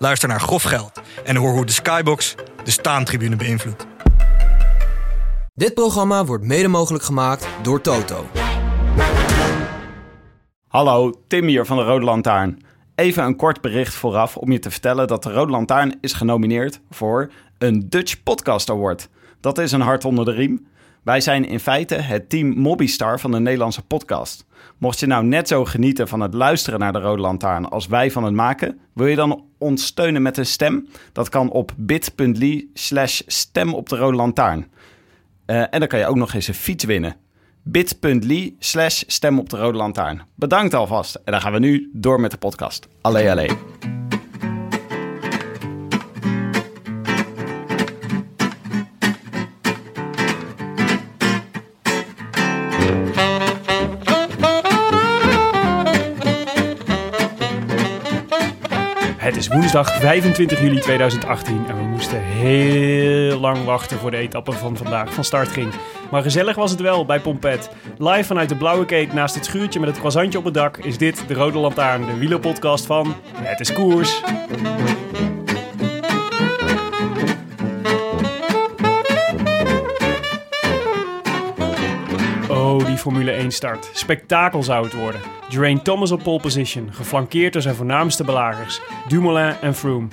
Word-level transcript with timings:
Luister 0.00 0.28
naar 0.28 0.40
Grof 0.40 0.62
Geld 0.62 1.00
en 1.24 1.36
hoor 1.36 1.52
hoe 1.52 1.66
de 1.66 1.72
Skybox 1.72 2.34
de 2.64 2.70
staantribune 2.70 3.36
beïnvloedt. 3.36 3.86
Dit 5.54 5.74
programma 5.74 6.24
wordt 6.24 6.44
mede 6.44 6.68
mogelijk 6.68 7.04
gemaakt 7.04 7.48
door 7.62 7.80
Toto. 7.80 8.26
Hallo, 10.68 11.12
Tim 11.26 11.46
hier 11.46 11.66
van 11.66 11.76
de 11.76 11.82
Rode 11.82 12.04
Lantaarn. 12.04 12.62
Even 12.94 13.24
een 13.24 13.36
kort 13.36 13.60
bericht 13.60 13.94
vooraf 13.94 14.36
om 14.36 14.52
je 14.52 14.58
te 14.58 14.70
vertellen 14.70 15.06
dat 15.06 15.22
de 15.22 15.32
Rode 15.32 15.50
Lantaarn 15.50 15.98
is 16.00 16.12
genomineerd 16.12 16.80
voor 16.90 17.30
een 17.58 17.88
Dutch 17.88 18.22
Podcast 18.22 18.70
Award. 18.70 19.08
Dat 19.40 19.58
is 19.58 19.72
een 19.72 19.80
hart 19.80 20.04
onder 20.04 20.24
de 20.24 20.32
riem. 20.32 20.66
Wij 21.08 21.20
zijn 21.20 21.44
in 21.44 21.60
feite 21.60 21.94
het 21.94 22.28
team 22.28 22.48
Mobbystar 22.48 23.20
van 23.20 23.30
de 23.30 23.40
Nederlandse 23.40 23.82
podcast. 23.82 24.46
Mocht 24.78 25.00
je 25.00 25.06
nou 25.06 25.24
net 25.24 25.48
zo 25.48 25.64
genieten 25.64 26.08
van 26.08 26.20
het 26.20 26.34
luisteren 26.34 26.78
naar 26.78 26.92
de 26.92 26.98
Rode 26.98 27.22
Lantaarn 27.22 27.68
als 27.68 27.86
wij 27.86 28.10
van 28.10 28.24
het 28.24 28.34
maken, 28.34 28.78
wil 28.92 29.06
je 29.06 29.16
dan 29.16 29.44
ons 29.58 29.86
steunen 29.86 30.22
met 30.22 30.36
een 30.36 30.46
stem? 30.46 30.88
Dat 31.12 31.28
kan 31.28 31.50
op 31.50 31.72
bit.ly 31.76 32.68
slash 32.74 33.20
stem 33.26 33.74
op 33.74 33.88
de 33.88 33.96
Rode 33.96 34.16
Lantaarn. 34.16 34.66
Uh, 35.46 35.60
en 35.60 35.78
dan 35.78 35.88
kan 35.88 35.98
je 35.98 36.06
ook 36.06 36.16
nog 36.16 36.34
eens 36.34 36.48
een 36.48 36.54
fiets 36.54 36.84
winnen. 36.84 37.16
bit.ly 37.62 38.54
slash 38.58 39.02
stem 39.06 39.38
op 39.38 39.48
de 39.48 39.56
Rode 39.56 39.76
Lantaarn. 39.76 40.22
Bedankt 40.34 40.74
alvast. 40.74 41.14
En 41.14 41.32
dan 41.32 41.40
gaan 41.40 41.52
we 41.52 41.58
nu 41.58 41.90
door 41.92 42.20
met 42.20 42.30
de 42.30 42.38
podcast. 42.38 42.88
Allee, 43.00 43.30
allee. 43.30 43.50
Woensdag 59.48 59.98
25 59.98 60.60
juli 60.60 60.80
2018 60.80 61.64
en 61.68 61.76
we 61.76 61.82
moesten 61.82 62.22
heel 62.22 63.38
lang 63.38 63.64
wachten 63.64 63.98
voor 63.98 64.10
de 64.10 64.16
etappe 64.16 64.52
van 64.52 64.76
vandaag 64.76 65.14
van 65.14 65.24
start 65.24 65.48
ging. 65.48 65.72
Maar 66.10 66.22
gezellig 66.22 66.56
was 66.56 66.70
het 66.70 66.80
wel 66.80 67.04
bij 67.04 67.20
Pompet. 67.20 67.70
Live 67.98 68.24
vanuit 68.24 68.48
de 68.48 68.56
Blauwe 68.56 68.84
Keet 68.84 69.12
naast 69.12 69.34
het 69.34 69.44
schuurtje 69.44 69.80
met 69.80 69.88
het 69.88 69.98
croissantje 69.98 70.38
op 70.38 70.44
het 70.44 70.54
dak 70.54 70.76
is 70.76 70.98
dit 70.98 71.24
de 71.26 71.34
Rode 71.34 71.58
Lantaarn, 71.58 72.06
de 72.06 72.18
wielerpodcast 72.18 72.86
van 72.86 73.14
Het 73.34 73.60
is 73.60 73.72
Koers. 73.72 74.22
Formule 82.98 83.30
1 83.30 83.50
start. 83.50 83.90
Spektakel 83.92 84.62
zou 84.62 84.84
het 84.84 84.94
worden. 84.94 85.20
Geraint 85.48 85.84
Thomas 85.84 86.10
op 86.10 86.22
pole 86.22 86.40
position, 86.40 86.94
geflankeerd 86.94 87.52
door 87.52 87.62
zijn 87.62 87.74
voornaamste 87.74 88.24
belagers, 88.24 88.80
Dumoulin 89.08 89.54
en 89.60 89.74
Froome. 89.74 90.08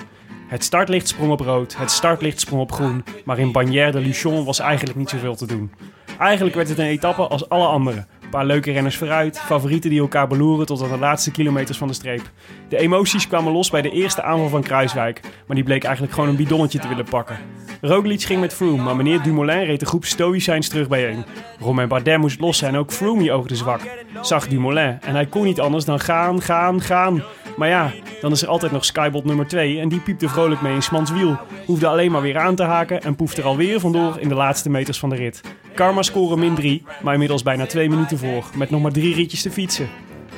Het 0.47 0.63
startlicht 0.63 1.07
sprong 1.07 1.31
op 1.31 1.39
rood, 1.39 1.77
het 1.77 1.91
startlicht 1.91 2.39
sprong 2.39 2.61
op 2.61 2.71
groen, 2.71 3.03
maar 3.25 3.39
in 3.39 3.51
Bagnères 3.51 3.91
de 3.91 3.99
Luchon 3.99 4.45
was 4.45 4.59
eigenlijk 4.59 4.97
niet 4.97 5.09
zoveel 5.09 5.35
te 5.35 5.47
doen. 5.47 5.71
Eigenlijk 6.19 6.55
werd 6.55 6.69
het 6.69 6.77
een 6.77 6.85
etappe 6.85 7.27
als 7.27 7.49
alle 7.49 7.67
andere. 7.67 8.05
Paar 8.35 8.45
leuke 8.45 8.71
renners 8.71 8.97
vooruit, 8.97 9.39
favorieten 9.39 9.89
die 9.89 9.99
elkaar 9.99 10.27
beloeren 10.27 10.65
tot 10.65 10.83
aan 10.83 10.89
de 10.89 10.97
laatste 10.97 11.31
kilometers 11.31 11.77
van 11.77 11.87
de 11.87 11.93
streep. 11.93 12.21
De 12.69 12.77
emoties 12.77 13.27
kwamen 13.27 13.51
los 13.51 13.69
bij 13.69 13.81
de 13.81 13.91
eerste 13.91 14.21
aanval 14.21 14.49
van 14.49 14.61
Kruiswijk, 14.61 15.19
maar 15.47 15.55
die 15.55 15.65
bleek 15.65 15.83
eigenlijk 15.83 16.13
gewoon 16.13 16.29
een 16.29 16.35
bidonnetje 16.35 16.79
te 16.79 16.87
willen 16.87 17.05
pakken. 17.05 17.37
Roglic 17.81 18.21
ging 18.21 18.39
met 18.39 18.53
Froome, 18.53 18.83
maar 18.83 18.95
meneer 18.95 19.21
Dumoulin 19.21 19.63
reed 19.63 19.79
de 19.79 19.85
groep 19.85 20.05
Stoïcijns 20.05 20.67
terug 20.67 20.87
bijeen. 20.87 21.25
Romain 21.59 21.87
Bardet 21.87 22.17
moest 22.17 22.39
lossen 22.39 22.67
en 22.67 22.75
ook 22.75 22.91
Froome 22.91 23.31
oogde 23.31 23.55
zwak. 23.55 23.81
Zag 24.21 24.47
Dumoulin 24.47 24.97
en 25.01 25.13
hij 25.13 25.25
kon 25.25 25.43
niet 25.43 25.59
anders 25.59 25.85
dan 25.85 25.99
gaan, 25.99 26.41
gaan, 26.41 26.81
gaan. 26.81 27.23
Maar 27.55 27.67
ja, 27.67 27.91
dan 28.21 28.31
is 28.31 28.41
er 28.41 28.47
altijd 28.47 28.71
nog 28.71 28.85
Skybot 28.85 29.25
nummer 29.25 29.47
2 29.47 29.79
en 29.79 29.89
die 29.89 29.99
piepte 29.99 30.29
vrolijk 30.29 30.61
mee 30.61 30.73
in 30.73 30.83
Smans 30.83 31.11
wiel. 31.11 31.37
Hoefde 31.65 31.87
alleen 31.87 32.11
maar 32.11 32.21
weer 32.21 32.37
aan 32.37 32.55
te 32.55 32.63
haken 32.63 33.01
en 33.01 33.15
poefde 33.15 33.41
er 33.41 33.47
alweer 33.47 33.79
vandoor 33.79 34.19
in 34.19 34.29
de 34.29 34.35
laatste 34.35 34.69
meters 34.69 34.99
van 34.99 35.09
de 35.09 35.15
rit. 35.15 35.41
Karma 35.73 36.01
scoren 36.01 36.39
min 36.39 36.55
3, 36.55 36.83
maar 37.01 37.13
inmiddels 37.13 37.43
bijna 37.43 37.65
2 37.65 37.89
minuten 37.89 38.17
voor, 38.17 38.45
met 38.55 38.69
nog 38.69 38.81
maar 38.81 38.91
drie 38.91 39.15
ritjes 39.15 39.41
te 39.41 39.51
fietsen. 39.51 39.89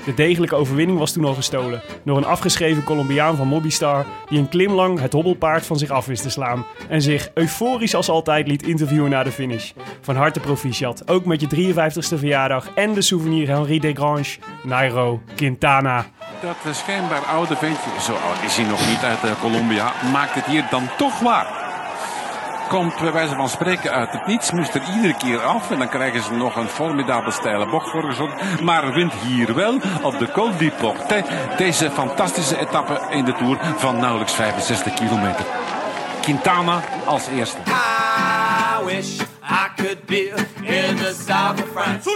De 0.06 0.14
degelijke 0.14 0.56
overwinning 0.56 1.00
was 1.00 1.12
toen 1.12 1.26
al 1.26 1.34
gestolen 1.34 1.82
door 2.04 2.18
een 2.18 2.26
afgeschreven 2.26 2.84
Colombiaan 2.84 3.36
van 3.36 3.48
Mobbystar 3.48 4.06
die 4.30 4.40
een 4.40 4.50
klimlang 4.50 5.00
het 5.00 5.14
hobbelpaard 5.14 5.66
van 5.66 5.78
zich 5.78 5.90
af 5.90 6.06
wist 6.06 6.22
te 6.22 6.30
slaan 6.30 6.66
en 6.90 7.02
zich 7.02 7.32
euforisch 7.34 7.96
als 7.96 8.10
altijd 8.10 8.48
liet 8.48 8.68
interviewen 8.68 9.10
na 9.10 9.24
de 9.24 9.32
finish. 9.32 9.72
Van 10.02 10.16
harte 10.16 10.40
proficiat, 10.40 11.10
ook 11.10 11.26
met 11.26 11.42
je 11.42 11.74
53ste 11.74 12.18
verjaardag 12.18 12.74
en 12.76 12.94
de 12.94 13.02
souvenir 13.02 13.48
Henri 13.48 13.80
Desgrange, 13.80 14.38
Nairo 14.64 15.22
Quintana. 15.36 16.06
Dat 16.42 16.76
schijnbaar 16.76 17.26
oude 17.26 17.56
ventje, 17.56 17.90
zo 18.02 18.14
oud 18.14 18.44
is 18.44 18.58
hij 18.58 18.66
nog 18.66 18.88
niet 18.88 19.04
uit 19.04 19.40
Colombia, 19.40 19.92
maakt 20.12 20.34
het 20.34 20.46
hier 20.46 20.66
dan 20.70 20.90
toch 20.98 21.20
waar 21.20 21.68
komt 22.68 23.00
bij 23.00 23.12
wijze 23.12 23.36
van 23.36 23.50
spreken 23.50 23.92
uit 23.92 24.12
het 24.12 24.26
niets. 24.26 24.52
Moest 24.52 24.76
er 24.76 24.82
iedere 24.96 25.18
keer 25.18 25.40
af. 25.40 25.72
En 25.72 25.78
dan 25.78 25.90
krijgen 25.90 26.24
ze 26.24 26.34
nog 26.34 26.56
een 26.56 26.68
formidabele 26.68 27.32
steile 27.32 27.70
bocht 27.70 27.90
voor 27.90 28.04
gezorgd. 28.04 28.62
Maar 28.62 28.94
wint 28.94 29.14
hier 29.14 29.56
wel 29.56 29.80
op 30.02 30.20
de 30.20 30.32
Col 30.32 30.58
du 30.58 30.72
Portet. 30.72 31.26
Deze 31.58 31.92
fantastische 31.92 32.60
etappe 32.60 33.02
in 33.10 33.26
de 33.26 33.34
Tour 33.34 33.58
van 33.78 34.00
nauwelijks 34.00 34.34
65 34.34 34.94
kilometer. 34.94 35.46
Quintana 36.22 36.82
als 37.06 37.28
eerste. 37.28 37.58
I 37.68 38.86
wish 38.86 39.20
I 39.42 39.68
could 39.76 40.06
be 40.06 40.34
in 40.62 40.96
the 40.96 41.16
south 41.28 41.62
of 41.62 41.70
France. 41.74 42.10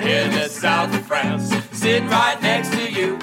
In 0.00 0.30
the 0.30 0.58
south 0.60 0.88
of 0.90 1.06
France. 1.06 1.65
Sitting 1.86 2.08
right 2.08 2.40
next 2.40 2.70
to 2.70 2.78
you. 2.78 3.16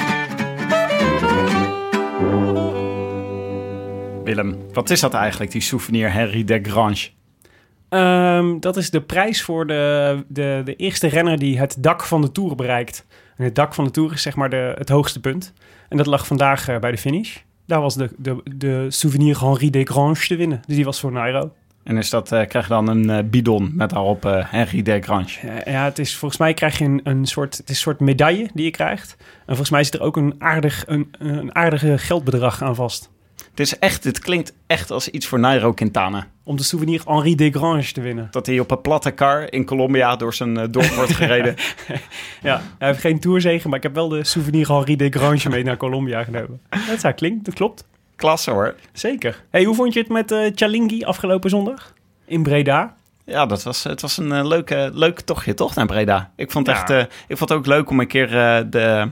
Willem, 4.23 4.57
wat 4.73 4.89
is 4.89 4.99
dat 4.99 5.13
eigenlijk, 5.13 5.51
die 5.51 5.61
souvenir 5.61 6.11
Henri 6.11 6.43
Desgrange? 6.43 7.09
Um, 7.89 8.59
dat 8.59 8.77
is 8.77 8.89
de 8.89 9.01
prijs 9.01 9.41
voor 9.41 9.67
de, 9.67 10.23
de, 10.27 10.61
de 10.65 10.75
eerste 10.75 11.07
renner 11.07 11.39
die 11.39 11.59
het 11.59 11.83
dak 11.83 12.03
van 12.03 12.21
de 12.21 12.31
Tour 12.31 12.55
bereikt. 12.55 13.05
En 13.35 13.43
het 13.43 13.55
dak 13.55 13.73
van 13.73 13.83
de 13.83 13.91
Tour 13.91 14.11
is 14.11 14.21
zeg 14.21 14.35
maar 14.35 14.49
de, 14.49 14.73
het 14.77 14.89
hoogste 14.89 15.19
punt. 15.19 15.53
En 15.89 15.97
dat 15.97 16.05
lag 16.05 16.27
vandaag 16.27 16.69
uh, 16.69 16.79
bij 16.79 16.91
de 16.91 16.97
finish. 16.97 17.37
Daar 17.65 17.81
was 17.81 17.95
de, 17.95 18.09
de, 18.17 18.41
de 18.55 18.85
souvenir 18.89 19.39
Henri 19.39 19.69
Desgrange 19.69 20.27
te 20.27 20.35
winnen. 20.35 20.61
Dus 20.67 20.75
die 20.75 20.85
was 20.85 20.99
voor 20.99 21.11
Nairo. 21.11 21.51
En 21.83 21.97
is 21.97 22.09
dat, 22.09 22.31
uh, 22.31 22.45
krijg 22.47 22.67
je 22.67 22.73
dan 22.73 22.89
een 22.89 23.09
uh, 23.09 23.17
bidon 23.25 23.71
met 23.75 23.89
daarop 23.89 24.25
uh, 24.25 24.51
Henri 24.51 24.81
Desgrange? 24.81 25.39
Ja, 25.41 25.71
ja, 25.71 25.83
het 25.83 25.99
is, 25.99 26.15
volgens 26.15 26.39
mij 26.39 26.53
krijg 26.53 26.77
je 26.77 26.85
een, 26.85 27.01
een, 27.03 27.25
soort, 27.25 27.57
het 27.57 27.69
is 27.69 27.75
een 27.75 27.81
soort 27.81 27.99
medaille 27.99 28.49
die 28.53 28.65
je 28.65 28.71
krijgt. 28.71 29.15
En 29.19 29.45
volgens 29.45 29.69
mij 29.69 29.83
zit 29.83 29.93
er 29.93 30.01
ook 30.01 30.17
een 30.17 30.35
aardig, 30.37 30.83
een, 30.87 31.13
een 31.19 31.55
aardige 31.55 31.97
geldbedrag 31.97 32.61
aan 32.61 32.75
vast. 32.75 33.11
Het, 33.49 33.59
is 33.59 33.79
echt, 33.79 34.03
het 34.03 34.19
klinkt 34.19 34.53
echt 34.67 34.91
als 34.91 35.09
iets 35.09 35.27
voor 35.27 35.39
Nairo 35.39 35.73
Quintana. 35.73 36.27
Om 36.43 36.57
de 36.57 36.63
souvenir 36.63 37.01
Henri 37.05 37.35
Desgrange 37.35 37.91
te 37.91 38.01
winnen. 38.01 38.27
Dat 38.31 38.45
hij 38.45 38.59
op 38.59 38.71
een 38.71 38.81
platte 38.81 39.11
kar 39.11 39.51
in 39.51 39.65
Colombia 39.65 40.15
door 40.15 40.33
zijn 40.33 40.71
dorp 40.71 40.89
wordt 40.89 41.13
gereden. 41.13 41.55
ja, 42.41 42.61
hij 42.77 42.87
heeft 42.87 42.99
geen 42.99 43.19
tourzegen, 43.19 43.69
maar 43.69 43.77
ik 43.77 43.83
heb 43.83 43.95
wel 43.95 44.09
de 44.09 44.23
souvenir 44.23 44.67
Henri 44.67 44.95
Desgrange 44.95 45.49
mee 45.49 45.63
naar 45.63 45.77
Colombia 45.77 46.23
genomen. 46.23 46.61
Dat 46.87 46.99
zou 46.99 47.13
klinkt, 47.13 47.45
dat 47.45 47.53
klopt. 47.53 47.85
Klasse 48.23 48.51
hoor. 48.51 48.75
Zeker. 48.93 49.43
Hey, 49.49 49.63
hoe 49.63 49.75
vond 49.75 49.93
je 49.93 49.99
het 49.99 50.09
met 50.09 50.31
uh, 50.31 50.51
Chalingi 50.55 51.03
afgelopen 51.03 51.49
zondag? 51.49 51.93
In 52.25 52.43
Breda? 52.43 52.95
Ja, 53.25 53.45
dat 53.45 53.63
was, 53.63 53.83
het 53.83 54.01
was 54.01 54.17
een 54.17 54.31
uh, 54.31 54.45
leuke, 54.45 54.89
leuk 54.93 55.19
tochtje 55.19 55.53
toch 55.53 55.75
naar 55.75 55.85
Breda. 55.85 56.31
Ik 56.35 56.51
vond, 56.51 56.67
ja. 56.67 56.73
echt, 56.73 56.89
uh, 56.89 56.99
ik 56.99 57.37
vond 57.37 57.49
het 57.49 57.59
ook 57.59 57.65
leuk 57.65 57.89
om 57.89 57.99
een 57.99 58.07
keer 58.07 58.29
de 58.69 59.11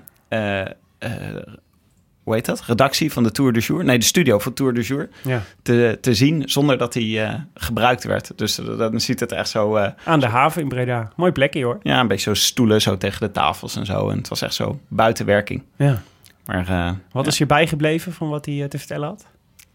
hoe 2.23 2.33
heet 2.33 2.45
dat? 2.45 2.63
Redactie 2.65 3.11
van 3.11 3.23
de 3.23 3.31
Tour 3.31 3.53
de 3.53 3.59
Jour. 3.59 3.83
Nee, 3.83 3.99
de 3.99 4.05
studio 4.05 4.39
van 4.39 4.53
Tour 4.53 4.73
de 4.73 4.81
Jour. 4.81 5.09
Ja. 5.23 5.41
Te, 5.61 5.97
te 6.01 6.13
zien 6.13 6.49
zonder 6.49 6.77
dat 6.77 6.93
hij 6.93 7.03
uh, 7.03 7.33
gebruikt 7.53 8.03
werd. 8.03 8.37
Dus 8.37 8.59
uh, 8.59 8.77
dan 8.77 8.99
ziet 8.99 9.19
het 9.19 9.31
echt 9.31 9.49
zo. 9.49 9.77
Uh, 9.77 9.87
Aan 10.03 10.19
de 10.19 10.27
haven 10.27 10.61
in 10.61 10.67
Breda. 10.67 11.11
Mooi 11.15 11.31
plekje 11.31 11.63
hoor. 11.63 11.79
Ja, 11.83 11.99
een 11.99 12.07
beetje 12.07 12.29
zo 12.29 12.33
stoelen 12.33 12.81
zo 12.81 12.97
tegen 12.97 13.19
de 13.19 13.31
tafels 13.31 13.75
en 13.75 13.85
zo. 13.85 14.09
En 14.09 14.17
het 14.17 14.27
was 14.27 14.41
echt 14.41 14.53
zo 14.53 14.79
buitenwerking. 14.87 15.63
Ja. 15.75 16.01
Maar, 16.51 16.99
wat 17.11 17.27
is 17.27 17.37
je 17.37 17.45
bijgebleven 17.45 18.13
van 18.13 18.29
wat 18.29 18.45
hij 18.45 18.67
te 18.67 18.77
vertellen 18.77 19.07
had? 19.07 19.25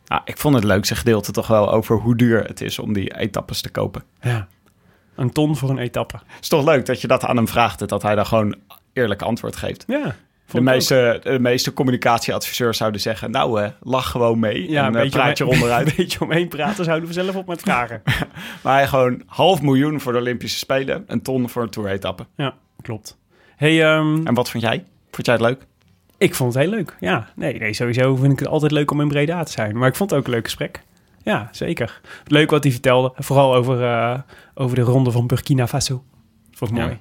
Ah, 0.07 0.21
ik 0.25 0.39
vond 0.39 0.55
het 0.55 0.65
leukste 0.65 0.97
gedeelte 0.97 1.33
toch 1.33 1.47
wel 1.47 1.73
over 1.73 1.97
hoe 1.97 2.17
duur 2.17 2.45
het 2.45 2.61
is 2.61 2.79
om 2.79 2.93
die 2.93 3.17
etappes 3.17 3.61
te 3.61 3.71
kopen. 3.71 4.03
Ja. 4.21 4.49
Een 5.15 5.33
ton 5.33 5.57
voor 5.57 5.71
een 5.71 5.79
etappe. 5.79 6.17
Het 6.17 6.43
is 6.43 6.49
toch 6.49 6.65
leuk 6.65 6.87
dat 6.87 7.01
je 7.01 7.07
dat 7.07 7.25
aan 7.25 7.37
hem 7.37 7.49
vraagt. 7.49 7.89
Dat 7.89 8.03
hij 8.03 8.15
dan 8.15 8.27
gewoon 8.27 8.55
eerlijk 8.93 9.23
antwoord 9.23 9.57
geeft. 9.57 9.85
Ja. 9.87 10.15
De 10.51 10.61
meeste, 10.61 11.21
de 11.23 11.39
meeste 11.39 11.73
communicatieadviseurs 11.73 12.77
zouden 12.77 13.01
zeggen... 13.01 13.31
nou, 13.31 13.63
eh, 13.63 13.71
lach 13.81 14.11
gewoon 14.11 14.39
mee 14.39 14.71
Ja, 14.71 14.81
en 14.81 14.89
een 14.89 14.95
eh, 14.95 15.03
beetje, 15.03 15.19
praat 15.19 15.39
je 15.39 15.47
onderuit. 15.47 15.89
een 15.89 15.95
beetje 15.97 16.21
omheen 16.21 16.49
praten 16.49 16.85
zouden 16.85 17.09
we 17.09 17.15
zelf 17.15 17.37
op 17.37 17.47
met 17.47 17.61
vragen. 17.61 18.03
maar 18.63 18.75
hij 18.75 18.87
gewoon 18.87 19.23
half 19.27 19.63
miljoen 19.63 20.01
voor 20.01 20.13
de 20.13 20.19
Olympische 20.19 20.59
Spelen... 20.59 21.05
een 21.07 21.23
ton 21.23 21.49
voor 21.49 21.63
een 21.63 21.71
tour-etappe. 21.71 22.27
ja, 22.37 22.55
klopt. 22.83 23.19
Hey, 23.57 23.85
ehm, 23.85 24.27
En 24.27 24.35
wat 24.35 24.51
vond 24.51 24.63
jij? 24.63 24.85
Vond 25.11 25.27
jij 25.27 25.35
het 25.35 25.45
leuk? 25.45 25.67
Ik 26.19 26.35
vond 26.35 26.55
het 26.55 26.63
heel 26.63 26.73
leuk. 26.73 26.97
Ja, 27.01 27.29
nee, 27.35 27.59
nee, 27.59 27.73
sowieso 27.73 28.17
vind 28.17 28.33
ik 28.33 28.39
het 28.39 28.49
altijd 28.49 28.73
leuk 28.73 28.91
om 28.91 29.01
in 29.01 29.09
Breda 29.09 29.43
te 29.43 29.53
zijn. 29.53 29.79
Maar 29.79 29.89
ik 29.89 29.97
vond 29.97 30.11
het 30.11 30.19
ook 30.19 30.25
een 30.27 30.33
leuk 30.33 30.45
gesprek. 30.45 30.83
Ja, 31.23 31.49
zeker. 31.53 32.01
Leuk 32.27 32.51
wat 32.51 32.63
hij 32.63 32.73
vertelde. 32.73 33.13
Vooral 33.17 33.55
over, 33.55 33.83
eh, 33.85 34.19
over 34.55 34.77
de 34.77 34.83
ronde 34.83 35.11
van 35.11 35.27
Burkina 35.27 35.67
Faso. 35.67 36.05
Vond 36.53 36.71
ik 36.71 36.77
Ja. 36.77 36.85
mooi. 36.85 36.99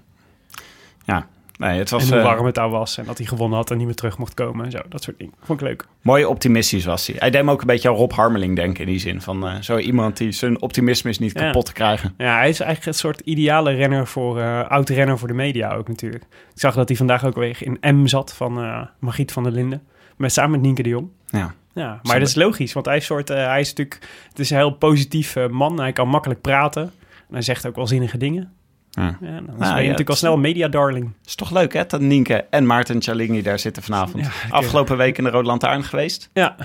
Nee, 1.58 1.80
het 1.80 1.90
was 1.90 2.04
en 2.04 2.08
hoe 2.10 2.18
eh, 2.18 2.24
warm 2.24 2.46
het 2.46 2.56
daar 2.56 2.70
was. 2.70 2.98
En 2.98 3.06
dat 3.06 3.18
hij 3.18 3.28
gewonnen 3.28 3.58
had 3.58 3.72
en 3.72 3.78
niet 3.78 3.86
meer 3.86 3.96
terug 3.96 4.18
mocht 4.18 4.34
komen 4.34 4.66
en 4.66 4.72
zo. 4.72 4.80
Dat 4.90 5.04
soort 5.04 5.18
dingen. 5.20 5.34
Vond 5.44 5.62
ik 5.62 5.68
leuk. 5.68 5.88
mooi 6.02 6.26
optimistisch 6.26 6.86
was 6.86 7.08
hij. 7.08 7.16
Hij 7.20 7.30
deed 7.30 7.44
me 7.44 7.52
ook 7.52 7.62
een 7.62 7.68
beetje 7.68 7.90
aan 7.90 7.96
Rob 7.96 8.12
Harmeling 8.12 8.56
denken 8.56 8.82
in 8.86 8.90
die 8.90 9.00
zin. 9.00 9.22
Van 9.22 9.48
eh, 9.48 9.56
zo 9.62 9.78
iemand 9.78 10.18
die 10.18 10.32
zijn 10.32 10.62
optimisme 10.62 11.10
is 11.10 11.20
niet 11.20 11.34
Ja. 11.34 11.40
kapot 11.46 11.66
te 11.66 11.74
krijgen. 11.74 12.14
Ja, 12.18 12.36
hij 12.38 12.50
is 12.50 12.60
eigenlijk 12.60 12.86
het 12.86 12.98
soort 12.98 13.20
ideale 13.20 13.72
renner 13.72 14.08
voor, 14.08 14.40
eh 14.40 14.70
oud-renner 14.70 15.18
voor 15.18 15.28
de 15.28 15.34
media 15.34 15.74
ook 15.74 15.88
natuurlijk. 15.88 16.24
Ik 16.24 16.60
zag 16.60 16.76
dat 16.76 16.88
hij 16.88 16.98
vandaag 16.98 17.26
ook 17.26 17.36
weer 17.36 17.58
in 17.60 17.96
M 17.96 18.08
zat 18.08 18.34
van 18.34 18.54
Margriet 19.00 19.32
van 19.32 19.44
der 19.44 19.52
Linden. 19.52 19.84
Met, 20.18 20.32
samen 20.32 20.52
met 20.52 20.62
Nienke 20.62 20.84
de 20.84 20.90
Jong. 20.90 21.08
Ja. 21.26 21.54
Ja, 21.74 22.00
maar 22.04 22.20
dat 22.20 22.28
is 22.28 22.36
logisch, 22.36 22.74
want 22.74 22.86
hij 22.86 22.98
is, 22.98 23.06
soort, 23.06 23.28
hij 23.28 23.60
is 23.60 23.68
natuurlijk... 23.74 24.08
Het 24.30 24.40
is 24.40 24.50
een 24.50 24.58
heel 24.58 24.72
positief 24.72 25.36
man. 25.50 25.80
Hij 25.80 25.94
kan 25.94 26.08
makkelijk 26.08 26.42
praten. 26.42 26.82
En 27.28 27.34
hij 27.34 27.42
zegt 27.42 27.68
ook 27.68 27.76
wel 27.76 27.88
zinnige 27.88 28.18
dingen. 28.18 28.54
Ja. 28.96 29.18
Ja, 29.22 29.28
dan 29.32 29.56
is 29.60 29.68
hij 29.68 29.70
ja, 29.70 29.82
natuurlijk 29.82 30.10
al 30.10 30.16
snel 30.16 30.34
een 30.34 30.42
media-darling. 30.42 31.12
is 31.26 31.36
toch 31.36 31.52
leuk 31.52 31.74
hè, 31.74 31.86
dat 31.88 32.02
Nienke 32.02 32.46
en 32.50 32.66
Maarten 32.66 33.02
Chalingi 33.02 33.42
daar 33.42 33.60
zitten 33.60 33.84
vanavond. 33.84 34.24
Ja, 34.26 34.30
ik- 34.46 34.52
Afgelopen 34.52 34.98
week 34.98 35.18
in 35.18 35.24
de 35.24 35.30
Rode 35.30 35.48
Lantaarn 35.48 35.84
geweest. 35.84 36.30
Ja, 36.34 36.56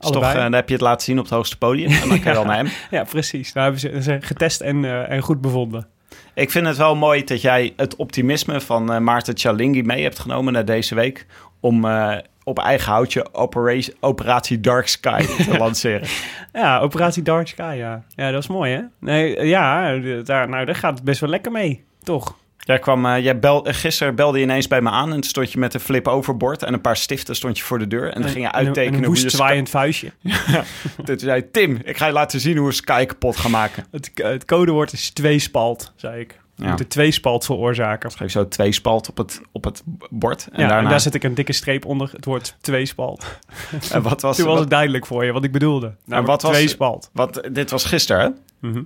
Is 0.00 0.10
toch, 0.10 0.22
eh, 0.22 0.34
dan 0.34 0.52
heb 0.52 0.66
je 0.68 0.74
het 0.74 0.82
laten 0.82 1.04
zien 1.04 1.18
op 1.18 1.24
het 1.24 1.32
hoogste 1.32 1.58
podium. 1.58 1.90
En 1.90 2.08
dan 2.08 2.20
kan 2.20 2.32
je 2.32 2.38
wel 2.38 2.44
naar 2.44 2.56
hem. 2.56 2.68
ja, 2.90 3.04
precies. 3.04 3.52
Nou 3.52 3.72
hebben 3.72 4.02
ze, 4.02 4.02
ze 4.02 4.18
getest 4.20 4.60
en, 4.60 4.84
eh, 4.84 5.10
en 5.10 5.20
goed 5.22 5.40
bevonden. 5.40 5.86
Ik 6.34 6.50
vind 6.50 6.66
het 6.66 6.76
wel 6.76 6.96
mooi 6.96 7.24
dat 7.24 7.40
jij 7.40 7.72
het 7.76 7.96
optimisme 7.96 8.60
van 8.60 8.92
eh, 8.92 8.98
Maarten 8.98 9.38
Chalingi 9.38 9.82
mee 9.82 10.02
hebt 10.02 10.18
genomen 10.18 10.52
naar 10.52 10.64
deze 10.64 10.94
week. 10.94 11.26
Om 11.60 11.84
eh, 11.84 12.16
op 12.44 12.58
eigen 12.58 12.92
houtje 12.92 13.34
Opera- 13.34 13.80
Operatie 14.00 14.60
Dark 14.60 14.86
Sky 14.88 15.24
te 15.50 15.58
lanceren. 15.58 16.08
Ja, 16.52 16.78
Operatie 16.78 17.22
Dark 17.22 17.48
Sky, 17.48 17.74
ja. 17.76 18.02
Ja, 18.16 18.30
dat 18.30 18.42
is 18.42 18.48
mooi, 18.48 18.72
hè? 18.72 18.80
Nee, 18.98 19.46
ja, 19.46 19.96
daar, 20.22 20.48
nou, 20.48 20.64
daar 20.64 20.74
gaat 20.74 20.94
het 20.94 21.04
best 21.04 21.20
wel 21.20 21.30
lekker 21.30 21.52
mee, 21.52 21.84
toch? 22.02 22.38
Jij 22.58 22.78
kwam, 22.78 23.06
eh, 23.06 23.22
jij 23.24 23.38
bel, 23.38 23.66
eh, 23.66 23.74
gisteren 23.74 24.14
belde 24.14 24.38
je 24.38 24.44
ineens 24.44 24.68
bij 24.68 24.80
me 24.80 24.90
aan 24.90 25.12
en 25.12 25.22
stond 25.22 25.52
je 25.52 25.58
met 25.58 25.74
een 25.74 25.80
flip 25.80 26.08
overbord 26.08 26.62
en 26.62 26.72
een 26.72 26.80
paar 26.80 26.96
stiften 26.96 27.36
stond 27.36 27.58
je 27.58 27.64
voor 27.64 27.78
de 27.78 27.86
deur. 27.86 28.12
En 28.12 28.20
dan 28.22 28.30
ging 28.30 28.42
je 28.44 28.46
een- 28.50 28.52
uittekenen 28.66 28.98
een 28.98 29.04
hoe 29.04 29.14
je 29.14 29.20
Sky... 29.20 29.28
zwaaiend 29.36 29.68
vuistje. 29.68 30.12
Toen 31.04 31.18
zei 31.18 31.50
Tim, 31.50 31.80
ik 31.84 31.96
ga 31.96 32.06
je 32.06 32.12
laten 32.12 32.40
zien 32.40 32.56
hoe 32.56 32.66
we 32.66 32.72
Sky 32.72 33.04
kapot 33.04 33.36
gaan 33.36 33.50
maken. 33.50 33.84
Het, 33.90 34.10
het 34.14 34.44
codewoord 34.44 34.92
is 34.92 35.10
tweespalt, 35.10 35.92
zei 35.96 36.20
ik. 36.20 36.39
We 36.60 36.66
Ja. 36.66 36.70
moeten 36.70 36.88
tweespalt 36.88 37.44
veroorzaken. 37.44 38.12
Geef 38.12 38.30
zo 38.30 38.48
twee 38.48 38.72
spalt 38.72 39.08
op 39.08 39.16
het, 39.16 39.40
op 39.52 39.64
het 39.64 39.82
bord. 40.10 40.48
En 40.52 40.62
Ja, 40.62 40.68
daarna... 40.68 40.82
en 40.84 40.90
daar 40.90 41.00
zet 41.00 41.14
ik 41.14 41.24
een 41.24 41.34
dikke 41.34 41.52
streep 41.52 41.84
onder 41.84 42.10
het 42.12 42.24
woord 42.24 42.56
tweespalt. 42.60 43.24
en 43.92 44.02
wat 44.02 44.20
was, 44.20 44.36
Toen 44.36 44.44
was 44.44 44.54
wat, 44.54 44.62
het 44.62 44.70
duidelijk 44.70 45.06
voor 45.06 45.24
je 45.24 45.32
wat 45.32 45.44
ik 45.44 45.52
bedoelde. 45.52 45.94
Nou, 46.04 46.24
wat 46.24 46.42
was- 46.42 46.52
tweespalt. 46.56 47.10
wat, 47.12 47.48
dit 47.52 47.70
was 47.70 47.84
gisteren, 47.84 48.36
hè? 48.60 48.68
Mhm. 48.68 48.82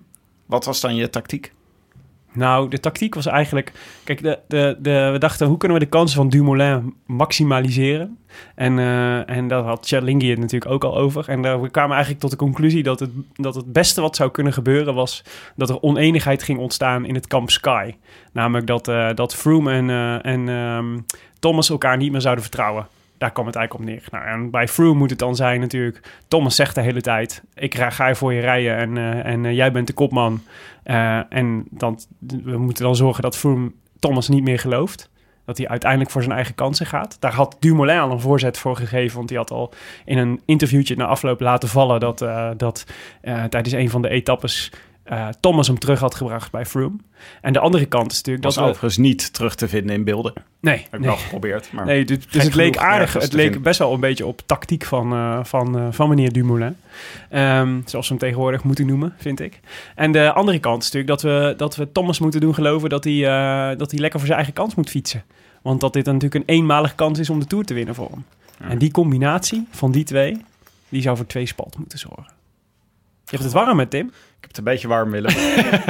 Wat 0.46 0.64
was 0.64 0.80
dan 0.80 0.94
je 0.94 1.10
tactiek? 1.10 1.52
Nou, 2.34 2.69
de 2.69 2.81
tactiek 2.81 3.14
was 3.14 3.26
eigenlijk... 3.26 3.72
Kijk, 4.04 4.22
de, 4.22 4.38
de, 4.48 4.76
de, 4.78 5.08
we 5.12 5.19
dachten, 5.19 5.46
hoe 5.46 5.56
kunnen 5.56 5.78
we 5.78 5.84
de 5.84 5.90
kansen 5.90 6.16
van 6.16 6.28
Dumoulin 6.28 6.94
maximaliseren? 7.06 8.19
En, 8.54 8.78
eh, 8.78 9.31
en 9.31 9.48
daar 9.48 9.62
had 9.62 9.86
Chalingi 9.86 10.31
het 10.31 10.38
natuurlijk 10.38 10.70
ook 10.70 10.84
al 10.84 10.96
over. 10.96 11.28
En 11.28 11.60
we 11.60 11.70
kwamen 11.70 11.92
eigenlijk 11.92 12.20
tot 12.20 12.31
de 12.31 12.36
conclusie 12.36 12.82
dat 12.82 13.00
het, 13.00 13.10
dat 13.34 13.54
het 13.54 13.72
beste 13.72 14.00
wat 14.00 14.16
zou 14.16 14.31
kunnen 14.31 14.52
gebeuren... 14.52 14.94
was 14.94 15.25
dat 15.56 15.69
er 15.69 15.82
oneenigheid 15.82 16.42
ging 16.42 16.58
ontstaan 16.58 17.04
in 17.04 17.14
het 17.14 17.26
kamp 17.26 17.50
Sky. 17.50 17.94
Namelijk 18.32 18.66
dat, 18.66 18.88
eh, 18.88 19.10
dat 19.14 19.34
Froome 19.34 19.72
en, 19.72 19.90
eh, 19.90 20.32
en 20.32 20.48
ehm, 20.48 20.98
Thomas 21.38 21.70
elkaar 21.70 21.96
niet 21.96 22.12
meer 22.12 22.20
zouden 22.20 22.44
vertrouwen. 22.44 22.86
Daar 23.24 23.32
kwam 23.32 23.46
het 23.46 23.56
eigenlijk 23.56 23.88
op 23.88 23.94
neer. 23.94 24.08
Nou, 24.10 24.24
en 24.24 24.50
bij 24.50 24.68
Froome 24.68 24.98
moet 24.98 25.10
het 25.10 25.18
dan 25.18 25.36
zijn 25.36 25.60
natuurlijk... 25.60 26.00
Thomas 26.28 26.56
zegt 26.56 26.74
de 26.74 26.80
hele 26.80 27.00
tijd... 27.00 27.42
ik 27.54 27.74
ga, 27.74 28.14
voor 28.14 28.32
je 28.32 28.40
rijden 28.40 28.76
en, 28.76 28.96
eh, 28.96 29.32
en 29.32 29.44
eh, 29.44 29.52
jij 29.52 29.72
bent 29.72 29.86
de 29.86 29.92
kopman. 29.92 30.42
Eh, 30.82 31.20
en 31.28 31.64
dan, 31.70 31.98
we 32.18 32.58
moeten 32.58 32.84
dan 32.84 32.96
zorgen 32.96 33.22
dat 33.22 33.36
Froome 33.36 33.72
Thomas 33.98 34.28
niet 34.28 34.42
meer 34.42 34.58
gelooft. 34.58 35.10
Dat 35.44 35.58
hij 35.58 35.68
uiteindelijk 35.68 36.10
voor 36.10 36.22
zijn 36.22 36.34
eigen 36.34 36.54
kansen 36.54 36.86
gaat. 36.86 37.16
Daar 37.20 37.34
had 37.34 37.56
Dumoulin 37.60 37.98
al 37.98 38.10
een 38.10 38.20
voorzet 38.20 38.58
voor 38.58 38.76
gegeven. 38.76 39.16
Want 39.16 39.28
hij 39.28 39.38
had 39.38 39.50
al 39.50 39.72
in 40.04 40.18
een 40.18 40.40
interviewtje 40.44 40.96
na 40.96 41.06
afloop 41.06 41.40
laten 41.40 41.68
vallen... 41.68 42.00
dat, 42.00 42.18
dat 42.56 42.86
eh, 43.20 43.44
tijdens 43.44 43.74
een 43.74 43.90
van 43.90 44.02
de 44.02 44.08
etappes... 44.08 44.72
eh, 45.04 45.28
Thomas 45.40 45.66
hem 45.66 45.78
terug 45.78 46.00
had 46.00 46.14
gebracht 46.14 46.50
bij 46.50 46.66
Froome. 46.66 46.96
En 47.40 47.52
de 47.52 47.58
andere 47.58 47.86
kant 47.86 48.10
is 48.12 48.16
natuurlijk 48.16 48.44
Dat 48.44 48.54
dat 48.54 48.62
was 48.62 48.72
we... 48.72 48.78
overigens 48.78 48.96
niet 49.08 49.32
terug 49.32 49.54
te 49.54 49.68
vinden 49.68 49.94
in 49.94 50.04
beelden. 50.04 50.32
Nee, 50.60 50.76
Heb 50.76 50.84
ik 50.94 50.98
nee. 50.98 51.08
wel 51.08 51.16
geprobeerd. 51.16 51.72
Maar... 51.72 51.84
Nee, 51.84 52.04
dus, 52.04 52.28
dus 52.28 52.42
het 52.42 52.54
leek 52.54 52.76
aardig. 52.76 53.12
Het 53.12 53.32
leek 53.32 53.42
vinden. 53.44 53.62
best 53.62 53.78
wel 53.78 53.92
een 53.92 54.00
beetje 54.00 54.26
op 54.26 54.42
tactiek 54.46 54.84
van, 54.84 55.12
eh, 55.12 55.44
van, 55.44 55.78
eh, 55.78 55.86
van 55.90 56.08
meneer 56.08 56.32
Dumoulin. 56.32 56.76
Ehm, 57.30 57.80
zoals 57.84 58.08
we 58.08 58.14
hem 58.14 58.22
tegenwoordig 58.22 58.64
moeten 58.64 58.86
noemen, 58.86 59.14
vind 59.18 59.40
ik. 59.40 59.60
En 59.94 60.12
de 60.12 60.32
andere 60.32 60.58
kant 60.58 60.82
is 60.82 60.90
natuurlijk 60.90 61.20
dat 61.20 61.22
we, 61.32 61.54
dat 61.56 61.76
we 61.76 61.92
Thomas 61.92 62.18
moeten 62.18 62.40
doen 62.40 62.54
geloven 62.54 62.88
dat 62.88 63.04
hij, 63.04 63.20
dat 63.76 63.90
hij 63.90 64.00
lekker 64.00 64.18
voor 64.18 64.28
zijn 64.28 64.38
eigen 64.38 64.54
kans 64.54 64.74
moet 64.74 64.90
fietsen. 64.90 65.24
Want 65.62 65.80
dat 65.80 65.92
dit 65.92 66.04
natuurlijk 66.06 66.34
een 66.34 66.54
eenmalige 66.54 66.94
kans 66.94 67.18
is 67.18 67.30
om 67.30 67.40
de 67.40 67.46
Tour 67.46 67.64
te 67.64 67.74
winnen 67.74 67.94
voor 67.94 68.10
hem. 68.10 68.24
En 68.68 68.78
die 68.78 68.90
combinatie 68.90 69.66
van 69.70 69.92
die 69.92 70.04
twee, 70.04 70.36
die 70.88 71.02
zou 71.02 71.16
voor 71.16 71.26
twee 71.26 71.46
spalt 71.46 71.78
moeten 71.78 71.98
zorgen. 71.98 72.33
Je 73.24 73.30
hebt 73.30 73.42
het 73.42 73.52
warm 73.52 73.76
met 73.76 73.90
Tim. 73.90 74.06
Ik 74.06 74.12
heb 74.40 74.48
het 74.48 74.58
een 74.58 74.64
beetje 74.64 74.88
warm 74.88 75.10
willen. 75.10 75.34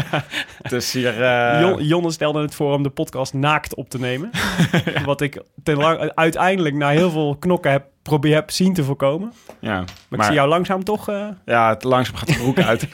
dus 0.68 0.92
hier... 0.92 1.22
eh, 1.22 1.60
Jon- 1.60 1.84
Jonne 1.84 2.10
stelde 2.10 2.40
het 2.40 2.54
voor 2.54 2.74
om 2.74 2.82
de 2.82 2.90
podcast 2.90 3.34
naakt 3.34 3.74
op 3.74 3.88
te 3.90 3.98
nemen. 3.98 4.30
Wat 5.04 5.20
ik 5.20 5.42
ten 5.62 5.76
lang, 5.76 6.12
uiteindelijk 6.14 6.74
na 6.74 6.88
heel 6.88 7.10
veel 7.10 7.36
knokken 7.38 7.70
heb, 7.70 7.86
probeer 8.02 8.34
heb 8.34 8.50
zien 8.50 8.74
te 8.74 8.84
voorkomen. 8.84 9.32
ja, 9.60 9.70
Maar, 9.74 9.84
maar, 10.08 10.18
ik 10.18 10.24
zie 10.24 10.34
jou 10.34 10.48
langzaam 10.48 10.84
toch... 10.84 11.08
eh 11.08 11.26
ja, 11.44 11.68
het 11.68 11.84
langzaam 11.84 12.16
gaat 12.16 12.28
de 12.28 12.34
broek 12.34 12.58
uit. 12.60 12.88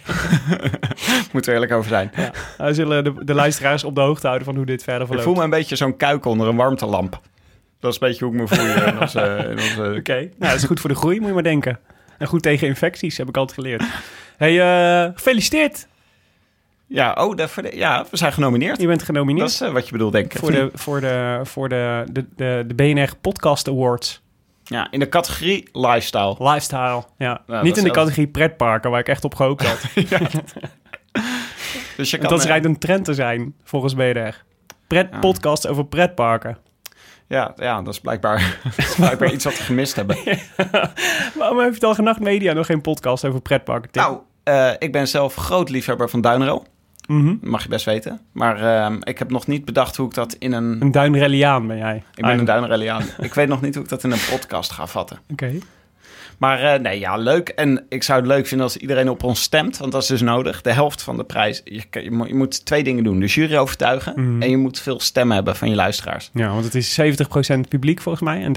Moet 1.32 1.46
er 1.46 1.54
eerlijk 1.54 1.72
over 1.72 1.88
zijn. 1.88 2.10
we 2.58 2.74
zullen 2.74 3.04
de, 3.04 3.24
de 3.24 3.34
luisteraars 3.34 3.84
op 3.84 3.94
de 3.94 4.00
hoogte 4.00 4.26
houden 4.26 4.46
van 4.46 4.56
hoe 4.56 4.66
dit 4.66 4.82
verder 4.82 5.00
Ik 5.00 5.06
verloopt. 5.06 5.28
voel 5.28 5.36
me 5.38 5.42
een 5.44 5.50
beetje 5.50 5.76
zo'n 5.76 5.96
kuik 5.96 6.24
onder 6.24 6.48
een 6.48 6.56
warmtelamp. 6.56 7.20
Dat 7.80 7.92
is 7.94 8.00
een 8.00 8.08
beetje 8.08 8.24
hoe 8.24 8.34
ik 8.34 8.40
me 8.40 8.48
voel 8.48 8.64
hier 8.66 8.86
in 8.86 9.00
onze... 9.00 9.46
In 9.50 9.58
onze... 9.58 9.94
Oké, 9.98 10.14
nou, 10.18 10.30
dat 10.38 10.54
is 10.54 10.64
goed 10.64 10.80
voor 10.80 10.90
de 10.90 10.96
groei, 10.96 11.18
moet 11.18 11.28
je 11.28 11.34
maar 11.34 11.42
denken. 11.42 11.78
En 12.20 12.26
goed 12.26 12.42
tegen 12.42 12.66
infecties, 12.66 13.16
heb 13.16 13.28
ik 13.28 13.36
altijd 13.36 13.58
geleerd. 13.58 13.84
hey, 14.36 14.60
eh, 14.60 15.10
gefeliciteerd. 15.14 15.86
Ja, 16.86 17.12
oh, 17.12 17.36
de, 17.36 17.48
voor 17.48 17.62
de- 17.62 17.76
ja, 17.76 18.06
we 18.10 18.16
zijn 18.16 18.32
genomineerd. 18.32 18.80
Je 18.80 18.86
bent 18.86 18.98
Dat 18.98 19.08
genomineerd 19.08 19.48
is 19.48 19.60
eh, 19.60 19.72
wat 19.72 19.86
je 19.86 19.92
bedoelt, 19.92 20.12
denk 20.12 20.34
ik. 20.34 20.38
voor, 20.38 20.50
de, 20.50 20.70
voor, 20.74 21.00
de, 21.00 21.40
voor 21.42 21.68
de, 21.68 22.04
de, 22.12 22.26
de, 22.36 22.64
de 22.66 22.74
BNR 22.74 23.16
Podcast 23.20 23.68
Awards. 23.68 24.22
Ja, 24.64 24.90
in 24.90 24.98
de 24.98 25.08
categorie 25.08 25.68
lifestyle. 25.72 26.36
Lifestyle, 26.38 27.04
ja. 27.18 27.42
dat 27.46 27.62
Niet 27.62 27.76
in 27.76 27.84
de 27.84 27.90
categorie 27.90 28.28
pretparken, 28.28 28.90
waar 28.90 29.00
ik 29.00 29.08
echt 29.08 29.24
op 29.24 29.34
gehoopt 29.34 29.66
had. 29.66 29.80
Dus 31.96 32.10
je 32.10 32.18
kan... 32.18 32.28
dat 32.28 32.38
eh, 32.38 32.44
schijnt 32.44 32.64
een 32.64 32.78
trend 32.78 33.04
te 33.04 33.14
zijn, 33.14 33.54
volgens 33.64 33.94
BNR. 33.94 34.42
Pret. 34.86 35.20
Podcast 35.20 35.66
over 35.66 35.86
pretparken. 35.86 36.58
Ja, 37.30 37.52
ja, 37.56 37.82
dat 37.82 37.92
is 37.92 38.00
blijkbaar, 38.00 38.58
dat 38.76 38.78
is 38.78 38.94
blijkbaar 38.94 39.32
iets 39.32 39.44
wat 39.44 39.56
we 39.56 39.62
gemist 39.62 39.96
hebben. 39.96 40.16
Waarom 41.38 41.60
heeft 41.60 41.84
al 41.84 41.94
Nacht 41.94 42.20
Media 42.20 42.52
nog 42.52 42.66
geen 42.66 42.80
podcast 42.80 43.24
over 43.24 43.40
pretparken? 43.40 43.90
Nou, 43.92 44.18
eh, 44.42 44.70
ik 44.78 44.92
ben 44.92 45.08
zelf 45.08 45.34
groot 45.34 45.68
liefhebber 45.68 46.10
van 46.10 46.20
Duinro. 46.20 46.64
Mhm. 47.06 47.26
Dat 47.26 47.50
mag 47.50 47.62
je 47.62 47.68
best 47.68 47.84
weten. 47.84 48.20
Maar 48.32 48.56
ehm, 48.56 48.98
ik 49.00 49.18
heb 49.18 49.30
nog 49.30 49.46
niet 49.46 49.64
bedacht 49.64 49.96
hoe 49.96 50.06
ik 50.06 50.14
dat 50.14 50.36
in 50.38 50.52
een... 50.52 50.80
Een 50.80 50.90
duinrelliaan 50.90 51.66
ben 51.66 51.76
jij. 51.76 52.02
Ik 52.14 52.24
ben 52.24 52.38
een 52.38 52.44
Duinrelliaan. 52.44 53.02
ik 53.18 53.34
weet 53.34 53.48
nog 53.48 53.60
niet 53.60 53.74
hoe 53.74 53.84
ik 53.84 53.90
dat 53.90 54.04
in 54.04 54.10
een 54.10 54.24
podcast 54.30 54.70
ga 54.70 54.86
vatten. 54.86 55.18
Oké. 55.30 55.58
Maar 56.40 56.62
eh, 56.62 56.80
nee, 56.80 56.98
ja, 56.98 57.16
leuk. 57.16 57.48
En 57.48 57.86
ik 57.88 58.02
zou 58.02 58.18
het 58.18 58.28
leuk 58.28 58.46
vinden 58.46 58.66
als 58.66 58.76
iedereen 58.76 59.08
op 59.10 59.22
ons 59.22 59.42
stemt. 59.42 59.76
Want 59.76 59.92
dat 59.92 60.02
is 60.02 60.08
dus 60.08 60.20
nodig. 60.20 60.62
De 60.62 60.72
helft 60.72 61.02
van 61.02 61.16
de 61.16 61.24
prijs. 61.24 61.60
Je, 61.64 61.82
je, 61.90 62.10
moet, 62.10 62.28
je 62.28 62.34
moet 62.34 62.64
twee 62.64 62.82
dingen 62.84 63.04
doen. 63.04 63.20
De 63.20 63.26
jury 63.26 63.56
overtuigen. 63.56 64.12
Mhm. 64.16 64.42
En 64.42 64.50
je 64.50 64.56
moet 64.56 64.78
veel 64.80 65.00
stemmen 65.00 65.34
hebben 65.34 65.56
van 65.56 65.68
je 65.68 65.74
luisteraars. 65.74 66.30
Ja, 66.34 66.48
want 66.52 66.64
het 66.64 66.74
is 66.74 67.00
70% 67.00 67.60
publiek 67.68 68.00
volgens 68.00 68.24
mij 68.24 68.42
en 68.42 68.52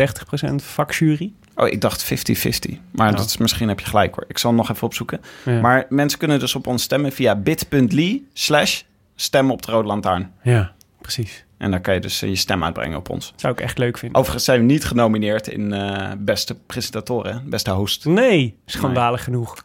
30% 0.61 0.63
vakjury. 0.65 1.31
Oh, 1.55 1.67
ik 1.67 1.81
dacht 1.81 2.03
50-50. 2.03 2.77
Maar 2.91 3.09
Ja. 3.09 3.15
dat 3.15 3.25
is, 3.25 3.37
misschien 3.37 3.67
heb 3.67 3.79
je 3.79 3.85
gelijk 3.85 4.15
hoor. 4.15 4.25
Ik 4.27 4.37
zal 4.37 4.53
nog 4.53 4.69
even 4.71 4.83
opzoeken. 4.83 5.21
Ja. 5.45 5.59
Maar 5.61 5.85
mensen 5.89 6.19
kunnen 6.19 6.39
dus 6.39 6.55
op 6.55 6.67
ons 6.67 6.83
stemmen 6.83 7.11
via 7.11 7.35
bit.ly 7.35 8.23
slash 8.33 8.81
stem 9.15 9.51
op 9.51 9.61
de 9.65 9.71
Rode 9.71 9.87
Lantaarn. 9.87 10.31
ja, 10.43 10.71
precies. 11.01 11.45
En 11.63 11.71
dan 11.71 11.81
kan 11.81 11.93
je 11.93 11.99
dus 11.99 12.21
eh, 12.21 12.29
je 12.29 12.35
stem 12.35 12.63
uitbrengen 12.63 12.97
op 12.97 13.09
ons. 13.09 13.33
Zou 13.35 13.53
ik 13.53 13.59
echt 13.61 13.77
leuk 13.77 13.97
vinden. 13.97 14.17
Overigens 14.17 14.45
zijn 14.45 14.59
we 14.59 14.65
niet 14.65 14.85
genomineerd 14.85 15.47
in 15.47 15.73
eh, 15.73 16.11
beste 16.17 16.55
presentatoren, 16.55 17.49
beste 17.49 17.71
host. 17.71 18.05
Nee, 18.05 18.57
schandalig 18.65 19.23
genoeg. 19.23 19.55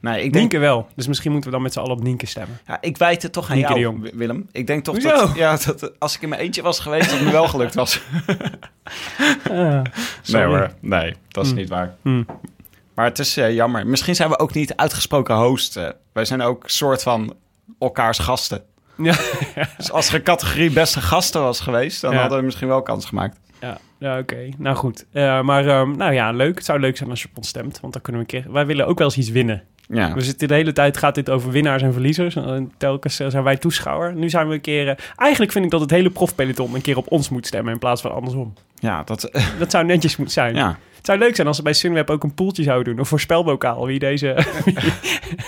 Nee, 0.00 0.14
ik 0.14 0.20
denk... 0.22 0.34
Nienke 0.34 0.58
wel. 0.58 0.88
Dus 0.96 1.06
misschien 1.06 1.30
moeten 1.32 1.50
we 1.50 1.54
dan 1.56 1.64
met 1.64 1.72
z'n 1.72 1.78
allen 1.78 1.92
op 1.92 2.02
Nienke 2.02 2.26
stemmen. 2.26 2.58
Ja, 2.66 2.78
ik 2.80 2.96
wijt 2.96 3.22
het 3.22 3.32
toch 3.32 3.50
aan 3.50 3.56
Nienke 3.56 3.74
de 3.74 3.78
jou, 3.80 3.94
Jong. 4.00 4.10
Willem. 4.14 4.48
Ik 4.52 4.66
denk 4.66 4.84
toch 4.84 4.94
Hoezo? 4.94 5.08
dat, 5.16 5.34
ja, 5.36 5.56
dat 5.66 5.98
als 5.98 6.14
ik 6.16 6.22
in 6.22 6.28
mijn 6.28 6.40
eentje 6.40 6.62
was 6.62 6.78
geweest, 6.80 7.08
dat 7.10 7.18
het 7.18 7.26
me 7.26 7.32
wel 7.32 7.48
gelukt 7.48 7.74
was. 7.74 8.00
nee 9.50 9.82
Sorry. 10.22 10.46
hoor, 10.46 10.70
nee, 10.80 11.14
dat 11.28 11.44
is 11.44 11.50
Hmm. 11.50 11.58
niet 11.58 11.68
waar. 11.68 11.94
Hmm. 12.02 12.26
Maar 12.94 13.04
het 13.04 13.18
is 13.18 13.36
eh, 13.36 13.54
jammer. 13.54 13.86
Misschien 13.86 14.14
zijn 14.14 14.28
we 14.28 14.38
ook 14.38 14.54
niet 14.54 14.76
uitgesproken 14.76 15.36
host. 15.36 15.76
eh. 15.76 15.88
wij 16.12 16.24
zijn 16.24 16.42
ook 16.42 16.62
soort 16.68 17.02
van 17.02 17.34
elkaars 17.78 18.18
gasten. 18.18 18.62
Ja. 19.02 19.14
Dus 19.76 19.92
als 19.92 20.12
er 20.12 20.22
categorie 20.22 20.70
beste 20.70 21.00
gasten 21.00 21.42
was 21.42 21.60
geweest, 21.60 22.00
dan 22.00 22.14
hadden 22.14 22.38
we 22.38 22.44
misschien 22.44 22.68
wel 22.68 22.82
kans 22.82 23.04
gemaakt. 23.06 23.38
Ja, 23.60 23.78
ja 23.98 24.18
oké. 24.18 24.48
Nou 24.58 24.76
goed. 24.76 25.04
Eh, 25.12 25.40
maar 25.40 25.66
ehm, 25.66 25.96
nou 25.96 26.12
ja, 26.12 26.30
leuk. 26.30 26.54
Het 26.54 26.64
zou 26.64 26.80
leuk 26.80 26.96
zijn 26.96 27.10
als 27.10 27.22
je 27.22 27.28
op 27.30 27.36
ons 27.36 27.48
stemt. 27.48 27.80
Want 27.80 27.92
dan 27.92 28.02
kunnen 28.02 28.22
we 28.26 28.34
een 28.34 28.42
keer... 28.42 28.52
Wij 28.52 28.66
willen 28.66 28.86
ook 28.86 28.98
wel 28.98 29.06
eens 29.06 29.16
iets 29.16 29.30
winnen. 29.30 29.62
Ja, 29.88 30.14
We 30.14 30.20
zitten 30.20 30.48
de 30.48 30.54
hele 30.54 30.72
tijd 30.72 30.96
gaat 30.96 31.14
dit 31.14 31.30
over 31.30 31.50
winnaars 31.50 31.82
en 31.82 31.92
verliezers. 31.92 32.36
En 32.36 32.72
telkens 32.76 33.20
eh, 33.20 33.28
zijn 33.28 33.42
wij 33.44 33.56
toeschouwer. 33.56 34.14
Nu 34.14 34.28
zijn 34.30 34.48
we 34.48 34.54
een 34.54 34.60
keer... 34.60 34.88
eh, 34.88 34.94
eigenlijk 35.16 35.52
vind 35.52 35.64
ik 35.64 35.70
dat 35.70 35.80
het 35.80 35.90
hele 35.90 36.10
profpeloton 36.10 36.74
een 36.74 36.80
keer 36.80 36.96
op 36.96 37.10
ons 37.10 37.28
moet 37.28 37.46
stemmen 37.46 37.72
in 37.72 37.78
plaats 37.78 38.00
van 38.02 38.12
andersom. 38.14 38.52
ja, 38.78 39.02
dat, 39.02 39.30
Dat 39.58 39.70
zou 39.70 39.84
netjes 39.84 40.16
moeten 40.16 40.34
zijn. 40.34 40.54
ja. 40.54 40.78
Het 40.96 41.06
zou 41.06 41.18
leuk 41.18 41.34
zijn 41.34 41.46
als 41.46 41.56
ze 41.56 41.62
bij 41.62 41.72
Sunweb 41.72 42.10
ook 42.10 42.22
een 42.24 42.34
poeltje 42.34 42.62
zouden 42.62 42.92
doen. 42.92 43.02
Of 43.02 43.08
voorspelbokaal. 43.08 43.86
Wie 43.86 43.98
deze... 43.98 44.34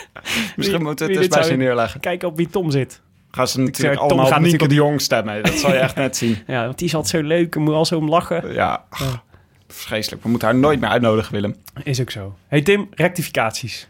misschien 0.56 0.82
moeten 0.82 1.06
we 1.06 1.12
het 1.12 1.22
dus 1.22 1.28
bij 1.28 1.42
ze 1.42 1.54
neerleggen. 1.54 2.00
Kijken 2.00 2.28
op 2.28 2.36
wie 2.36 2.48
Tom 2.50 2.70
zit. 2.70 3.00
Gaan 3.30 3.48
ze 3.48 3.60
natuurlijk 3.60 3.98
Tom 3.98 4.06
allemaal 4.08 4.26
gaat 4.26 4.40
natuurlijk 4.40 4.68
de 4.68 4.74
Jong 4.74 5.00
stemmen. 5.00 5.42
Dat 5.42 5.52
zal 5.52 5.72
je 5.72 5.78
echt 5.78 5.94
net 5.96 6.16
zien. 6.16 6.38
Ja, 6.46 6.64
want 6.64 6.78
die 6.78 6.86
is 6.86 6.94
altijd 6.94 7.22
zo 7.22 7.28
leuk. 7.28 7.54
En 7.54 7.62
moet 7.62 7.74
al 7.74 7.84
zo 7.84 7.96
om 7.96 8.08
lachen. 8.08 8.52
Ja, 8.52 8.84
ach, 8.88 9.22
vreselijk. 9.68 10.22
We 10.22 10.28
moeten 10.28 10.48
haar 10.48 10.56
nooit 10.56 10.80
meer 10.80 10.90
uitnodigen, 10.90 11.32
Willem. 11.32 11.56
Is 11.82 12.00
ook 12.00 12.10
zo. 12.10 12.36
Hey 12.48 12.62
Tim, 12.62 12.88
rectificaties. 12.90 13.88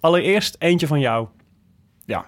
Allereerst 0.00 0.56
eentje 0.58 0.86
van 0.86 1.00
jou. 1.00 1.26
Ja. 2.04 2.26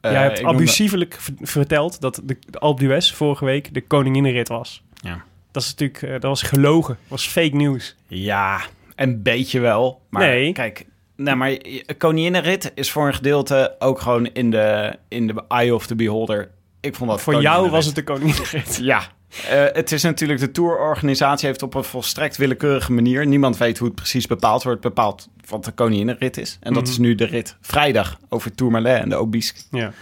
Jij 0.00 0.12
Eh, 0.14 0.20
hebt 0.20 0.42
noemde- 0.42 0.56
abusievelijk 0.58 1.18
verteld 1.40 2.00
dat 2.00 2.20
de, 2.24 2.36
de 2.50 2.58
Alpe 2.58 2.82
d'Huez 2.82 3.12
vorige 3.12 3.44
week 3.44 3.74
de 3.74 3.80
koninginnenrit 3.80 4.48
was. 4.48 4.82
Ja. 4.94 5.22
Dat 5.50 5.62
is 5.62 5.68
natuurlijk, 5.68 6.02
eh, 6.02 6.10
dat 6.10 6.22
was 6.22 6.42
gelogen. 6.42 6.94
Dat 7.00 7.08
was 7.08 7.26
fake 7.26 7.56
nieuws. 7.56 7.96
Ja, 8.06 8.60
een 8.96 9.22
beetje 9.22 9.60
wel. 9.60 10.02
Maar 10.10 10.26
Nee. 10.28 10.52
kijk, 10.52 10.86
nou, 11.22 11.36
maar 11.36 11.56
Koninginnenrit 11.98 12.72
is 12.74 12.90
voor 12.90 13.06
een 13.06 13.14
gedeelte 13.14 13.76
ook 13.78 14.00
gewoon 14.00 14.26
in 14.26 14.50
de, 14.50 14.96
in 15.08 15.26
de 15.26 15.44
eye 15.48 15.74
of 15.74 15.86
the 15.86 15.94
beholder. 15.94 16.50
Ik 16.80 16.94
vond 16.94 17.10
dat 17.10 17.20
Voor 17.20 17.40
jou 17.42 17.70
was 17.70 17.86
het 17.86 17.94
de 17.94 18.04
koninginnenrit. 18.04 18.78
Ja. 18.82 19.02
Eh, 19.48 19.64
het 19.72 19.92
is 19.92 20.02
natuurlijk 20.02 20.40
de 20.40 20.50
tourorganisatie 20.50 21.46
heeft 21.46 21.62
op 21.62 21.74
een 21.74 21.84
volstrekt 21.84 22.36
willekeurige 22.36 22.92
manier. 22.92 23.26
Niemand 23.26 23.56
weet 23.56 23.78
hoe 23.78 23.86
het 23.86 23.96
precies 23.96 24.26
bepaald 24.26 24.62
wordt. 24.62 24.80
Bepaald 24.80 25.28
wat 25.48 25.64
de 25.64 25.72
koninginnenrit 25.72 26.36
is. 26.36 26.58
En 26.60 26.72
dat 26.72 26.82
Mhm. 26.82 26.90
is 26.92 26.98
nu 26.98 27.14
de 27.14 27.24
rit 27.24 27.56
vrijdag 27.60 28.18
over 28.28 28.54
Tourmalet 28.54 29.02
en 29.02 29.08
de 29.08 29.16
Obisque. 29.16 29.60
Ja. 29.70 29.92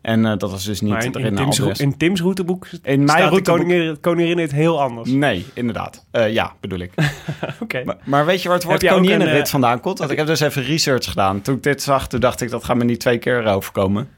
En 0.00 0.26
eh, 0.26 0.36
dat 0.38 0.50
was 0.50 0.64
dus 0.64 0.80
niet 0.80 0.90
Maar 0.92 1.04
in, 1.04 1.12
de 1.12 1.18
in, 1.20 1.34
Tim's, 1.34 1.58
in 1.80 1.96
Tim's 1.96 2.20
routeboek 2.20 2.66
In 2.82 3.04
mijn 3.04 3.08
staat 3.08 3.30
routeboek- 3.30 3.58
koningin- 3.60 4.00
koninginnenrit 4.00 4.52
heel 4.52 4.80
anders. 4.80 5.10
Nee, 5.10 5.46
inderdaad. 5.54 6.06
Eh, 6.10 6.32
ja, 6.32 6.52
bedoel 6.60 6.78
ik. 6.78 6.92
Oké. 7.62 7.82
Maar, 7.84 7.96
maar 8.04 8.26
weet 8.26 8.42
je 8.42 8.48
waar 8.48 8.56
het 8.56 8.66
woord 8.66 8.82
een, 8.82 9.20
eh, 9.22 9.44
vandaan 9.44 9.80
komt? 9.80 9.98
Want 9.98 10.10
ik 10.10 10.16
heb 10.16 10.26
dus 10.26 10.40
even 10.40 10.62
research 10.62 11.04
gedaan. 11.04 11.40
Toen 11.42 11.54
ik 11.56 11.62
dit 11.62 11.82
zag, 11.82 12.08
toen 12.08 12.20
dacht 12.20 12.40
ik, 12.40 12.50
dat 12.50 12.64
gaat 12.64 12.76
me 12.76 12.84
niet 12.84 13.00
twee 13.00 13.18
keer 13.18 13.44
overkomen. 13.46 14.08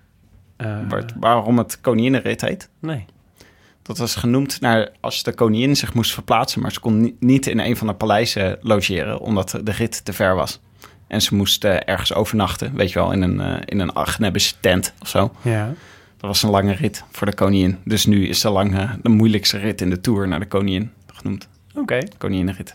Waar- 0.88 1.04
waarom 1.20 1.58
het 1.58 1.80
koninginnenrit 1.80 2.40
heet? 2.40 2.68
nee. 2.80 3.04
Dat 3.82 3.98
was 3.98 4.14
genoemd 4.14 4.60
naar 4.60 4.90
als 5.00 5.22
de 5.22 5.32
koningin 5.34 5.76
zich 5.76 5.94
moest 5.94 6.12
verplaatsen... 6.12 6.60
maar 6.60 6.72
ze 6.72 6.80
kon 6.80 7.00
ni- 7.00 7.16
niet 7.20 7.46
in 7.46 7.58
een 7.58 7.76
van 7.76 7.86
de 7.86 7.92
paleizen 7.94 8.58
logeren... 8.60 9.20
omdat 9.20 9.60
de 9.64 9.72
rit 9.72 10.04
te 10.04 10.12
ver 10.12 10.34
was. 10.34 10.60
En 11.12 11.22
ze 11.22 11.34
moest 11.34 11.64
eh, 11.64 11.76
ergens 11.84 12.14
overnachten, 12.14 12.74
weet 12.74 12.92
je 12.92 12.98
wel... 12.98 13.12
in 13.12 13.22
een, 13.22 13.40
eh 13.40 13.60
in 13.64 13.78
een 13.80 13.92
Agnebische 13.92 14.54
tent 14.60 14.92
of 15.00 15.08
zo. 15.08 15.32
Ja. 15.42 15.66
Dat 16.16 16.30
was 16.30 16.42
een 16.42 16.50
lange 16.50 16.72
rit 16.72 17.04
voor 17.10 17.26
de 17.26 17.34
koningin. 17.34 17.78
Dus 17.84 18.06
nu 18.06 18.28
is 18.28 18.40
de, 18.40 18.50
lange, 18.50 18.88
de 19.02 19.08
moeilijkste 19.08 19.58
rit 19.58 19.80
in 19.80 19.90
de 19.90 20.00
Tour 20.00 20.28
naar 20.28 20.40
de 20.40 20.46
koningin 20.46 20.92
genoemd. 21.06 21.48
Oké. 21.74 21.98
Koninginnenrit. 22.18 22.74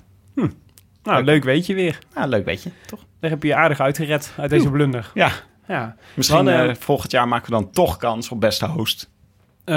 Nou, 1.04 1.24
leuk 1.24 1.44
weet 1.44 1.66
je 1.66 1.74
weer. 1.74 2.00
Ah, 2.14 2.28
leuk 2.30 2.46
weet 2.46 2.64
je, 2.64 2.70
toch? 2.86 3.00
Daar 3.20 3.30
heb 3.30 3.42
je 3.42 3.48
je 3.48 3.56
aardig 3.56 3.80
uitgered 3.80 4.34
uit 4.38 4.50
deze 4.50 4.70
blunder. 4.72 5.12
Ja, 5.14 5.32
Ja. 5.68 5.96
Misschien 6.16 6.38
hadden- 6.38 6.70
eh, 6.70 6.76
volgend 6.76 7.12
jaar 7.12 7.28
maken 7.28 7.46
we 7.46 7.52
dan 7.52 7.72
toch 7.72 7.98
kans 7.98 8.30
op 8.30 8.42
beste 8.42 8.66
host. 8.66 9.10
Eh, 9.64 9.76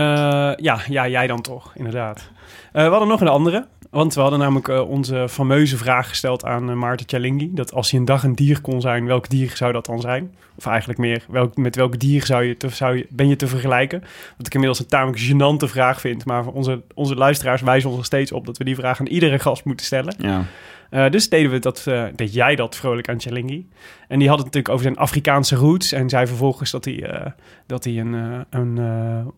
ja, 0.57 0.81
ja, 0.89 1.09
jij 1.09 1.27
dan 1.27 1.41
toch, 1.41 1.73
inderdaad. 1.75 2.31
Eh, 2.73 2.85
we 2.85 2.91
hadden 2.91 3.09
nog 3.09 3.21
een 3.21 3.29
andere. 3.29 3.67
Want 3.91 4.15
we 4.15 4.21
hadden 4.21 4.39
namelijk 4.39 4.69
eh, 4.69 4.89
onze 4.89 5.29
fameuze 5.29 5.77
vraag 5.77 6.09
gesteld 6.09 6.45
aan 6.45 6.71
eh, 6.71 6.77
Maarten 6.77 7.07
Tjalingi. 7.07 7.51
Dat 7.55 7.73
als 7.73 7.91
je 7.91 7.97
een 7.97 8.05
dag 8.05 8.23
een 8.23 8.35
dier 8.35 8.61
kon 8.61 8.81
zijn, 8.81 9.07
welk 9.07 9.29
dier 9.29 9.53
zou 9.57 9.73
dat 9.73 9.87
dan 9.87 10.01
zijn? 10.01 10.35
Of 10.57 10.67
eigenlijk 10.67 10.99
meer, 10.99 11.25
welk, 11.29 11.57
met 11.57 11.77
welk 11.77 11.99
dier 11.99 12.27
zou 12.27 12.45
je 12.45 12.57
te, 12.57 12.69
zou 12.69 12.97
je, 12.97 13.07
ben 13.09 13.29
je 13.29 13.37
te 13.37 13.47
vergelijken? 13.47 14.01
Wat 14.37 14.47
ik 14.47 14.55
inmiddels 14.55 14.81
een 14.81 14.87
tamelijk 14.87 15.23
gênante 15.23 15.69
vraag 15.69 16.01
vind. 16.01 16.25
Maar 16.25 16.47
onze, 16.47 16.83
onze 16.95 17.15
luisteraars 17.15 17.61
wijzen 17.61 17.91
ons 17.91 17.99
er 17.99 18.05
steeds 18.05 18.33
op 18.33 18.47
dat 18.47 18.59
we 18.59 18.65
die 18.65 18.75
vraag 18.75 19.01
aan 19.01 19.07
iedere 19.07 19.39
gast 19.39 19.65
moeten 19.65 19.87
stellen. 19.87 20.15
Ja. 20.19 20.45
Eh, 20.91 21.11
dus 21.11 21.29
deden 21.29 21.51
we 21.51 21.59
dat, 21.59 21.87
eh, 21.87 22.05
deed 22.17 22.35
jij 22.35 22.57
dat 22.57 22.77
vrolijk 22.77 23.09
aan 23.09 23.19
Tjalingi. 23.19 23.69
En 24.09 24.19
die 24.19 24.29
had 24.29 24.37
het 24.37 24.47
natuurlijk 24.47 24.75
over 24.75 24.85
zijn 24.85 24.97
Afrikaanse 24.97 25.57
roots. 25.57 25.93
En 25.93 26.09
zei 26.09 26.27
vervolgens 26.27 26.71
dat 26.71 26.85
hij, 26.85 27.33
dat 27.67 27.85
hij 27.85 27.99
een, 27.99 28.45
een, 28.51 28.77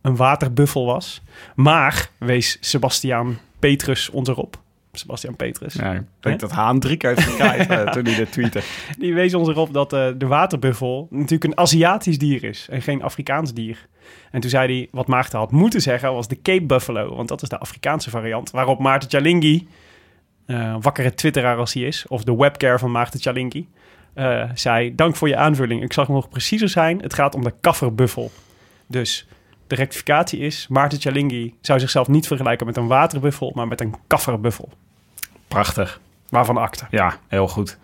een 0.03 0.17
waterbuffel 0.17 0.87
was. 0.87 1.23
Maar 1.55 2.09
wees 2.19 2.57
Sebastiaan 2.61 3.39
Petrus 3.63 4.11
ons 4.11 4.29
erop. 4.29 4.61
Sebastiaan 4.93 5.37
Petrus. 5.37 5.75
ja 5.75 5.93
ik 5.93 6.05
denk 6.21 6.41
dat 6.41 6.51
Haan 6.51 6.81
drie 6.81 6.97
keer 6.97 7.09
heeft 7.09 7.39
eh, 7.71 7.91
toen 7.91 8.05
hij 8.05 8.15
dit 8.15 8.33
tweette. 8.33 8.63
Die 8.99 9.15
wees 9.15 9.35
ons 9.35 9.49
erop 9.49 9.73
dat 9.73 9.93
eh, 9.93 10.09
de 10.17 10.27
waterbuffel 10.27 11.07
natuurlijk 11.11 11.45
een 11.45 11.59
Aziatisch 11.59 12.19
dier 12.19 12.45
is. 12.45 12.67
En 12.71 12.83
geen 12.83 13.03
Afrikaans 13.03 13.55
dier. 13.55 13.87
En 14.31 14.41
toen 14.41 14.51
zei 14.51 14.77
hij, 14.77 14.89
wat 14.91 15.07
Maarten 15.07 15.39
had 15.39 15.51
moeten 15.51 15.81
zeggen, 15.81 16.13
was 16.13 16.29
de 16.29 16.43
Cape 16.43 16.65
Buffalo. 16.65 17.17
Want 17.17 17.29
dat 17.29 17.43
is 17.43 17.49
de 17.49 17.59
Afrikaanse 17.59 18.11
variant. 18.11 18.51
Waarop 18.51 18.79
Maarten 18.79 19.09
Tjalingi, 19.09 19.69
eh 20.47 20.77
wakkere 20.81 21.15
twitteraar 21.15 21.57
als 21.57 21.75
hij 21.75 21.83
is... 21.83 22.07
of 22.09 22.25
de 22.25 22.37
webcare 22.37 22.79
van 22.79 22.91
Maarten 22.91 23.21
Tjalingi, 23.21 23.69
eh, 24.15 24.51
zei... 24.55 24.95
Dank 24.95 25.17
voor 25.17 25.29
je 25.29 25.37
aanvulling. 25.37 25.83
Ik 25.83 25.93
zal 25.93 26.05
nog 26.09 26.29
preciezer 26.29 26.69
zijn. 26.69 27.01
Het 27.01 27.15
gaat 27.15 27.35
om 27.35 27.45
de 27.45 27.55
kafferbuffel. 27.61 28.31
Dus 28.87 29.27
de 29.73 29.79
rectificatie 29.79 30.39
is... 30.39 30.67
Maarten 30.69 30.99
Tjalingi 30.99 31.55
zou 31.61 31.81
zichzelf 31.81 32.09
niet 32.09 32.27
vergelijken 32.27 32.67
met 32.67 32.77
een 32.77 32.87
waterbuffel... 32.87 33.53
maar 33.55 33.69
met 33.69 33.81
een 33.81 33.95
kafferbuffel. 34.07 34.69
Prachtig. 35.49 36.01
Waarvan 36.29 36.57
akte. 36.57 36.85
Ja, 36.91 37.17
heel 37.29 37.49
goed. 37.49 37.79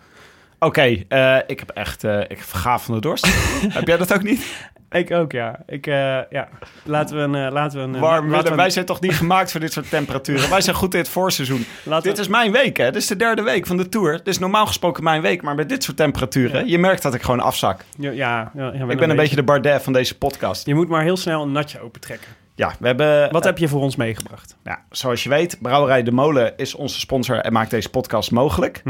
Oké, 0.59 0.81
eh, 1.07 1.37
ik 1.47 1.59
heb 1.59 1.69
echt... 1.69 2.03
eh, 2.03 2.19
ik 2.19 2.43
vergaaf 2.43 2.83
van 2.83 2.95
de 2.95 3.01
dorst. 3.01 3.25
heb 3.77 3.87
jij 3.87 3.97
dat 3.97 4.13
ook 4.13 4.23
niet? 4.23 4.69
Ik 4.91 5.11
ook, 5.11 5.31
ja. 5.31 5.59
Ik, 5.67 5.87
eh, 5.87 5.93
ja. 6.29 6.47
Laten 6.83 7.15
we 7.15 7.21
een... 7.21 7.35
eh, 7.47 7.51
laten 7.51 7.77
we 7.79 7.83
een 7.83 7.95
eh, 7.95 8.01
Warm, 8.01 8.29
Willem, 8.29 8.45
een- 8.45 8.55
wij 8.55 8.69
zijn 8.69 8.85
toch 8.85 9.01
niet 9.01 9.13
gemaakt 9.13 9.51
voor 9.51 9.59
dit 9.59 9.73
soort 9.73 9.89
temperaturen? 9.89 10.49
Wij 10.49 10.61
zijn 10.61 10.75
goed 10.75 10.93
in 10.93 10.99
het 10.99 11.09
voorseizoen. 11.09 11.65
laten 11.83 12.03
Dit 12.07 12.15
we- 12.15 12.21
is 12.21 12.27
mijn 12.27 12.51
week, 12.51 12.77
hè? 12.77 12.85
Dit 12.85 12.95
is 13.01 13.07
de 13.07 13.15
derde 13.15 13.41
week 13.41 13.67
van 13.67 13.77
de 13.77 13.89
Tour. 13.89 14.11
Dit 14.17 14.27
is 14.27 14.39
normaal 14.39 14.65
gesproken 14.65 15.03
mijn 15.03 15.21
week, 15.21 15.41
maar 15.41 15.55
met 15.55 15.69
dit 15.69 15.83
soort 15.83 15.97
temperaturen... 15.97 16.67
je 16.67 16.77
merkt 16.79 17.01
dat 17.01 17.13
ik 17.13 17.21
gewoon 17.21 17.39
afzak. 17.39 17.83
Ja, 17.97 18.11
ja, 18.11 18.51
ja, 18.55 18.71
Ik 18.87 18.97
ben 18.99 19.09
een 19.09 19.15
beetje 19.15 19.35
de 19.35 19.43
Bardet 19.43 19.81
van 19.83 19.93
deze 19.93 20.17
podcast. 20.17 20.65
Je 20.65 20.75
moet 20.75 20.87
maar 20.89 21.03
heel 21.03 21.17
snel 21.17 21.41
een 21.41 21.51
natje 21.51 21.79
opentrekken. 21.81 22.27
Ja, 22.55 22.73
we 22.79 22.87
hebben... 22.87 23.31
Wat 23.31 23.43
heb 23.43 23.57
je 23.57 23.67
voor 23.67 23.81
ons 23.81 23.95
meegebracht? 23.95 24.55
Ja, 24.63 24.83
zoals 24.89 25.23
je 25.23 25.29
weet, 25.29 25.57
Brouwerij 25.61 26.03
De 26.03 26.11
Molen 26.11 26.53
is 26.57 26.75
onze 26.75 26.99
sponsor 26.99 27.35
en 27.37 27.53
maakt 27.53 27.71
deze 27.71 27.89
podcast 27.89 28.31
mogelijk. 28.31 28.81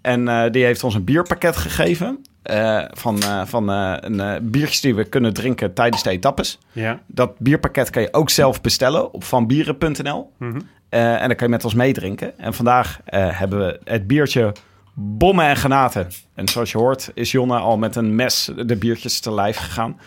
En 0.00 0.28
eh, 0.28 0.50
die 0.50 0.64
heeft 0.64 0.84
ons 0.84 0.94
een 0.94 1.04
bierpakket 1.04 1.56
gegeven 1.56 2.24
eh, 2.42 2.84
van, 2.90 3.22
eh, 3.22 3.42
van 3.44 3.70
eh, 3.70 3.94
een, 4.00 4.50
biertjes 4.50 4.80
die 4.80 4.94
we 4.94 5.04
kunnen 5.04 5.34
drinken 5.34 5.74
tijdens 5.74 6.02
de 6.02 6.10
etappes. 6.10 6.58
Ja. 6.72 7.00
Dat 7.06 7.38
bierpakket 7.38 7.90
kan 7.90 8.02
je 8.02 8.12
ook 8.12 8.30
zelf 8.30 8.60
bestellen 8.60 9.12
op 9.12 9.24
vanbieren.nl. 9.24 10.32
Mhm. 10.38 10.60
En 10.88 11.18
dan 11.28 11.36
kan 11.36 11.46
je 11.46 11.52
met 11.52 11.64
ons 11.64 11.74
meedrinken. 11.74 12.38
En 12.38 12.54
vandaag 12.54 13.00
hebben 13.10 13.58
we 13.58 13.80
het 13.84 14.06
biertje 14.06 14.52
Bommen 14.94 15.46
en 15.46 15.56
Granaten. 15.56 16.08
En 16.34 16.48
zoals 16.48 16.72
je 16.72 16.78
hoort 16.78 17.10
is 17.14 17.30
Jonne 17.30 17.58
al 17.58 17.78
met 17.78 17.96
een 17.96 18.14
mes 18.14 18.50
de 18.66 18.76
biertjes 18.76 19.20
te 19.20 19.32
lijf 19.34 19.56
gegaan. 19.56 19.98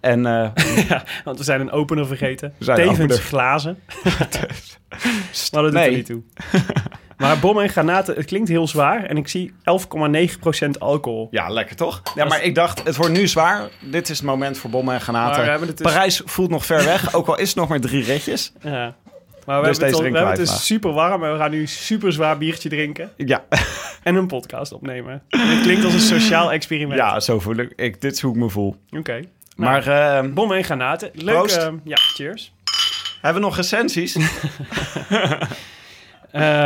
En 0.00 0.26
eh, 0.26 0.50
Want 1.24 1.38
we 1.38 1.44
zijn 1.44 1.60
een 1.60 1.70
opener 1.70 2.06
vergeten. 2.06 2.54
Tevens 2.58 3.18
glazen. 3.18 3.78
maar 5.52 5.62
dat 5.62 5.62
doet 5.62 5.72
Nee. 5.72 5.88
er 5.90 5.96
niet 5.96 6.06
toe. 6.06 6.22
maar 7.16 7.38
bommen 7.38 7.62
en 7.62 7.68
granaten, 7.70 8.14
het 8.14 8.24
klinkt 8.24 8.48
heel 8.48 8.66
zwaar. 8.68 9.04
En 9.04 9.16
ik 9.16 9.28
zie 9.28 9.52
11,9% 10.64 10.68
alcohol. 10.78 11.28
ja, 11.30 11.48
lekker 11.48 11.76
toch? 11.76 12.02
Ja, 12.14 12.24
maar 12.24 12.42
ik 12.42 12.54
dacht, 12.54 12.84
het 12.84 12.96
wordt 12.96 13.12
nu 13.12 13.26
zwaar. 13.26 13.68
Dit 13.80 14.08
is 14.08 14.16
het 14.16 14.26
moment 14.26 14.58
voor 14.58 14.70
Bommen 14.70 14.94
en 14.94 15.00
Granaten. 15.00 15.30
Maar 15.36 15.44
we 15.44 15.50
hebben 15.50 15.68
het 15.68 15.76
dus- 15.78 15.92
Parijs 15.92 16.22
voelt 16.24 16.50
nog 16.50 16.66
ver 16.66 16.84
weg, 16.84 17.14
ook 17.14 17.26
al 17.26 17.38
is 17.38 17.48
het 17.48 17.56
nog 17.58 17.68
maar 17.68 17.80
drie 17.80 18.04
ritjes. 18.04 18.52
Ja. 18.60 18.94
Maar 19.46 19.60
we 19.60 19.66
Dus 19.68 19.76
hebben 19.78 19.94
het, 19.96 20.10
we 20.12 20.18
hebben 20.18 20.28
het 20.38 20.46
dus 20.48 20.66
super 20.66 20.92
warm. 20.92 21.24
En 21.24 21.32
we 21.32 21.38
gaan 21.38 21.50
nu 21.50 21.66
super 21.66 22.12
zwaar 22.12 22.38
biertje 22.38 22.68
drinken. 22.68 23.10
Ja, 23.16 23.44
En 24.02 24.14
een 24.14 24.26
podcast 24.26 24.72
opnemen. 24.72 25.22
En 25.28 25.40
het 25.48 25.60
klinkt 25.62 25.84
als 25.84 25.94
een 25.94 26.00
sociaal 26.00 26.52
experiment. 26.52 26.98
ja 26.98 27.20
zo 27.20 27.40
voel 27.40 27.56
ik. 27.56 27.72
ik. 27.76 28.00
Dit 28.00 28.12
is 28.12 28.20
hoe 28.20 28.32
ik 28.34 28.38
me 28.40 28.48
voel. 28.48 28.76
Oké. 28.90 29.20
Maar 29.56 29.86
eh, 29.86 30.30
Bommen 30.32 30.56
en 30.56 30.64
granaten. 30.64 31.10
Leuk. 31.12 31.34
Proost. 31.36 31.56
eh, 31.56 31.68
ja, 31.84 31.96
cheers. 31.96 32.52
hebben 33.20 33.42
we 33.42 33.46
nog 33.48 33.56
recensies 33.56 34.16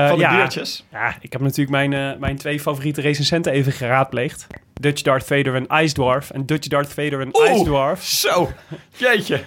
van 0.08 0.18
de 0.18 0.24
ja. 0.24 0.36
biertjes? 0.36 0.84
Ja, 0.92 1.16
ik 1.20 1.32
heb 1.32 1.40
natuurlijk 1.40 1.70
mijn, 1.70 1.92
eh, 1.92 2.18
mijn 2.20 2.36
twee 2.36 2.60
favoriete 2.60 3.00
recensenten 3.00 3.52
even 3.52 3.72
geraadpleegd. 3.72 4.46
Dutch 4.74 5.02
Darth 5.02 5.24
Vader 5.24 5.54
en 5.54 5.66
Ice 5.82 5.94
Dwarf. 5.94 6.30
En 6.30 6.46
Dutch 6.46 6.68
Darth 6.68 6.92
Vader 6.92 7.20
en 7.20 7.28
Oeh. 7.32 7.50
Ice 7.50 7.64
Dwarf. 7.64 8.04
Zo, 8.04 8.50
jeetje. 8.96 9.40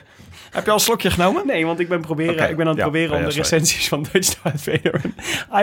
Heb 0.52 0.64
je 0.64 0.70
al 0.70 0.76
een 0.76 0.84
slokje 0.84 1.12
genomen? 1.12 1.48
Nee, 1.48 1.66
want 1.66 1.80
ik 1.80 1.88
ben, 1.88 2.02
proberen, 2.02 2.50
ik 2.50 2.56
ben 2.56 2.66
aan 2.66 2.72
het 2.72 2.78
ja, 2.78 2.84
proberen 2.84 3.16
om 3.16 3.22
ja, 3.22 3.28
de 3.28 3.34
recensies 3.34 3.88
van 3.88 4.06
Dutch 4.12 4.42
Darth 4.42 4.62
Vader 4.62 5.02
en 5.04 5.16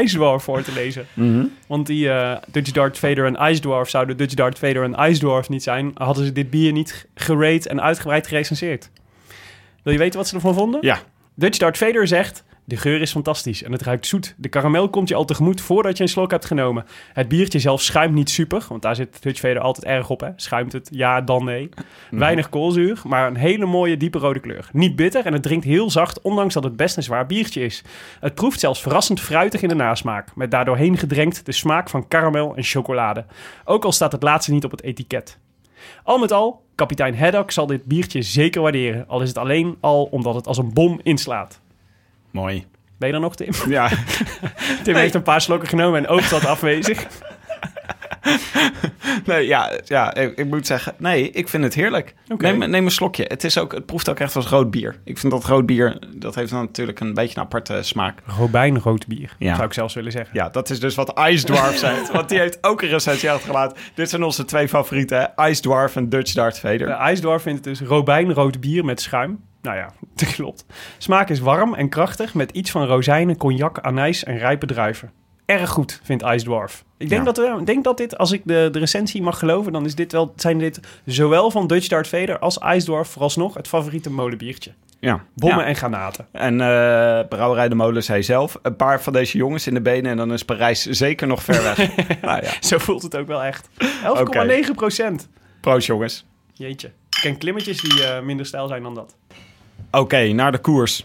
Ice 0.02 0.14
Dwarf 0.14 0.42
voor 0.42 0.62
te 0.62 0.72
lezen. 0.72 1.06
Mhm. 1.14 1.44
Want 1.66 1.86
die 1.86 2.10
eh, 2.10 2.36
Dutch 2.46 2.70
Darth 2.70 2.98
Vader 2.98 3.26
en 3.26 3.50
Ice 3.50 3.60
Dwarf 3.60 3.88
zouden 3.88 4.16
Dutch 4.16 4.34
Darth 4.34 4.58
Vader 4.58 4.82
en 4.82 5.10
Ice 5.10 5.18
Dwarf 5.20 5.48
niet 5.48 5.62
zijn, 5.62 5.90
hadden 5.94 6.24
ze 6.24 6.32
dit 6.32 6.50
bier 6.50 6.72
niet 6.72 7.06
gerate 7.14 7.68
en 7.68 7.82
uitgebreid 7.82 8.26
gerecenseerd. 8.26 8.90
Wil 9.82 9.92
je 9.92 9.98
weten 9.98 10.18
wat 10.18 10.28
ze 10.28 10.34
ervan 10.34 10.54
vonden? 10.54 10.80
Ja. 10.82 10.98
Dutch 11.34 11.58
Darth 11.58 11.78
Vader 11.78 12.06
zegt... 12.06 12.44
De 12.64 12.76
geur 12.76 13.00
is 13.00 13.10
fantastisch 13.10 13.62
en 13.62 13.72
het 13.72 13.82
ruikt 13.82 14.06
zoet. 14.06 14.34
De 14.36 14.48
karamel 14.48 14.88
komt 14.88 15.08
je 15.08 15.14
al 15.14 15.24
tegemoet 15.24 15.60
voordat 15.60 15.96
je 15.96 16.02
een 16.02 16.08
slok 16.08 16.30
hebt 16.30 16.44
genomen. 16.44 16.84
Het 17.12 17.28
biertje 17.28 17.58
zelf 17.58 17.82
schuimt 17.82 18.14
niet 18.14 18.30
super, 18.30 18.64
want 18.68 18.82
daar 18.82 18.94
zit 18.94 19.22
Dutch 19.22 19.40
Vader 19.40 19.60
altijd 19.60 19.86
erg 19.86 20.10
op. 20.10 20.20
Hè? 20.20 20.30
Schuimt 20.36 20.72
het? 20.72 20.88
Ja, 20.92 21.20
dan 21.20 21.44
nee. 21.44 21.68
Weinig 22.10 22.48
koolzuur, 22.48 23.00
maar 23.06 23.26
een 23.26 23.36
hele 23.36 23.66
mooie 23.66 23.96
diepe 23.96 24.18
rode 24.18 24.40
kleur. 24.40 24.68
Niet 24.72 24.96
bitter 24.96 25.26
en 25.26 25.32
het 25.32 25.42
drinkt 25.42 25.64
heel 25.64 25.90
zacht, 25.90 26.20
ondanks 26.20 26.54
dat 26.54 26.64
het 26.64 26.76
best 26.76 26.96
een 26.96 27.02
zwaar 27.02 27.26
biertje 27.26 27.64
is. 27.64 27.82
Het 28.20 28.34
proeft 28.34 28.60
zelfs 28.60 28.82
verrassend 28.82 29.20
fruitig 29.20 29.62
in 29.62 29.68
de 29.68 29.74
nasmaak, 29.74 30.36
met 30.36 30.50
daardoorheen 30.50 30.98
gedrenkt 30.98 31.46
de 31.46 31.52
smaak 31.52 31.88
van 31.88 32.08
karamel 32.08 32.56
en 32.56 32.62
chocolade. 32.62 33.24
Ook 33.64 33.84
al 33.84 33.92
staat 33.92 34.12
het 34.12 34.22
laatste 34.22 34.52
niet 34.52 34.64
op 34.64 34.70
het 34.70 34.82
etiket. 34.82 35.38
Al 36.02 36.18
met 36.18 36.32
al, 36.32 36.64
kapitein 36.74 37.18
Haddock 37.18 37.50
zal 37.50 37.66
dit 37.66 37.84
biertje 37.84 38.22
zeker 38.22 38.62
waarderen, 38.62 39.04
al 39.08 39.20
is 39.20 39.28
het 39.28 39.38
alleen 39.38 39.76
al 39.80 40.04
omdat 40.04 40.34
het 40.34 40.46
als 40.46 40.58
een 40.58 40.72
bom 40.72 41.00
inslaat. 41.02 41.60
Mooi. 42.30 42.66
Ben 42.98 43.08
je 43.08 43.14
er 43.14 43.20
nog, 43.20 43.36
Tim? 43.36 43.52
Ja, 43.68 43.88
Tim 44.84 44.94
heeft 44.94 45.14
een 45.14 45.22
paar 45.22 45.40
slokken 45.40 45.68
genomen 45.68 45.98
en 45.98 46.08
oogt 46.08 46.30
wat 46.30 46.46
afwezig. 46.46 47.06
nee, 49.26 49.46
ja, 49.46 49.70
ja 49.84 50.14
ik, 50.14 50.38
ik 50.38 50.46
moet 50.46 50.66
zeggen, 50.66 50.94
nee, 50.98 51.30
ik 51.30 51.48
vind 51.48 51.64
het 51.64 51.74
heerlijk. 51.74 52.14
Neem, 52.38 52.58
neem 52.58 52.84
een 52.84 52.90
slokje. 52.90 53.24
Het, 53.28 53.44
is 53.44 53.58
ook, 53.58 53.72
het 53.72 53.86
proeft 53.86 54.08
ook 54.08 54.18
echt 54.18 54.36
als 54.36 54.46
rood 54.46 54.70
bier. 54.70 55.00
Ik 55.04 55.18
vind 55.18 55.32
dat 55.32 55.44
rood 55.44 55.66
bier, 55.66 55.98
dat 56.16 56.34
heeft 56.34 56.50
dan 56.50 56.60
natuurlijk 56.60 57.00
een 57.00 57.14
beetje 57.14 57.36
een 57.36 57.42
aparte 57.42 57.82
smaak. 57.82 58.18
Robijnrood 58.38 59.06
bier, 59.06 59.34
Ja. 59.38 59.54
zou 59.54 59.66
ik 59.66 59.72
zelfs 59.72 59.94
willen 59.94 60.12
zeggen. 60.12 60.30
Ja, 60.36 60.48
dat 60.48 60.70
is 60.70 60.80
dus 60.80 60.94
wat 60.94 61.20
Ice 61.28 61.44
Dwarf 61.44 61.78
zegt. 61.78 62.10
Want 62.12 62.28
die 62.28 62.38
heeft 62.38 62.58
ook 62.60 62.82
een 62.82 62.88
recensie 62.88 63.30
uitgelaten. 63.30 63.76
Dit 63.94 64.10
zijn 64.10 64.22
onze 64.22 64.44
twee 64.44 64.68
favorieten, 64.68 65.18
hè? 65.34 65.48
Ice 65.48 65.60
Dwarf 65.60 65.96
en 65.96 66.08
Dutch 66.08 66.32
Darth 66.32 66.58
Vader. 66.58 66.86
De 66.86 66.92
IJsdorf 66.92 67.42
vindt 67.42 67.64
het 67.64 67.78
dus 67.78 67.88
robijnrood 67.88 68.60
bier 68.60 68.84
met 68.84 69.00
schuim. 69.00 69.40
Nou 69.62 69.76
ja, 69.76 69.92
dat 70.14 70.32
klopt. 70.32 70.64
Smaak 70.98 71.28
is 71.30 71.40
warm 71.40 71.74
en 71.74 71.88
krachtig 71.88 72.34
met 72.34 72.50
iets 72.50 72.70
van 72.70 72.84
rozijnen, 72.86 73.36
cognac, 73.36 73.78
anijs 73.78 74.24
en 74.24 74.38
rijpe 74.38 74.66
druiven. 74.66 75.10
Erg 75.44 75.70
goed, 75.70 76.00
vindt 76.02 76.22
IJsdorf. 76.22 76.84
Ik 76.98 77.08
denk, 77.08 77.26
Ja. 77.26 77.32
dat, 77.32 77.36
we, 77.58 77.64
denk 77.64 77.84
dat 77.84 77.96
dit, 77.96 78.18
als 78.18 78.32
ik 78.32 78.42
de, 78.44 78.68
de 78.72 78.78
recensie 78.78 79.22
mag 79.22 79.38
geloven, 79.38 79.72
dan 79.72 79.84
is 79.84 79.94
dit 79.94 80.12
wel, 80.12 80.32
zijn 80.36 80.58
dit 80.58 80.80
zowel 81.04 81.50
van 81.50 81.66
Dutch 81.66 81.86
Darth 81.88 82.08
Vader 82.08 82.38
als 82.38 82.58
IJsdorf 82.58 83.08
vooralsnog 83.08 83.54
het 83.54 83.68
favoriete 83.68 84.10
molenbiertje. 84.10 84.72
Ja. 85.00 85.24
Bommen 85.34 85.58
Ja. 85.58 85.64
en 85.66 85.76
granaten. 85.76 86.26
En 86.32 86.60
eh 86.60 87.20
Brouwerij 87.28 87.68
de 87.68 87.74
Molen 87.74 88.02
zei 88.04 88.22
zelf, 88.22 88.58
een 88.62 88.76
paar 88.76 89.02
van 89.02 89.12
deze 89.12 89.36
jongens 89.36 89.66
in 89.66 89.74
de 89.74 89.80
benen 89.80 90.10
en 90.10 90.16
dan 90.16 90.32
is 90.32 90.44
Parijs 90.44 90.86
zeker 90.86 91.26
nog 91.26 91.42
ver 91.42 91.62
weg. 91.62 91.76
nou 92.22 92.42
ja, 92.44 92.50
Zo 92.60 92.78
voelt 92.78 93.02
het 93.02 93.16
ook 93.16 93.26
wel 93.26 93.42
echt. 93.42 93.68
11,9 94.66 94.70
procent. 94.74 95.28
proost 95.60 95.86
jongens. 95.86 96.26
Jeetje. 96.52 96.86
Ik 96.88 97.18
ken 97.20 97.38
klimmetjes 97.38 97.80
die 97.80 98.04
eh, 98.06 98.22
minder 98.22 98.46
stijl 98.46 98.66
zijn 98.68 98.82
dan 98.82 98.94
dat. 98.94 99.16
Oké, 99.90 100.32
naar 100.32 100.52
de 100.52 100.58
koers. 100.58 101.04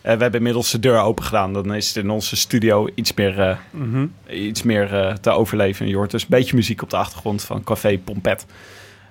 Eh, 0.00 0.14
we 0.16 0.22
hebben 0.22 0.34
inmiddels 0.40 0.70
de 0.70 0.78
deur 0.78 0.98
open 1.00 1.24
gedaan. 1.24 1.52
Dan 1.52 1.74
is 1.74 1.86
het 1.94 2.04
in 2.04 2.10
onze 2.10 2.36
studio 2.36 2.88
iets 2.94 3.14
meer, 3.14 3.40
eh, 3.40 3.56
Mhm. 3.70 4.06
iets 4.28 4.62
meer 4.62 4.94
eh, 4.94 5.14
te 5.14 5.30
overleven. 5.30 5.88
Je 5.88 5.96
hoort 5.96 6.10
dus 6.10 6.22
een 6.22 6.28
beetje 6.30 6.56
muziek 6.56 6.82
op 6.82 6.90
de 6.90 6.96
achtergrond 6.96 7.42
van 7.42 7.64
Café 7.64 7.98
Pompet. 7.98 8.46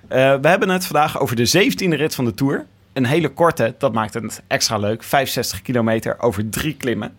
We 0.08 0.38
hebben 0.48 0.68
het 0.68 0.86
vandaag 0.86 1.20
over 1.20 1.36
de 1.36 1.46
17e 1.46 1.96
rit 1.96 2.14
van 2.14 2.24
de 2.24 2.34
Tour. 2.34 2.66
Een 2.92 3.06
hele 3.06 3.28
korte, 3.28 3.74
dat 3.78 3.92
maakt 3.92 4.14
het 4.14 4.42
extra 4.46 4.78
leuk. 4.78 5.02
65 5.02 5.62
kilometer 5.62 6.20
over 6.20 6.48
drie 6.48 6.74
klimmen. 6.74 7.12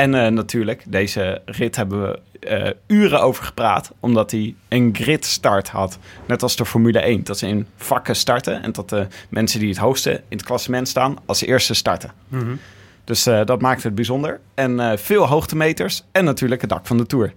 En 0.00 0.14
eh, 0.14 0.30
natuurlijk, 0.30 0.82
deze 0.88 1.42
rit 1.44 1.76
hebben 1.76 2.02
we 2.02 2.18
eh, 2.46 2.70
uren 2.86 3.20
over 3.20 3.44
gepraat. 3.44 3.92
Omdat 4.00 4.30
hij 4.30 4.54
een 4.68 4.94
gridstart 4.94 5.68
had. 5.68 5.98
Net 6.26 6.42
als 6.42 6.56
de 6.56 6.66
Formule 6.66 6.98
1. 7.00 7.24
Dat 7.24 7.38
ze 7.38 7.46
in 7.46 7.66
vakken 7.76 8.16
starten. 8.16 8.62
En 8.62 8.72
dat 8.72 8.88
de 8.88 9.06
mensen 9.28 9.60
die 9.60 9.68
het 9.68 9.78
hoogste 9.78 10.10
in 10.10 10.36
het 10.36 10.42
klassement 10.46 10.88
staan 10.88 11.16
als 11.26 11.42
eerste 11.42 11.74
starten. 11.74 12.12
Mhm. 12.28 12.54
Dus 13.04 13.26
eh, 13.26 13.44
dat 13.44 13.60
maakt 13.60 13.82
het 13.82 13.94
bijzonder. 13.94 14.40
En 14.54 14.98
veel 14.98 15.26
hoogtemeters 15.26 16.04
en 16.12 16.24
natuurlijk 16.24 16.60
het 16.60 16.70
dak 16.70 16.86
van 16.86 16.96
de 16.96 17.06
Tour. 17.06 17.32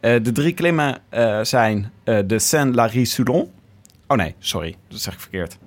De 0.00 0.32
drie 0.32 0.54
klimmen 0.54 0.98
zijn 1.42 1.92
de 2.02 2.38
Saint-Lary-Soulon. 2.38 3.50
Oh 4.06 4.16
nee, 4.16 4.34
sorry, 4.38 4.76
dat 4.88 5.00
zeg 5.00 5.14
ik 5.14 5.20
verkeerd. 5.20 5.58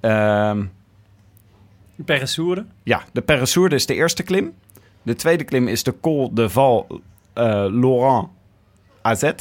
Ehm, 0.00 0.64
Peressourde. 2.04 2.64
ja, 2.82 3.02
de 3.12 3.20
Peressourde 3.20 3.74
is 3.74 3.86
de 3.86 3.94
eerste 3.94 4.22
klim. 4.22 4.52
De 5.02 5.14
tweede 5.14 5.44
klim 5.44 5.68
is 5.68 5.82
de 5.82 5.94
Col 6.00 6.34
de 6.34 6.48
Val 6.48 7.00
eh, 7.38 7.44
Laurent 7.70 8.28
AZ. 9.02 9.32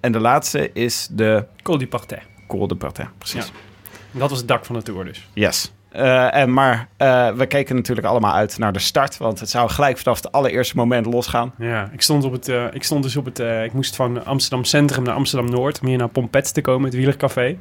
En 0.00 0.12
de 0.12 0.20
laatste 0.20 0.72
is 0.72 1.08
de 1.10 1.44
Col 1.62 1.78
du 1.78 1.86
Parterre. 1.86 2.22
Col 2.46 2.68
de 2.68 2.74
Parterre, 2.74 3.10
precies. 3.18 3.46
Ja. 3.46 4.18
Dat 4.18 4.30
was 4.30 4.38
het 4.38 4.48
dak 4.48 4.64
van 4.64 4.76
de 4.76 4.82
Tour 4.82 5.04
dus. 5.04 5.28
Yes. 5.32 5.72
Eh, 5.88 6.34
en, 6.34 6.52
maar 6.52 6.88
eh, 6.96 7.32
we 7.32 7.46
keken 7.46 7.76
natuurlijk 7.76 8.06
allemaal 8.06 8.34
uit 8.34 8.58
naar 8.58 8.72
de 8.72 8.78
start. 8.78 9.16
Want 9.16 9.40
het 9.40 9.50
zou 9.50 9.70
gelijk 9.70 9.98
vanaf 9.98 10.16
het 10.16 10.32
allereerste 10.32 10.76
moment 10.76 11.06
losgaan. 11.06 11.52
Ja, 11.58 11.90
ik 11.92 12.02
stond, 12.02 12.24
op 12.24 12.32
het, 12.32 12.48
ik 12.72 12.84
stond 12.84 13.02
dus 13.02 13.16
op 13.16 13.24
het... 13.24 13.38
ik 13.38 13.72
moest 13.72 13.96
van 13.96 14.24
Amsterdam 14.24 14.64
Centrum 14.64 15.04
naar 15.04 15.14
Amsterdam 15.14 15.50
Noord... 15.50 15.80
om 15.80 15.86
hier 15.86 15.98
naar 15.98 16.08
Pompet 16.08 16.54
te 16.54 16.60
komen, 16.60 16.84
het 16.84 16.94
wielercafé. 16.94 17.56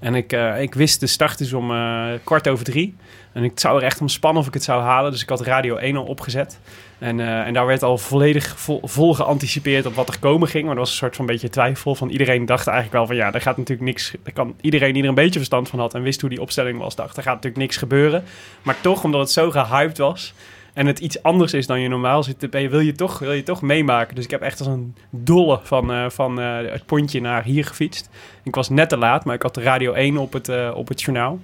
En 0.00 0.14
ik, 0.14 0.32
ik 0.58 0.74
wist 0.74 1.00
de 1.00 1.06
start 1.06 1.40
is 1.40 1.52
om 1.52 1.72
kwart 2.24 2.48
over 2.48 2.64
drie. 2.64 2.96
En 3.32 3.44
ik 3.44 3.60
zou 3.60 3.78
er 3.78 3.84
echt 3.84 4.00
om 4.00 4.08
spannen 4.08 4.42
of 4.42 4.48
ik 4.48 4.54
het 4.54 4.64
zou 4.64 4.82
halen. 4.82 5.10
Dus 5.10 5.22
ik 5.22 5.28
had 5.28 5.40
Radio 5.40 5.76
1 5.76 5.96
al 5.96 6.04
opgezet. 6.04 6.58
En, 7.02 7.20
eh, 7.20 7.46
en 7.46 7.52
daar 7.52 7.66
werd 7.66 7.82
al 7.82 7.98
volledig 7.98 8.54
vol, 8.82 9.14
geanticipeerd 9.14 9.86
op 9.86 9.94
wat 9.94 10.08
er 10.08 10.18
komen 10.18 10.48
ging. 10.48 10.64
Maar 10.64 10.72
er 10.72 10.78
was 10.78 10.90
een 10.90 10.96
soort 10.96 11.16
van 11.16 11.26
beetje 11.26 11.48
twijfel. 11.48 11.94
Van 11.94 12.08
iedereen 12.08 12.46
dacht 12.46 12.66
eigenlijk 12.66 12.96
wel 12.96 13.06
van 13.06 13.16
ja, 13.16 13.32
er 13.32 13.40
gaat 13.40 13.56
natuurlijk 13.56 13.88
niks... 13.88 14.14
Er 14.22 14.32
kan 14.32 14.54
iedereen 14.60 14.92
die 14.92 15.02
er 15.02 15.08
een 15.08 15.14
beetje 15.14 15.38
verstand 15.38 15.68
van 15.68 15.78
had 15.78 15.94
en 15.94 16.02
wist 16.02 16.20
hoe 16.20 16.30
die 16.30 16.40
opstelling 16.40 16.78
was... 16.78 16.94
dacht, 16.94 17.16
er 17.16 17.22
gaat 17.22 17.34
natuurlijk 17.34 17.62
niks 17.62 17.76
gebeuren. 17.76 18.24
Maar 18.62 18.80
toch, 18.80 19.04
omdat 19.04 19.20
het 19.20 19.30
zo 19.30 19.50
gehyped 19.50 19.98
was... 19.98 20.34
en 20.72 20.86
het 20.86 20.98
iets 20.98 21.22
anders 21.22 21.52
is 21.52 21.66
dan 21.66 21.80
je 21.80 21.88
normaal 21.88 22.22
zit, 22.22 22.50
ben 22.50 22.70
wil, 22.70 22.80
je 22.80 22.92
toch, 22.92 23.18
wil 23.18 23.32
je 23.32 23.42
toch 23.42 23.62
meemaken. 23.62 24.14
Dus 24.14 24.24
ik 24.24 24.30
heb 24.30 24.40
echt 24.40 24.58
als 24.58 24.68
een 24.68 24.94
dolle 25.10 25.60
van, 25.62 25.92
eh, 25.92 26.10
van 26.10 26.40
eh, 26.40 26.56
het 26.72 26.86
pontje 26.86 27.20
naar 27.20 27.44
hier 27.44 27.64
gefietst. 27.64 28.08
Ik 28.42 28.54
was 28.54 28.68
net 28.68 28.88
te 28.88 28.96
laat, 28.96 29.24
maar 29.24 29.34
ik 29.34 29.42
had 29.42 29.56
Radio 29.56 29.92
1 29.92 30.16
op 30.16 30.32
het, 30.32 30.72
op 30.74 30.88
het 30.88 31.02
journaal. 31.02 31.40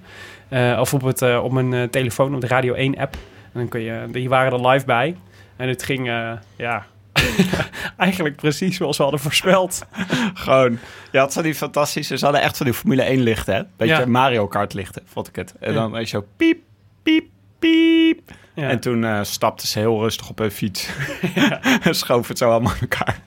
Of 0.80 0.94
op, 0.94 1.02
het, 1.02 1.22
op 1.40 1.52
mijn 1.52 1.90
telefoon, 1.90 2.34
op 2.34 2.40
de 2.40 2.46
Radio 2.46 2.74
1-app. 2.74 3.14
En 3.52 3.60
dan 3.60 3.68
kun 3.68 3.80
je, 3.80 4.06
die 4.10 4.28
waren 4.28 4.52
er 4.52 4.68
live 4.68 4.86
bij. 4.86 5.16
En 5.58 5.68
het 5.68 5.82
ging, 5.82 6.08
eh, 6.08 6.32
ja, 6.56 6.86
eigenlijk 7.96 8.36
precies 8.36 8.76
zoals 8.76 8.96
we 8.96 9.02
hadden 9.02 9.20
voorspeld. 9.20 9.86
Gewoon, 10.34 10.78
je 11.12 11.18
had 11.18 11.32
zo 11.32 11.42
die 11.42 11.54
fantastische, 11.54 12.18
ze 12.18 12.24
hadden 12.24 12.42
echt 12.42 12.56
van 12.56 12.66
die 12.66 12.74
Formule 12.74 13.02
1 13.02 13.20
lichten, 13.20 13.54
hè? 13.54 13.62
Beetje 13.76 13.94
Ja. 13.94 14.06
Mario 14.06 14.46
Kart 14.46 14.74
lichten, 14.74 15.02
vond 15.06 15.28
ik 15.28 15.36
het. 15.36 15.54
En 15.60 15.74
dan 15.74 15.90
weet 15.90 16.10
je 16.10 16.16
zo 16.16 16.26
piep, 16.36 16.58
piep, 17.02 17.26
piep. 17.58 18.30
Ja. 18.54 18.68
En 18.68 18.80
toen 18.80 19.04
eh 19.04 19.22
stapte 19.22 19.66
ze 19.66 19.78
heel 19.78 20.00
rustig 20.00 20.28
op 20.28 20.38
hun 20.38 20.50
fiets. 20.50 20.88
en 21.82 21.94
schoof 21.94 22.28
het 22.28 22.38
zo 22.38 22.50
allemaal 22.50 22.72
in 22.72 22.80
elkaar. 22.80 23.20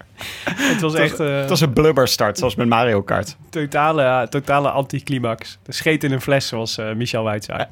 het 0.45 0.81
was 0.81 0.93
echt 0.93 1.19
eh, 1.19 1.39
Het 1.39 1.49
was 1.49 1.61
een 1.61 1.73
blubberstart, 1.73 2.37
zoals 2.37 2.55
met 2.55 2.67
Mario 2.67 3.01
Kart. 3.01 3.37
totale, 3.49 4.27
totale 4.29 4.69
anticlimax. 4.69 5.57
De 5.63 5.73
scheet 5.73 6.03
in 6.03 6.11
een 6.11 6.21
fles, 6.21 6.47
zoals 6.47 6.79
Michel 6.95 7.31
zei. 7.39 7.65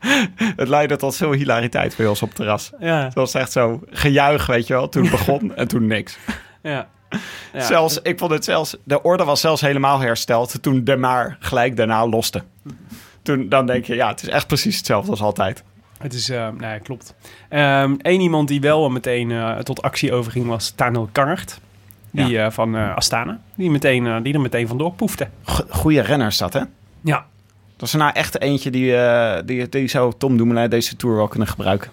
Het 0.56 0.68
leidde 0.68 0.96
tot 0.96 1.16
veel 1.16 1.32
hilariteit 1.32 1.96
bij 1.96 2.06
ons 2.06 2.22
op 2.22 2.28
het 2.28 2.36
terras. 2.36 2.70
Ja, 2.78 3.02
Het 3.04 3.14
was 3.14 3.34
echt 3.34 3.52
zo 3.52 3.80
gejuich, 3.90 4.46
weet 4.46 4.66
je 4.66 4.72
wel. 4.74 4.88
Toen 4.88 5.02
het 5.02 5.10
begon 5.10 5.54
en 5.56 5.68
toen 5.68 5.86
niks. 5.86 6.18
ja. 6.62 6.88
ja. 7.52 7.60
Zelfs, 7.60 7.98
ik 8.02 8.18
vond 8.18 8.30
het 8.30 8.44
zelfs, 8.44 8.76
de 8.84 9.02
orde 9.02 9.24
was 9.24 9.40
zelfs 9.40 9.60
helemaal 9.60 9.98
hersteld 10.00 10.62
toen 10.62 10.84
De 10.84 10.96
Maar 10.96 11.36
gelijk 11.40 11.76
daarna 11.76 12.06
loste. 12.06 12.42
Toen, 13.22 13.48
dan 13.48 13.66
denk 13.66 13.84
je, 13.84 13.94
ja, 13.94 14.08
het 14.08 14.22
is 14.22 14.28
echt 14.28 14.46
precies 14.46 14.76
hetzelfde 14.76 15.10
als 15.10 15.20
altijd. 15.20 15.62
Het 15.98 16.12
is, 16.14 16.28
eh 16.28 16.48
nee, 16.58 16.78
klopt. 16.80 17.14
Eén 17.48 18.20
iemand 18.20 18.48
die 18.48 18.60
wel 18.60 18.90
meteen 18.90 19.30
eh, 19.30 19.56
tot 19.58 19.82
actie 19.82 20.12
overging 20.12 20.46
was 20.46 20.70
Tanel 20.70 21.08
Kangert. 21.12 21.60
Die 22.10 22.38
eh, 22.38 22.50
van 22.50 22.74
Astana. 22.74 23.40
Die, 23.54 23.70
meteen, 23.70 24.22
die 24.22 24.34
er 24.34 24.40
meteen 24.40 24.68
vandoor 24.68 24.92
poefde. 24.92 25.28
Go- 25.44 25.64
Goeie 25.68 26.00
renner 26.00 26.26
is 26.26 26.38
dat, 26.38 26.52
hè? 26.52 26.60
Ja. 27.00 27.26
Dat 27.80 27.88
is 27.88 27.94
er 27.94 28.00
nou 28.00 28.12
echt 28.14 28.40
eentje 28.40 28.70
die, 28.70 28.96
eh, 28.96 29.42
die, 29.44 29.68
die 29.68 29.88
zou 29.88 30.12
Tom 30.18 30.36
Dumoulin 30.36 30.70
deze 30.70 30.96
Tour 30.96 31.16
wel 31.16 31.28
kunnen 31.28 31.48
gebruiken. 31.48 31.90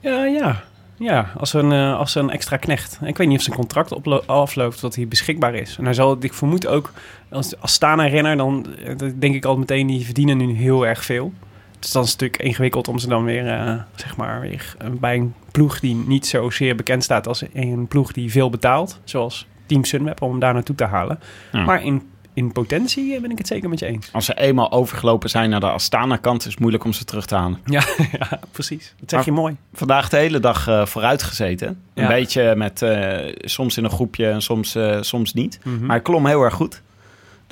Ja, 0.00 0.24
ja. 0.24 0.62
Ja, 1.02 1.32
als 1.36 1.52
een, 1.52 1.72
eh, 1.72 1.98
als 1.98 2.14
een 2.14 2.30
extra 2.30 2.56
knecht. 2.56 2.98
Ik 3.04 3.16
weet 3.16 3.28
niet 3.28 3.38
of 3.38 3.42
zijn 3.42 3.56
contract 3.56 4.26
afloopt, 4.26 4.80
dat 4.80 4.94
hij 4.94 5.08
beschikbaar 5.08 5.54
is. 5.54 5.76
En 5.78 5.84
hij 5.84 5.94
zal, 5.94 6.16
ik 6.20 6.34
vermoed 6.34 6.66
ook, 6.66 6.92
als 7.30 7.60
Astana-renner, 7.60 8.36
dan 8.36 8.66
eh, 8.84 8.96
dat 8.96 9.20
denk 9.20 9.34
ik 9.34 9.44
al 9.44 9.56
meteen, 9.56 9.86
die 9.86 10.04
verdienen 10.04 10.36
nu 10.36 10.52
heel 10.54 10.86
erg 10.86 11.04
veel. 11.04 11.32
Dus 11.78 11.90
dan 11.90 12.02
is 12.02 12.10
het 12.10 12.20
natuurlijk 12.20 12.48
ingewikkeld 12.48 12.88
om 12.88 12.98
ze 12.98 13.08
dan 13.08 13.24
weer, 13.24 13.46
eh, 13.48 13.74
zeg 13.94 14.16
maar, 14.16 14.40
weer 14.40 14.76
bij 15.00 15.16
een 15.16 15.34
ploeg 15.50 15.80
die 15.80 15.94
niet 15.94 16.26
zozeer 16.26 16.76
bekend 16.76 17.04
staat 17.04 17.26
als 17.26 17.44
een 17.52 17.86
ploeg 17.86 18.12
die 18.12 18.30
veel 18.30 18.50
betaalt. 18.50 19.00
Zoals 19.04 19.46
Team 19.66 19.84
Sunweb, 19.84 20.22
om 20.22 20.30
hem 20.30 20.40
daar 20.40 20.54
naartoe 20.54 20.76
te 20.76 20.84
halen. 20.84 21.18
Ja. 21.52 21.64
Maar 21.64 21.84
in, 21.84 22.02
in 22.34 22.52
potentie 22.52 23.20
ben 23.20 23.30
ik 23.30 23.38
het 23.38 23.46
zeker 23.46 23.68
met 23.68 23.78
je 23.78 23.86
eens. 23.86 24.08
Als 24.12 24.24
ze 24.24 24.34
eenmaal 24.38 24.72
overgelopen 24.72 25.30
zijn 25.30 25.50
naar 25.50 25.60
de 25.60 25.70
Astana-kant, 25.70 26.44
is 26.44 26.50
het 26.50 26.60
moeilijk 26.60 26.84
om 26.84 26.92
ze 26.92 27.04
terug 27.04 27.26
te 27.26 27.34
halen. 27.34 27.58
Ja, 27.64 27.82
ja 28.18 28.40
precies. 28.50 28.94
Dat 29.00 29.10
zeg 29.10 29.18
Maar- 29.18 29.28
je 29.28 29.40
mooi. 29.40 29.56
Vandaag 29.72 30.08
de 30.08 30.16
hele 30.16 30.40
dag 30.40 30.68
eh 30.68 30.86
vooruit 30.86 31.22
gezeten. 31.22 31.80
Een 31.94 32.06
beetje 32.08 32.54
met 32.56 32.82
eh, 32.82 33.34
soms 33.40 33.76
in 33.76 33.84
een 33.84 33.90
groepje 33.90 34.30
en 34.30 34.42
soms, 34.42 34.74
eh, 34.74 34.98
soms 35.00 35.32
niet. 35.32 35.58
Mhm. 35.64 35.80
Maar 35.80 35.90
hij 35.90 36.00
klom 36.00 36.26
heel 36.26 36.42
erg 36.42 36.54
goed. 36.54 36.82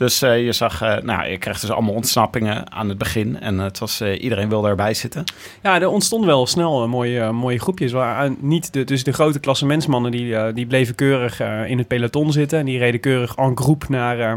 Dus 0.00 0.22
eh, 0.22 0.44
je 0.44 0.52
zag, 0.52 0.82
eh, 0.82 0.96
nou, 1.02 1.28
je 1.28 1.38
kreeg 1.38 1.60
dus 1.60 1.70
allemaal 1.70 1.94
ontsnappingen 1.94 2.72
aan 2.72 2.88
het 2.88 2.98
begin. 2.98 3.40
En 3.40 3.58
het 3.58 3.78
was, 3.78 4.00
eh, 4.00 4.22
iedereen 4.22 4.48
wilde 4.48 4.68
erbij 4.68 4.94
zitten. 4.94 5.24
Ja, 5.62 5.80
er 5.80 5.88
ontstonden 5.88 6.28
wel 6.28 6.46
snel 6.46 6.88
mooie, 6.88 7.20
eh, 7.20 7.30
mooie 7.30 7.58
groepjes. 7.58 7.92
Waar, 7.92 8.24
eh, 8.24 8.30
niet 8.38 8.72
de, 8.72 8.84
dus 8.84 9.04
de 9.04 9.12
grote 9.12 9.40
klassementsmannen 9.40 10.10
die, 10.10 10.36
eh, 10.36 10.54
die 10.54 10.66
bleven 10.66 10.94
keurig 10.94 11.40
eh, 11.40 11.70
in 11.70 11.78
het 11.78 11.86
peloton 11.86 12.32
zitten. 12.32 12.58
En 12.58 12.64
die 12.64 12.78
reden 12.78 13.00
keurig 13.00 13.34
en 13.34 13.56
groep 13.56 13.88
naar, 13.88 14.18
eh, 14.18 14.32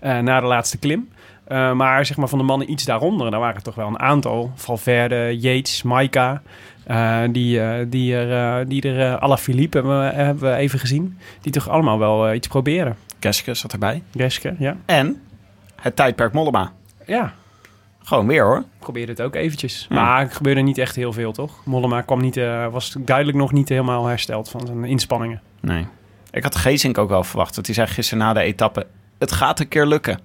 eh, 0.00 0.24
naar 0.24 0.40
de 0.40 0.46
laatste 0.46 0.78
klim. 0.78 1.08
Eh, 1.52 1.72
maar 1.72 2.06
zeg 2.06 2.16
maar 2.16 2.28
van 2.28 2.38
de 2.38 2.44
mannen 2.44 2.70
iets 2.70 2.84
daaronder, 2.84 3.30
daar 3.30 3.40
waren 3.40 3.62
toch 3.62 3.74
wel 3.74 3.86
een 3.88 3.98
aantal. 3.98 4.52
Valverde, 4.54 5.36
Yates, 5.40 5.82
Maika. 5.82 6.42
eh, 6.84 7.20
die, 7.30 7.60
eh, 7.60 7.86
die 7.88 8.16
er, 8.16 8.68
die 8.68 8.82
er 8.82 9.20
uh, 9.22 9.36
Philippe 9.36 9.76
hebben, 9.78 9.98
we- 10.00 10.14
hebben 10.14 10.50
we 10.50 10.56
even 10.56 10.78
gezien. 10.78 11.18
Die 11.40 11.52
toch 11.52 11.68
allemaal 11.68 11.98
wel 11.98 12.32
iets 12.34 12.48
proberen. 12.48 12.96
Keske 13.18 13.54
zat 13.54 13.72
erbij. 13.72 14.02
Geske, 14.16 14.54
ja. 14.58 14.76
En 14.86 15.20
het 15.80 15.96
tijdperk 15.96 16.32
Mollema. 16.32 16.72
Ja, 17.06 17.32
Gewoon 18.04 18.26
weer 18.26 18.44
hoor. 18.44 18.64
probeerde 18.78 19.12
het 19.12 19.20
ook 19.22 19.34
eventjes. 19.34 19.86
Ja. 19.88 19.94
Maar 19.94 20.20
er 20.20 20.30
gebeurde 20.30 20.60
niet 20.60 20.78
echt 20.78 20.96
heel 20.96 21.12
veel, 21.12 21.32
toch? 21.32 21.64
Mollema 21.64 22.00
kwam 22.00 22.20
niet, 22.20 22.40
was 22.70 22.96
duidelijk 22.98 23.38
nog 23.38 23.52
niet 23.52 23.68
helemaal 23.68 24.06
hersteld 24.06 24.48
van 24.48 24.66
zijn 24.66 24.84
inspanningen. 24.84 25.40
Nee. 25.60 25.86
Ik 26.30 26.42
had 26.42 26.56
Geesink 26.56 26.98
ook 26.98 27.08
wel 27.08 27.24
verwacht. 27.24 27.54
Want 27.54 27.66
die 27.66 27.74
zei 27.74 27.86
gisteren 27.86 28.24
na 28.24 28.32
de 28.32 28.40
etappe, 28.40 28.86
het 29.18 29.32
gaat 29.32 29.60
een 29.60 29.68
keer 29.68 29.86
lukken. 29.86 30.18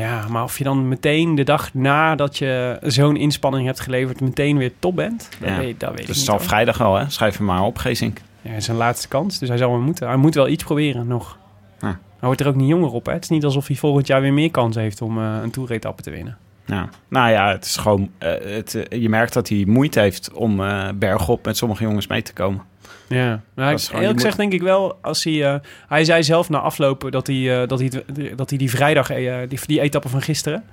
Ja, 0.00 0.24
maar 0.28 0.42
of 0.42 0.58
je 0.58 0.64
dan 0.64 0.88
meteen 0.88 1.34
de 1.34 1.44
dag 1.44 1.74
nadat 1.74 2.38
je 2.38 2.78
zo'n 2.82 3.16
inspanning 3.16 3.66
hebt 3.66 3.80
geleverd... 3.80 4.20
meteen 4.20 4.58
weer 4.58 4.72
top 4.78 4.96
bent, 4.96 5.28
dat 5.40 5.48
Ja. 5.48 5.58
weet, 5.58 5.80
dat 5.80 5.90
weet 5.90 6.00
ik 6.00 6.06
Dus 6.06 6.16
niet. 6.16 6.26
het 6.26 6.36
hoor. 6.36 6.46
vrijdag 6.46 6.78
wel, 6.78 6.94
hè? 6.94 7.10
Schrijf 7.10 7.36
hem 7.36 7.46
maar 7.46 7.62
op, 7.62 7.78
Geesink. 7.78 8.18
Ja, 8.42 8.48
het 8.48 8.58
is 8.58 8.64
zijn 8.64 8.76
laatste 8.76 9.08
kans, 9.08 9.38
dus 9.38 9.48
hij 9.48 9.58
zal 9.58 9.70
wel 9.70 9.80
moeten. 9.80 10.06
Hij 10.08 10.16
moet 10.16 10.34
wel 10.34 10.48
iets 10.48 10.64
proberen 10.64 11.06
nog. 11.06 11.38
Ja. 11.80 11.86
Hij 11.86 11.98
wordt 12.20 12.40
er 12.40 12.46
ook 12.46 12.54
niet 12.54 12.68
jonger 12.68 12.90
op, 12.90 13.06
hè? 13.06 13.12
Het 13.12 13.22
is 13.22 13.28
niet 13.28 13.44
alsof 13.44 13.66
hij 13.66 13.76
volgend 13.76 14.06
jaar 14.06 14.20
weer 14.20 14.32
meer 14.32 14.50
kans 14.50 14.76
heeft 14.76 15.02
om 15.02 15.18
eh, 15.18 15.36
een 15.42 15.50
toeretappe 15.50 16.02
te 16.02 16.10
winnen. 16.10 16.36
Ja. 16.64 16.88
Nou 17.08 17.30
ja, 17.30 17.48
het 17.48 17.64
is 17.64 17.76
gewoon... 17.76 18.10
eh, 18.18 18.30
het, 18.54 18.74
eh, 18.74 19.00
je 19.02 19.08
merkt 19.08 19.32
dat 19.32 19.48
hij 19.48 19.64
moeite 19.66 20.00
heeft 20.00 20.32
om 20.32 20.60
bergop 20.94 21.44
met 21.44 21.56
sommige 21.56 21.82
jongens 21.82 22.06
mee 22.06 22.22
te 22.22 22.32
komen. 22.32 22.62
Ja, 23.08 23.40
nou, 23.54 23.70
Dat 23.70 23.78
is 23.80 23.86
ik, 23.86 23.92
eerlijk 23.92 24.10
moet- 24.12 24.20
gezegd 24.20 24.36
denk 24.36 24.52
ik 24.52 24.62
wel, 24.62 24.98
als 25.02 25.24
hij... 25.24 25.44
eh, 25.44 25.60
hij 25.88 26.04
zei 26.04 26.22
zelf 26.22 26.48
na 26.48 26.58
aflopen 26.58 27.10
dat 27.10 27.26
hij, 27.26 27.62
eh, 27.62 27.68
dat 27.68 27.78
hij, 27.78 27.90
dat 28.36 28.48
hij 28.50 28.58
die 28.58 28.70
vrijdag, 28.70 29.10
eh, 29.10 29.38
die, 29.48 29.58
die 29.66 29.80
etappe 29.80 30.08
van 30.08 30.22
gisteren... 30.22 30.64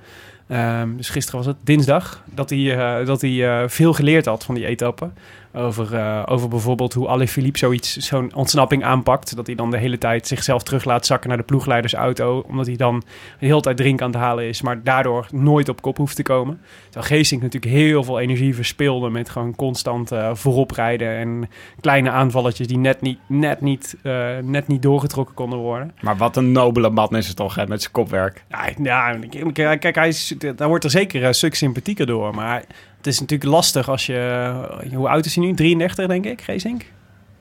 ehm, 0.47 0.95
dus 0.95 1.09
gisteren 1.09 1.39
was 1.39 1.47
het 1.47 1.57
dinsdag, 1.63 2.23
dat 2.25 2.49
hij, 2.49 3.03
dat 3.05 3.21
hij 3.21 3.69
veel 3.69 3.93
geleerd 3.93 4.25
had 4.25 4.43
van 4.43 4.55
die 4.55 4.65
etappe. 4.65 5.09
Over, 5.55 5.95
eh, 5.95 6.23
over 6.25 6.49
bijvoorbeeld 6.49 6.93
hoe 6.93 7.07
Alaphilippe 7.07 7.57
zoiets, 7.57 7.97
zo'n 7.97 8.35
ontsnapping 8.35 8.83
aanpakt. 8.83 9.35
Dat 9.35 9.45
hij 9.45 9.55
dan 9.55 9.71
de 9.71 9.77
hele 9.77 9.97
tijd 9.97 10.27
zichzelf 10.27 10.63
terug 10.63 10.85
laat 10.85 11.05
zakken 11.05 11.29
naar 11.29 11.37
de 11.37 11.43
ploegleidersauto. 11.43 12.43
Omdat 12.47 12.65
hij 12.65 12.75
dan 12.75 13.03
de 13.39 13.45
hele 13.45 13.61
tijd 13.61 13.77
drink 13.77 14.01
aan 14.01 14.11
het 14.11 14.19
halen 14.19 14.47
is. 14.47 14.61
Maar 14.61 14.83
daardoor 14.83 15.27
nooit 15.31 15.69
op 15.69 15.81
kop 15.81 15.97
hoeft 15.97 16.15
te 16.15 16.23
komen. 16.23 16.61
Terwijl 16.89 17.05
Geesink 17.05 17.41
natuurlijk 17.41 17.73
heel 17.73 18.03
veel 18.03 18.19
energie 18.19 18.55
verspeelde. 18.55 19.09
Met 19.09 19.29
gewoon 19.29 19.55
constant 19.55 20.11
eh, 20.11 20.29
voorop 20.33 20.71
rijden. 20.71 21.17
En 21.17 21.49
kleine 21.79 22.09
aanvalletjes 22.09 22.67
die 22.67 22.77
net 22.77 23.01
niet, 23.01 23.19
net, 23.27 23.61
niet, 23.61 23.95
eh, 24.01 24.37
net 24.43 24.67
niet 24.67 24.81
doorgetrokken 24.81 25.35
konden 25.35 25.59
worden. 25.59 25.91
Maar 26.01 26.17
wat 26.17 26.37
een 26.37 26.51
nobele 26.51 26.89
man 26.89 27.15
is 27.15 27.27
het 27.27 27.35
toch, 27.35 27.55
hè? 27.55 27.67
Met 27.67 27.81
zijn 27.81 27.93
kopwerk. 27.93 28.43
Ja, 28.49 28.69
ja 28.83 29.19
kijk, 29.53 29.79
kijk, 29.79 29.95
hij 29.95 30.07
is, 30.07 30.35
daar 30.55 30.67
wordt 30.67 30.83
er 30.83 30.89
zeker 30.89 31.23
een 31.23 31.33
stuk 31.33 31.55
sympathieker 31.55 32.05
door. 32.05 32.35
Maar 32.35 32.63
het 33.03 33.13
is 33.13 33.19
natuurlijk 33.19 33.49
lastig 33.49 33.89
als 33.89 34.05
je... 34.05 34.53
Hoe 34.93 35.09
oud 35.09 35.25
is 35.25 35.35
hij 35.35 35.45
nu? 35.45 35.53
33, 35.53 36.07
denk 36.07 36.25
ik, 36.25 36.41
Geesink? 36.41 36.81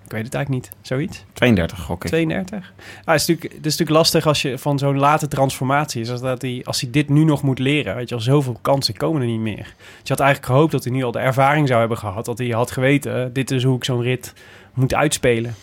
Ik 0.04 0.12
weet 0.12 0.24
het 0.24 0.34
eigenlijk 0.34 0.64
niet. 0.64 0.76
Zoiets? 0.86 1.24
32 1.32 1.80
gok 1.80 2.04
ik. 2.04 2.10
32? 2.10 2.58
Ah, 2.58 2.64
het, 3.12 3.20
is 3.20 3.26
natuurlijk, 3.26 3.42
het 3.42 3.66
is 3.66 3.70
natuurlijk 3.78 3.98
lastig 3.98 4.26
als 4.26 4.42
je 4.42 4.58
van 4.58 4.78
zo'n 4.78 4.98
late 4.98 5.28
transformatie 5.28 6.00
is. 6.00 6.10
Als, 6.10 6.20
dat 6.20 6.42
hij, 6.42 6.60
als 6.64 6.80
hij 6.80 6.90
dit 6.90 7.08
nu 7.08 7.24
nog 7.24 7.42
moet 7.42 7.58
leren. 7.58 7.94
Weet 7.94 8.08
je 8.08 8.14
al, 8.14 8.20
zoveel 8.20 8.58
kansen 8.62 8.96
komen 8.96 9.20
er 9.20 9.26
niet 9.26 9.40
meer. 9.40 9.74
Dus 9.76 10.02
je 10.02 10.08
had 10.08 10.20
eigenlijk 10.20 10.52
gehoopt 10.52 10.72
dat 10.72 10.84
hij 10.84 10.92
nu 10.92 11.02
al 11.02 11.12
de 11.12 11.18
ervaring 11.18 11.68
zou 11.68 11.80
hebben 11.80 11.98
gehad. 11.98 12.24
Dat 12.24 12.38
hij 12.38 12.48
had 12.48 12.70
geweten, 12.70 13.32
dit 13.32 13.50
is 13.50 13.64
hoe 13.64 13.76
ik 13.76 13.84
zo'n 13.84 14.02
rit 14.02 14.32
moet 14.74 14.94
uitspelen. 14.94 15.54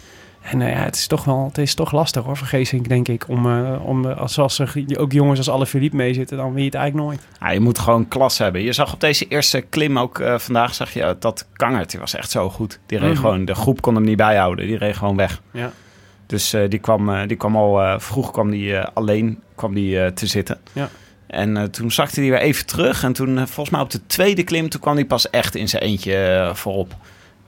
En 0.41 0.61
eh, 0.61 0.71
ja, 0.71 0.83
het 0.83 0.95
is 0.95 1.07
toch 1.07 1.23
wel, 1.25 1.45
het 1.47 1.57
is 1.57 1.73
toch 1.73 1.91
lastig 1.91 2.23
hoor, 2.23 2.37
voor 2.37 2.47
Geesink, 2.47 2.89
denk 2.89 3.07
ik. 3.07 3.27
Om, 3.27 3.45
eh, 3.45 3.85
om 3.85 4.09
eh, 4.09 4.17
als, 4.17 4.39
als 4.39 4.59
er 4.59 4.73
ook 4.97 5.11
jongens 5.11 5.37
als 5.37 5.49
Alaphilippe 5.49 5.95
mee 5.95 6.13
zitten, 6.13 6.37
dan 6.37 6.47
weet 6.53 6.59
je 6.59 6.65
het 6.65 6.75
eigenlijk 6.75 7.07
nooit. 7.07 7.27
Ja, 7.39 7.49
je 7.51 7.59
moet 7.59 7.79
gewoon 7.79 8.07
klas 8.07 8.37
hebben. 8.37 8.61
Je 8.61 8.73
zag 8.73 8.93
op 8.93 8.99
deze 8.99 9.27
eerste 9.27 9.61
klim 9.61 9.99
ook 9.99 10.23
vandaag, 10.37 10.73
zag 10.73 10.93
je 10.93 11.15
dat 11.19 11.47
Kangert, 11.53 11.91
die 11.91 11.99
was 11.99 12.15
echt 12.15 12.31
zo 12.31 12.49
goed. 12.49 12.79
Die 12.85 12.97
reed 12.97 13.11
Mhm. 13.11 13.19
gewoon, 13.19 13.45
de 13.45 13.55
groep 13.55 13.81
kon 13.81 13.95
hem 13.95 14.03
niet 14.03 14.17
bijhouden. 14.17 14.67
Die 14.67 14.77
reed 14.77 14.95
gewoon 14.97 15.15
weg. 15.15 15.41
Ja. 15.51 15.71
Dus 16.25 16.55
die, 16.69 16.79
kwam, 16.79 17.27
die 17.27 17.37
kwam 17.37 17.55
al, 17.55 17.99
vroeg 17.99 18.31
kwam 18.31 18.49
die 18.49 18.79
alleen 18.79 19.39
kwam 19.55 19.73
die, 19.73 20.13
te 20.13 20.27
zitten. 20.27 20.57
Ja. 20.73 20.89
En 21.27 21.71
toen 21.71 21.91
zakte 21.91 22.19
hij 22.19 22.29
weer 22.29 22.39
even 22.39 22.65
terug. 22.65 23.03
En 23.03 23.13
toen, 23.13 23.37
volgens 23.37 23.69
mij 23.69 23.81
op 23.81 23.89
de 23.89 24.05
tweede 24.05 24.43
klim, 24.43 24.69
toen 24.69 24.81
kwam 24.81 24.95
hij 24.95 25.05
pas 25.05 25.29
echt 25.29 25.55
in 25.55 25.69
zijn 25.69 25.83
eentje 25.83 26.49
voorop. 26.53 26.95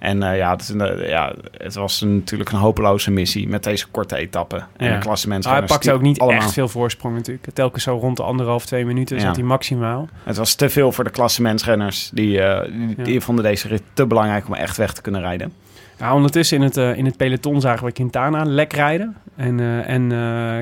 En 0.01 0.23
eh, 0.23 0.37
ja, 0.37 0.51
het, 0.51 0.61
is 0.61 0.69
een, 0.69 0.81
eh, 0.81 1.09
ja, 1.09 1.33
het 1.57 1.73
was 1.75 2.01
een- 2.01 2.15
natuurlijk 2.15 2.51
een 2.51 2.57
hopeloze 2.59 3.11
missie 3.11 3.47
met 3.47 3.63
deze 3.63 3.87
korte 3.87 4.15
etappe. 4.15 4.61
En 4.77 4.93
de 4.93 4.99
klassement. 4.99 5.45
Maar 5.45 5.57
hij 5.57 5.65
pakte 5.65 5.91
ook 5.93 6.01
niet 6.01 6.19
allemaal. 6.19 6.41
echt 6.41 6.53
veel 6.53 6.67
voorsprong 6.67 7.15
natuurlijk. 7.15 7.47
Telkens 7.53 7.83
zo 7.83 7.97
rond 7.97 8.17
de 8.17 8.23
anderhalf, 8.23 8.65
twee 8.65 8.85
minuten 8.85 9.15
Ja. 9.17 9.21
zat 9.21 9.35
hij 9.35 9.45
maximaal. 9.45 10.09
Het 10.23 10.37
was 10.37 10.55
te 10.55 10.69
veel 10.69 10.91
voor 10.91 11.03
de 11.03 11.09
klassementsrenners. 11.09 12.09
Die, 12.13 12.41
eh, 12.41 12.71
die, 12.71 12.93
Ja. 12.97 13.03
die 13.03 13.21
vonden 13.21 13.43
deze 13.43 13.67
rit 13.67 13.81
te 13.93 14.05
belangrijk 14.07 14.47
om 14.47 14.53
echt 14.53 14.77
weg 14.77 14.93
te 14.93 15.01
kunnen 15.01 15.21
rijden. 15.21 15.53
Ja, 15.97 16.13
ondertussen 16.15 16.57
in 16.57 16.63
het, 16.63 16.77
in 16.97 17.05
het 17.05 17.17
peloton 17.17 17.61
zagen 17.61 17.85
we 17.85 17.91
Quintana 17.91 18.43
lek 18.43 18.73
rijden. 18.73 19.15
En, 19.35 19.59
en 19.85 20.07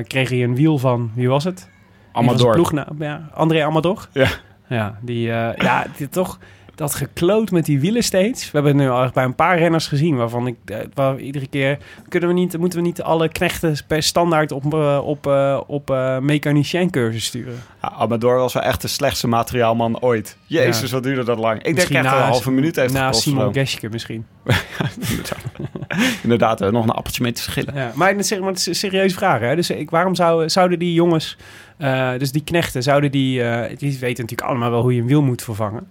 kreeg 0.06 0.28
hij 0.28 0.42
een 0.42 0.54
wiel 0.54 0.78
van, 0.78 1.10
wie 1.14 1.28
was 1.28 1.44
het? 1.44 1.68
Wie 2.14 2.26
was 2.28 2.42
ploegnaam? 2.42 2.96
Ja, 2.98 3.28
André 3.34 3.64
Amador. 3.64 4.08
Ja. 4.12 4.26
Ja, 4.68 4.98
die, 5.00 5.26
ja 5.56 5.86
die, 5.96 6.08
toch 6.08 6.38
dat 6.80 6.94
gekloot 6.94 7.50
met 7.50 7.64
die 7.64 7.80
wielen 7.80 8.02
steeds. 8.04 8.44
We 8.44 8.50
hebben 8.52 8.72
het 8.76 8.82
nu 8.82 8.88
al 8.90 9.02
echt 9.02 9.14
bij 9.14 9.24
een 9.24 9.34
paar 9.34 9.58
renners 9.58 9.86
gezien 9.86 10.16
waarvan 10.16 10.46
ik 10.46 10.56
eh, 10.64 10.76
waar 10.94 11.18
iedere 11.18 11.46
keer 11.46 11.78
kunnen 12.08 12.28
we 12.28 12.34
niet, 12.34 12.58
moeten 12.58 12.78
we 12.78 12.84
niet 12.84 13.02
alle 13.02 13.28
knechten 13.28 13.76
per 13.86 14.02
standaard 14.02 14.52
op, 14.52 14.74
eh, 14.74 15.00
op, 15.04 15.26
eh, 15.26 15.60
op 15.66 15.88
mechanicien 16.20 16.90
cursus 16.90 17.24
sturen. 17.24 17.54
Ja, 17.82 17.92
Amador 17.92 18.36
was 18.36 18.52
wel 18.52 18.62
echt 18.62 18.82
de 18.82 18.88
slechtste 18.88 19.28
materiaalman 19.28 20.00
ooit. 20.00 20.36
Jezus, 20.46 20.88
Ja. 20.88 20.94
wat 20.94 21.02
duurde 21.02 21.24
dat 21.24 21.38
lang. 21.38 21.56
Ik 21.58 21.62
denk 21.64 21.74
Misschien 21.76 21.96
echt 21.96 22.04
na- 22.04 22.10
dat 22.12 22.20
een 22.20 22.26
halve 22.28 22.50
minuut 22.50 22.76
heeft 22.76 22.92
Na 22.92 23.04
gekost. 23.06 23.22
Simon 23.22 23.46
of 23.46 23.54
zo. 23.54 23.60
Geschke 23.60 23.88
misschien. 23.88 24.26
Inderdaad, 26.22 26.60
er 26.60 26.72
nog 26.72 26.84
een 26.84 26.90
appeltje 26.90 27.22
mee 27.22 27.32
te 27.32 27.42
schillen. 27.42 27.74
Ja, 27.74 27.92
maar, 27.94 28.08
het 28.08 28.18
is- 28.30 28.38
maar 28.38 28.48
het 28.48 28.58
is 28.58 28.66
een 28.66 28.74
serieuze 28.74 29.14
vraag. 29.14 29.40
Hè? 29.40 29.54
Dus 29.56 29.70
ik, 29.70 29.90
waarom 29.90 30.14
zou, 30.14 30.48
zouden 30.48 30.78
die 30.78 30.92
jongens, 30.94 31.36
dus 32.18 32.32
die 32.32 32.44
knechten, 32.44 32.82
zouden 32.82 33.10
die, 33.10 33.38
die 33.76 33.90
weten 33.98 34.22
natuurlijk 34.24 34.42
allemaal 34.48 34.70
wel 34.70 34.82
hoe 34.82 34.94
je 34.94 35.00
een 35.00 35.06
wiel 35.06 35.22
moet 35.22 35.42
vervangen. 35.42 35.86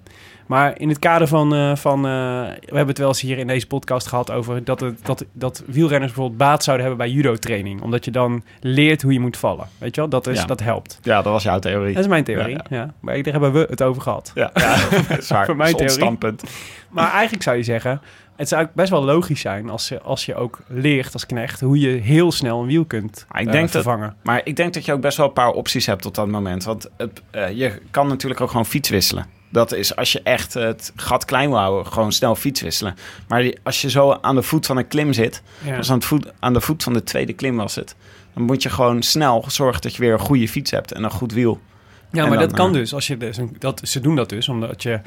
Maar 0.50 0.80
in 0.80 0.90
het 0.90 1.00
kader 1.00 1.28
van, 1.28 1.56
eh, 1.56 1.76
van 1.76 1.98
eh, 2.06 2.12
we 2.50 2.66
hebben 2.66 2.88
het 2.88 2.98
wel 2.98 3.08
eens 3.08 3.22
hier 3.22 3.38
in 3.38 3.48
deze 3.48 3.68
podcast 3.68 4.08
gehad 4.08 4.32
over 4.32 4.64
dat, 4.64 4.80
het, 4.80 5.06
dat, 5.06 5.26
dat 5.34 5.64
wielrenners 5.66 6.12
bijvoorbeeld 6.12 6.38
baat 6.40 6.64
zouden 6.64 6.86
hebben 6.88 7.06
bij 7.08 7.16
judo-training. 7.16 7.82
Omdat 7.82 8.06
je 8.06 8.12
dan 8.12 8.44
leert 8.60 9.02
hoe 9.02 9.14
je 9.14 9.20
moet 9.20 9.38
vallen. 9.38 9.68
Weet 9.78 9.96
je 9.96 10.02
wel, 10.02 10.10
dat, 10.10 10.28
is, 10.28 10.40
Ja. 10.40 10.46
dat 10.46 10.60
helpt. 10.60 11.00
Ja, 11.02 11.22
dat 11.22 11.32
was 11.34 11.44
jouw 11.44 11.60
theorie. 11.60 11.94
Dat 11.94 12.04
is 12.04 12.10
mijn 12.10 12.24
theorie. 12.24 12.56
Ja, 12.56 12.66
Ja, 12.70 12.94
Maar 13.00 13.22
daar 13.24 13.32
hebben 13.34 13.52
we 13.54 13.68
het 13.70 13.82
over 13.84 14.02
gehad. 14.02 14.32
Ja, 14.36 14.50
ja 14.54 14.76
dat 15.10 15.18
is 15.18 15.30
waar. 15.30 15.46
Voor 15.46 15.56
mijn 15.56 15.76
theorie. 15.76 15.96
standpunt. 15.96 16.44
Maar 16.90 17.12
eigenlijk 17.12 17.44
zou 17.44 17.58
je 17.58 17.64
zeggen, 17.64 18.02
het 18.36 18.48
zou 18.48 18.68
best 18.74 18.90
wel 18.90 19.04
logisch 19.04 19.42
zijn 19.42 19.70
als 19.70 19.88
je, 19.90 20.02
als 20.02 20.26
je 20.26 20.36
ook 20.36 20.60
leert 20.68 21.14
als 21.14 21.26
knecht 21.26 21.60
hoe 21.60 21.80
je 21.80 21.90
heel 21.90 22.32
snel 22.32 22.62
een 22.62 22.68
wiel 22.68 22.86
kunt 22.86 23.26
Maar 23.32 23.42
ik 23.42 23.48
eh, 23.48 23.54
denk 23.54 23.72
dat- 23.72 23.82
vervangen. 23.84 24.16
Maar 24.24 24.42
ik 24.44 24.56
denk 24.56 24.74
dat 24.74 24.86
je 24.86 24.94
ook 24.94 25.02
best 25.02 25.18
wel 25.18 25.26
een 25.28 25.34
paar 25.34 25.52
opties 25.52 25.86
hebt 25.86 26.02
tot 26.02 26.16
dat 26.16 26.28
moment. 26.28 26.64
Want 26.64 26.90
het, 26.98 27.22
eh, 27.32 27.52
je 27.52 27.82
kan 27.92 28.08
natuurlijk 28.08 28.42
ook 28.42 28.50
gewoon 28.50 28.66
fiets 28.66 28.90
wisselen. 28.90 29.38
Dat 29.52 29.72
is 29.74 29.96
als 29.96 30.12
je 30.12 30.22
echt 30.24 30.54
het 30.54 30.92
gat 30.96 31.26
klein 31.26 31.50
wil 31.50 31.58
houden, 31.58 31.92
gewoon 31.92 32.12
snel 32.12 32.36
fiets 32.36 32.62
wisselen. 32.62 32.96
Maar 33.28 33.42
die- 33.42 33.58
als 33.64 33.82
je 33.82 33.90
zo 33.90 34.18
aan 34.22 34.36
de 34.36 34.42
voet 34.42 34.66
van 34.66 34.78
een 34.78 34.88
klim 34.88 35.14
zit, 35.14 35.42
Ja. 35.66 35.76
dus 35.78 35.90
aan, 35.90 35.96
het 35.96 36.06
voet, 36.06 36.32
aan 36.40 36.54
de 36.54 36.62
voet 36.62 36.84
van 36.84 36.94
de 36.94 37.04
tweede 37.04 37.34
klim 37.34 37.56
was 37.58 37.76
het, 37.76 37.96
dan 38.34 38.44
moet 38.44 38.64
je 38.64 38.70
gewoon 38.70 39.02
snel 39.04 39.44
zorgen 39.48 39.82
dat 39.82 39.96
je 39.96 40.02
weer 40.02 40.14
een 40.14 40.20
goede 40.20 40.48
fiets 40.48 40.72
hebt 40.72 40.92
en 40.92 41.04
een 41.04 41.12
goed 41.12 41.34
wiel. 41.34 41.60
Ja, 42.12 42.24
En 42.24 42.30
maar 42.30 42.38
dan, 42.38 42.48
dat 42.48 42.58
kan 42.58 42.68
eh, 42.68 42.74
dus. 42.74 42.94
Als 42.94 43.08
je 43.08 43.18
dus 43.18 43.38
dat, 43.60 43.82
ze 43.84 44.00
doen 44.00 44.16
dat 44.16 44.30
dus 44.30 44.50
omdat 44.50 44.84
je. 44.84 45.00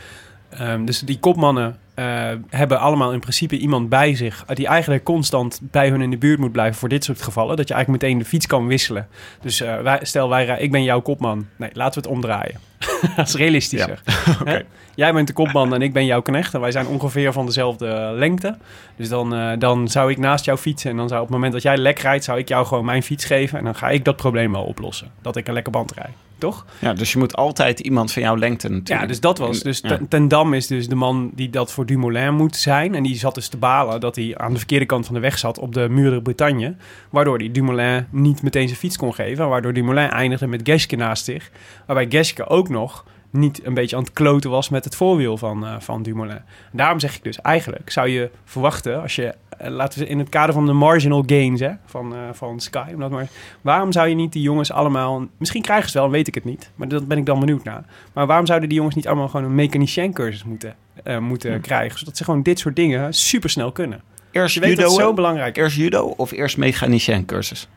Ehm, 0.59 0.85
dus 0.85 1.01
die 1.01 1.19
kopmannen 1.19 1.79
eh, 1.95 2.31
hebben 2.49 2.81
allemaal 2.81 3.13
in 3.13 3.21
principe 3.21 3.59
iemand 3.59 3.89
bij 3.89 4.15
zich. 4.15 4.45
eh, 4.47 4.57
die 4.57 4.67
eigenlijk 4.67 5.05
constant 5.05 5.61
bij 5.63 5.89
hun 5.89 6.01
in 6.01 6.11
de 6.11 6.17
buurt 6.17 6.39
moet 6.39 6.53
blijven 6.53 6.79
voor 6.79 6.89
dit 6.89 7.05
soort 7.05 7.23
gevallen. 7.23 7.57
Dat 7.57 7.69
je 7.69 7.75
eigenlijk 7.75 8.03
meteen 8.03 8.19
de 8.19 8.25
fiets 8.25 8.47
kan 8.47 8.67
wisselen. 8.67 9.09
Dus 9.41 9.61
eh, 9.61 9.81
wij, 9.81 9.99
stel, 10.03 10.29
wij, 10.29 10.59
ik 10.59 10.71
ben 10.71 10.83
jouw 10.83 11.01
kopman. 11.01 11.47
Nee, 11.57 11.71
laten 11.73 12.03
we 12.03 12.09
het 12.09 12.17
omdraaien. 12.17 12.61
dat 13.17 13.29
is 13.29 13.35
realistischer. 13.35 14.03
Hè? 14.45 14.61
Jij 14.95 15.13
bent 15.13 15.27
de 15.27 15.33
kopman 15.33 15.75
en 15.75 15.83
ik 15.83 15.93
ben 15.93 16.05
jouw 16.05 16.23
knecht. 16.23 16.55
En 16.55 16.61
wij 16.61 16.71
zijn 16.71 16.87
ongeveer 16.87 17.33
van 17.33 17.47
dezelfde 17.47 18.13
lengte. 18.15 18.57
Dus 18.97 19.09
dan, 19.09 19.59
dan 19.59 19.89
zou 19.89 20.11
ik 20.11 20.19
naast 20.19 20.45
jou 20.45 20.59
fietsen. 20.59 20.91
En 20.91 20.97
dan 20.97 21.09
zou 21.09 21.21
op 21.21 21.27
het 21.27 21.35
moment 21.35 21.53
dat 21.53 21.63
jij 21.63 21.77
lek 21.77 21.99
rijdt, 21.99 22.25
zou 22.25 22.39
ik 22.39 22.49
jou 22.49 22.67
gewoon 22.67 22.85
mijn 22.85 23.03
fiets 23.03 23.25
geven. 23.25 23.59
En 23.59 23.65
dan 23.65 23.75
ga 23.75 23.89
ik 23.89 24.05
dat 24.05 24.17
probleem 24.17 24.53
wel 24.53 24.65
oplossen. 24.65 25.11
Dat 25.23 25.37
ik 25.37 25.49
een 25.49 25.55
lekker 25.55 25.73
band 25.73 25.93
rijd. 25.93 26.15
Toch? 26.43 26.67
Ja, 26.79 26.93
dus 26.93 27.13
je 27.13 27.19
moet 27.19 27.37
altijd 27.37 27.81
iemand 27.81 28.13
van 28.13 28.23
jouw 28.23 28.37
lengte 28.37 28.69
Ja, 28.69 28.75
natuurlijk. 28.75 29.09
dus 29.09 29.21
dat 29.21 29.39
was. 29.39 29.61
Dus 29.61 29.81
Ja. 29.83 29.99
ten, 30.09 30.29
Dam 30.29 30.55
is 30.55 30.67
dus 30.67 30.89
de 30.89 30.95
man 30.95 31.31
die 31.35 31.51
dat 31.51 31.73
voor 31.73 31.87
Dumoulin 31.87 32.35
moet 32.35 32.57
zijn. 32.57 32.95
En 32.95 33.03
die 33.03 33.17
zat 33.17 33.35
dus 33.35 33.49
te 33.49 33.57
balen 33.57 34.01
dat 34.01 34.17
hij 34.17 34.35
aan 34.39 34.53
de 34.53 34.59
verkeerde 34.59 34.87
kant 34.87 35.07
van 35.07 35.15
de 35.15 35.21
weg 35.21 35.39
zat 35.39 35.59
op 35.59 35.75
de 35.75 35.89
Muur 35.89 36.11
de 36.11 36.23
Bretagne. 36.23 36.75
Waardoor 37.11 37.39
hij 37.39 37.51
Dumoulin 37.53 38.07
niet 38.11 38.43
meteen 38.43 38.67
zijn 38.69 38.79
fiets 38.81 38.97
kon 38.97 39.15
geven. 39.15 39.49
Waardoor 39.49 39.73
Dumoulin 39.73 40.11
eindigde 40.11 40.47
met 40.47 40.61
Geske 40.65 40.97
naast 40.97 41.25
zich. 41.25 41.51
Waarbij 41.87 42.07
Geske 42.09 42.47
ook 42.49 42.69
nog 42.69 43.05
niet 43.33 43.67
een 43.67 43.75
beetje 43.75 43.97
aan 43.97 44.03
het 44.03 44.13
kloten 44.13 44.51
was 44.51 44.69
met 44.69 44.85
het 44.85 44.97
voorwiel 44.97 45.37
van, 45.37 45.67
eh, 45.67 45.75
van 45.79 46.03
Dumoulin. 46.03 46.41
Daarom 46.73 47.01
zeg 47.01 47.17
ik 47.17 47.25
dus, 47.25 47.41
eigenlijk 47.41 47.91
zou 47.91 48.09
je 48.09 48.31
verwachten, 48.45 49.03
als 49.03 49.15
je, 49.15 49.35
eh, 49.59 49.71
laten 49.71 49.99
we 49.99 50.07
in 50.07 50.19
het 50.19 50.29
kader 50.29 50.55
van 50.55 50.67
de 50.67 50.73
marginal 50.73 51.23
gains 51.27 51.61
hè, 51.61 51.71
van, 51.85 52.15
eh, 52.15 52.21
van 52.33 52.61
Sky, 52.61 52.91
om 52.95 53.01
dat 53.01 53.11
maar, 53.11 53.29
waarom 53.61 53.93
zou 53.93 54.09
je 54.09 54.15
niet 54.15 54.33
die 54.33 54.43
jongens 54.43 54.73
allemaal, 54.73 55.27
misschien 55.37 55.63
krijgen 55.63 55.91
ze 55.91 55.99
wel, 55.99 56.11
weet 56.11 56.29
ik 56.29 56.35
het 56.35 56.45
niet, 56.45 56.71
maar 56.75 56.89
dat 56.89 57.09
ben 57.09 57.19
ik 57.19 57.27
dan 57.27 57.41
benieuwd 57.41 57.65
naar. 57.65 57.85
Maar 58.13 58.27
waarom 58.27 58.47
zouden 58.47 58.69
die 58.69 58.79
jongens 58.79 58.97
niet 58.97 59.07
allemaal 59.07 59.29
gewoon 59.29 59.47
een 59.47 59.55
mechanicien 59.55 60.13
cursus 60.13 60.45
moeten, 60.45 60.75
moeten 61.21 61.61
krijgen, 61.61 61.99
zodat 61.99 62.17
ze 62.17 62.25
gewoon 62.25 62.43
dit 62.43 62.59
soort 62.59 62.77
dingen 62.77 63.15
supersnel 63.15 63.73
kunnen? 63.73 64.03
Eerst 64.31 64.55
Je 64.55 64.61
weet 64.61 64.71
judo, 64.71 64.83
dat 64.83 64.93
zo 64.93 65.15
belangrijk. 65.15 65.57
Eerst 65.57 65.77
judo 65.77 66.15
of 66.17 66.31
eerst 66.31 66.57
mechanicien 66.57 67.25
cursus? 67.25 67.69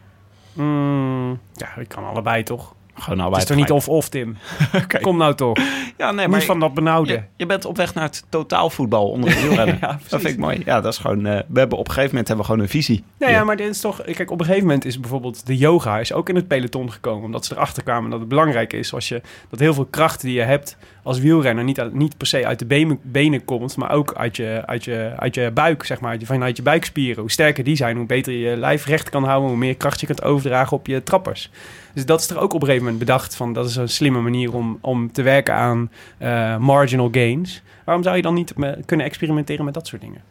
Mm, 0.53 1.39
ja, 1.53 1.75
ik 1.77 1.87
kan 1.87 2.05
allebei 2.05 2.43
toch? 2.43 2.75
Gewoon 2.97 3.09
Het 3.13 3.19
allebei 3.19 3.41
is 3.41 3.47
toch 3.47 3.57
niet 3.57 3.71
of-of, 3.71 4.09
Tim? 4.09 4.37
Kom 5.01 5.17
nou 5.17 5.35
toch. 5.35 5.57
Ja, 5.97 6.11
nee, 6.11 6.27
maar 6.27 6.41
van 6.41 6.59
dat 6.59 6.73
benauwde. 6.73 7.11
je, 7.13 7.21
je 7.37 7.45
bent 7.45 7.65
op 7.65 7.77
weg 7.77 7.93
naar 7.93 8.03
het 8.03 8.23
totaalvoetbal 8.29 9.09
onder 9.09 9.29
het 9.29 9.41
wielrennen. 9.41 9.77
Ja, 9.81 9.99
dat 10.09 10.21
vind 10.21 10.33
ik 10.33 10.39
mooi. 10.39 10.61
Ja, 10.65 10.81
dat 10.81 10.93
is 10.93 10.99
gewoon... 10.99 11.25
eh, 11.25 11.39
we 11.47 11.59
hebben 11.59 11.77
op 11.77 11.87
een 11.87 11.93
gegeven 11.93 12.09
moment 12.09 12.27
hebben 12.27 12.45
we 12.45 12.51
gewoon 12.51 12.65
een 12.67 12.71
visie. 12.71 13.03
Ja, 13.19 13.29
ja, 13.29 13.43
maar 13.43 13.55
dit 13.57 13.69
is 13.69 13.79
toch... 13.81 14.01
Kijk, 14.01 14.31
op 14.31 14.39
een 14.39 14.45
gegeven 14.45 14.67
moment 14.67 14.85
is 14.85 14.99
bijvoorbeeld 14.99 15.45
de 15.45 15.57
yoga 15.57 15.99
is 15.99 16.13
ook 16.13 16.29
in 16.29 16.35
het 16.35 16.47
peloton 16.47 16.91
gekomen. 16.91 17.23
Omdat 17.25 17.45
ze 17.45 17.53
erachter 17.55 17.83
kwamen 17.83 18.09
dat 18.09 18.19
het 18.19 18.27
belangrijk 18.29 18.73
is 18.73 18.93
als 18.93 19.07
je, 19.07 19.21
dat 19.49 19.59
heel 19.59 19.73
veel 19.73 19.85
kracht 19.89 20.21
die 20.21 20.33
je 20.33 20.41
hebt 20.41 20.77
als 21.03 21.19
wielrenner 21.19 21.63
niet, 21.63 21.93
niet 21.93 22.17
per 22.17 22.27
se 22.27 22.45
uit 22.45 22.59
de 22.59 22.65
benen, 22.65 22.99
benen 23.01 23.45
komt, 23.45 23.75
maar 23.77 23.91
ook 23.91 24.13
uit 24.13 24.35
je, 24.35 24.61
uit, 24.65 24.83
je, 24.83 25.13
uit 25.17 25.35
je 25.35 25.51
buik, 25.53 25.83
zeg 25.85 25.99
maar. 25.99 26.11
uit 26.11 26.19
je- 26.21 26.25
Vanuit 26.25 26.57
je 26.57 26.63
buikspieren. 26.63 27.21
Hoe 27.21 27.31
sterker 27.31 27.63
die 27.63 27.75
zijn, 27.75 27.97
hoe 27.97 28.05
beter 28.05 28.33
je 28.33 28.39
je 28.39 28.57
lijf 28.57 28.85
recht 28.85 29.09
kan 29.09 29.23
houden, 29.23 29.49
hoe 29.49 29.57
meer 29.57 29.75
kracht 29.75 29.99
je 29.99 30.05
kunt 30.05 30.23
overdragen 30.23 30.77
op 30.77 30.87
je 30.87 31.03
trappers. 31.03 31.49
Dus 31.95 32.05
dat 32.05 32.21
is 32.21 32.29
er 32.29 32.37
ook 32.39 32.53
op 32.53 32.61
een 32.61 32.67
gegeven 32.67 32.83
moment 32.83 33.05
bedacht 33.05 33.35
van 33.35 33.53
dat 33.53 33.65
is 33.69 33.75
een 33.75 33.89
slimme 33.89 34.19
manier 34.21 34.53
om, 34.53 34.77
om 34.81 35.11
te 35.11 35.21
werken 35.21 35.53
aan 35.53 35.91
eh, 36.17 36.57
marginal 36.57 37.09
gains. 37.11 37.61
Waarom 37.85 38.03
zou 38.03 38.15
je 38.15 38.21
dan 38.21 38.33
niet 38.33 38.57
me- 38.57 38.79
kunnen 38.85 39.05
experimenteren 39.05 39.65
met 39.65 39.73
dat 39.73 39.87
soort 39.87 40.01
dingen? 40.01 40.21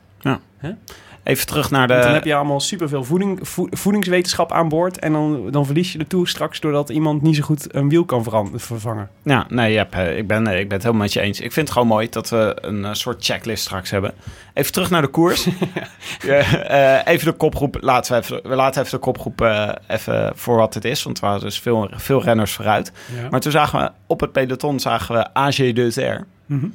Even 1.25 1.47
terug 1.47 1.71
naar 1.71 1.87
de... 1.87 1.93
Want 1.93 2.05
dan 2.05 2.15
heb 2.15 2.25
je 2.25 2.35
allemaal 2.35 2.61
superveel 2.61 3.05
voeding, 3.05 3.49
vo- 3.49 3.67
voedingswetenschap 3.71 4.53
aan 4.53 4.69
boord. 4.69 4.99
En 4.99 5.13
dan, 5.13 5.51
dan 5.51 5.65
verlies 5.67 5.93
je 5.93 5.99
de 5.99 6.07
toer 6.07 6.29
straks 6.29 6.61
doordat 6.61 6.89
iemand 6.89 7.23
niet 7.23 7.37
zo 7.37 7.43
goed 7.43 7.75
een 7.75 7.89
wiel 7.89 8.05
kan 8.05 8.25
vervangen. 8.55 9.09
Ja, 9.23 9.47
nee, 9.49 9.79
eh, 9.81 10.17
ik, 10.19 10.27
ben, 10.27 10.43
nee, 10.43 10.61
ik 10.61 10.65
ben 10.69 10.73
het 10.77 10.83
helemaal 10.83 11.03
met 11.05 11.13
je 11.13 11.21
eens. 11.21 11.41
Ik 11.41 11.53
vind 11.53 11.67
het 11.69 11.71
gewoon 11.77 11.89
mooi 11.89 12.09
dat 12.09 12.29
we 12.29 12.57
een 12.61 12.85
eh, 12.85 12.93
soort 12.93 13.25
checklist 13.25 13.65
straks 13.65 13.91
hebben. 13.91 14.13
Even 14.55 14.73
terug 14.73 14.91
naar 14.91 15.03
de 15.03 15.09
koers. 15.09 15.47
Ja, 16.23 16.39
eh, 17.05 17.13
even 17.13 17.27
de 17.27 17.33
kopgroep. 17.37 17.77
Laten 17.81 18.13
we, 18.13 18.19
even, 18.23 18.41
we 18.49 18.55
laten 18.55 18.81
even 18.81 18.95
de 18.99 19.05
kopgroep 19.05 19.41
eh, 19.41 19.69
even 19.89 20.33
voor 20.35 20.57
wat 20.57 20.75
het 20.75 20.85
is. 20.85 21.03
Want 21.03 21.19
er 21.19 21.25
waren 21.25 21.41
dus 21.41 21.59
veel, 21.61 21.91
veel 21.95 22.23
renners 22.23 22.53
vooruit. 22.53 22.93
Ja. 23.23 23.29
Maar 23.31 23.41
toen 23.41 23.53
zagen 23.53 23.79
we 23.81 23.91
op 24.07 24.21
het 24.21 24.33
peloton 24.33 24.81
zagen 24.81 25.15
we 25.15 25.29
AG2R 25.29 26.25
Mhm. 26.47 26.67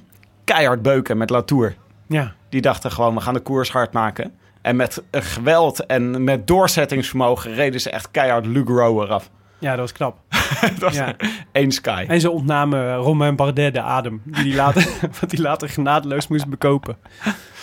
keihard 0.43 0.81
beuken 0.81 1.17
met 1.17 1.29
Latour. 1.29 1.75
ja. 2.07 2.33
Die 2.49 2.61
dachten 2.61 2.91
gewoon, 2.91 3.15
we 3.15 3.21
gaan 3.21 3.33
de 3.33 3.39
koers 3.39 3.71
hard 3.71 3.93
maken. 3.93 4.31
En 4.61 4.75
met 4.75 5.03
geweld 5.11 5.85
en 5.85 6.23
met 6.23 6.47
doorzettingsvermogen 6.47 7.53
reden 7.53 7.81
ze 7.81 7.89
echt 7.89 8.11
keihard 8.11 8.45
Lugaro 8.45 9.03
eraf. 9.03 9.29
ja, 9.59 9.69
dat 9.69 9.79
was 9.79 9.91
knap. 9.91 10.17
dat 10.61 10.77
was 10.79 10.95
Ja. 10.95 11.15
één 11.51 11.71
sky. 11.71 12.05
En 12.07 12.21
ze 12.21 12.29
ontnamen 12.31 12.95
Romain 12.95 13.35
Bardet 13.35 13.73
de 13.73 13.81
adem. 13.81 14.21
Die 14.25 14.43
die 14.43 14.55
later, 14.55 14.87
wat 15.21 15.31
hij 15.31 15.39
later 15.41 15.69
genadeloos 15.69 16.27
moest 16.27 16.47
bekopen. 16.47 16.97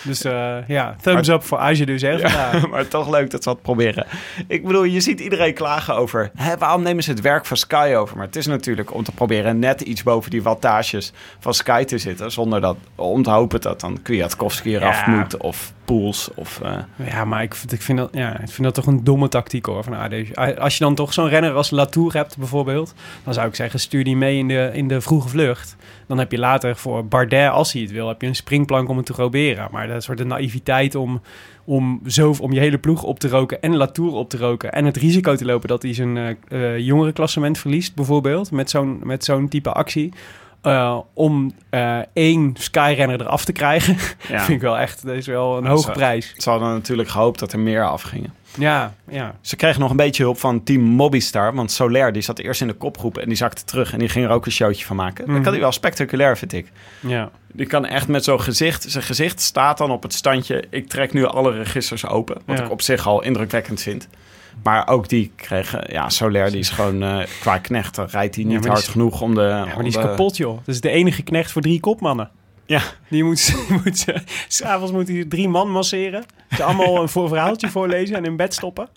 Dus 0.05 0.25
eh, 0.25 0.57
ja, 0.69 0.97
thumbs 1.01 1.29
up 1.29 1.43
voor 1.43 1.59
Aje 1.59 1.87
dus 1.87 2.03
vandaag. 2.03 2.69
maar 2.69 2.89
toch 2.89 3.11
leuk 3.11 3.31
dat 3.31 3.43
ze 3.43 3.49
wat 3.49 3.63
proberen. 3.63 4.07
Ik 4.47 4.67
bedoel, 4.67 4.85
je 4.85 5.01
ziet 5.01 5.21
iedereen 5.21 5.55
klagen 5.55 5.95
over... 5.97 6.31
Hè, 6.35 6.57
waarom 6.59 6.83
nemen 6.83 7.03
ze 7.03 7.11
het 7.11 7.21
werk 7.21 7.47
van 7.47 7.57
Sky 7.57 7.95
over? 7.97 8.17
Maar 8.17 8.27
het 8.27 8.37
is 8.37 8.47
natuurlijk 8.47 8.95
om 8.95 9.03
te 9.05 9.13
proberen 9.13 9.59
net 9.59 9.81
iets 9.81 10.03
boven 10.03 10.31
die 10.31 10.43
wattages 10.43 11.13
van 11.39 11.55
Sky 11.55 11.85
te 11.85 11.99
zitten. 11.99 12.31
Zonder 12.33 12.61
dat, 12.61 12.77
om 12.95 13.23
te 13.23 13.31
hopen 13.31 13.61
dat 13.61 13.81
dan 13.81 14.03
Kwiatkowski 14.03 14.77
eraf 14.77 15.07
Ja. 15.07 15.11
moet. 15.13 15.37
Of 15.37 15.73
Pools. 15.87 16.31
Of, 16.35 16.61
eh, 16.61 16.79
Ja, 17.09 17.25
maar 17.25 17.43
ik, 17.43 17.57
ik, 17.69 17.83
vind 17.83 17.99
dat, 17.99 18.09
ja, 18.13 18.33
ik 18.41 18.49
vind 18.49 18.63
dat 18.63 18.75
toch 18.75 18.87
een 18.87 19.05
domme 19.05 19.29
tactiek 19.29 19.67
hoor. 19.67 19.85
Van 19.85 19.95
AD. 19.95 20.37
Als 20.59 20.79
je 20.79 20.85
dan 20.85 20.95
toch 20.95 21.13
zo'n 21.13 21.29
renner 21.29 21.53
als 21.53 21.71
Latour 21.71 22.13
hebt 22.13 22.37
bijvoorbeeld, 22.39 22.95
dan 23.25 23.35
zou 23.35 23.49
ik 23.49 23.55
zeggen 23.55 23.81
stuur 23.81 24.05
die 24.05 24.17
mee 24.17 24.39
in 24.39 24.49
de, 24.49 24.71
in 24.73 24.89
de 24.89 25.01
vroege 25.01 25.29
vlucht. 25.29 25.77
Dan 26.07 26.19
heb 26.19 26.33
je 26.33 26.39
later 26.39 26.77
voor 26.77 27.07
Bardet, 27.07 27.51
als 27.51 27.73
hij 27.73 27.83
het 27.83 27.91
wil, 27.91 28.09
heb 28.09 28.21
je 28.21 28.27
een 28.27 28.37
springplank 28.37 28.89
om 28.89 28.97
het 28.97 29.07
te 29.07 29.13
proberen. 29.13 29.69
Maar 29.71 29.89
dat 29.89 30.03
soort 30.03 30.19
de 30.19 30.25
naïviteit 30.25 30.95
om, 30.95 31.21
om, 31.65 32.01
zo, 32.07 32.35
om 32.41 32.53
je 32.53 32.61
hele 32.61 32.79
ploeg 32.79 33.03
op 33.03 33.19
te 33.19 33.29
roken 33.29 33.63
en 33.63 33.77
Latour 33.77 34.13
op 34.13 34.31
te 34.31 34.37
roken. 34.37 34.73
En 34.73 34.85
het 34.85 34.97
risico 34.97 35.35
te 35.35 35.45
lopen 35.45 35.69
dat 35.69 35.83
hij 35.83 35.95
zijn 35.95 36.17
eh 36.17 36.35
eh, 36.57 36.79
jongerenklassement 36.79 37.59
verliest 37.59 37.95
bijvoorbeeld, 37.95 38.51
met 38.51 38.71
zo'n, 38.71 39.01
met 39.03 39.25
zo'n 39.25 39.49
type 39.49 39.73
actie. 39.73 40.13
Eh, 40.67 40.99
om 41.15 41.55
eh, 41.71 41.99
één 42.13 42.55
Skyrenner 42.59 43.21
eraf 43.21 43.45
te 43.45 43.53
krijgen, 43.53 43.97
ja. 44.29 44.39
vind 44.45 44.49
ik 44.57 44.61
wel 44.61 44.79
echt, 44.79 45.07
dat 45.07 45.15
is 45.15 45.27
wel 45.27 45.57
een 45.57 45.65
Ja, 45.65 45.71
hoge 45.71 45.91
prijs. 45.91 46.35
Ze 46.37 46.51
hadden 46.51 46.69
natuurlijk 46.69 47.09
gehoopt 47.09 47.39
dat 47.39 47.53
er 47.53 47.59
meer 47.59 47.89
afgingen. 47.89 48.35
Ja, 48.59 48.95
ja. 49.09 49.35
Ze 49.41 49.57
kregen 49.57 49.81
nog 49.81 49.91
een 49.91 49.97
beetje 49.97 50.23
hulp 50.23 50.39
van 50.39 50.63
team 50.63 50.81
Mobistar. 50.81 51.55
Want 51.55 51.71
Soler 51.71 52.13
die 52.13 52.23
zat 52.23 52.39
eerst 52.39 52.61
in 52.61 52.67
de 52.67 52.73
kopgroep 52.73 53.19
en 53.19 53.29
die 53.29 53.37
zakte 53.37 53.65
terug. 53.65 53.93
En 53.93 53.99
die 53.99 54.09
ging 54.09 54.25
er 54.25 54.31
ook 54.31 54.47
een 54.47 54.53
showtje 54.53 54.85
van 54.87 54.97
maken. 54.97 55.25
Dat 55.25 55.35
Mhm. 55.35 55.43
kan 55.43 55.53
hij 55.53 55.61
wel 55.61 55.73
spectaculair, 55.73 56.37
vind 56.37 56.53
ik. 56.53 56.73
Ja. 57.01 57.31
Die 57.53 57.67
kan 57.67 57.87
echt 57.87 58.09
met 58.09 58.25
zo'n 58.25 58.41
gezicht... 58.41 58.85
Zijn 58.89 59.05
gezicht 59.05 59.41
staat 59.41 59.79
dan 59.79 59.91
op 59.91 60.03
het 60.03 60.13
standje... 60.15 60.65
ik 60.71 60.89
trek 60.89 61.13
nu 61.13 61.25
alle 61.27 61.53
registers 61.53 62.07
open. 62.07 62.41
Wat 62.47 62.59
Ja. 62.59 62.65
ik 62.65 62.71
op 62.71 62.83
zich 62.83 63.07
al 63.07 63.23
indrukwekkend 63.23 63.83
vind. 63.83 64.09
Maar 64.63 64.89
ook 64.89 65.09
die 65.09 65.33
kregen... 65.37 65.85
Ja, 65.93 66.09
Soler 66.09 66.51
die 66.51 66.59
is 66.59 66.71
gewoon 66.71 67.03
eh, 67.03 67.19
qua 67.41 67.59
knecht. 67.59 67.95
Dan 67.95 68.07
rijdt 68.11 68.35
hij 68.35 68.45
niet 68.45 68.67
hard 68.67 68.79
is- 68.79 68.89
genoeg 68.89 69.21
om 69.21 69.35
de... 69.35 69.41
Ja, 69.43 69.65
maar 69.65 69.77
die 69.79 69.87
is 69.87 69.97
kapot, 69.97 70.37
joh. 70.37 70.57
Dat 70.57 70.75
is 70.75 70.81
de 70.81 70.91
enige 70.91 71.23
knecht 71.23 71.51
voor 71.53 71.63
drie 71.63 71.81
kopmannen. 71.81 72.31
Ja. 72.67 72.81
Die 73.09 73.25
moet, 73.25 73.55
moet 73.85 73.99
ze- 73.99 74.23
s'avonds 74.49 74.93
moet 74.93 75.09
hij 75.09 75.25
drie 75.29 75.49
man 75.49 75.71
masseren. 75.71 76.25
Ze 76.51 76.63
allemaal 76.63 77.03
een 77.03 77.09
voor 77.09 77.29
verhaaltje 77.29 77.69
voorlezen 77.69 78.17
en 78.17 78.25
in 78.25 78.37
bed 78.37 78.55
stoppen. 78.55 78.89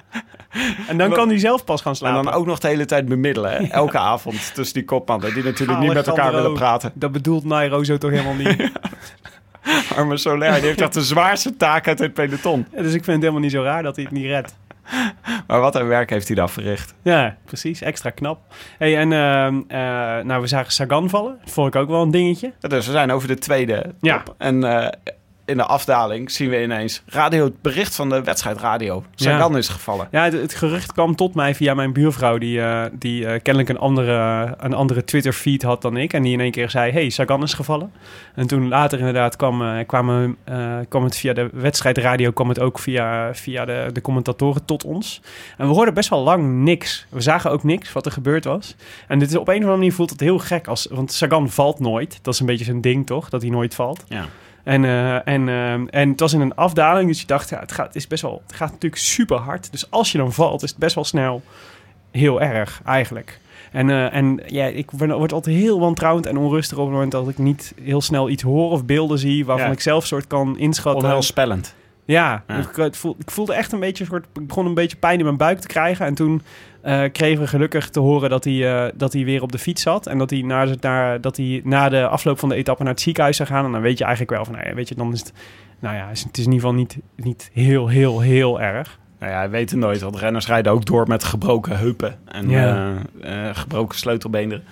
En 0.88 0.98
dan 0.98 1.12
kan 1.12 1.30
hij 1.30 1.40
zelf 1.40 1.64
pas 1.64 1.82
gaan 1.82 1.92
En 1.92 1.98
slapen. 1.98 2.24
dan 2.24 2.34
ook 2.34 2.46
nog 2.46 2.60
de 2.60 2.68
hele 2.68 2.86
tijd 2.86 3.06
bemiddelen. 3.06 3.52
Hè? 3.52 3.58
Elke 3.68 3.98
avond 3.98 4.52
tussen 4.54 4.74
die 4.76 4.86
kopmannen. 4.86 5.34
Die 5.34 5.44
natuurlijk 5.44 5.80
niet 5.80 5.94
met 5.94 6.08
elkaar 6.08 6.34
willen 6.34 6.54
praten. 6.54 6.92
Dat 6.94 7.12
bedoelt 7.12 7.44
Nairo 7.44 7.84
zo 7.84 7.98
toch 7.98 8.12
helemaal 8.12 8.34
niet. 8.36 8.72
Arme 9.96 10.18
Soler 10.18 10.54
die 10.54 10.62
heeft 10.62 10.82
echt 10.82 10.94
de 10.94 11.02
zwaarste 11.04 11.56
taak 11.58 11.88
uit 11.88 12.00
het 12.00 12.14
peloton. 12.14 12.66
Ja, 12.76 12.82
dus 12.82 12.94
ik 12.94 13.04
vind 13.04 13.06
het 13.06 13.20
helemaal 13.20 13.42
niet 13.42 13.52
zo 13.52 13.62
raar 13.64 13.84
dat 13.84 13.96
hij 13.96 14.06
het 14.06 14.14
niet 14.14 14.26
redt. 14.26 14.56
Maar 15.48 15.60
wat 15.60 15.76
een 15.76 15.88
werk 15.88 16.10
heeft 16.10 16.28
hij 16.28 16.36
dan 16.36 16.50
verricht. 16.50 16.94
Ja, 17.02 17.38
precies. 17.46 17.82
Extra 17.82 18.10
knap. 18.10 18.40
Hey, 18.78 18.98
en 18.98 19.12
ehm, 19.14 19.62
eh, 19.68 19.80
nou, 20.26 20.42
we 20.42 20.48
zagen 20.48 20.72
Sagan 20.72 21.10
vallen. 21.10 21.38
Dat 21.44 21.54
vond 21.54 21.76
ik 21.76 21.82
ook 21.82 21.90
wel 21.90 22.02
een 22.02 22.12
dingetje. 22.12 22.54
Dus 22.60 22.86
we 22.86 22.92
zijn 22.92 23.12
over 23.12 23.28
de 23.28 23.38
tweede 23.38 23.82
top. 23.82 23.94
Ja. 24.00 24.24
En 24.38 24.64
eh, 24.64 25.14
in 25.50 25.58
de 25.58 25.66
afdaling 25.66 26.32
zien 26.32 26.50
we 26.50 26.64
ineens 26.64 27.02
radio, 27.06 27.44
het 27.44 27.62
bericht 27.62 27.96
van 27.96 28.10
de 28.10 28.24
wedstrijdradio. 28.24 29.04
Sagan 29.16 29.58
is 29.58 29.68
gevallen. 29.68 30.08
Ja, 30.12 30.24
het, 30.24 30.34
het 30.34 30.54
gerucht 30.54 30.94
kwam 30.94 31.16
tot 31.16 31.36
mij 31.36 31.56
via 31.56 31.74
mijn 31.74 31.94
buurvrouw, 31.94 32.38
die, 32.38 32.62
eh, 32.62 32.86
die 32.94 33.26
eh, 33.26 33.42
kennelijk 33.42 33.70
een 33.70 33.78
andere, 33.78 34.48
een 34.60 34.74
andere 34.74 35.04
Twitter-feed 35.04 35.62
had 35.62 35.82
dan 35.82 35.98
ik. 35.98 36.14
En 36.14 36.24
die 36.24 36.34
in 36.34 36.40
één 36.40 36.52
keer 36.52 36.70
zei, 36.70 36.92
hey, 36.92 37.10
Sagan 37.10 37.44
is 37.44 37.54
gevallen. 37.54 37.92
En 38.36 38.48
toen 38.48 38.68
later 38.68 39.00
inderdaad 39.00 39.36
kwam, 39.36 39.86
kwamen, 39.86 40.38
eh, 40.44 40.78
kwam 40.90 41.04
het 41.04 41.18
via 41.18 41.34
de 41.34 41.50
wedstrijdradio, 41.54 42.32
kwam 42.32 42.50
het 42.50 42.60
ook 42.60 42.80
via, 42.80 43.36
via 43.36 43.66
de, 43.66 43.90
de 43.94 44.02
commentatoren 44.02 44.66
tot 44.66 44.84
ons. 44.84 45.22
En 45.58 45.68
we 45.68 45.74
hoorden 45.74 45.94
best 45.94 46.10
wel 46.10 46.24
lang 46.24 46.64
niks. 46.64 47.06
We 47.10 47.22
zagen 47.22 47.52
ook 47.52 47.64
niks 47.64 47.92
wat 47.92 48.06
er 48.06 48.12
gebeurd 48.12 48.46
was. 48.46 48.76
En 49.08 49.20
dit 49.20 49.30
is 49.30 49.36
op 49.36 49.48
een 49.48 49.54
of 49.54 49.60
andere 49.60 49.78
manier 49.78 49.94
voelt 49.94 50.10
het 50.10 50.20
heel 50.20 50.40
gek, 50.40 50.68
als, 50.68 50.88
want 50.92 51.12
Sagan 51.12 51.50
valt 51.50 51.80
nooit. 51.80 52.20
Dat 52.22 52.34
is 52.34 52.40
een 52.40 52.46
beetje 52.46 52.66
zijn 52.66 52.82
ding, 52.82 53.06
toch? 53.06 53.30
Dat 53.30 53.42
hij 53.42 53.52
nooit 53.52 53.76
valt. 53.76 54.04
Ja. 54.08 54.26
En, 54.70 54.86
eh, 54.86 55.28
en, 55.28 55.50
eh, 55.50 55.74
en 55.74 56.10
het 56.10 56.20
was 56.20 56.34
in 56.34 56.42
een 56.42 56.56
afdaling, 56.56 57.08
dus 57.08 57.20
je 57.22 57.28
dacht, 57.28 57.50
ja, 57.50 57.60
het, 57.60 57.72
gaat, 57.72 57.88
het, 57.88 57.96
is 57.96 58.08
best 58.08 58.22
wel, 58.22 58.42
het 58.48 58.56
gaat 58.56 58.72
natuurlijk 58.72 59.02
super 59.02 59.38
hard. 59.38 59.72
Dus 59.72 59.92
als 59.92 60.12
je 60.12 60.18
dan 60.18 60.34
valt, 60.34 60.64
is 60.64 60.70
het 60.70 60.80
best 60.80 60.96
wel 60.96 61.04
snel 61.04 61.42
heel 62.12 62.42
erg 62.42 62.82
eigenlijk. 62.86 63.40
En, 63.72 63.90
eh, 63.90 64.16
en 64.16 64.40
ja, 64.46 64.66
ik 64.66 64.92
word, 64.92 65.34
altijd 65.34 65.56
heel 65.56 65.80
wantrouwend 65.80 66.26
en 66.26 66.38
onrustig 66.38 66.78
op 66.78 66.84
het 66.84 66.94
moment 66.94 67.12
dat 67.12 67.28
ik 67.30 67.38
niet 67.38 67.74
heel 67.82 68.02
snel 68.02 68.30
iets 68.30 68.44
hoor 68.44 68.72
of 68.72 68.86
beelden 68.86 69.20
zie 69.20 69.46
waarvan 69.46 69.68
Ja. 69.68 69.72
ik 69.74 69.82
zelf 69.82 70.06
soort 70.06 70.28
kan 70.28 70.58
inschatten. 70.58 71.04
Onheilspellend. 71.04 71.76
Ja, 72.06 72.44
Ja. 72.48 72.58
Ik, 72.58 72.76
het 72.76 72.98
voel- 72.98 73.16
ik 73.20 73.32
voelde 73.32 73.54
echt 73.54 73.72
een 73.72 73.80
beetje, 73.80 74.04
een 74.04 74.10
soort, 74.10 74.26
ik 74.34 74.48
begon 74.48 74.66
een 74.66 74.74
beetje 74.74 74.98
pijn 74.98 75.18
in 75.20 75.26
mijn 75.26 75.38
buik 75.38 75.60
te 75.60 75.68
krijgen. 75.68 76.06
En 76.06 76.14
toen 76.14 76.42
eh, 76.82 77.04
kregen 77.12 77.42
we 77.42 77.48
gelukkig 77.48 77.90
te 77.90 78.00
horen 78.00 78.30
dat 78.30 78.44
hij, 78.44 78.86
eh, 78.86 78.92
dat 78.96 79.14
hij 79.14 79.24
weer 79.26 79.42
op 79.42 79.52
de 79.52 79.58
fiets 79.60 79.82
zat. 79.82 80.08
En 80.08 80.18
dat 80.18 80.30
hij, 80.30 80.42
na, 80.42 80.68
naar, 80.82 81.22
dat 81.22 81.38
hij 81.38 81.62
na 81.64 81.90
de 81.90 82.08
afloop 82.08 82.40
van 82.40 82.50
de 82.50 82.56
etappe 82.56 82.84
naar 82.84 82.92
het 82.94 83.02
ziekenhuis 83.02 83.38
zou 83.38 83.50
gaan. 83.50 83.66
En 83.66 83.72
dan 83.72 83.82
weet 83.82 83.98
je 83.98 84.04
eigenlijk 84.04 84.34
wel 84.36 84.46
van, 84.46 84.54
nou 84.54 84.68
ja, 84.68 84.74
weet 84.74 84.88
je, 84.90 84.96
dan 84.96 85.14
is 85.14 85.20
het, 85.20 85.34
nou 85.80 85.96
ja, 85.96 86.10
is- 86.10 86.24
het 86.24 86.38
is 86.38 86.46
in 86.46 86.52
ieder 86.52 86.68
geval 86.68 86.80
niet, 86.84 86.98
niet 87.16 87.50
heel, 87.54 87.88
heel, 87.88 88.20
heel 88.20 88.62
erg. 88.62 89.00
Nou 89.20 89.32
ja, 89.32 89.42
we 89.44 89.50
weten 89.50 89.80
nooit, 89.80 90.02
want 90.02 90.16
renners 90.16 90.48
rijden 90.48 90.72
ook 90.72 90.86
door 90.86 91.08
met 91.08 91.24
gebroken 91.24 91.78
heupen 91.78 92.16
en 92.26 92.50
Ja. 92.50 92.94
eh, 93.22 93.50
gebroken 93.54 93.98
sleutelbeenderen. 93.98 94.64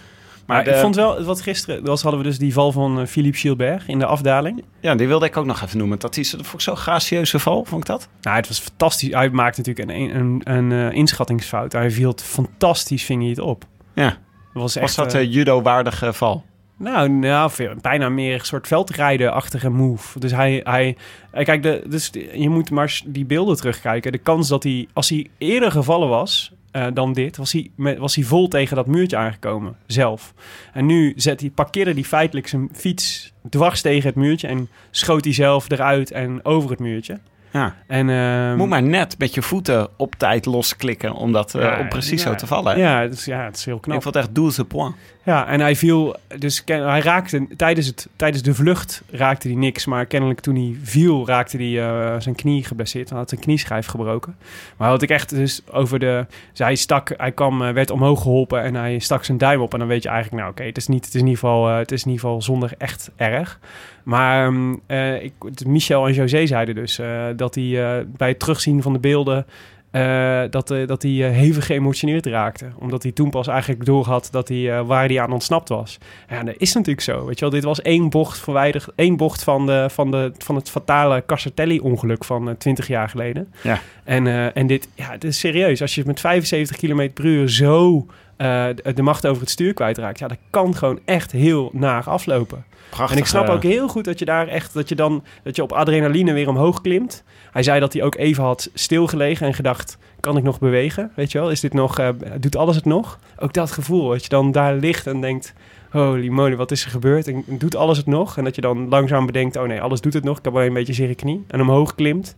Maar, 0.47 0.63
de- 0.63 0.69
ik 0.69 0.75
vond 0.77 0.95
wel, 0.95 1.23
wat 1.23 1.41
gisteren 1.41 1.86
was, 1.86 2.01
hadden 2.01 2.21
we 2.21 2.27
dus 2.27 2.38
die 2.38 2.53
val 2.53 2.71
van 2.71 2.99
eh, 2.99 3.05
Philippe 3.05 3.38
Gilbert 3.38 3.83
in 3.88 3.99
de 3.99 4.05
afdaling. 4.05 4.63
Ja, 4.79 4.95
die 4.95 5.07
wilde 5.07 5.25
ik 5.25 5.38
ook 5.38 5.45
nog 5.45 5.62
even 5.62 5.77
noemen. 5.77 5.99
Dat, 5.99 6.17
is, 6.17 6.29
vond 6.29 6.53
ik 6.53 6.60
zo'n 6.62 6.77
gracieuze 6.77 7.39
val, 7.39 7.65
vond 7.65 7.81
ik 7.81 7.88
dat? 7.88 8.07
Nou, 8.21 8.36
het 8.36 8.47
was 8.47 8.60
fantastisch. 8.60 9.13
Hij 9.13 9.29
maakte 9.29 9.62
natuurlijk 9.62 9.89
een, 9.89 10.15
een, 10.19 10.41
een, 10.43 10.71
eh, 10.71 10.97
inschattingsfout. 10.97 11.71
Hij 11.71 11.91
viel 11.91 12.10
het 12.10 12.23
fantastisch, 12.23 13.03
ving 13.05 13.21
hij 13.21 13.29
het 13.29 13.39
op. 13.39 13.63
Ja. 13.95 14.17
Was 14.53 14.75
echt, 14.75 14.86
Was 14.86 14.95
dat 14.95 15.13
eh, 15.13 15.21
een 15.21 15.29
judo-waardige 15.29 16.13
val? 16.13 16.43
Nou, 16.79 17.10
nou 17.10 17.51
bijna 17.81 18.10
meer 18.10 18.33
een 18.33 18.45
soort 18.45 18.67
veldrijden-achtige 18.67 19.69
move. 19.69 20.19
Dus 20.19 20.31
hij, 20.31 20.62
hij 20.63 20.95
kijk, 21.43 21.63
de, 21.63 21.83
dus 21.88 22.10
je 22.33 22.49
moet 22.49 22.71
maar 22.71 23.01
die 23.05 23.25
beelden 23.25 23.55
terugkijken. 23.55 24.12
De 24.12 24.17
kans 24.17 24.47
dat 24.47 24.63
hij, 24.63 24.88
als 24.93 25.10
hij 25.10 25.27
eerder 25.38 25.71
gevallen 25.71 26.10
was 26.10 26.51
eh, 26.71 26.88
dan 26.93 27.13
dit, 27.13 27.38
was 27.38 27.51
hij, 27.51 27.71
met, 27.75 27.97
was 27.97 28.15
hij 28.15 28.23
vol 28.23 28.47
tegen 28.47 28.75
dat 28.75 28.88
muurtje 28.88 29.17
aangekomen, 29.17 29.75
zelf. 29.86 30.34
En 30.73 30.86
nu 30.86 31.13
zet 31.15 31.39
hij, 31.39 31.49
parkeerde 31.49 31.93
hij 31.93 32.03
feitelijk 32.03 32.47
zijn 32.47 32.69
fiets 32.73 33.34
dwars 33.49 33.82
tegen 33.82 34.08
het 34.08 34.15
muurtje 34.15 34.47
en 34.47 34.69
schoot 34.91 35.23
hij 35.23 35.34
zelf 35.34 35.69
eruit 35.69 36.12
en 36.12 36.45
over 36.45 36.69
het 36.69 36.80
muurtje. 36.80 37.19
Ja. 37.51 37.75
En, 37.88 38.10
ehm, 38.10 38.56
Moet 38.58 38.69
maar 38.69 38.84
net 38.84 39.17
met 39.17 39.34
je 39.34 39.41
voeten 39.41 39.89
op 39.97 40.15
tijd 40.15 40.45
losklikken 40.45 41.13
om, 41.13 41.32
dat, 41.32 41.56
eh, 41.56 41.62
Ja, 41.62 41.80
om 41.80 41.89
precies 41.89 42.23
ja. 42.23 42.30
zo 42.30 42.36
te 42.36 42.47
vallen. 42.47 42.77
Ja, 42.77 43.01
het 43.01 43.13
is, 43.13 43.25
ja, 43.25 43.43
het 43.43 43.56
is 43.56 43.65
heel 43.65 43.80
knap. 43.80 43.95
Ik 43.95 44.01
vond 44.01 44.15
het 44.15 44.23
echt 44.23 44.34
12 44.34 44.67
point. 44.67 44.95
Ja, 45.27 45.47
en 45.47 45.59
hij 45.59 45.75
viel, 45.75 46.15
dus 46.37 46.61
hij 46.65 46.99
raakte 46.99 47.47
tijdens, 47.57 47.87
het, 47.87 48.07
tijdens 48.15 48.43
de 48.43 48.53
vlucht 48.53 49.03
raakte 49.11 49.47
hij 49.47 49.57
niks, 49.57 49.85
maar 49.85 50.05
kennelijk 50.05 50.39
toen 50.39 50.55
hij 50.55 50.75
viel 50.83 51.27
raakte 51.27 51.57
hij 51.57 51.87
eh, 51.87 52.19
zijn 52.19 52.35
knie 52.35 52.63
geblesseerd. 52.63 53.09
Hij 53.09 53.17
had 53.17 53.29
zijn 53.29 53.41
knieschijf 53.41 53.85
gebroken. 53.85 54.35
Maar 54.77 54.89
had 54.89 55.01
ik 55.01 55.09
echt 55.09 55.29
dus 55.29 55.61
over 55.71 55.99
de, 55.99 56.25
dus 56.49 56.59
hij 56.59 56.75
stak, 56.75 57.13
hij 57.17 57.31
kwam, 57.31 57.61
eh, 57.61 57.73
werd 57.73 57.89
omhoog 57.89 58.21
geholpen 58.21 58.63
en 58.63 58.75
hij 58.75 58.99
stak 58.99 59.23
zijn 59.23 59.37
duim 59.37 59.61
op 59.61 59.73
en 59.73 59.79
dan 59.79 59.87
weet 59.87 60.03
je 60.03 60.09
eigenlijk, 60.09 60.41
nou 60.41 60.53
oké, 60.53 60.63
het 60.63 60.77
is 60.77 60.87
niet, 60.87 61.05
het 61.05 61.13
is 61.13 61.21
in 61.21 61.27
ieder 61.27 61.39
geval, 61.39 61.69
eh, 61.69 61.77
het 61.77 61.91
is 61.91 62.03
in 62.03 62.11
ieder 62.11 62.23
geval 62.23 62.41
zonder 62.41 62.73
echt 62.77 63.11
erg. 63.15 63.59
Maar 64.03 64.45
ehm, 64.45 64.75
eh, 64.85 65.23
ik, 65.23 65.33
Michel 65.65 66.07
en 66.07 66.13
José 66.13 66.45
zeiden 66.45 66.75
dus 66.75 66.99
dat 67.35 67.55
hij 67.55 68.05
bij 68.17 68.27
het 68.27 68.39
terugzien 68.39 68.81
van 68.81 68.93
de 68.93 68.99
beelden 68.99 69.45
eh, 69.91 70.41
dat, 70.50 70.71
eh, 70.71 70.88
dat 70.88 71.02
hij 71.02 71.12
eh, 71.12 71.32
hevig 71.32 71.65
geëmotioneerd 71.65 72.26
raakte. 72.26 72.65
Omdat 72.80 73.04
hij 73.04 73.12
toen 73.12 73.30
pas 73.30 73.47
eigenlijk 73.47 73.86
doorhad 73.86 74.28
dat 74.32 74.47
hij, 74.47 74.84
waar 74.84 75.08
hij 75.08 75.21
aan 75.21 75.32
ontsnapt 75.32 75.69
was. 75.69 75.97
Ja, 76.30 76.43
dat 76.43 76.56
is 76.58 76.73
natuurlijk 76.73 77.02
zo. 77.02 77.26
Weet 77.26 77.36
je 77.36 77.41
wel, 77.41 77.54
dit 77.54 77.63
was 77.63 77.82
één 77.82 78.10
bocht 78.10 78.39
verwijderd. 78.39 78.88
één 78.95 79.17
bocht 79.17 79.43
van, 79.43 79.65
de, 79.65 79.88
van, 79.89 80.12
de, 80.12 80.32
van 80.38 80.56
het 80.56 80.69
fatale 80.69 81.23
Casartelli-ongeluk 81.26 82.23
van 82.23 82.50
eh, 82.50 82.56
20 82.56 82.88
jaar 82.88 83.10
geleden. 83.10 83.54
Ja. 83.63 83.80
En, 84.04 84.54
en 84.54 84.67
dit, 84.67 84.88
ja, 84.95 85.12
het 85.12 85.23
is 85.23 85.39
serieus. 85.39 85.82
Als 85.82 85.95
je 85.95 86.04
met 86.06 86.19
75 86.19 86.78
km 86.78 87.10
per 87.13 87.26
uur 87.26 87.50
zo 87.50 88.06
de, 88.38 89.02
macht 89.02 89.28
over 89.28 89.41
het 89.41 89.50
stuur 89.50 89.73
kwijtraakt, 89.73 90.19
ja, 90.19 90.28
dat 90.28 90.38
kan 90.50 90.76
gewoon 90.76 91.00
echt 91.06 91.32
heel 91.32 91.69
naar 91.73 92.04
aflopen. 92.04 92.65
Prachtig. 92.89 93.15
En 93.15 93.21
ik 93.21 93.28
snap 93.28 93.47
ook 93.47 93.63
heel 93.63 93.88
goed 93.88 94.06
dat 94.06 94.19
je 94.19 94.26
daar 94.26 94.47
echt, 94.47 94.73
dat 94.73 94.89
je 94.89 94.95
dan, 94.95 95.23
dat 95.43 95.56
je 95.56 95.63
op 95.63 95.71
adrenaline 95.71 96.34
weer 96.34 96.50
omhoog 96.50 96.82
klimt. 96.82 97.23
Hij 97.58 97.65
zei 97.65 97.80
dat 97.80 97.93
hij 97.93 98.04
ook 98.04 98.15
even 98.15 98.43
had 98.43 98.70
stilgelegen 98.74 99.48
en 99.48 99.54
gedacht, 99.54 99.98
kan 100.20 100.38
ik 100.38 100.43
nog 100.43 100.60
bewegen? 100.60 101.12
Weet 101.15 101.32
je 101.32 101.39
wel, 101.39 101.52
is 101.52 101.60
dit 101.60 101.74
nog, 101.74 102.00
eh, 102.00 102.10
doet 102.39 102.56
alles 102.56 102.76
het 102.76 102.86
nog? 102.86 103.20
Ook 103.39 103.54
dat 103.54 103.72
gevoel, 103.72 104.10
dat 104.10 104.24
je 104.24 104.30
dan 104.30 104.52
daar 104.52 104.76
ligt 104.76 105.08
en 105.08 105.22
denkt, 105.22 105.54
holy 105.89 106.28
moly, 106.28 106.56
wat 106.56 106.72
is 106.72 106.84
er 106.86 106.89
gebeurd? 106.89 107.28
En 107.28 107.43
doet 107.48 107.76
alles 107.76 107.98
het 107.98 108.06
nog? 108.06 108.38
En 108.38 108.43
dat 108.43 108.56
je 108.56 108.62
dan 108.62 108.88
langzaam 108.89 109.26
bedenkt, 109.26 109.56
oh 109.56 109.63
nee, 109.67 109.82
alles 109.82 110.02
doet 110.02 110.13
het 110.13 110.24
nog. 110.24 110.38
Ik 110.38 110.43
heb 110.43 110.54
alleen 110.54 110.67
een 110.67 110.74
beetje 110.74 110.93
zere 110.93 111.15
knie. 111.15 111.46
En 111.48 111.62
omhoog 111.62 111.96
klimt. 111.96 112.36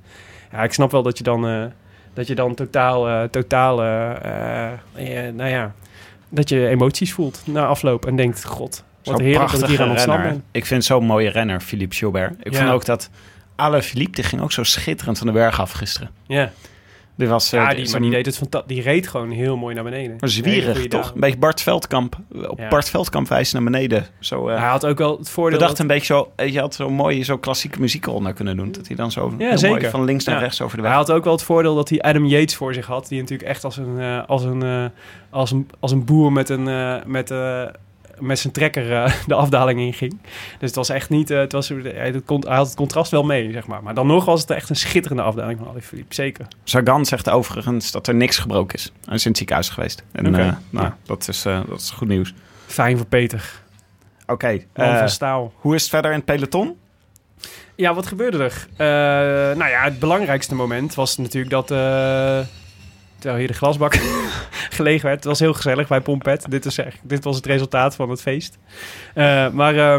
Ja, 0.51 0.63
ik 0.63 0.73
snap 0.73 0.91
wel 0.91 1.03
dat 1.03 1.17
je 1.17 1.23
dan, 1.23 1.47
eh, 1.47 1.63
dat 2.13 2.27
je 2.27 2.35
dan 2.35 2.55
totaal, 2.55 3.07
eh, 3.09 3.23
totaal, 3.23 3.75
nou 5.33 5.49
ja, 5.49 5.73
dat 6.29 6.49
je 6.49 6.67
emoties 6.67 7.13
voelt 7.13 7.41
na 7.45 7.65
afloop 7.65 8.05
en 8.05 8.15
denkt, 8.15 8.45
god, 8.45 8.83
wat 9.03 9.19
heerlijk 9.19 9.51
dat 9.51 9.61
ik 9.61 9.67
hier 9.77 10.09
aan 10.09 10.21
ben. 10.21 10.43
Ik 10.51 10.65
vind 10.65 10.83
zo'n 10.85 11.05
mooie 11.05 11.29
renner, 11.29 11.59
Philippe 11.59 11.95
Gilbert. 11.95 12.33
Ik 12.43 12.53
Ja. 12.53 12.59
vond 12.59 12.71
ook 12.71 12.85
dat 12.85 13.09
Alain 13.59 13.83
Philippe, 13.83 14.15
die 14.15 14.23
ging 14.23 14.41
ook 14.41 14.51
zo 14.51 14.63
schitterend 14.63 15.17
van 15.17 15.27
de 15.27 15.33
berg 15.33 15.59
af 15.59 15.71
gisteren. 15.71 16.09
Ja. 16.27 16.51
Die 17.15 17.27
was 17.27 17.51
eh, 17.53 17.59
Ja, 17.61 17.67
die 17.73 17.83
die, 17.83 17.91
maar 17.91 18.01
die, 18.01 18.09
deed 18.11 18.25
het 18.25 18.37
fanta- 18.37 18.63
die 18.67 18.81
reed 18.81 19.07
gewoon 19.07 19.31
heel 19.31 19.57
mooi 19.57 19.75
naar 19.75 19.83
beneden. 19.83 20.15
maar 20.19 20.29
zwierig, 20.29 20.77
toch? 20.81 20.89
dagen. 21.01 21.13
Een 21.13 21.19
beetje 21.19 21.37
Bart 21.37 21.61
Veldkamp. 21.61 22.17
Op 22.47 22.59
Ja. 22.59 22.67
Bart 22.67 22.89
Veldkamp 22.89 23.27
wijzen 23.27 23.63
naar 23.63 23.71
beneden. 23.71 24.05
Zo, 24.19 24.47
eh, 24.49 24.57
Hij 24.59 24.67
had 24.69 24.85
ook 24.85 24.97
wel 24.97 25.17
het 25.17 25.25
we 25.27 25.31
voordeel... 25.33 25.59
dachten 25.59 25.87
dat- 25.87 25.95
een 25.95 25.99
beetje 25.99 26.13
zo... 26.13 26.31
eh, 26.35 26.53
Je 26.53 26.59
had 26.59 26.75
zo'n 26.75 26.93
mooie, 26.93 27.23
zo 27.23 27.37
klassieke 27.37 27.79
muziek 27.79 28.05
eronder 28.07 28.33
kunnen 28.33 28.57
doen. 28.57 28.71
Dat 28.71 28.87
hij 28.87 28.95
dan 28.95 29.11
zo 29.11 29.33
zeker. 29.37 29.69
mooi 29.69 29.89
van 29.89 30.03
links 30.03 30.23
naar 30.25 30.35
Ja. 30.35 30.41
rechts 30.41 30.61
over 30.61 30.77
de 30.77 30.83
hij 30.83 30.91
weg... 30.91 30.99
had 31.07 31.11
ook 31.11 31.23
wel 31.23 31.33
het 31.33 31.43
voordeel 31.43 31.75
dat 31.75 31.89
hij 31.89 32.01
Adam 32.01 32.25
Yates 32.25 32.55
voor 32.55 32.73
zich 32.73 32.85
had. 32.85 33.07
Die 33.07 33.19
natuurlijk 33.21 33.49
echt 33.49 33.63
als 33.63 33.77
een, 33.77 33.99
eh, 33.99 34.23
als 34.27 34.43
een, 34.43 34.63
eh, 34.63 34.85
als 35.29 35.51
een, 35.51 35.69
als 35.79 35.91
een 35.91 36.05
boer 36.05 36.31
met, 36.31 36.49
een, 36.49 36.67
eh, 36.67 36.95
met, 37.05 37.31
eh, 37.31 37.63
met 38.19 38.39
zijn 38.39 38.53
trekker 38.53 38.93
eh, 38.93 39.13
de 39.27 39.33
afdaling 39.33 39.79
inging. 39.79 40.17
Dus 40.59 40.67
het 40.69 40.75
was 40.75 40.89
echt 40.89 41.09
niet... 41.09 41.29
eh, 41.29 41.37
het 41.39 41.51
was, 41.51 41.69
hij, 41.69 41.81
het 42.11 42.25
kon- 42.25 42.45
hij 42.47 42.55
had 42.55 42.65
het 42.67 42.75
contrast 42.75 43.11
wel 43.11 43.23
mee, 43.23 43.51
zeg 43.51 43.67
maar. 43.67 43.83
Maar 43.83 43.93
dan 43.93 44.07
nog 44.07 44.25
was 44.25 44.41
het 44.41 44.49
echt 44.49 44.69
een 44.69 44.75
schitterende 44.75 45.23
afdaling 45.23 45.59
van 45.59 45.67
Alaphilippe. 45.67 46.13
Zeker. 46.13 46.47
Sagan 46.63 47.05
zegt 47.05 47.29
overigens 47.29 47.91
dat 47.91 48.07
er 48.07 48.15
niks 48.15 48.37
gebroken 48.37 48.77
is. 48.77 48.91
Hij 49.05 49.15
is 49.15 49.21
in 49.23 49.27
het 49.29 49.37
ziekenhuis 49.37 49.69
geweest. 49.69 50.03
En 50.11 50.25
eh, 50.25 50.31
nou, 50.69 50.85
Ja. 50.85 50.97
dat, 51.03 51.27
is, 51.27 51.41
dat 51.41 51.79
is 51.79 51.89
goed 51.89 52.07
nieuws. 52.07 52.33
Fijn 52.65 52.97
voor 52.97 53.05
Peter. 53.05 53.61
Oké, 54.27 54.59
van 54.73 55.09
staal. 55.09 55.53
hoe 55.55 55.75
is 55.75 55.81
het 55.81 55.89
verder 55.89 56.11
in 56.11 56.17
het 56.17 56.25
peloton? 56.25 56.77
Ja, 57.75 57.93
wat 57.93 58.07
gebeurde 58.07 58.43
er? 58.43 58.67
Nou 59.57 59.69
ja, 59.69 59.83
het 59.83 59.99
belangrijkste 59.99 60.55
moment 60.55 60.95
was 60.95 61.17
natuurlijk 61.17 61.51
dat... 61.51 61.67
terwijl 61.67 63.39
hier 63.39 63.47
de 63.47 63.53
glasbak 63.53 63.93
gelegen 64.79 65.05
werd. 65.05 65.15
Het 65.15 65.25
was 65.25 65.39
heel 65.39 65.53
gezellig 65.53 65.87
bij 65.87 66.01
Pompet. 66.01 66.45
Dit, 66.49 66.65
is 66.65 66.77
echt, 66.77 66.97
dit 67.03 67.23
was 67.23 67.35
het 67.35 67.45
resultaat 67.45 67.95
van 67.95 68.09
het 68.09 68.21
feest. 68.21 68.57
Eh, 69.13 69.49
maar 69.49 69.75
ja, 69.75 69.97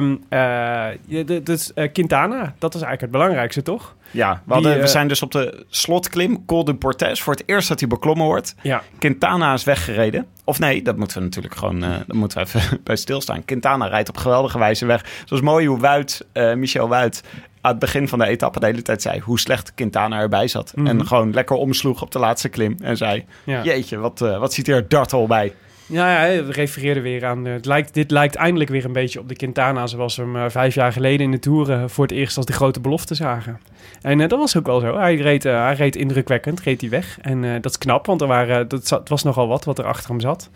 de- 1.09 1.41
dus, 1.43 1.73
Quintana, 1.93 2.55
dat 2.59 2.75
is 2.75 2.81
eigenlijk 2.83 3.01
het 3.01 3.11
belangrijkste, 3.11 3.63
toch? 3.63 3.95
Ja, 4.11 4.43
we, 4.47 4.61
Die, 4.61 4.73
we 4.75 4.87
zijn 4.87 5.09
dus 5.09 5.23
op 5.23 5.31
de 5.33 5.65
slotklim, 5.69 6.45
Col 6.47 6.65
de 6.65 6.75
Portes. 6.75 7.23
Voor 7.23 7.33
het 7.33 7.43
eerst 7.47 7.69
dat 7.69 7.81
hij 7.81 7.89
beklommen 7.89 8.27
wordt. 8.27 8.55
Ja. 8.63 8.83
Quintana 8.99 9.53
is 9.53 9.65
weggereden. 9.65 10.27
Of 10.45 10.59
nee, 10.59 10.83
dat 10.83 10.97
moeten 10.97 11.17
we 11.19 11.23
natuurlijk 11.25 11.55
gewoon 11.55 11.81
dat 11.81 12.13
moeten 12.17 12.39
we 12.39 12.45
even 12.45 12.81
bij 12.85 12.97
stilstaan. 12.97 13.45
Quintana 13.45 13.87
rijdt 13.87 14.09
op 14.09 14.17
geweldige 14.17 14.59
wijze 14.59 14.87
weg. 14.87 15.05
Het 15.21 15.31
was 15.31 15.41
mooi 15.41 15.67
hoe 15.67 15.81
Wuit, 15.81 16.27
Michel 16.55 16.89
Wuit, 16.89 17.23
aan 17.61 17.71
het 17.71 17.81
begin 17.81 18.09
van 18.09 18.19
de 18.19 18.27
etappe 18.27 18.61
de 18.61 18.67
hele 18.67 18.83
tijd 18.83 19.03
zei 19.03 19.21
hoe 19.21 19.39
slecht 19.41 19.75
Quintana 19.75 20.19
erbij 20.21 20.49
zat. 20.49 20.73
Mhm. 20.75 20.87
En 20.87 21.07
gewoon 21.07 21.33
lekker 21.33 21.57
omsloeg 21.57 22.03
op 22.03 22.11
de 22.11 22.19
laatste 22.19 22.49
klim. 22.49 22.77
En 22.83 22.97
zei, 22.97 23.25
Ja. 23.45 23.63
jeetje, 23.63 23.99
wat, 23.99 24.21
eh, 24.21 24.39
wat 24.39 24.53
ziet 24.53 24.67
hier 24.67 24.89
dartel 24.89 25.27
bij. 25.27 25.53
Ja, 25.87 26.11
ja, 26.13 26.17
hij 26.19 26.39
refereerde 26.41 27.01
weer 27.01 27.25
aan. 27.27 27.47
eh, 27.47 27.53
het 27.53 27.67
lijkt, 27.67 27.95
dit 27.95 28.11
lijkt 28.11 28.35
eindelijk 28.35 28.71
weer 28.71 28.85
een 28.85 28.93
beetje 28.93 29.19
op 29.21 29.29
de 29.29 29.37
Quintana 29.37 29.87
zoals 29.87 30.17
we 30.17 30.23
hem 30.23 30.37
eh, 30.37 30.45
vijf 30.49 30.75
jaar 30.75 30.93
geleden 30.93 31.21
in 31.21 31.31
de 31.31 31.39
Tour 31.39 31.71
eh, 31.73 31.83
voor 31.87 32.05
het 32.05 32.13
eerst 32.13 32.37
als 32.37 32.47
de 32.47 32.53
grote 32.53 32.81
belofte 32.81 33.15
zagen. 33.15 33.61
En 34.03 34.19
dat 34.19 34.31
was 34.39 34.57
ook 34.57 34.67
wel 34.67 34.81
zo. 34.81 34.99
Hij 34.99 35.15
reed, 35.17 35.43
hij 35.43 35.75
reed 35.75 35.97
indrukwekkend, 35.97 36.61
reed 36.61 36.81
hij 36.81 36.91
weg. 36.91 37.19
En 37.21 37.61
dat 37.61 37.71
is 37.71 37.79
knap, 37.79 38.07
want 38.07 38.21
er 38.21 38.27
waren, 38.27 38.69
dat 38.69 38.87
zat, 38.87 39.09
was 39.09 39.23
nogal 39.23 39.49
wat 39.49 39.65
wat 39.65 39.79
er 39.79 39.85
achter 39.85 40.11
hem 40.11 40.21
zat. 40.21 40.51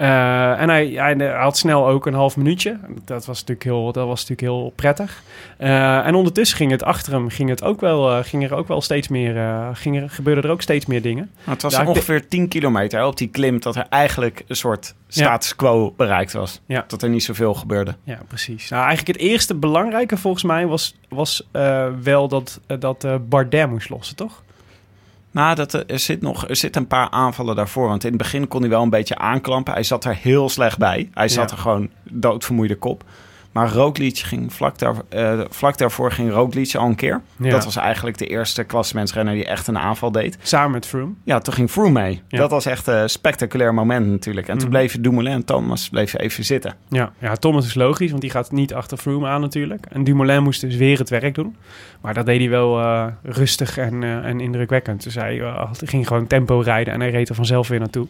Eh, 0.00 0.60
en 0.60 0.68
hij, 0.68 0.86
hij, 0.86 1.14
hij 1.14 1.28
had 1.28 1.58
snel 1.58 1.88
ook 1.88 2.06
een 2.06 2.14
half 2.14 2.36
minuutje. 2.36 2.78
Dat 3.04 3.26
was 3.26 3.40
natuurlijk 3.40 3.62
heel, 3.62 3.92
dat 3.92 4.06
was 4.06 4.20
natuurlijk 4.20 4.40
heel 4.40 4.72
prettig. 4.74 5.22
Eh, 5.56 6.06
en 6.06 6.14
ondertussen 6.14 6.56
ging 6.56 6.70
het 6.70 6.82
achter 6.82 7.12
hem 7.12 7.28
ging 7.28 7.48
het 7.48 7.62
ook 7.62 7.80
wel, 7.80 8.10
eh, 8.10 8.24
ging 8.24 8.44
er 8.44 8.54
ook 8.54 8.68
wel 8.68 8.80
steeds 8.80 9.08
meer, 9.08 9.34
ging 9.72 10.00
er, 10.02 10.10
gebeurden 10.10 10.44
er 10.44 10.50
ook 10.50 10.62
steeds 10.62 10.86
meer 10.86 11.02
dingen. 11.02 11.30
Maar 11.44 11.54
het 11.54 11.62
was 11.62 11.78
ongeveer 11.78 12.28
10 12.28 12.48
kilometer 12.48 13.04
op 13.04 13.16
die 13.16 13.28
klim 13.28 13.60
dat 13.60 13.76
er 13.76 13.86
eigenlijk 13.88 14.44
een 14.46 14.56
soort 14.56 14.94
status 15.08 15.56
quo 15.56 15.94
bereikt 15.96 16.32
was. 16.32 16.60
Ja. 16.66 16.84
Dat 16.86 17.02
er 17.02 17.08
niet 17.08 17.24
zoveel 17.24 17.54
gebeurde. 17.54 17.94
Ja, 18.04 18.18
precies. 18.28 18.70
Nou, 18.70 18.84
eigenlijk 18.86 19.18
het 19.18 19.28
eerste 19.28 19.54
belangrijke 19.54 20.16
volgens 20.16 20.44
mij 20.44 20.66
was, 20.66 20.96
was 21.08 21.48
wel 22.02 22.28
dat, 22.28 22.60
dat 22.78 23.04
eh, 23.04 23.14
Bardet 23.28 23.70
moest 23.70 23.88
lossen, 23.88 24.16
toch? 24.16 24.42
Nou, 25.30 25.54
dat, 25.54 25.72
er, 25.72 25.98
zit 25.98 26.20
nog, 26.20 26.48
er 26.48 26.56
zitten 26.56 26.82
een 26.82 26.88
paar 26.88 27.10
aanvallen 27.10 27.56
daarvoor. 27.56 27.88
Want 27.88 28.02
in 28.04 28.08
het 28.08 28.18
begin 28.18 28.48
kon 28.48 28.60
hij 28.60 28.70
wel 28.70 28.82
een 28.82 28.90
beetje 28.90 29.18
aanklampen. 29.18 29.72
Hij 29.72 29.82
zat 29.82 30.04
er 30.04 30.14
heel 30.14 30.48
slecht 30.48 30.78
bij. 30.78 31.10
Hij 31.14 31.28
zat 31.28 31.50
Ja. 31.50 31.56
er 31.56 31.62
gewoon 31.62 31.88
doodvermoeide 32.10 32.76
kop. 32.76 33.04
Maar 33.52 33.72
Roglic 33.72 34.18
ging 34.18 34.52
vlak, 34.52 34.78
daar, 34.78 34.94
eh, 35.08 35.40
vlak 35.50 35.78
daarvoor 35.78 36.12
ging 36.12 36.30
Roglic 36.32 36.74
al 36.74 36.86
een 36.86 36.94
keer. 36.94 37.20
Ja. 37.36 37.50
Dat 37.50 37.64
was 37.64 37.76
eigenlijk 37.76 38.18
de 38.18 38.26
eerste 38.26 38.64
klassementsrenner 38.64 39.34
die 39.34 39.44
echt 39.44 39.66
een 39.66 39.78
aanval 39.78 40.12
deed. 40.12 40.38
Samen 40.42 40.70
met 40.70 40.86
Froome. 40.86 41.12
Ja, 41.24 41.38
toen 41.38 41.54
ging 41.54 41.70
Froome 41.70 41.90
mee. 42.00 42.22
Ja. 42.28 42.38
Dat 42.38 42.50
was 42.50 42.66
echt 42.66 42.86
een 42.86 43.08
spectaculair 43.10 43.74
moment 43.74 44.06
natuurlijk. 44.06 44.48
En 44.48 44.54
toen 44.58 44.68
Mhm. 44.68 44.76
bleven 44.76 45.02
Dumoulin 45.02 45.32
en 45.32 45.44
Thomas 45.44 45.88
bleven 45.88 46.20
even 46.20 46.44
zitten. 46.44 46.74
Ja, 46.88 47.12
ja, 47.18 47.34
Thomas 47.34 47.66
is 47.66 47.74
logisch, 47.74 48.10
want 48.10 48.22
die 48.22 48.30
gaat 48.30 48.52
niet 48.52 48.74
achter 48.74 48.98
Froome 48.98 49.28
aan 49.28 49.40
natuurlijk. 49.40 49.86
En 49.86 50.04
Dumoulin 50.04 50.42
moest 50.42 50.60
dus 50.60 50.76
weer 50.76 50.98
het 50.98 51.08
werk 51.10 51.34
doen. 51.34 51.56
Maar 52.00 52.14
dat 52.14 52.26
deed 52.26 52.40
hij 52.40 52.50
wel 52.50 52.80
eh, 52.80 53.06
rustig 53.22 53.78
en, 53.78 54.02
eh, 54.02 54.24
en 54.24 54.40
indrukwekkend. 54.40 55.02
Dus 55.02 55.14
hij 55.14 55.42
ging 55.84 56.06
gewoon 56.06 56.26
tempo 56.26 56.58
rijden 56.60 56.94
en 56.94 57.00
hij 57.00 57.10
reed 57.10 57.28
er 57.28 57.34
vanzelf 57.34 57.68
weer 57.68 57.78
naartoe. 57.78 58.06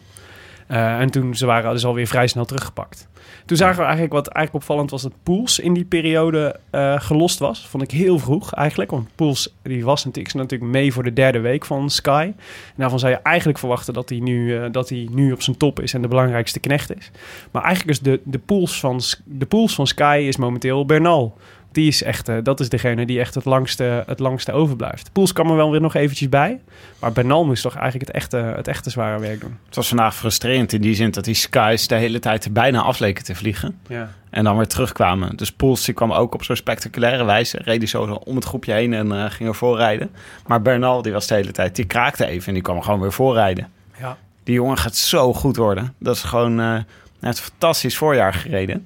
En 0.67 1.09
toen 1.09 1.35
ze 1.35 1.45
waren 1.45 1.71
dus 1.73 1.85
alweer 1.85 2.07
vrij 2.07 2.27
snel 2.27 2.45
teruggepakt. 2.45 3.07
Toen 3.45 3.57
zagen 3.57 3.75
we 3.77 3.83
eigenlijk 3.83 4.13
wat 4.13 4.27
eigenlijk 4.27 4.65
opvallend 4.65 4.91
was 4.91 5.01
dat 5.01 5.13
Poels 5.23 5.59
in 5.59 5.73
die 5.73 5.85
periode 5.85 6.59
eh, 6.69 7.01
gelost 7.01 7.39
was. 7.39 7.67
Vond 7.67 7.83
ik 7.83 7.91
heel 7.91 8.19
vroeg 8.19 8.53
eigenlijk. 8.53 8.91
Want 8.91 9.07
Poels 9.15 9.53
die 9.61 9.85
was 9.85 10.05
natuurlijk, 10.05 10.35
natuurlijk 10.35 10.71
mee 10.71 10.93
voor 10.93 11.03
de 11.03 11.13
derde 11.13 11.39
week 11.39 11.65
van 11.65 11.89
Sky. 11.89 12.31
En 12.35 12.75
daarvan 12.75 12.99
zou 12.99 13.11
je 13.11 13.19
eigenlijk 13.23 13.59
verwachten 13.59 13.93
dat 13.93 14.09
hij 14.09 14.19
nu, 14.19 14.57
eh, 14.57 14.71
dat 14.71 14.89
hij 14.89 15.07
nu 15.11 15.31
op 15.31 15.41
zijn 15.41 15.57
top 15.57 15.79
is 15.79 15.93
en 15.93 16.01
de 16.01 16.07
belangrijkste 16.07 16.59
knecht 16.59 16.97
is. 16.97 17.11
Maar 17.51 17.63
eigenlijk 17.63 17.97
is 17.97 18.03
de, 18.03 18.19
de, 18.23 18.39
pools 18.39 18.79
van, 18.79 19.01
de 19.23 19.45
pools 19.45 19.75
van 19.75 19.87
Sky 19.87 20.23
is 20.27 20.37
momenteel 20.37 20.85
Bernal. 20.85 21.37
Die 21.71 21.87
is 21.87 22.03
echt, 22.03 22.29
eh, 22.29 22.35
dat 22.43 22.59
is 22.59 22.69
degene 22.69 23.05
die 23.05 23.19
echt 23.19 23.35
het 23.35 23.45
langste, 23.45 24.03
het 24.07 24.19
langste 24.19 24.51
overblijft. 24.51 25.11
Pools 25.11 25.33
kwam 25.33 25.49
er 25.49 25.55
wel 25.55 25.71
weer 25.71 25.81
nog 25.81 25.93
eventjes 25.93 26.29
bij. 26.29 26.59
Maar 26.99 27.11
Bernal 27.11 27.45
moest 27.45 27.61
toch 27.61 27.75
eigenlijk 27.75 28.07
het 28.07 28.15
echte, 28.15 28.37
het 28.37 28.67
echte 28.67 28.89
zware 28.89 29.19
werk 29.19 29.41
doen. 29.41 29.57
Het 29.65 29.75
was 29.75 29.87
vandaag 29.87 30.15
frustrerend 30.15 30.73
in 30.73 30.81
die 30.81 30.95
zin 30.95 31.11
dat 31.11 31.23
die 31.23 31.33
Skies 31.33 31.87
de 31.87 31.95
hele 31.95 32.19
tijd 32.19 32.45
er 32.45 32.51
bijna 32.51 32.81
af 32.81 32.99
leken 32.99 33.23
te 33.23 33.35
vliegen. 33.35 33.79
Ja. 33.87 34.09
En 34.29 34.43
dan 34.43 34.57
weer 34.57 34.67
terugkwamen. 34.67 35.35
Dus 35.35 35.51
Poels 35.51 35.85
die 35.85 35.93
kwam 35.93 36.11
ook 36.11 36.33
op 36.33 36.43
zo'n 36.43 36.55
spectaculaire 36.55 37.23
wijze. 37.23 37.59
Reed 37.63 37.89
zo 37.89 38.03
om 38.03 38.35
het 38.35 38.45
groepje 38.45 38.73
heen 38.73 38.93
en 38.93 39.11
eh, 39.11 39.31
ging 39.31 39.49
er 39.49 39.55
voorrijden. 39.55 40.11
Maar 40.47 40.61
Bernal 40.61 41.01
die 41.01 41.11
was 41.11 41.27
de 41.27 41.33
hele 41.33 41.51
tijd, 41.51 41.75
die 41.75 41.85
kraakte 41.85 42.25
even 42.25 42.47
en 42.47 42.53
die 42.53 42.63
kwam 42.63 42.81
gewoon 42.81 42.99
weer 42.99 43.13
voorrijden. 43.13 43.67
Ja. 43.99 44.17
Die 44.43 44.55
jongen 44.55 44.77
gaat 44.77 44.95
zo 44.95 45.33
goed 45.33 45.55
worden. 45.55 45.93
Dat 45.97 46.15
is 46.15 46.23
gewoon, 46.23 46.57
hij 46.57 46.85
heeft 47.19 47.37
een 47.37 47.43
fantastisch 47.43 47.97
voorjaar 47.97 48.33
gereden. 48.33 48.85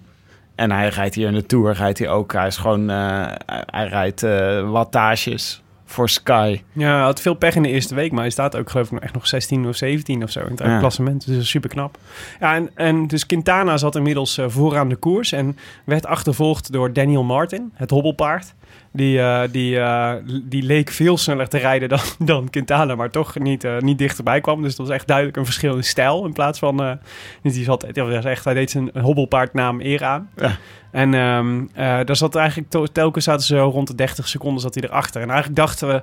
En 0.56 0.72
hij 0.72 0.90
rijdt 0.90 1.16
hier 1.16 1.28
in 1.28 1.34
de 1.34 1.46
Tour, 1.46 1.74
rijdt 1.74 2.00
hij 2.00 2.10
ook. 2.10 2.34
Hij 2.34 2.48
is 2.48 2.58
gewoon, 2.58 2.90
eh, 2.90 3.26
hij, 3.66 3.88
rijdt 3.88 4.24
eh, 4.24 4.70
wattages 4.70 5.64
voor 5.86 6.10
Sky. 6.10 6.62
Ja, 6.74 6.94
hij 6.96 7.04
had 7.04 7.22
veel 7.22 7.34
pech 7.34 7.56
in 7.56 7.62
de 7.64 7.70
eerste 7.70 7.96
week, 7.96 8.12
maar 8.12 8.22
hij 8.22 8.30
staat 8.30 8.56
ook 8.56 8.70
geloof 8.70 8.86
ik 8.86 8.92
nog 8.92 9.02
echt 9.02 9.14
nog 9.14 9.28
16 9.28 9.68
of 9.68 9.76
17 9.76 10.24
of 10.24 10.30
zo 10.30 10.40
in 10.40 10.46
het 10.52 10.60
Ja. 10.60 10.80
klassement. 10.80 11.26
Dus 11.28 11.50
super 11.50 11.70
knap. 11.70 11.98
Ja, 12.40 12.56
en, 12.56 12.70
en 12.76 13.08
dus 13.08 13.26
Quintana 13.26 13.78
zat 13.78 13.96
inmiddels 13.96 14.38
eh, 14.38 14.46
vooraan 14.50 14.90
de 14.90 14.96
koers 14.96 15.32
en 15.32 15.58
werd 15.86 16.06
achtervolgd 16.06 16.72
door 16.72 16.94
Daniel 16.94 17.24
Martin, 17.24 17.72
het 17.74 17.90
hobbelpaard. 17.90 18.54
Die, 18.96 19.20
eh, 19.20 19.42
die, 19.52 19.80
eh, 19.80 20.14
die 20.44 20.64
leek 20.64 20.90
veel 20.90 21.18
sneller 21.18 21.48
te 21.48 21.58
rijden 21.58 21.90
dan, 21.90 22.00
dan 22.32 22.50
Quintana, 22.50 22.96
maar 22.96 23.10
toch 23.10 23.40
niet, 23.40 23.64
eh, 23.64 23.78
niet 23.78 23.98
dichterbij 23.98 24.42
kwam. 24.42 24.62
Dus 24.62 24.76
dat 24.76 24.88
was 24.88 24.96
echt 24.96 25.08
duidelijk 25.08 25.38
een 25.38 25.46
verschil 25.46 25.76
in 25.76 25.84
stijl 25.84 26.26
in 26.26 26.34
plaats 26.34 26.60
van... 26.60 27.00
dus 27.42 27.54
die 27.54 27.64
zat, 27.64 27.86
dat 27.92 28.08
was 28.08 28.26
echt, 28.26 28.46
hij 28.46 28.54
deed 28.54 28.72
zijn 28.72 28.92
hobbelpaardnaam 29.00 29.82
eer 29.82 30.04
aan. 30.04 30.30
Ja. 30.36 30.58
En 30.96 31.14
ehm 31.14 31.66
eh, 31.74 32.00
daar 32.06 32.16
zat 32.16 32.36
eigenlijk 32.36 32.92
telkens 32.92 33.24
zaten 33.24 33.46
ze 33.46 33.56
zo 33.56 33.70
rond 33.70 33.88
de 33.88 33.96
30 33.96 34.28
seconden 34.28 34.62
zat 34.62 34.74
hij 34.74 34.84
erachter. 34.84 35.22
En 35.22 35.30
eigenlijk 35.30 35.60
dachten 35.60 35.88
we 35.88 36.02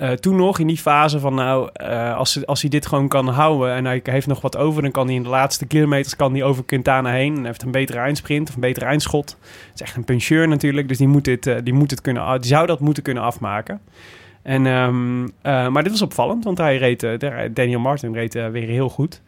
eh, 0.00 0.10
toen 0.10 0.36
nog 0.36 0.58
in 0.58 0.66
die 0.66 0.78
fase 0.78 1.18
van 1.20 1.34
nou, 1.34 1.68
eh, 1.72 2.16
als, 2.16 2.46
als 2.46 2.60
hij 2.60 2.70
dit 2.70 2.86
gewoon 2.86 3.08
kan 3.08 3.28
houden 3.28 3.74
en 3.74 3.84
hij 3.84 4.00
heeft 4.02 4.26
nog 4.26 4.40
wat 4.40 4.56
over, 4.56 4.82
dan 4.82 4.90
kan 4.90 5.06
hij 5.06 5.14
in 5.14 5.22
de 5.22 5.28
laatste 5.28 5.66
kilometers 5.66 6.16
kan 6.16 6.32
hij 6.32 6.42
over 6.42 6.64
Quintana 6.64 7.10
heen. 7.10 7.36
En 7.36 7.44
heeft 7.44 7.62
een 7.62 7.70
betere 7.70 7.98
eindsprint 7.98 8.48
of 8.48 8.54
een 8.54 8.60
betere 8.60 8.86
eindschot. 8.86 9.36
Het 9.40 9.74
is 9.74 9.80
echt 9.80 9.96
een 9.96 10.04
puncheur 10.04 10.48
natuurlijk, 10.48 10.88
dus 10.88 10.98
die 10.98 11.08
moet, 11.08 11.24
dit, 11.24 11.46
eh, 11.46 11.56
die 11.64 11.72
moet 11.72 11.90
het 11.90 12.00
kunnen, 12.00 12.40
die 12.40 12.50
zou 12.50 12.66
dat 12.66 12.80
moeten 12.80 13.02
kunnen 13.02 13.22
afmaken. 13.22 13.80
En, 14.42 14.66
ehm, 14.66 15.24
eh, 15.42 15.68
maar 15.68 15.82
dit 15.82 15.92
was 15.92 16.02
opvallend, 16.02 16.44
want 16.44 16.58
hij 16.58 16.76
reed, 16.76 17.06
Daniel 17.54 17.80
Martin 17.80 18.12
reed 18.14 18.32
weer 18.34 18.68
heel 18.68 18.88
goed. 18.88 19.22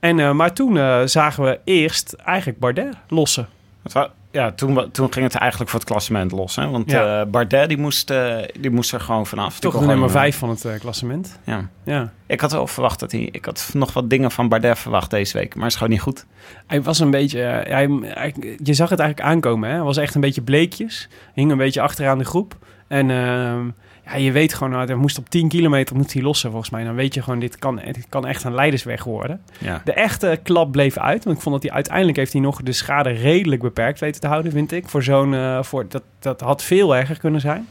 En, 0.00 0.36
maar 0.36 0.52
toen 0.52 0.76
zagen 1.08 1.44
we 1.44 1.60
eerst 1.64 2.12
eigenlijk 2.12 2.58
Bardet 2.58 2.96
lossen. 3.08 3.48
Het 3.82 3.92
wa- 3.92 4.10
Ja, 4.36 4.52
toen, 4.52 4.90
toen 4.90 5.12
ging 5.12 5.24
het 5.24 5.34
eigenlijk 5.34 5.70
voor 5.70 5.80
het 5.80 5.88
klassement 5.88 6.32
los. 6.32 6.56
Hè? 6.56 6.68
Want 6.68 6.90
Ja. 6.90 7.20
eh, 7.20 7.26
Bardet 7.26 7.68
die 7.68 7.78
moest, 7.78 8.10
eh, 8.10 8.36
die 8.60 8.70
moest 8.70 8.92
er 8.92 9.00
gewoon 9.00 9.26
vanaf. 9.26 9.58
Toch 9.58 9.72
de 9.72 9.78
nummer 9.78 9.96
gewoon, 9.96 10.10
5 10.10 10.36
van 10.38 10.48
het 10.48 10.64
eh, 10.64 10.80
klassement. 10.80 11.38
eh, 11.44 11.54
Ja. 11.54 11.68
Ja. 11.84 12.12
Ik 12.26 12.40
had 12.40 12.52
wel 12.52 12.66
verwacht 12.66 13.00
dat 13.00 13.12
hij... 13.12 13.28
Ik 13.32 13.44
had 13.44 13.70
nog 13.72 13.92
wat 13.92 14.10
dingen 14.10 14.30
van 14.30 14.48
Bardet 14.48 14.78
verwacht 14.78 15.10
deze 15.10 15.38
week. 15.38 15.54
Maar 15.54 15.62
het 15.62 15.72
is 15.72 15.78
gewoon 15.78 15.92
niet 15.92 16.02
goed. 16.02 16.26
Hij 16.66 16.82
was 16.82 16.98
een 16.98 17.10
beetje... 17.10 17.42
eh, 17.42 17.72
hij, 17.72 17.88
hij- 18.02 18.56
je 18.62 18.74
zag 18.74 18.88
het 18.90 18.98
eigenlijk 19.00 19.30
aankomen. 19.30 19.68
Hè? 19.68 19.74
Hij 19.74 19.84
was 19.84 19.96
echt 19.96 20.14
een 20.14 20.20
beetje 20.20 20.42
bleekjes. 20.42 21.08
Hing 21.34 21.50
een 21.50 21.56
beetje 21.58 21.80
achteraan 21.80 22.18
de 22.18 22.24
groep. 22.24 22.56
En 22.88 23.10
ehm, 23.10 23.66
ja, 24.06 24.16
je 24.16 24.32
weet 24.32 24.54
gewoon... 24.54 24.72
nou, 24.72 24.86
hij 24.86 24.94
moest 24.94 25.18
op 25.18 25.28
10 25.28 25.48
kilometer 25.48 25.96
moet 25.96 26.12
hij 26.12 26.22
lossen 26.22 26.50
volgens 26.50 26.70
mij. 26.70 26.84
Dan 26.84 26.94
weet 26.94 27.14
je 27.14 27.22
gewoon, 27.22 27.38
dit 27.38 27.58
kan, 27.58 27.76
dit 27.84 28.06
kan 28.08 28.26
echt 28.26 28.44
een 28.44 28.54
leidersweg 28.54 29.04
worden. 29.04 29.40
Ja. 29.58 29.80
De 29.84 29.92
echte 29.92 30.40
klap 30.42 30.72
bleef 30.72 30.96
uit. 30.98 31.24
Want 31.24 31.36
ik 31.36 31.42
vond 31.42 31.54
dat 31.54 31.64
hij 31.64 31.72
uiteindelijk 31.72 32.16
heeft 32.16 32.32
hij 32.32 32.40
nog 32.40 32.62
de 32.62 32.72
schade 32.72 33.10
redelijk 33.10 33.62
beperkt 33.62 34.00
weten 34.00 34.20
te 34.20 34.26
houden, 34.26 34.52
vind 34.52 34.72
ik. 34.72 34.88
Voor 34.88 35.02
zo'n... 35.02 35.34
eh, 35.34 35.62
voor, 35.62 35.86
dat, 35.88 36.02
dat 36.18 36.40
had 36.40 36.62
veel 36.62 36.96
erger 36.96 37.18
kunnen 37.18 37.40
zijn. 37.40 37.68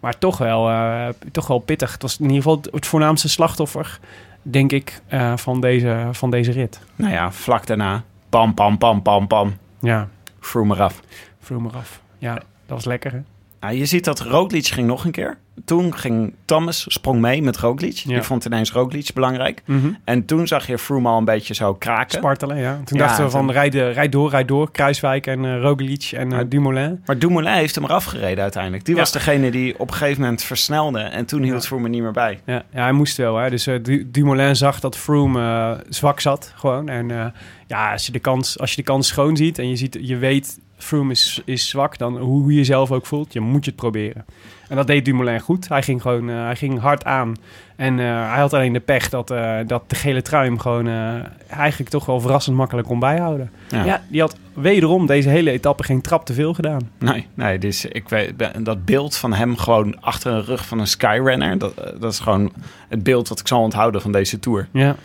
Maar 0.00 0.18
toch 0.18 0.38
wel, 0.38 0.68
eh, 0.70 1.08
toch 1.32 1.46
wel 1.46 1.58
pittig. 1.58 1.92
Het 1.92 2.02
was 2.02 2.16
in 2.18 2.22
ieder 2.24 2.36
geval 2.36 2.56
het, 2.56 2.68
het 2.72 2.86
voornaamste 2.86 3.28
slachtoffer, 3.28 3.98
denk 4.42 4.72
ik, 4.72 5.00
eh, 5.06 5.36
van, 5.36 5.60
deze, 5.60 6.08
van 6.12 6.30
deze 6.30 6.52
rit. 6.52 6.80
Nou 6.96 7.12
ja, 7.12 7.32
vlak 7.32 7.66
daarna. 7.66 8.02
Pam, 8.28 8.54
pam, 8.54 8.78
pam, 8.78 9.02
pam, 9.02 9.26
pam. 9.26 9.56
Ja, 9.80 10.08
Froome 10.40 10.74
eraf. 10.74 11.00
Vroom 11.40 11.66
eraf. 11.66 12.00
Ja, 12.18 12.34
dat 12.34 12.44
was 12.66 12.84
lekker, 12.84 13.12
hè? 13.12 13.70
Je 13.70 13.86
ziet 13.86 14.04
dat 14.04 14.20
Roglic 14.20 14.66
ging 14.66 14.86
nog 14.86 15.04
een 15.04 15.10
keer. 15.10 15.38
Toen 15.64 15.94
ging 15.96 16.34
Thomas, 16.44 16.84
sprong 16.88 17.20
mee 17.20 17.42
met 17.42 17.56
Roglic. 17.56 17.96
Ja. 17.96 18.12
Die 18.12 18.22
vond 18.22 18.44
ineens 18.44 18.72
Roglic 18.72 19.10
belangrijk. 19.14 19.62
Mhm. 19.64 19.90
En 20.04 20.24
toen 20.24 20.46
zag 20.46 20.66
je 20.66 20.78
Froome 20.78 21.08
al 21.08 21.18
een 21.18 21.24
beetje 21.24 21.54
zo 21.54 21.74
kraken. 21.74 22.18
Spartelen, 22.18 22.56
ja. 22.56 22.80
Toen 22.84 22.98
Ja, 22.98 23.06
dachten 23.06 23.24
we 23.24 23.30
van 23.30 23.50
rijd, 23.50 23.74
rijd 23.74 24.12
door, 24.12 24.30
rijd 24.30 24.48
door. 24.48 24.70
Kruiswijk 24.70 25.26
en 25.26 25.44
eh 25.44 25.60
Roglic 25.60 26.10
en 26.12 26.22
eh, 26.26 26.28
Maar- 26.28 26.48
Dumoulin. 26.48 27.02
Maar 27.06 27.18
Dumoulin 27.18 27.52
heeft 27.52 27.74
hem 27.74 27.84
eraf 27.84 28.04
gereden 28.04 28.42
uiteindelijk. 28.42 28.84
Die 28.84 28.94
Ja. 28.94 29.00
was 29.00 29.12
degene 29.12 29.50
die 29.50 29.78
op 29.78 29.88
een 29.90 29.94
gegeven 29.96 30.20
moment 30.22 30.42
versnelde. 30.42 30.98
En 31.00 31.24
toen 31.26 31.42
hield. 31.42 31.66
Froome 31.66 31.88
niet 31.88 32.02
meer 32.02 32.12
bij. 32.12 32.40
Ja, 32.46 32.64
ja, 32.72 32.82
hij 32.82 32.92
moest 32.92 33.16
wel. 33.16 33.36
Hè. 33.36 33.50
Dus 33.50 33.64
Du- 33.64 34.10
Dumoulin 34.10 34.56
zag 34.56 34.80
dat 34.80 34.96
Froome 34.96 35.80
zwak 35.88 36.20
zat 36.20 36.52
gewoon. 36.56 36.88
En 36.88 37.32
ja, 37.66 37.92
als 37.92 38.06
je, 38.06 38.12
de 38.12 38.18
kans, 38.18 38.58
als 38.58 38.70
je 38.70 38.76
de 38.76 38.82
kans 38.82 39.06
schoon 39.08 39.36
ziet 39.36 39.58
en 39.58 39.68
je, 39.68 39.76
ziet, 39.76 39.98
je 40.00 40.16
weet 40.16 40.58
Froome 40.78 41.10
is, 41.12 41.42
is 41.44 41.68
zwak, 41.68 41.98
dan 41.98 42.16
hoe 42.18 42.50
je 42.50 42.56
jezelf 42.56 42.90
ook 42.92 43.06
voelt, 43.06 43.32
je 43.32 43.40
moet 43.40 43.64
je 43.64 43.70
het 43.70 43.80
proberen. 43.80 44.24
En 44.72 44.78
dat 44.78 44.86
deed 44.86 45.04
Dumoulin 45.04 45.40
goed. 45.40 45.68
Hij 45.68 45.82
ging 45.82 46.02
gewoon 46.02 46.30
eh, 46.30 46.42
hij 46.42 46.56
ging 46.56 46.80
hard 46.80 47.04
aan. 47.04 47.36
En 47.76 47.98
eh, 47.98 48.06
hij 48.06 48.40
had 48.40 48.52
alleen 48.52 48.72
de 48.72 48.80
pech 48.80 49.08
dat, 49.08 49.30
eh, 49.30 49.56
dat 49.66 49.90
de 49.90 49.96
gele 49.96 50.22
trui 50.22 50.46
hem 50.46 50.58
gewoon 50.58 50.88
eh, 50.88 51.14
eigenlijk 51.48 51.90
toch 51.90 52.06
wel 52.06 52.20
verrassend 52.20 52.56
makkelijk 52.56 52.86
kon 52.86 52.98
bijhouden. 52.98 53.50
Ja. 53.68 53.84
Ja. 53.84 54.02
die 54.08 54.20
had 54.20 54.36
wederom 54.54 55.06
deze 55.06 55.28
hele 55.28 55.50
etappe 55.50 55.82
geen 55.82 56.00
trap 56.00 56.26
te 56.26 56.32
veel 56.32 56.54
gedaan. 56.54 56.90
Nee, 56.98 57.26
nee 57.34 57.58
dus 57.58 57.84
ik 57.84 58.08
weet, 58.08 58.32
dat 58.58 58.84
beeld 58.84 59.16
van 59.16 59.32
hem 59.32 59.56
gewoon 59.56 60.00
achter 60.00 60.32
een 60.32 60.44
rug 60.44 60.66
van 60.66 60.78
een 60.78 60.86
skyrunner... 60.86 61.58
Dat, 61.58 61.74
dat 62.00 62.12
is 62.12 62.18
gewoon 62.18 62.52
het 62.88 63.02
beeld 63.02 63.28
wat 63.28 63.40
ik 63.40 63.48
zal 63.48 63.62
onthouden 63.62 64.00
van 64.00 64.12
deze 64.12 64.38
Tour. 64.38 64.68
Ja. 64.72 64.96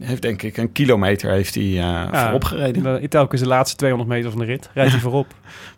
Heeft 0.00 0.22
denk 0.22 0.42
ik 0.42 0.56
een 0.56 0.72
kilometer 0.72 1.30
heeft 1.30 1.54
hij, 1.54 1.78
eh 1.78 2.22
voorop 2.24 2.44
gereden. 2.44 2.82
De, 2.82 3.08
telkens 3.08 3.40
de 3.40 3.46
laatste 3.46 3.76
200 3.76 4.10
meter 4.10 4.30
van 4.30 4.38
de 4.38 4.46
rit 4.46 4.70
rijdt 4.74 4.90
hij 4.90 5.00
voorop. 5.00 5.26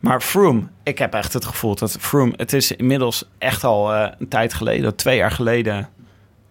Maar 0.00 0.20
Froome, 0.20 0.62
ik 0.82 0.98
heb 0.98 1.14
echt 1.14 1.32
het 1.32 1.44
gevoel 1.44 1.74
dat 1.74 1.96
Froome... 2.00 2.32
Het 2.36 2.52
is 2.52 2.72
inmiddels 2.72 3.28
echt 3.38 3.64
al 3.64 3.94
eh, 3.94 4.10
een 4.18 4.28
tijd 4.28 4.54
geleden, 4.54 4.96
twee 4.96 5.16
jaar 5.16 5.30
geleden... 5.30 5.88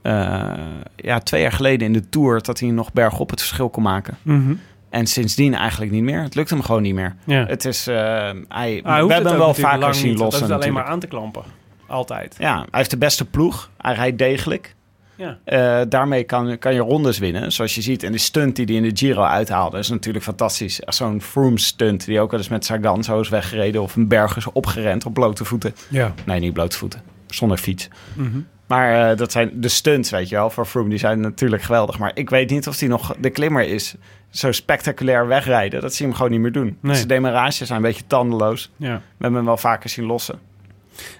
eh, 0.01 0.51
ja, 0.95 1.19
twee 1.19 1.41
jaar 1.41 1.51
geleden 1.51 1.87
in 1.87 1.93
de 1.93 2.09
Tour... 2.09 2.41
dat 2.41 2.59
hij 2.59 2.69
nog 2.69 2.93
bergop 2.93 3.29
het 3.29 3.39
verschil 3.39 3.69
kon 3.69 3.83
maken. 3.83 4.17
Mhm. 4.21 4.53
En 4.89 5.07
sindsdien 5.07 5.53
eigenlijk 5.53 5.91
niet 5.91 6.03
meer. 6.03 6.21
Het 6.21 6.35
lukt 6.35 6.49
hem 6.49 6.61
gewoon 6.61 6.81
niet 6.81 6.93
meer. 6.95 7.15
Ja. 7.23 7.45
Het 7.45 7.65
is... 7.65 7.87
eh, 7.87 7.95
hij, 7.95 8.33
Hij 8.47 8.81
we 9.05 9.13
hebben 9.13 9.27
hem 9.27 9.37
wel 9.37 9.53
vaker 9.53 9.93
zien 9.95 10.17
lossen 10.17 10.47
Dat 10.47 10.49
is 10.49 10.55
alleen 10.55 10.73
maar 10.73 10.83
aan 10.85 10.99
te 10.99 11.07
klampen. 11.07 11.43
Altijd. 11.87 12.35
Ja, 12.39 12.55
hij 12.55 12.65
heeft 12.71 12.89
de 12.89 12.97
beste 12.97 13.25
ploeg. 13.25 13.69
Hij 13.77 13.93
rijdt 13.93 14.17
degelijk. 14.17 14.74
Ja. 15.15 15.37
Eh, 15.43 15.81
daarmee 15.89 16.23
kan, 16.23 16.57
kan 16.57 16.73
je 16.73 16.79
rondes 16.79 17.17
winnen. 17.17 17.51
Zoals 17.51 17.75
je 17.75 17.81
ziet. 17.81 18.03
En 18.03 18.11
de 18.11 18.17
stunt 18.17 18.55
die 18.55 18.65
hij 18.65 18.75
in 18.75 18.83
de 18.83 18.91
Giro 18.93 19.23
uithaalde 19.23 19.77
is 19.77 19.89
natuurlijk 19.89 20.23
fantastisch. 20.23 20.79
Zo'n 20.79 21.21
Froome 21.21 21.59
stunt 21.59 22.05
die 22.05 22.19
ook 22.19 22.31
wel 22.31 22.39
eens 22.39 22.49
met 22.49 22.65
Sagan 22.65 23.03
zo 23.03 23.19
is 23.19 23.29
weggereden. 23.29 23.81
Of 23.81 23.95
een 23.95 24.07
berg 24.07 24.37
is 24.37 24.51
opgerend 24.51 25.05
op 25.05 25.13
blote 25.13 25.45
voeten. 25.45 25.75
Ja. 25.89 26.13
Nee, 26.25 26.39
niet 26.39 26.53
blote 26.53 26.77
voeten. 26.77 27.01
Zonder 27.27 27.57
fiets. 27.57 27.87
Mhm. 28.13 28.39
Maar 28.67 29.11
eh, 29.11 29.17
dat 29.17 29.31
zijn 29.31 29.51
de 29.53 29.67
stunts, 29.67 30.09
weet 30.09 30.29
je 30.29 30.35
wel, 30.35 30.49
voor 30.49 30.65
Froome. 30.65 30.89
Die 30.89 30.99
zijn 30.99 31.19
natuurlijk 31.19 31.61
geweldig. 31.61 31.99
Maar 31.99 32.11
ik 32.13 32.29
weet 32.29 32.49
niet 32.49 32.67
of 32.67 32.79
hij 32.79 32.87
nog 32.87 33.15
de 33.19 33.29
klimmer 33.29 33.67
is. 33.67 33.95
Zo 34.29 34.51
spectaculair 34.51 35.27
wegrijden. 35.27 35.81
Dat 35.81 35.93
zie 35.93 35.99
je 35.99 36.05
hem 36.05 36.15
gewoon 36.15 36.31
niet 36.31 36.41
meer 36.41 36.51
doen. 36.51 36.77
Nee. 36.79 36.95
Zijn 36.95 37.07
demarages 37.07 37.57
zijn 37.57 37.75
een 37.75 37.81
beetje 37.81 38.07
tandeloos. 38.07 38.71
ja. 38.77 38.95
We 38.95 39.01
hebben 39.17 39.37
hem 39.37 39.45
wel 39.45 39.57
vaker 39.57 39.89
zien 39.89 40.05
lossen. 40.05 40.39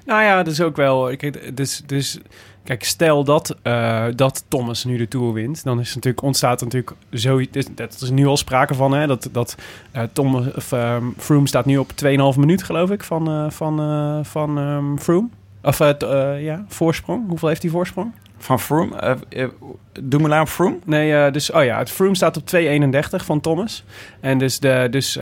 Nou 0.06 0.24
ja, 0.24 0.44
dus 0.44 0.62
ook 0.62 0.76
wel. 0.76 1.12
Ik, 1.12 1.56
dus, 1.58 1.82
dus 1.86 2.20
Kijk, 2.66 2.84
stel 2.84 3.24
dat, 3.24 3.56
eh, 3.62 4.06
dat 4.16 4.46
Thomas 4.48 4.84
nu 4.84 4.98
de 4.98 5.08
Tour 5.08 5.34
wint, 5.34 5.64
dan 5.64 5.80
is 5.80 5.96
natuurlijk, 5.96 6.24
ontstaat 6.24 6.60
er 6.60 6.66
natuurlijk 6.66 6.96
zoiets. 7.10 7.68
Dat 7.76 8.02
is 8.02 8.10
nu 8.10 8.26
al 8.26 8.38
sprake 8.38 8.74
van, 8.74 8.92
hè? 8.92 9.08
Dat, 9.08 9.30
dat 9.32 9.56
eh, 9.92 10.04
Thomas, 10.14 10.54
of, 10.56 10.72
ehm, 10.72 11.04
Froome 11.18 11.48
staat 11.48 11.66
nu 11.66 11.78
op 11.78 11.92
2,5 11.92 12.38
minuut, 12.38 12.64
geloof 12.64 12.92
ik, 12.92 13.04
van, 13.04 13.28
eh, 13.28 13.50
van, 13.50 13.76
van 14.26 14.58
ehm, 14.58 14.98
Froome. 14.98 15.28
Of 15.62 15.78
ja, 16.40 16.66
voorsprong. 16.68 17.28
Hoeveel 17.28 17.48
heeft 17.48 17.62
hij 17.62 17.72
voorsprong? 17.72 18.12
Van 18.38 18.60
Froome? 18.60 18.96
eh 18.96 19.44
eh, 19.44 19.50
Dumoulin 20.02 20.42
op 20.42 20.48
Froome? 20.48 20.78
Nee, 20.86 21.32
dus, 21.32 21.52
oh 21.52 21.64
ja, 21.64 21.78
het 21.78 21.92
Froome 21.92 22.16
staat 22.16 22.38
op 22.38 22.44
2,31 22.46 23.26
van 23.26 23.42
Thomas. 23.42 23.84
En 24.20 24.38
dus, 24.38 24.60
de, 24.60 24.88
dus, 24.92 25.20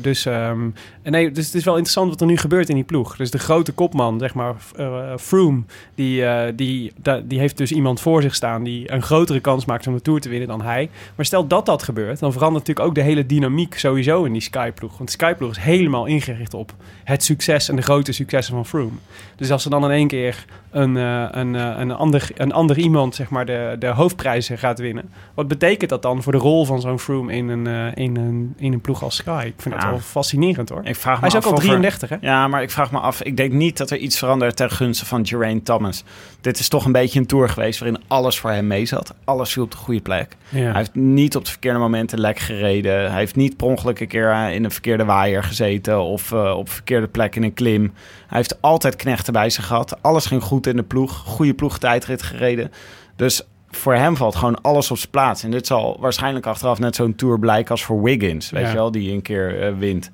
dus, 0.00 0.26
ehm, 0.26 0.68
en 1.02 1.12
nee, 1.12 1.30
dus 1.30 1.46
het 1.46 1.54
is 1.54 1.64
wel 1.64 1.74
interessant 1.74 2.08
wat 2.10 2.20
er 2.20 2.26
nu 2.26 2.36
gebeurt 2.36 2.68
in 2.68 2.74
die 2.74 2.84
ploeg. 2.84 3.16
Dus 3.16 3.30
de 3.30 3.38
grote 3.38 3.72
kopman, 3.72 4.18
zeg 4.18 4.34
maar, 4.34 4.54
eh 4.76 5.12
Froome, 5.18 5.62
die, 5.94 6.24
eh, 6.24 6.52
die, 6.56 6.92
da- 6.96 7.20
die 7.24 7.38
heeft 7.38 7.56
dus 7.56 7.72
iemand 7.72 8.00
voor 8.00 8.22
zich 8.22 8.34
staan 8.34 8.62
die 8.62 8.92
een 8.92 9.02
grotere 9.02 9.40
kans 9.40 9.64
maakt 9.64 9.86
om 9.86 9.94
de 9.94 10.02
Tour 10.02 10.20
te 10.20 10.28
winnen 10.28 10.48
dan 10.48 10.62
hij. 10.62 10.90
Maar 11.16 11.24
stel 11.26 11.46
dat 11.46 11.66
dat 11.66 11.82
gebeurt, 11.82 12.18
dan 12.18 12.32
verandert 12.32 12.66
natuurlijk 12.66 12.88
ook 12.88 12.94
de 13.04 13.10
hele 13.10 13.26
dynamiek 13.26 13.78
sowieso 13.78 14.24
in 14.24 14.32
die 14.32 14.42
Sky-ploeg. 14.42 14.96
Want 14.98 15.04
de 15.04 15.24
Sky-ploeg 15.24 15.50
is 15.50 15.58
helemaal 15.58 16.06
ingericht 16.06 16.54
op 16.54 16.74
het 17.04 17.24
succes 17.24 17.68
en 17.68 17.76
de 17.76 17.82
grote 17.82 18.12
successen 18.12 18.54
van 18.54 18.66
Froome. 18.66 18.96
Dus 19.36 19.50
als 19.50 19.64
er 19.64 19.70
dan 19.70 19.84
in 19.84 19.90
één 19.90 20.08
keer 20.08 20.44
een, 20.70 20.96
eh, 20.96 21.26
een, 21.30 21.54
een, 21.54 21.90
ander, 21.92 22.28
een 22.34 22.52
ander 22.52 22.78
iemand 22.78 23.14
zeg 23.14 23.30
maar, 23.30 23.46
de, 23.46 23.76
de 23.78 23.86
hoofdprijzen 23.86 24.58
gaat 24.58 24.78
winnen. 24.78 25.10
Wat 25.34 25.48
betekent 25.48 25.90
dat 25.90 26.02
dan 26.02 26.22
voor 26.22 26.32
de 26.32 26.38
rol 26.38 26.64
van 26.64 26.80
zo'n 26.80 26.98
Froome 26.98 27.32
in 27.32 27.48
een, 27.48 27.94
in, 27.94 28.16
een, 28.16 28.54
in 28.58 28.72
een 28.72 28.80
ploeg 28.80 29.02
als 29.02 29.16
Sky? 29.16 29.44
Ik 29.46 29.62
vind 29.62 29.74
dat 29.74 29.82
Ja. 29.84 29.90
wel 29.90 29.98
fascinerend 29.98 30.68
hoor. 30.68 30.80
Ik 30.92 30.98
vraag 31.00 31.14
me 31.14 31.20
Hij 31.20 31.28
is 31.28 31.34
ook 31.34 31.42
af 31.42 31.48
al 31.50 31.56
of 31.56 31.62
er- 31.62 31.68
33 31.68 32.08
hè? 32.08 32.16
Ja, 32.20 32.48
maar 32.48 32.62
ik 32.62 32.70
vraag 32.70 32.90
me 32.92 32.98
af. 32.98 33.22
Ik 33.22 33.36
denk 33.36 33.52
niet 33.52 33.76
dat 33.76 33.90
er 33.90 33.96
iets 33.96 34.18
verandert 34.18 34.56
ten 34.56 34.70
gunste 34.70 35.06
van 35.06 35.26
Geraint 35.26 35.64
Thomas. 35.64 36.04
Dit 36.40 36.58
is 36.58 36.68
toch 36.68 36.84
een 36.84 36.92
beetje 36.92 37.18
een 37.18 37.26
tour 37.26 37.48
geweest 37.48 37.78
waarin 37.80 38.00
alles 38.06 38.38
voor 38.38 38.50
hem 38.50 38.66
mee 38.66 38.86
zat. 38.86 39.14
Alles 39.24 39.52
viel 39.52 39.62
op 39.62 39.70
de 39.70 39.76
goede 39.76 40.00
plek. 40.00 40.36
Ja. 40.48 40.60
Hij 40.60 40.72
heeft 40.76 40.94
niet 40.94 41.36
op 41.36 41.44
de 41.44 41.50
verkeerde 41.50 41.78
momenten 41.78 42.20
lek 42.20 42.38
gereden. 42.38 43.10
Hij 43.10 43.18
heeft 43.18 43.36
niet 43.36 43.56
per 43.56 43.66
ongeluk 43.66 44.00
een 44.00 44.06
keer 44.08 44.30
eh, 44.30 44.54
in 44.54 44.64
een 44.64 44.70
verkeerde 44.70 45.04
waaier 45.04 45.42
gezeten 45.42 46.00
of 46.00 46.32
eh, 46.32 46.56
op 46.56 46.68
verkeerde 46.68 47.06
plek 47.08 47.36
in 47.36 47.42
een 47.42 47.54
klim. 47.54 47.82
Hij 48.26 48.38
heeft 48.38 48.60
altijd 48.62 48.96
knechten 48.96 49.32
bij 49.32 49.50
zich 49.50 49.66
gehad. 49.66 50.02
Alles 50.02 50.26
ging 50.26 50.42
goed 50.42 50.66
in 50.66 50.76
de 50.76 50.82
ploeg. 50.82 51.12
Goede 51.16 51.54
ploegtijdrit 51.54 52.22
gereden. 52.22 52.70
Dus 53.16 53.42
voor 53.70 53.94
hem 53.94 54.16
valt 54.16 54.34
gewoon 54.36 54.60
alles 54.60 54.90
op 54.90 54.96
zijn 54.98 55.10
plaats. 55.10 55.42
En 55.42 55.50
dit 55.50 55.66
zal 55.66 55.96
waarschijnlijk 56.00 56.46
achteraf 56.46 56.78
net 56.78 56.94
zo'n 56.94 57.14
tour 57.14 57.38
blijken 57.38 57.70
als 57.70 57.84
voor 57.84 58.02
Wiggins, 58.02 58.50
weet 58.50 58.62
Ja. 58.62 58.68
je 58.68 58.74
wel, 58.74 58.90
die 58.90 59.12
een 59.12 59.22
keer 59.22 59.62
eh, 59.62 59.72
wint. 59.78 60.10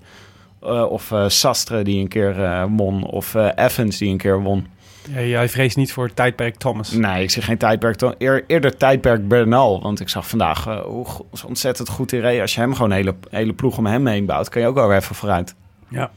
Eh, 0.60 0.90
of 0.90 1.12
eh, 1.12 1.28
Sastre 1.28 1.82
die 1.82 2.00
een 2.00 2.08
keer 2.08 2.44
eh, 2.44 2.64
won. 2.68 3.04
Of 3.04 3.34
Evans 3.54 3.98
die 3.98 4.10
een 4.10 4.16
keer 4.16 4.42
won. 4.42 4.66
Ja, 5.10 5.20
jij 5.20 5.48
vreest 5.48 5.76
niet 5.76 5.92
voor 5.92 6.04
het 6.04 6.16
tijdperk 6.16 6.56
Thomas. 6.56 6.92
Nee, 6.92 7.22
ik 7.22 7.30
zie 7.30 7.42
geen 7.42 7.58
tijdperk. 7.58 8.02
Eer, 8.18 8.44
eerder 8.46 8.76
tijdperk 8.76 9.28
Bernal. 9.28 9.82
Want 9.82 10.00
ik 10.00 10.08
zag 10.08 10.28
vandaag 10.28 10.64
hoe 10.64 11.06
ontzettend 11.46 11.88
goed 11.88 12.12
in 12.12 12.20
reed. 12.20 12.40
Als 12.40 12.54
je 12.54 12.60
hem 12.60 12.74
gewoon 12.74 12.90
een 12.90 12.96
hele, 12.96 13.14
hele 13.30 13.52
ploeg 13.52 13.78
om 13.78 13.86
hem 13.86 14.06
heen 14.06 14.26
bouwt, 14.26 14.48
kan 14.48 14.62
je 14.62 14.68
ook 14.68 14.74
wel 14.74 14.92
even 14.92 15.14
vooruit. 15.14 15.54
Ja, 15.88 16.10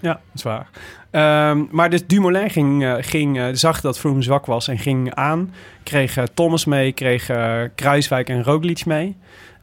ja 0.00 0.12
dat 0.12 0.20
is 0.34 0.42
waar. 0.42 0.68
Ehm, 1.10 1.64
maar 1.70 1.90
dus 1.90 2.06
Dumoulin 2.06 2.50
ging, 2.50 2.96
ging, 3.00 3.58
zag 3.58 3.80
dat 3.80 3.98
Froome 3.98 4.22
zwak 4.22 4.46
was 4.46 4.68
en 4.68 4.78
ging 4.78 5.14
aan. 5.14 5.54
Kreeg 5.82 6.18
Thomas 6.34 6.64
mee, 6.64 6.92
kreeg 6.92 7.30
Kruiswijk 7.74 8.28
en 8.28 8.42
Roglic 8.42 8.86
mee. 8.86 9.16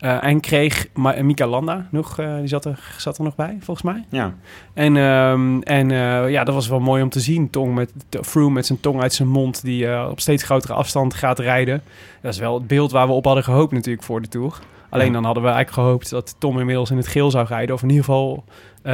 Eh, 0.03 0.23
en 0.23 0.39
kreeg 0.39 0.87
Ma 0.93 1.15
Mika 1.21 1.47
Landa 1.47 1.87
nog, 1.91 2.19
eh, 2.19 2.37
die 2.37 2.47
zat 2.47 2.65
er, 2.65 2.95
zat 2.97 3.17
er 3.17 3.23
nog 3.23 3.35
bij, 3.35 3.57
volgens 3.59 3.85
mij. 3.85 4.05
Ja, 4.09 4.33
En, 4.73 4.97
ehm, 4.97 5.61
en 5.61 5.91
eh, 5.91 6.29
ja, 6.29 6.43
dat 6.43 6.53
was 6.53 6.67
wel 6.67 6.79
mooi 6.79 7.03
om 7.03 7.09
te 7.09 7.19
zien. 7.19 7.49
Tong 7.49 7.75
met, 7.75 7.93
Froome 8.21 8.53
met 8.53 8.65
zijn 8.65 8.79
tong 8.79 9.01
uit 9.01 9.13
zijn 9.13 9.27
mond, 9.27 9.63
die 9.63 10.09
op 10.09 10.19
steeds 10.19 10.43
grotere 10.43 10.73
afstand 10.73 11.13
gaat 11.13 11.39
rijden. 11.39 11.81
Dat 12.21 12.33
is 12.33 12.39
wel 12.39 12.53
het 12.53 12.67
beeld 12.67 12.91
waar 12.91 13.07
we 13.07 13.13
op 13.13 13.25
hadden 13.25 13.43
gehoopt 13.43 13.71
natuurlijk 13.71 14.03
voor 14.03 14.21
de 14.21 14.27
Tour. 14.27 14.59
Alleen 14.93 15.07
Ja. 15.07 15.13
dan 15.13 15.23
hadden 15.23 15.43
we 15.43 15.49
eigenlijk 15.49 15.87
gehoopt 15.87 16.09
dat 16.09 16.35
Tom 16.39 16.59
inmiddels 16.59 16.91
in 16.91 16.97
het 16.97 17.07
geel 17.07 17.31
zou 17.31 17.47
rijden. 17.47 17.75
Of 17.75 17.81
in 17.81 17.89
ieder 17.89 18.03
geval 18.05 18.43
eh, 18.81 18.93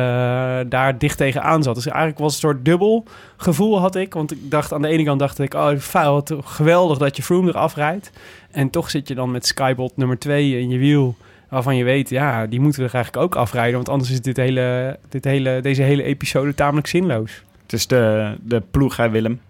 daar 0.67 0.97
dicht 0.97 1.17
tegenaan 1.17 1.63
zat. 1.63 1.75
Dus 1.75 1.87
eigenlijk 1.87 2.19
was 2.19 2.33
het 2.35 2.43
een 2.43 2.49
soort 2.49 2.65
dubbel 2.65 3.03
gevoel 3.37 3.79
had 3.79 3.95
ik. 3.95 4.13
Want 4.13 4.31
ik 4.31 4.51
dacht 4.51 4.73
aan 4.73 4.81
de 4.81 4.87
ene 4.87 5.03
kant 5.03 5.19
dacht 5.19 5.39
ik, 5.39 5.53
oh 5.53 5.77
fijn, 5.77 6.09
wat 6.09 6.35
geweldig 6.43 6.97
dat 6.97 7.15
je 7.15 7.23
Froome 7.23 7.49
eraf 7.49 7.75
rijdt. 7.75 8.11
En 8.51 8.69
toch 8.69 8.89
zit 8.89 9.07
je 9.07 9.15
dan 9.15 9.31
met 9.31 9.45
Skybot 9.45 9.97
nummer 9.97 10.19
2 10.19 10.59
in 10.59 10.69
je 10.69 10.77
wiel. 10.77 11.15
Waarvan 11.49 11.75
je 11.75 11.83
weet, 11.83 12.09
ja, 12.09 12.47
die 12.47 12.59
moeten 12.59 12.81
we 12.81 12.87
er 12.87 12.93
eigenlijk 12.93 13.23
ook 13.23 13.35
afrijden. 13.35 13.75
Want 13.75 13.89
anders 13.89 14.11
is 14.11 14.21
dit 14.21 14.37
hele, 14.37 14.97
dit 15.09 15.23
hele, 15.23 15.59
deze 15.61 15.81
hele 15.81 16.03
episode 16.03 16.53
tamelijk 16.53 16.87
zinloos. 16.87 17.43
het 17.61 17.73
is 17.73 17.87
de, 17.87 18.33
de 18.41 18.61
ploeg, 18.71 18.97
hè, 18.97 19.09
Willem. 19.09 19.41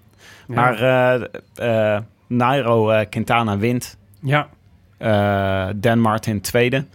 Ja. 0.48 0.56
Maar 0.56 0.82
eh 0.82 1.96
eh, 1.96 2.02
Nairo 2.28 3.04
Quintana 3.10 3.58
wint. 3.58 3.98
Ja. 4.22 4.48
Eh, 5.00 5.68
Dan 5.76 6.00
Martin 6.00 6.42
tweede. 6.42 6.86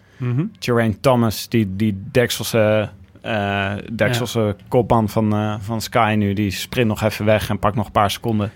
Geraint 0.58 1.02
Thomas, 1.02 1.48
die, 1.48 1.76
die 1.76 2.02
Dekselse, 2.10 2.88
eh 3.22 3.72
Dekselse 3.92 4.56
kopman 4.68 5.08
van, 5.08 5.32
eh, 5.32 5.54
van 5.60 5.80
Sky 5.80 6.14
nu, 6.18 6.32
die 6.32 6.50
sprint 6.50 6.88
nog 6.88 7.02
even 7.02 7.24
weg 7.24 7.48
en 7.48 7.58
pakt 7.58 7.76
nog 7.76 7.86
een 7.86 7.92
paar 7.92 8.10
seconden. 8.10 8.50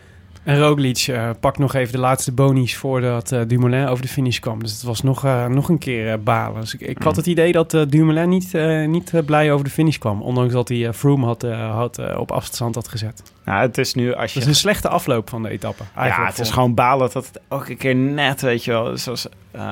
En 0.49 0.59
Roglic 0.59 0.99
eh, 0.99 1.31
pakt 1.41 1.59
nog 1.59 1.75
even 1.75 1.93
de 1.93 1.99
laatste 1.99 2.33
bonies 2.33 2.77
voordat 2.77 3.33
eh, 3.33 3.41
Dumoulin 3.47 3.87
over 3.87 4.03
de 4.03 4.09
finish 4.09 4.39
kwam. 4.39 4.63
Dus 4.63 4.73
het 4.73 4.83
was 4.83 5.03
nog, 5.03 5.25
eh, 5.25 5.47
nog 5.47 5.69
een 5.69 5.79
keer 5.79 6.23
balen. 6.23 6.61
Dus 6.61 6.75
ik, 6.75 6.81
ik 6.81 7.03
had 7.03 7.13
Mm. 7.13 7.19
het 7.19 7.27
idee 7.27 7.53
dat 7.53 7.71
Dumoulin 7.71 8.29
niet, 8.29 8.53
niet 8.87 9.13
blij 9.27 9.53
over 9.53 9.65
de 9.65 9.71
finish 9.71 9.97
kwam. 9.97 10.23
Ondanks 10.23 10.53
dat 10.53 10.69
hij 10.69 10.93
Froome 10.93 11.27
had, 11.27 11.43
had, 11.53 12.17
op 12.17 12.31
afstand 12.31 12.75
had 12.75 12.89
gezet. 12.89 13.23
Nou, 13.45 13.61
het 13.61 13.79
is 13.79 13.95
nu 13.95 14.15
als 14.15 14.33
je... 14.33 14.39
Dat 14.39 14.49
is 14.49 14.55
een 14.55 14.61
slechte 14.61 14.89
afloop 14.89 15.31
van 15.31 15.43
de 15.43 15.49
etappe. 15.49 15.83
Ja, 15.97 16.27
het 16.27 16.39
is 16.39 16.51
gewoon 16.51 16.75
balen 16.75 17.11
dat 17.13 17.27
het 17.27 17.41
een 17.69 17.77
keer 17.77 17.95
net, 17.95 18.41
weet 18.41 18.65
je 18.65 18.71
wel. 18.71 18.97
Zoals 18.97 19.29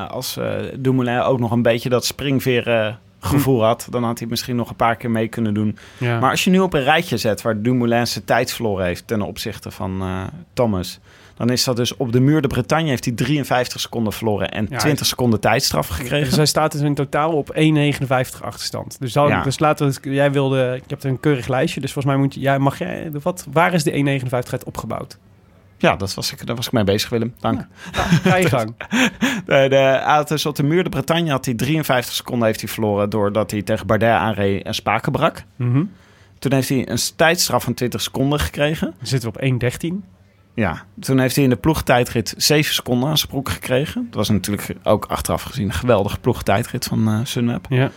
als 0.09 0.39
Dumoulin 0.79 1.21
ook 1.21 1.39
nog 1.39 1.51
een 1.51 1.63
beetje 1.63 1.89
dat 1.89 2.05
springveren 2.05 2.99
gevoel 3.27 3.65
had, 3.65 3.87
dan 3.91 4.05
had 4.05 4.19
hij 4.19 4.29
misschien 4.29 4.57
nog 4.57 4.69
een 4.71 4.77
paar 4.77 4.97
keer 4.97 5.11
mee 5.11 5.29
kunnen 5.29 5.55
doen. 5.55 5.79
Ja. 5.99 6.21
Maar 6.21 6.31
als 6.31 6.45
je 6.45 6.51
nu 6.51 6.59
op 6.59 6.75
een 6.75 6.83
rijtje 6.83 7.17
zet 7.17 7.43
waar 7.43 7.63
Dumoulin 7.63 8.07
zijn 8.07 8.25
tijd 8.25 8.53
verloren 8.53 8.87
heeft 8.87 9.07
ten 9.07 9.23
opzichte 9.23 9.71
van 9.71 10.01
eh, 10.03 10.23
Thomas, 10.53 11.01
dan 11.37 11.51
is 11.51 11.65
dat 11.65 11.77
dus 11.77 11.97
op 11.97 12.13
de 12.13 12.21
muur 12.21 12.43
de 12.43 12.49
Bretagne 12.49 12.89
heeft 12.89 13.05
hij 13.05 13.15
53 13.15 13.81
seconden 13.81 14.13
verloren 14.13 14.51
en 14.51 14.67
Ja, 14.71 14.79
20 14.79 15.07
seconden 15.07 15.41
tijdstraf 15.41 15.89
gekregen. 15.89 16.27
Dus 16.29 16.37
hij 16.37 16.47
staat 16.47 16.73
dus 16.73 16.81
in 16.81 16.95
totaal 16.95 17.33
op 17.33 17.55
1,59 17.55 18.41
achterstand. 18.41 18.97
Dus, 19.01 19.13
dan, 19.13 19.29
Ja. 19.29 19.43
dus 19.43 19.59
laten 19.59 19.87
we 19.87 19.93
het, 19.93 20.05
jij 20.15 20.33
wilde, 20.33 20.81
ik 20.85 20.91
heb 20.91 21.05
een 21.05 21.21
keurig 21.21 21.49
lijstje, 21.49 21.81
dus 21.81 21.93
volgens 21.93 22.15
mij 22.15 22.23
moet 22.25 22.35
je, 22.35 22.41
jij 22.41 22.59
mag 22.59 22.79
jij, 22.79 23.11
wat, 23.23 23.47
waar 23.53 23.75
is 23.75 23.83
de 23.83 24.21
1,59 24.23 24.29
uit 24.31 24.65
opgebouwd? 24.65 25.19
Ja, 25.79 25.97
dat 25.97 26.15
was 26.15 26.33
ik, 26.33 26.47
daar 26.47 26.57
was 26.57 26.67
ik 26.67 26.73
mee 26.73 26.85
bezig, 26.85 27.09
Willem. 27.09 27.35
Dank. 27.41 27.67
Ga 28.23 28.37
je 28.37 28.49
gang. 28.49 28.75
De, 29.47 29.67
de, 29.69 30.49
op 30.49 30.57
de 30.57 30.63
muur 30.63 30.85
de 30.85 30.89
Bretagne 30.89 31.31
had 31.31 31.45
hij 31.45 31.55
53 31.55 32.15
seconden 32.15 32.47
heeft 32.47 32.61
hij 32.61 32.69
verloren 32.69 33.11
doordat 33.11 33.51
hij 33.51 33.63
tegen 33.63 33.87
Bardet 33.87 34.11
aanreed 34.11 34.65
en 34.65 34.75
spaken 34.75 35.13
brak. 35.13 35.45
Mhm. 35.57 35.85
Toen 36.39 36.53
heeft 36.53 36.69
hij 36.69 36.89
een 36.89 36.99
tijdstraf 37.17 37.65
van 37.65 37.75
20 37.75 38.01
seconden 38.01 38.41
gekregen. 38.41 38.95
Dan 38.99 39.07
zitten 39.07 39.33
we 39.33 39.39
op 39.39 39.63
1,13. 39.85 40.05
Ja, 40.55 40.85
toen 41.01 41.19
heeft 41.19 41.35
hij 41.35 41.45
in 41.45 41.51
de 41.51 41.57
ploegtijdrit 41.57 42.35
7 42.37 42.75
seconden 42.75 43.09
aan 43.09 43.19
zijn 43.19 43.31
broek 43.31 43.49
gekregen. 43.49 44.07
Dat 44.07 44.15
was 44.15 44.29
natuurlijk 44.29 44.75
ook 44.83 45.05
achteraf 45.05 45.43
gezien 45.43 45.65
een 45.65 45.73
geweldige 45.73 46.19
ploegtijdrit 46.21 46.85
van 46.85 47.09
eh 47.09 47.21
Sunweb. 47.23 47.67
Ja. 47.69 47.91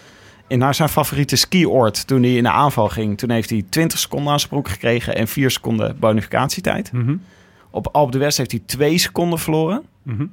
En 0.48 0.60
naar 0.60 0.76
zijn 0.76 0.90
favoriete 0.90 1.36
skioord, 1.36 2.08
toen 2.08 2.24
hij 2.24 2.36
in 2.36 2.44
de 2.44 2.52
aanval 2.52 2.90
ging, 2.90 3.18
toen 3.18 3.30
heeft 3.30 3.50
hij 3.50 3.66
20 3.70 4.00
seconden 4.00 4.32
aan 4.32 4.40
zijn 4.40 4.52
broek 4.52 4.70
gekregen 4.70 5.16
en 5.16 5.28
4 5.28 5.52
seconden 5.52 6.00
bonificatietijd. 6.00 6.92
Mhm. 6.92 7.16
Op 7.70 7.88
Alpe 7.92 8.12
d'Huez 8.12 8.38
heeft 8.38 8.52
hij 8.52 8.62
2 8.66 8.98
seconden 8.98 9.40
verloren, 9.40 9.82
Mhm. 10.04 10.26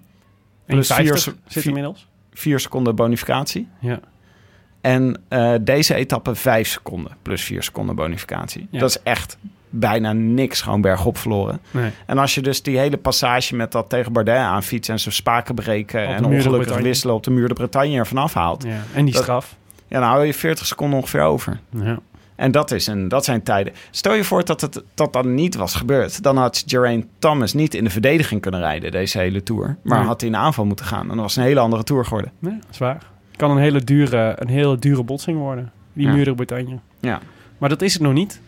Plus 0.67 0.89
1,50 0.91 0.97
vier- 0.97 1.17
zit 1.19 1.35
vier- 1.47 1.67
inmiddels. 1.67 2.09
4 2.33 2.61
seconden 2.61 2.95
bonificatie. 2.97 3.69
Ja. 3.81 4.01
En 4.81 5.21
eh, 5.29 5.55
deze 5.61 5.95
etappe 5.95 6.35
5 6.35 6.69
seconden 6.69 7.13
plus 7.23 7.43
4 7.43 7.63
seconden 7.63 7.95
bonificatie. 7.97 8.67
Ja. 8.71 8.79
Dat 8.79 8.89
is 8.91 9.03
echt 9.03 9.39
bijna 9.71 10.13
niks 10.13 10.61
gewoon 10.61 10.81
bergop 10.81 11.19
verloren. 11.19 11.61
Nee. 11.71 11.91
En 12.07 12.19
als 12.19 12.35
je 12.35 12.41
dus 12.43 12.63
die 12.63 12.79
hele 12.79 12.97
passage 12.97 13.57
met 13.57 13.73
dat 13.73 13.89
tegen 13.89 14.13
Bardet 14.13 14.37
aanfietsen 14.37 14.95
en 14.95 15.01
zijn 15.01 15.15
spaken 15.15 15.55
breken 15.55 16.01
de 16.01 16.07
en 16.15 16.23
de 16.23 16.29
ongelukkig 16.29 16.79
wisselen 16.79 17.15
op 17.15 17.23
de 17.23 17.31
muur 17.31 17.49
de 17.49 17.55
Bretagne 17.55 17.97
ervan 17.97 18.19
afhaalt. 18.19 18.63
Ja. 18.63 18.83
En 18.95 19.05
die 19.05 19.15
Dat- 19.15 19.23
straf. 19.23 19.57
Ja, 19.89 20.01
dan 20.01 20.09
hou 20.09 20.25
je 20.25 20.35
40 20.35 20.67
seconden 20.67 20.99
ongeveer 20.99 21.23
over. 21.23 21.61
Ja. 21.71 21.99
En 22.37 22.51
dat, 22.51 22.71
is 22.71 22.87
een, 22.87 23.09
dat 23.09 23.25
zijn 23.25 23.43
tijden. 23.43 23.73
Stel 23.91 24.15
je 24.15 24.25
voor 24.25 24.45
dat 24.45 24.61
het, 24.61 24.83
dat 24.95 25.13
dat 25.13 25.25
niet 25.25 25.55
was 25.55 25.75
gebeurd. 25.75 26.23
Dan 26.23 26.37
had 26.37 26.63
Geraint 26.67 27.07
Thomas 27.19 27.53
niet 27.55 27.75
in 27.75 27.85
de 27.85 27.91
verdediging 27.91 28.41
kunnen 28.41 28.61
rijden 28.61 28.91
deze 28.91 29.19
hele 29.19 29.43
Tour. 29.43 29.77
Maar 29.83 29.99
Nee. 29.99 30.07
had 30.07 30.21
hij 30.21 30.31
in 30.31 30.37
aanval 30.37 30.65
moeten 30.65 30.87
gaan. 30.87 31.01
En 31.03 31.09
dan 31.09 31.17
was 31.17 31.35
het 31.35 31.43
een 31.43 31.49
hele 31.49 31.61
andere 31.61 31.83
Tour 31.85 32.05
geworden. 32.05 32.33
Nee, 32.39 32.59
dat 32.61 32.71
is 32.71 32.79
waar. 32.79 33.03
Het 33.29 33.37
kan 33.37 33.51
een 33.51 33.63
hele 33.63 33.81
dure, 33.85 34.35
een 34.39 34.49
hele 34.49 34.79
dure 34.79 35.03
botsing 35.03 35.39
worden. 35.39 35.73
Die 35.93 36.07
Ja. 36.07 36.13
muur 36.13 36.25
de 36.25 36.35
Bretagne. 36.35 36.79
Ja. 37.01 37.21
Maar 37.59 37.69
dat 37.69 37.83
is 37.83 37.93
het 37.93 38.03
nog 38.03 38.13
niet. 38.13 38.41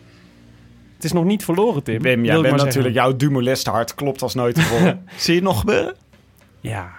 Het 0.95 1.03
is 1.03 1.11
nog 1.11 1.23
niet 1.25 1.43
verloren, 1.43 1.83
Tim. 1.83 2.01
Wim, 2.01 2.25
jij 2.25 2.41
bent 2.41 2.55
natuurlijk... 2.55 2.93
Jouw 2.95 3.15
Dumoulin-hart 3.15 3.95
klopt 3.95 4.21
als 4.21 4.33
nooit 4.33 4.55
tevoren. 4.55 5.03
Zie 5.17 5.33
je 5.33 5.39
het 5.39 5.49
nog 5.49 5.59
gebeuren? 5.59 5.95
Ja. 6.59 6.89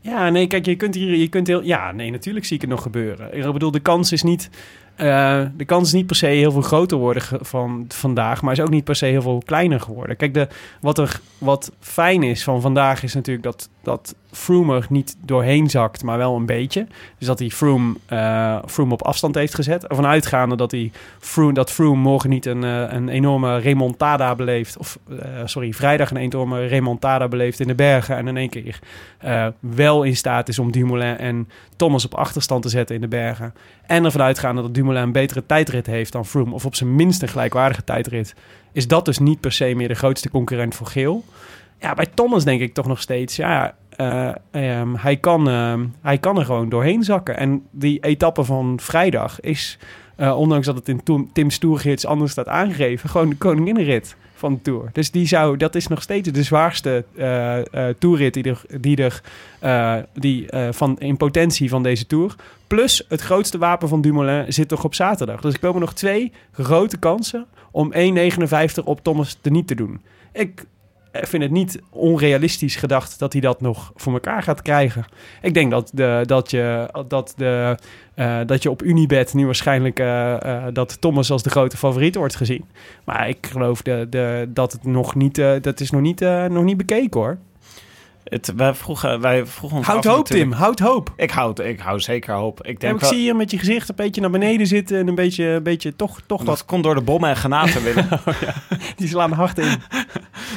Ja, 0.00 0.28
nee, 0.30 0.46
kijk, 0.46 0.66
je 0.66 0.76
kunt 0.76 0.94
hier, 0.94 1.14
je 1.16 1.28
kunt 1.28 1.46
heel... 1.46 1.62
Ja, 1.62 1.92
nee, 1.92 2.10
natuurlijk 2.10 2.44
zie 2.44 2.54
ik 2.56 2.60
het 2.62 2.70
nog 2.70 2.82
gebeuren. 2.82 3.36
Ik 3.36 3.52
bedoel, 3.52 3.70
de 3.70 3.80
kans 3.80 4.12
is 4.12 4.22
niet... 4.22 4.50
eh, 4.96 5.42
de 5.56 5.64
kans 5.64 5.86
is 5.86 5.92
niet 5.92 6.06
per 6.06 6.16
se 6.16 6.26
heel 6.26 6.52
veel 6.52 6.62
groter 6.62 6.98
worden 6.98 7.22
van 7.40 7.84
vandaag, 7.88 8.42
maar 8.42 8.52
is 8.52 8.60
ook 8.60 8.70
niet 8.70 8.84
per 8.84 8.96
se 8.96 9.06
heel 9.06 9.22
veel 9.22 9.42
kleiner 9.44 9.80
geworden. 9.80 10.16
Kijk, 10.16 10.34
de, 10.34 10.48
wat, 10.80 10.98
er, 10.98 11.20
wat 11.38 11.72
fijn 11.80 12.22
is 12.22 12.44
van 12.44 12.60
vandaag 12.60 13.02
is 13.02 13.14
natuurlijk 13.14 13.44
dat, 13.44 13.68
dat 13.84 14.14
Froome 14.34 14.76
er 14.76 14.86
niet 14.88 15.16
doorheen 15.20 15.70
zakt, 15.70 16.02
maar 16.02 16.18
wel 16.18 16.36
een 16.36 16.46
beetje. 16.46 16.86
Dus 17.18 17.26
dat 17.26 17.38
hij 17.38 17.48
Froome, 17.48 17.94
eh, 18.06 18.58
Froome 18.66 18.92
op 18.92 19.02
afstand 19.02 19.34
heeft 19.34 19.54
gezet. 19.54 19.86
Ervan 19.86 20.06
uitgaande 20.06 20.56
dat, 20.56 20.70
hij 20.70 20.92
Froome, 21.18 21.52
dat 21.52 21.70
Froome 21.70 22.00
morgen 22.00 22.30
niet 22.30 22.46
een, 22.46 22.64
eh, 22.64 22.84
een 22.88 23.08
enorme 23.08 23.58
remontada 23.58 24.34
beleeft. 24.34 24.78
Of, 24.78 24.98
eh, 25.18 25.28
sorry, 25.44 25.72
vrijdag 25.72 26.10
een 26.10 26.16
enorme 26.16 26.66
remontada 26.66 27.28
beleeft 27.28 27.60
in 27.60 27.66
de 27.66 27.74
bergen. 27.74 28.16
En 28.16 28.28
in 28.28 28.36
één 28.36 28.48
keer 28.48 28.78
wel 29.60 30.02
in 30.02 30.16
staat 30.16 30.48
is 30.48 30.58
om 30.58 30.70
Dumoulin 30.70 31.16
en 31.16 31.48
Thomas 31.76 32.04
op 32.04 32.14
achterstand 32.14 32.62
te 32.62 32.68
zetten 32.68 32.94
in 32.94 33.00
de 33.00 33.08
bergen. 33.08 33.54
En 33.86 34.04
ervan 34.04 34.22
uitgaande 34.22 34.62
dat 34.62 34.74
Dumoulin 34.74 35.02
een 35.02 35.12
betere 35.12 35.46
tijdrit 35.46 35.86
heeft 35.86 36.12
dan 36.12 36.26
Froome. 36.26 36.54
Of 36.54 36.64
op 36.64 36.74
zijn 36.74 36.94
minst 36.94 37.22
een 37.22 37.28
gelijkwaardige 37.28 37.84
tijdrit. 37.84 38.34
Is 38.72 38.88
dat 38.88 39.04
dus 39.04 39.18
niet 39.18 39.40
per 39.40 39.52
se 39.52 39.74
meer 39.74 39.88
de 39.88 39.94
grootste 39.94 40.30
concurrent 40.30 40.74
voor 40.74 40.86
geel. 40.86 41.24
Ja, 41.80 41.94
bij 41.94 42.06
Thomas 42.14 42.44
denk 42.44 42.60
ik 42.60 42.74
toch 42.74 42.86
nog 42.86 43.00
steeds... 43.00 43.36
Ja, 43.36 43.74
eh, 43.96 44.30
ehm, 44.50 44.94
hij, 44.94 45.16
kan, 45.16 45.48
ehm, 45.48 45.84
hij 46.00 46.18
kan 46.18 46.38
er 46.38 46.44
gewoon 46.44 46.68
doorheen 46.68 47.02
zakken. 47.02 47.36
En 47.36 47.62
die 47.70 48.00
etappe 48.00 48.44
van 48.44 48.78
vrijdag 48.80 49.40
is... 49.40 49.78
eh, 50.16 50.38
ondanks 50.38 50.66
dat 50.66 50.74
het 50.74 50.88
in 50.88 51.02
Tim- 51.02 51.30
Tim's 51.32 51.58
Tourgids 51.58 52.06
anders 52.06 52.32
staat 52.32 52.48
aangegeven... 52.48 53.08
gewoon 53.08 53.28
de 53.28 53.36
koninginnenrit 53.36 54.16
van 54.34 54.54
de 54.54 54.62
Tour. 54.62 54.88
Dus 54.92 55.10
die 55.10 55.26
zou, 55.26 55.56
dat 55.56 55.74
is 55.74 55.86
nog 55.86 56.02
steeds 56.02 56.30
de 56.30 56.42
zwaarste 56.42 57.04
eh 57.16 57.88
toerrit 57.98 58.34
die 58.34 58.42
er, 58.44 58.62
die 58.80 58.96
er 58.96 59.22
die, 60.14 60.46
van, 60.70 60.98
in 60.98 61.16
potentie 61.16 61.68
van 61.68 61.82
deze 61.82 62.06
Tour. 62.06 62.34
Plus 62.66 63.04
het 63.08 63.20
grootste 63.20 63.58
wapen 63.58 63.88
van 63.88 64.00
Dumoulin 64.00 64.52
zit 64.52 64.68
toch 64.68 64.84
op 64.84 64.94
zaterdag. 64.94 65.40
Dus 65.40 65.52
er 65.52 65.58
komen 65.60 65.80
nog 65.80 65.94
twee 65.94 66.32
grote 66.52 66.98
kansen 66.98 67.46
om 67.70 67.92
1,59 67.92 68.84
op 68.84 69.02
Thomas 69.02 69.38
de 69.40 69.50
niet 69.50 69.66
te 69.66 69.74
doen. 69.74 70.00
Ik 70.32 70.64
vind 71.22 71.42
het 71.42 71.52
niet 71.52 71.80
onrealistisch 71.90 72.76
gedacht 72.76 73.18
dat 73.18 73.32
hij 73.32 73.42
dat 73.42 73.60
nog 73.60 73.92
voor 73.94 74.12
elkaar 74.12 74.42
gaat 74.42 74.62
krijgen. 74.62 75.04
Ik 75.42 75.54
denk 75.54 75.70
dat, 75.70 75.90
de, 75.94 76.22
dat, 76.26 76.50
je, 76.50 76.88
dat, 77.08 77.32
de, 77.36 77.78
eh, 78.14 78.40
dat 78.46 78.62
je 78.62 78.70
op 78.70 78.82
Unibet 78.82 79.34
nu 79.34 79.44
waarschijnlijk 79.44 79.98
eh, 79.98 80.42
eh, 80.66 80.74
dat 80.74 81.00
Thomas 81.00 81.30
als 81.30 81.42
de 81.42 81.50
grote 81.50 81.76
favoriet 81.76 82.14
wordt 82.14 82.36
gezien. 82.36 82.64
Maar 83.04 83.28
ik 83.28 83.46
geloof 83.50 83.82
de, 83.82 84.06
de, 84.10 84.48
dat 84.48 84.72
het 84.72 84.84
nog 84.84 85.14
niet, 85.14 85.34
dat 85.60 85.80
is 85.80 85.90
nog 85.90 86.00
niet, 86.00 86.20
nog 86.48 86.64
niet 86.64 86.76
bekeken 86.76 87.20
hoor. 87.20 87.38
Het, 88.24 88.52
wij, 88.56 88.74
vroegen, 88.74 89.20
wij 89.20 89.46
vroegen 89.46 89.78
ons 89.78 89.86
Houd 89.86 90.06
af 90.06 90.14
hoop, 90.14 90.26
Tim. 90.26 90.52
Houd 90.52 90.78
hoop. 90.78 91.12
Ik 91.16 91.30
houd, 91.30 91.58
ik 91.60 91.80
hou 91.80 92.00
zeker 92.00 92.34
hoop. 92.34 92.60
Ik 92.66 92.72
Ja, 92.72 92.78
denk 92.78 92.94
ik 92.94 93.00
wel- 93.00 93.10
zie 93.10 93.22
je 93.22 93.34
met 93.34 93.50
je 93.50 93.58
gezicht 93.58 93.88
een 93.88 93.94
beetje 93.94 94.20
naar 94.20 94.30
beneden 94.30 94.66
zitten 94.66 94.98
en 94.98 95.08
een 95.08 95.14
beetje, 95.14 95.44
een 95.44 95.62
beetje 95.62 95.96
toch, 95.96 96.20
toch 96.26 96.38
dat 96.38 96.46
wat. 96.46 96.64
komt 96.64 96.84
door 96.84 96.94
de 96.94 97.00
bommen 97.00 97.28
en 97.30 97.36
granaten, 97.36 97.82
Willem. 97.82 98.06
Die 98.96 99.08
slaan 99.08 99.32
hard 99.32 99.58
in. 99.58 99.68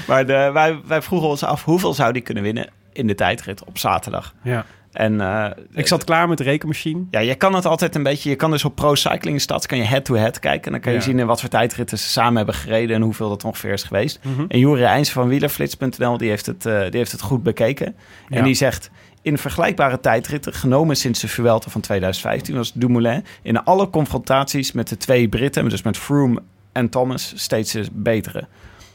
maar 0.07 0.25
de, 0.25 0.49
wij, 0.53 0.79
wij 0.85 1.01
vroegen 1.01 1.27
ons 1.29 1.43
af 1.43 1.63
hoeveel 1.63 1.93
zou 1.93 2.13
die 2.13 2.21
kunnen 2.21 2.43
winnen 2.43 2.69
in 2.93 3.07
de 3.07 3.15
tijdrit 3.15 3.63
op 3.63 3.77
zaterdag. 3.77 4.33
Ja. 4.43 4.65
En 4.91 5.21
eh, 5.21 5.45
Ik 5.73 5.87
zat 5.87 6.03
klaar 6.03 6.27
met 6.27 6.37
de 6.37 6.43
rekenmachine. 6.43 7.03
Ja, 7.11 7.19
je 7.19 7.35
kan 7.35 7.53
het 7.53 7.65
altijd 7.65 7.95
een 7.95 8.03
beetje. 8.03 8.29
Je 8.29 8.35
kan 8.35 8.51
dus 8.51 8.65
op 8.65 8.75
Pro 8.75 8.95
Cycling 8.95 9.41
Stats 9.41 9.65
kan 9.65 9.77
je 9.77 9.83
head-to-head 9.83 10.39
kijken. 10.39 10.65
En 10.65 10.71
dan 10.71 10.81
kan 10.81 10.91
je 10.91 10.97
Ja. 10.97 11.03
zien 11.03 11.19
in 11.19 11.25
wat 11.25 11.39
voor 11.39 11.49
tijdritten 11.49 11.97
ze 11.99 12.09
samen 12.09 12.35
hebben 12.37 12.55
gereden 12.55 12.95
en 12.95 13.01
hoeveel 13.01 13.29
dat 13.29 13.43
ongeveer 13.43 13.71
is 13.73 13.83
geweest. 13.83 14.19
Mhm. 14.23 14.45
En 14.47 14.59
Jure 14.59 14.85
Eins 14.85 15.11
van 15.11 15.27
wielerflits.nl 15.27 16.17
die 16.17 16.29
heeft, 16.29 16.45
het, 16.45 16.65
eh, 16.65 16.81
die 16.81 16.97
heeft 16.97 17.11
het 17.11 17.21
goed 17.21 17.43
bekeken. 17.43 17.95
Ja. 18.29 18.37
En 18.37 18.43
die 18.43 18.53
zegt. 18.53 18.89
In 19.21 19.37
vergelijkbare 19.37 19.99
tijdritten, 19.99 20.53
genomen 20.53 20.95
sinds 20.95 21.19
de 21.19 21.27
Vuelta 21.27 21.69
van 21.69 21.81
2015, 21.81 22.55
was 22.55 22.73
Dumoulin 22.73 23.25
in 23.41 23.63
alle 23.63 23.89
confrontaties 23.89 24.71
met 24.71 24.87
de 24.89 24.97
twee 24.97 25.27
Britten, 25.29 25.69
dus 25.69 25.81
met 25.81 25.97
Froome 25.97 26.41
en 26.71 26.89
Thomas, 26.89 27.33
steeds 27.35 27.71
de 27.71 27.85
betere. 27.93 28.47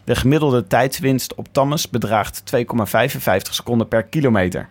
De 0.04 0.14
gemiddelde 0.14 0.66
tijdswinst 0.66 1.34
op 1.34 1.46
Thomas 1.52 1.88
bedraagt 1.90 2.42
2,55 2.56 2.62
seconden 3.50 3.88
per 3.88 4.02
kilometer. 4.02 4.68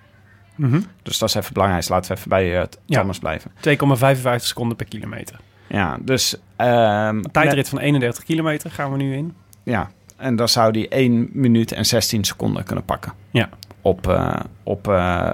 Mhm. 0.56 0.82
Dus 1.04 1.18
dat 1.18 1.30
is 1.30 1.36
even 1.36 1.54
belangrijk. 1.54 1.90
Laten 1.90 2.12
we 2.12 2.18
even 2.18 2.30
bij 2.30 2.60
eh, 2.62 2.66
Ja. 2.86 3.00
Thomas 3.00 3.20
blijven. 3.20 3.52
2,55 3.52 4.36
seconden 4.36 4.78
per 4.78 4.86
kilometer. 4.86 5.40
Ja, 5.68 5.98
dus... 6.02 6.36
ehm, 6.56 7.16
Een 7.16 7.32
tijdrit 7.32 7.70
van 7.70 7.80
31 7.80 8.24
kilometer 8.24 8.72
gaan 8.72 8.92
we 8.92 8.98
nu 8.98 9.16
in. 9.16 9.36
Ja, 9.64 9.90
en 10.18 10.36
dan 10.36 10.50
zou 10.50 10.72
die 10.72 10.88
1 10.88 11.30
minuut 11.32 11.72
en 11.72 11.86
16 11.86 12.24
seconden 12.24 12.64
kunnen 12.64 12.86
pakken. 12.86 13.14
Ja. 13.32 13.50
Op, 13.82 14.08
eh 14.08 14.36
op 14.64 14.88
eh, 14.88 15.30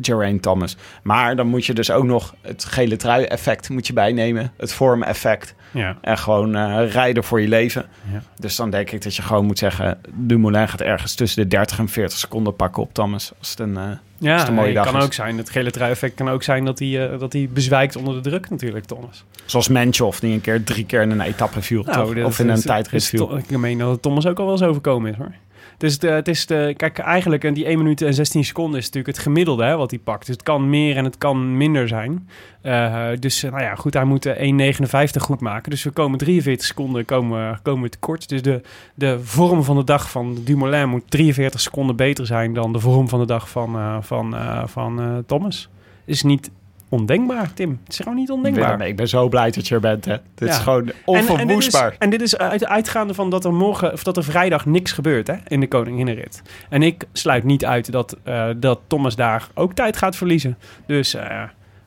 Geraint 0.00 0.42
Thomas. 0.42 0.76
Maar 1.02 1.36
dan 1.36 1.46
moet 1.46 1.66
je 1.66 1.72
dus 1.74 1.90
ook 1.90 2.04
nog 2.04 2.34
het 2.40 2.64
gele 2.64 2.96
trui 2.96 3.24
effect 3.24 3.68
moet 3.68 3.86
je 3.86 3.92
bijnemen. 3.92 4.52
Het 4.56 4.72
vorm 4.72 5.02
effect. 5.02 5.54
Ja. 5.70 5.96
En 6.00 6.18
gewoon 6.18 6.56
rijden 6.86 7.24
voor 7.24 7.40
je 7.40 7.48
leven. 7.48 7.84
Ja. 8.12 8.22
Dus 8.38 8.56
dan 8.56 8.70
denk 8.70 8.90
ik 8.90 9.02
dat 9.02 9.16
je 9.16 9.22
gewoon 9.22 9.44
moet 9.46 9.58
zeggen... 9.58 9.98
Dumoulin 10.12 10.68
gaat 10.68 10.80
ergens 10.80 11.14
tussen 11.14 11.42
de 11.42 11.48
30 11.48 11.78
en 11.78 11.88
40 11.88 12.18
seconden 12.18 12.56
pakken 12.56 12.82
op 12.82 12.94
Thomas. 12.94 13.32
Als 13.38 13.50
het 13.50 13.58
een, 13.58 13.76
als 13.76 13.96
Ja, 14.18 14.38
het 14.38 14.48
een 14.48 14.54
mooie 14.54 14.66
nee, 14.66 14.74
dag 14.74 14.84
kan 14.86 14.96
is. 14.96 15.04
ook 15.04 15.12
zijn. 15.12 15.36
Het 15.38 15.50
gele 15.50 15.70
trui-effect 15.70 16.14
kan 16.14 16.28
ook 16.28 16.42
zijn 16.42 16.64
dat 16.64 16.78
hij, 16.78 17.16
dat 17.18 17.32
hij 17.32 17.48
bezwijkt 17.52 17.96
onder 17.96 18.14
de 18.14 18.28
druk 18.28 18.50
natuurlijk, 18.50 18.84
Thomas. 18.84 19.24
Zoals 19.44 19.68
Menchoff, 19.68 20.20
die 20.20 20.32
een 20.32 20.40
keer 20.40 20.64
drie 20.64 20.86
keer 20.86 21.02
in 21.02 21.10
een 21.10 21.20
etappe 21.20 21.62
viel. 21.62 21.82
Nou, 21.82 22.22
Of 22.24 22.38
in 22.38 22.50
is- 22.50 22.56
een 22.58 22.62
tijdrit 22.66 23.04
viel. 23.04 23.36
Ik 23.36 23.50
meen 23.58 23.78
dat 23.78 23.90
het 23.90 24.02
Thomas 24.02 24.26
ook 24.26 24.38
al 24.38 24.44
wel 24.44 24.54
eens 24.54 24.62
overkomen 24.62 25.10
is, 25.10 25.16
hoor. 25.16 25.32
Dus 25.78 25.96
het 26.00 26.28
is 26.28 26.46
de, 26.46 26.74
kijk, 26.76 26.98
eigenlijk 26.98 27.44
en 27.44 27.54
die 27.54 27.64
1 27.64 27.78
minuut 27.78 28.02
en 28.02 28.14
16 28.14 28.44
seconden 28.44 28.78
is 28.78 28.84
natuurlijk 28.84 29.16
het 29.16 29.24
gemiddelde 29.24 29.64
hè, 29.64 29.76
wat 29.76 29.90
hij 29.90 30.00
pakt. 30.00 30.26
Dus 30.26 30.34
het 30.34 30.44
kan 30.44 30.70
meer 30.70 30.96
en 30.96 31.04
het 31.04 31.18
kan 31.18 31.56
minder 31.56 31.88
zijn. 31.88 32.28
Eh, 32.60 33.06
dus 33.18 33.42
eh, 33.42 33.50
nou 33.50 33.62
ja, 33.62 33.74
goed, 33.74 33.94
hij 33.94 34.04
moet 34.04 34.26
eh, 34.26 34.76
1,59 35.16 35.20
goed 35.20 35.40
maken. 35.40 35.70
Dus 35.70 35.82
we 35.82 35.90
komen 35.90 36.18
43 36.18 36.66
seconden 36.66 37.04
komen, 37.04 37.58
komen 37.62 37.82
we 37.82 37.88
tekort. 37.88 38.28
Dus 38.28 38.42
de, 38.42 38.60
de 38.94 39.20
vorm 39.22 39.64
van 39.64 39.76
de 39.76 39.84
dag 39.84 40.10
van 40.10 40.38
Dumoulin 40.44 40.88
moet 40.88 41.10
43 41.10 41.60
seconden 41.60 41.96
beter 41.96 42.26
zijn 42.26 42.54
dan 42.54 42.72
de 42.72 42.80
vorm 42.80 43.08
van 43.08 43.20
de 43.20 43.26
dag 43.26 43.48
van, 43.48 43.74
eh, 43.74 43.96
van, 44.00 44.34
eh, 44.34 44.66
van 44.66 45.00
eh, 45.00 45.16
Thomas. 45.26 45.68
Is 46.04 46.22
niet 46.22 46.50
ondenkbaar, 46.94 47.52
Tim. 47.54 47.80
Het 47.84 47.92
is 47.92 47.98
gewoon 47.98 48.14
niet 48.14 48.30
ondenkbaar. 48.30 48.86
Ik 48.86 48.96
ben 48.96 49.08
zo 49.08 49.28
blij 49.28 49.50
dat 49.50 49.68
je 49.68 49.74
er 49.74 49.80
bent. 49.80 50.04
Hè. 50.04 50.16
Dit 50.34 50.48
is 50.48 50.56
gewoon 50.56 50.86
En- 50.86 50.92
En, 51.06 51.28
onverwoestbaar. 51.28 51.90
is, 51.92 51.98
en 51.98 52.10
dit 52.10 52.20
is 52.22 52.36
uit, 52.38 52.66
uitgaande 52.66 53.14
van 53.14 53.30
dat 53.30 53.44
er 53.44 53.52
morgen 53.54 53.92
of 53.92 54.02
dat 54.02 54.16
er 54.16 54.24
vrijdag 54.24 54.66
niks 54.66 54.92
gebeurt 54.92 55.26
hè, 55.26 55.34
in 55.48 55.60
de 55.60 55.68
Koninginnenrit. 55.68 56.42
En 56.68 56.82
ik 56.82 57.04
sluit 57.12 57.44
niet 57.44 57.64
uit 57.64 57.92
dat, 57.92 58.16
eh, 58.22 58.48
dat 58.56 58.80
Thomas 58.86 59.16
daar 59.16 59.48
ook 59.54 59.72
tijd 59.72 59.96
gaat 59.96 60.16
verliezen. 60.16 60.58
Dus 60.86 61.14
eh, 61.14 61.22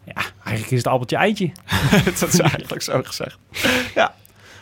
ja, 0.04 0.22
eigenlijk 0.44 0.72
is 0.72 0.78
het 0.78 0.88
appeltje 0.88 1.16
eitje. 1.18 1.52
dat 2.20 2.34
is 2.34 2.40
eigenlijk 2.40 2.82
zo 2.82 3.02
gezegd. 3.04 3.38
ja. 3.96 4.14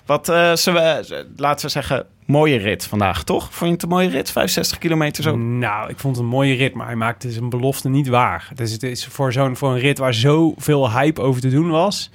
Wat 0.05 0.29
uh, 0.29 0.53
we, 0.55 1.25
laten 1.35 1.65
we 1.65 1.71
zeggen, 1.71 2.05
mooie 2.25 2.57
rit 2.57 2.85
vandaag, 2.85 3.23
toch? 3.23 3.43
Vond 3.43 3.59
je 3.69 3.71
het 3.71 3.83
een 3.83 3.89
mooie 3.89 4.09
rit? 4.09 4.31
65 4.31 4.77
kilometer 4.77 5.23
zo? 5.23 5.37
Nou, 5.37 5.89
ik 5.89 5.99
vond 5.99 6.15
het 6.15 6.25
een 6.25 6.31
mooie 6.31 6.55
rit, 6.55 6.73
maar 6.73 6.85
hij 6.85 6.95
maakte 6.95 7.31
zijn 7.31 7.49
belofte 7.49 7.89
niet 7.89 8.07
waar. 8.07 8.49
Dus 8.55 8.71
het 8.71 8.83
is 8.83 9.05
voor, 9.05 9.31
zo'n, 9.33 9.55
voor 9.55 9.71
een 9.71 9.79
rit 9.79 9.97
waar 9.97 10.13
zoveel 10.13 10.91
hype 10.91 11.21
over 11.21 11.41
te 11.41 11.49
doen 11.49 11.69
was, 11.69 12.11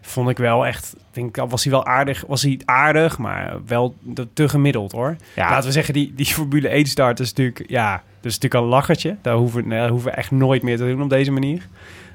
vond 0.00 0.28
ik 0.28 0.38
wel 0.38 0.66
echt... 0.66 0.94
Ik 1.14 1.32
denk, 1.32 1.50
was 1.50 1.62
hij 1.62 1.72
wel 1.72 1.86
aardig, 1.86 2.24
was 2.26 2.42
hij 2.42 2.60
aardig, 2.64 3.18
maar 3.18 3.56
wel 3.66 3.94
te 4.34 4.48
gemiddeld 4.48 4.92
hoor. 4.92 5.16
Ja. 5.36 5.50
Laten 5.50 5.66
we 5.66 5.72
zeggen, 5.72 5.94
die, 5.94 6.12
die 6.16 6.26
Formule 6.34 6.68
1 6.68 6.86
start 6.86 7.20
is 7.20 7.28
natuurlijk, 7.34 7.70
ja, 7.70 7.92
dat 7.92 8.30
is 8.32 8.38
natuurlijk 8.38 8.54
een 8.64 8.70
lachertje. 8.70 9.16
Daar 9.22 9.34
hoeven, 9.34 9.62
we- 9.62 9.68
daar 9.68 9.88
hoeven 9.88 10.10
we 10.10 10.16
echt 10.16 10.30
nooit 10.30 10.62
meer 10.62 10.76
te 10.76 10.84
doen 10.86 11.02
op 11.02 11.10
deze 11.10 11.30
manier. 11.30 11.68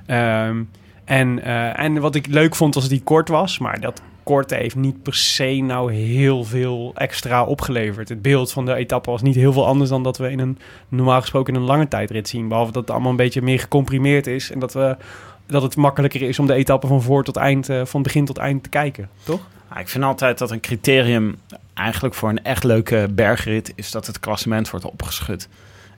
Ehm, 0.05 0.63
en, 1.05 1.43
eh, 1.43 1.79
en 1.79 1.99
wat 1.99 2.15
ik 2.15 2.27
leuk 2.27 2.55
vond 2.55 2.73
was 2.73 2.83
dat 2.83 2.91
die 2.91 3.01
kort 3.03 3.29
was, 3.29 3.57
maar 3.59 3.79
dat 3.79 4.01
korte 4.27 4.55
heeft 4.55 4.75
niet 4.75 5.03
per 5.03 5.15
se 5.15 5.61
nou 5.61 5.93
heel 5.93 6.43
veel 6.43 6.91
extra 6.95 7.43
opgeleverd. 7.43 8.09
Het 8.09 8.21
beeld 8.21 8.51
van 8.51 8.65
de 8.65 8.73
etappe 8.73 9.11
was 9.11 9.21
niet 9.21 9.35
heel 9.35 9.53
veel 9.53 9.65
anders 9.65 9.89
dan 9.89 10.03
dat 10.03 10.17
we 10.17 10.31
in 10.31 10.39
een 10.39 10.57
normaal 10.87 11.21
gesproken 11.21 11.53
in 11.53 11.59
een 11.59 11.65
lange 11.65 11.87
tijdrit 11.87 12.27
zien. 12.27 12.47
Behalve 12.47 12.71
dat 12.71 12.81
het 12.81 12.91
allemaal 12.91 13.11
een 13.11 13.17
beetje 13.17 13.41
meer 13.41 13.59
gecomprimeerd 13.59 14.27
is 14.27 14.51
en 14.51 14.59
dat, 14.59 14.73
we, 14.73 14.97
dat 15.45 15.61
het 15.61 15.75
makkelijker 15.75 16.21
is 16.21 16.39
om 16.39 16.47
de 16.47 16.53
etappe 16.53 16.87
van 16.87 17.01
voor 17.01 17.23
tot 17.23 17.35
eind, 17.35 17.69
eh, 17.69 17.85
van 17.85 18.01
begin 18.01 18.25
tot 18.25 18.37
eind 18.37 18.63
te 18.63 18.69
kijken, 18.69 19.09
toch? 19.23 19.41
Nou, 19.69 19.81
ik 19.81 19.89
vind 19.89 20.03
altijd 20.03 20.37
dat 20.37 20.51
een 20.51 20.59
criterium 20.59 21.35
eigenlijk 21.73 22.15
voor 22.15 22.29
een 22.29 22.43
echt 22.43 22.63
leuke 22.63 23.07
bergrit 23.11 23.73
is 23.75 23.91
dat 23.91 24.07
het 24.07 24.19
klassement 24.19 24.69
wordt 24.69 24.85
opgeschud. 24.85 25.49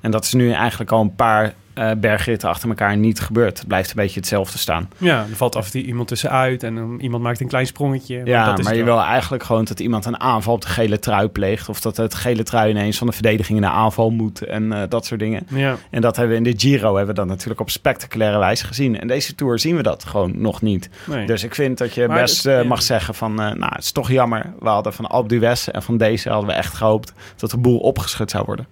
En 0.01 0.11
dat 0.11 0.23
is 0.23 0.33
nu 0.33 0.51
eigenlijk 0.51 0.91
al 0.91 1.01
een 1.01 1.15
paar 1.15 1.53
uh, 1.79 1.91
bergritten 1.97 2.49
achter 2.49 2.69
elkaar 2.69 2.97
niet 2.97 3.19
gebeurd. 3.19 3.57
Het 3.57 3.67
blijft 3.67 3.89
een 3.89 3.95
beetje 3.95 4.19
hetzelfde 4.19 4.57
staan. 4.57 4.89
Ja, 4.97 5.25
er 5.29 5.35
valt 5.35 5.55
af 5.55 5.65
en 5.65 5.71
toe 5.71 5.81
iemand 5.81 6.07
tussenuit 6.07 6.63
en 6.63 6.77
um, 6.77 6.99
iemand 6.99 7.23
maakt 7.23 7.39
een 7.39 7.47
klein 7.47 7.65
sprongetje. 7.65 8.17
Maar 8.17 8.27
Ja, 8.27 8.45
dat 8.45 8.59
is 8.59 8.65
maar 8.65 8.75
je 8.75 8.83
wel. 8.83 8.95
wil 8.95 9.03
eigenlijk 9.03 9.43
gewoon 9.43 9.63
dat 9.65 9.79
iemand 9.79 10.05
een 10.05 10.19
aanval 10.19 10.53
op 10.53 10.61
de 10.61 10.67
gele 10.67 10.99
trui 10.99 11.27
pleegt. 11.27 11.69
Of 11.69 11.81
dat 11.81 11.97
het 11.97 12.13
gele 12.13 12.43
trui 12.43 12.69
ineens 12.69 12.97
van 12.97 13.07
de 13.07 13.13
verdediging 13.13 13.57
in 13.57 13.63
de 13.63 13.71
aanval 13.71 14.09
moet 14.09 14.41
en 14.41 14.63
uh, 14.63 14.81
dat 14.89 15.05
soort 15.05 15.19
dingen. 15.19 15.47
Ja. 15.49 15.75
En 15.89 16.01
dat 16.01 16.15
hebben 16.15 16.41
we 16.41 16.49
in 16.49 16.55
de 16.55 16.59
Giro 16.59 16.95
hebben 16.95 17.15
we 17.15 17.21
dat 17.21 17.29
natuurlijk 17.29 17.59
op 17.59 17.69
spectaculaire 17.69 18.39
wijze 18.39 18.65
gezien. 18.65 18.99
En 18.99 19.07
deze 19.07 19.35
Tour 19.35 19.59
zien 19.59 19.75
we 19.75 19.83
dat 19.83 20.03
gewoon 20.03 20.41
nog 20.41 20.61
niet. 20.61 20.89
Nee. 21.05 21.25
Dus 21.25 21.43
ik 21.43 21.55
vind 21.55 21.77
dat 21.77 21.93
je 21.93 22.07
Maar 22.07 22.21
best 22.21 22.45
uh, 22.45 22.61
ja. 22.61 22.67
mag 22.67 22.81
zeggen 22.81 23.13
van... 23.15 23.33
Nou, 23.33 23.59
het 23.59 23.83
is 23.83 23.91
toch 23.91 24.11
jammer. 24.11 24.53
We 24.59 24.69
hadden 24.69 24.93
van 24.93 25.05
Alpe 25.05 25.27
d'Huez 25.27 25.67
en 25.67 25.83
van 25.83 25.97
deze 25.97 26.29
hadden 26.29 26.49
we 26.49 26.55
echt 26.55 26.73
gehoopt... 26.73 27.13
dat 27.35 27.51
de 27.51 27.57
boel 27.57 27.77
opgeschud 27.77 28.31
zou 28.31 28.43
worden. 28.45 28.67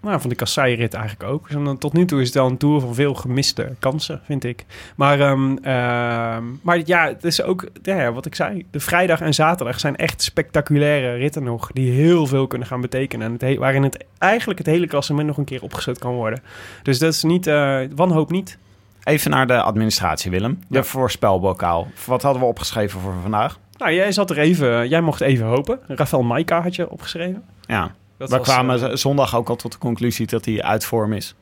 Nou, 0.00 0.20
van 0.20 0.30
de 0.30 0.36
kasseirit 0.36 0.94
eigenlijk 0.94 1.30
ook. 1.30 1.48
Dus 1.50 1.64
dan, 1.64 1.78
tot 1.78 1.92
nu 1.92 2.04
toe 2.04 2.20
is 2.20 2.26
het 2.26 2.34
wel 2.34 2.46
een 2.46 2.56
tour 2.56 2.80
van 2.80 2.94
veel 2.94 3.14
gemiste 3.14 3.74
kansen, 3.78 4.20
vind 4.24 4.44
ik. 4.44 4.64
Maar, 4.96 5.20
ehm, 5.20 5.56
ehm, 5.56 6.44
maar 6.62 6.80
ja, 6.84 7.06
het 7.06 7.24
is 7.24 7.42
ook, 7.42 7.66
ja, 7.82 8.12
wat 8.12 8.26
ik 8.26 8.34
zei, 8.34 8.66
de 8.70 8.80
vrijdag 8.80 9.20
en 9.20 9.34
zaterdag 9.34 9.80
zijn 9.80 9.96
echt 9.96 10.22
spectaculaire 10.22 11.12
ritten 11.14 11.42
nog, 11.42 11.70
die 11.72 11.90
heel 11.92 12.26
veel 12.26 12.46
kunnen 12.46 12.68
gaan 12.68 12.80
betekenen. 12.80 13.26
En 13.26 13.32
het 13.32 13.40
he- 13.40 13.56
waarin 13.58 13.82
het 13.82 14.04
eigenlijk 14.18 14.58
het 14.58 14.68
hele 14.68 14.86
klassement 14.86 15.26
nog 15.26 15.36
een 15.36 15.44
keer 15.44 15.62
opgezet 15.62 15.98
kan 15.98 16.14
worden. 16.14 16.42
Dus 16.82 16.98
dat 16.98 17.12
is 17.12 17.22
niet, 17.22 17.46
eh, 17.46 17.80
wanhoop 17.94 18.30
niet. 18.30 18.58
Even 19.04 19.30
naar 19.30 19.46
de 19.46 19.62
administratie, 19.62 20.30
Willem. 20.30 20.58
De 20.68 20.76
Ja. 20.78 20.82
voorspelbokaal. 20.84 21.88
Wat 22.06 22.22
hadden 22.22 22.42
we 22.42 22.48
opgeschreven 22.48 23.00
voor 23.00 23.12
vandaag? 23.22 23.58
Nou, 23.78 23.92
jij 23.92 24.12
zat 24.12 24.30
er 24.30 24.38
even, 24.38 24.88
jij 24.88 25.00
mocht 25.00 25.20
even 25.20 25.46
hopen. 25.46 25.78
Rafael 25.86 26.22
Maika 26.22 26.62
had 26.62 26.74
je 26.76 26.90
opgeschreven. 26.90 27.42
Ja, 27.66 27.94
Dat 28.18 28.30
we 28.30 28.36
was, 28.36 28.46
kwamen 28.48 28.90
eh, 28.90 28.96
zondag 28.96 29.36
ook 29.36 29.48
al 29.48 29.56
tot 29.56 29.72
de 29.72 29.78
conclusie 29.78 30.26
dat 30.26 30.44
hij 30.44 30.62
uit 30.62 30.84
vorm 30.84 31.12
is. 31.12 31.34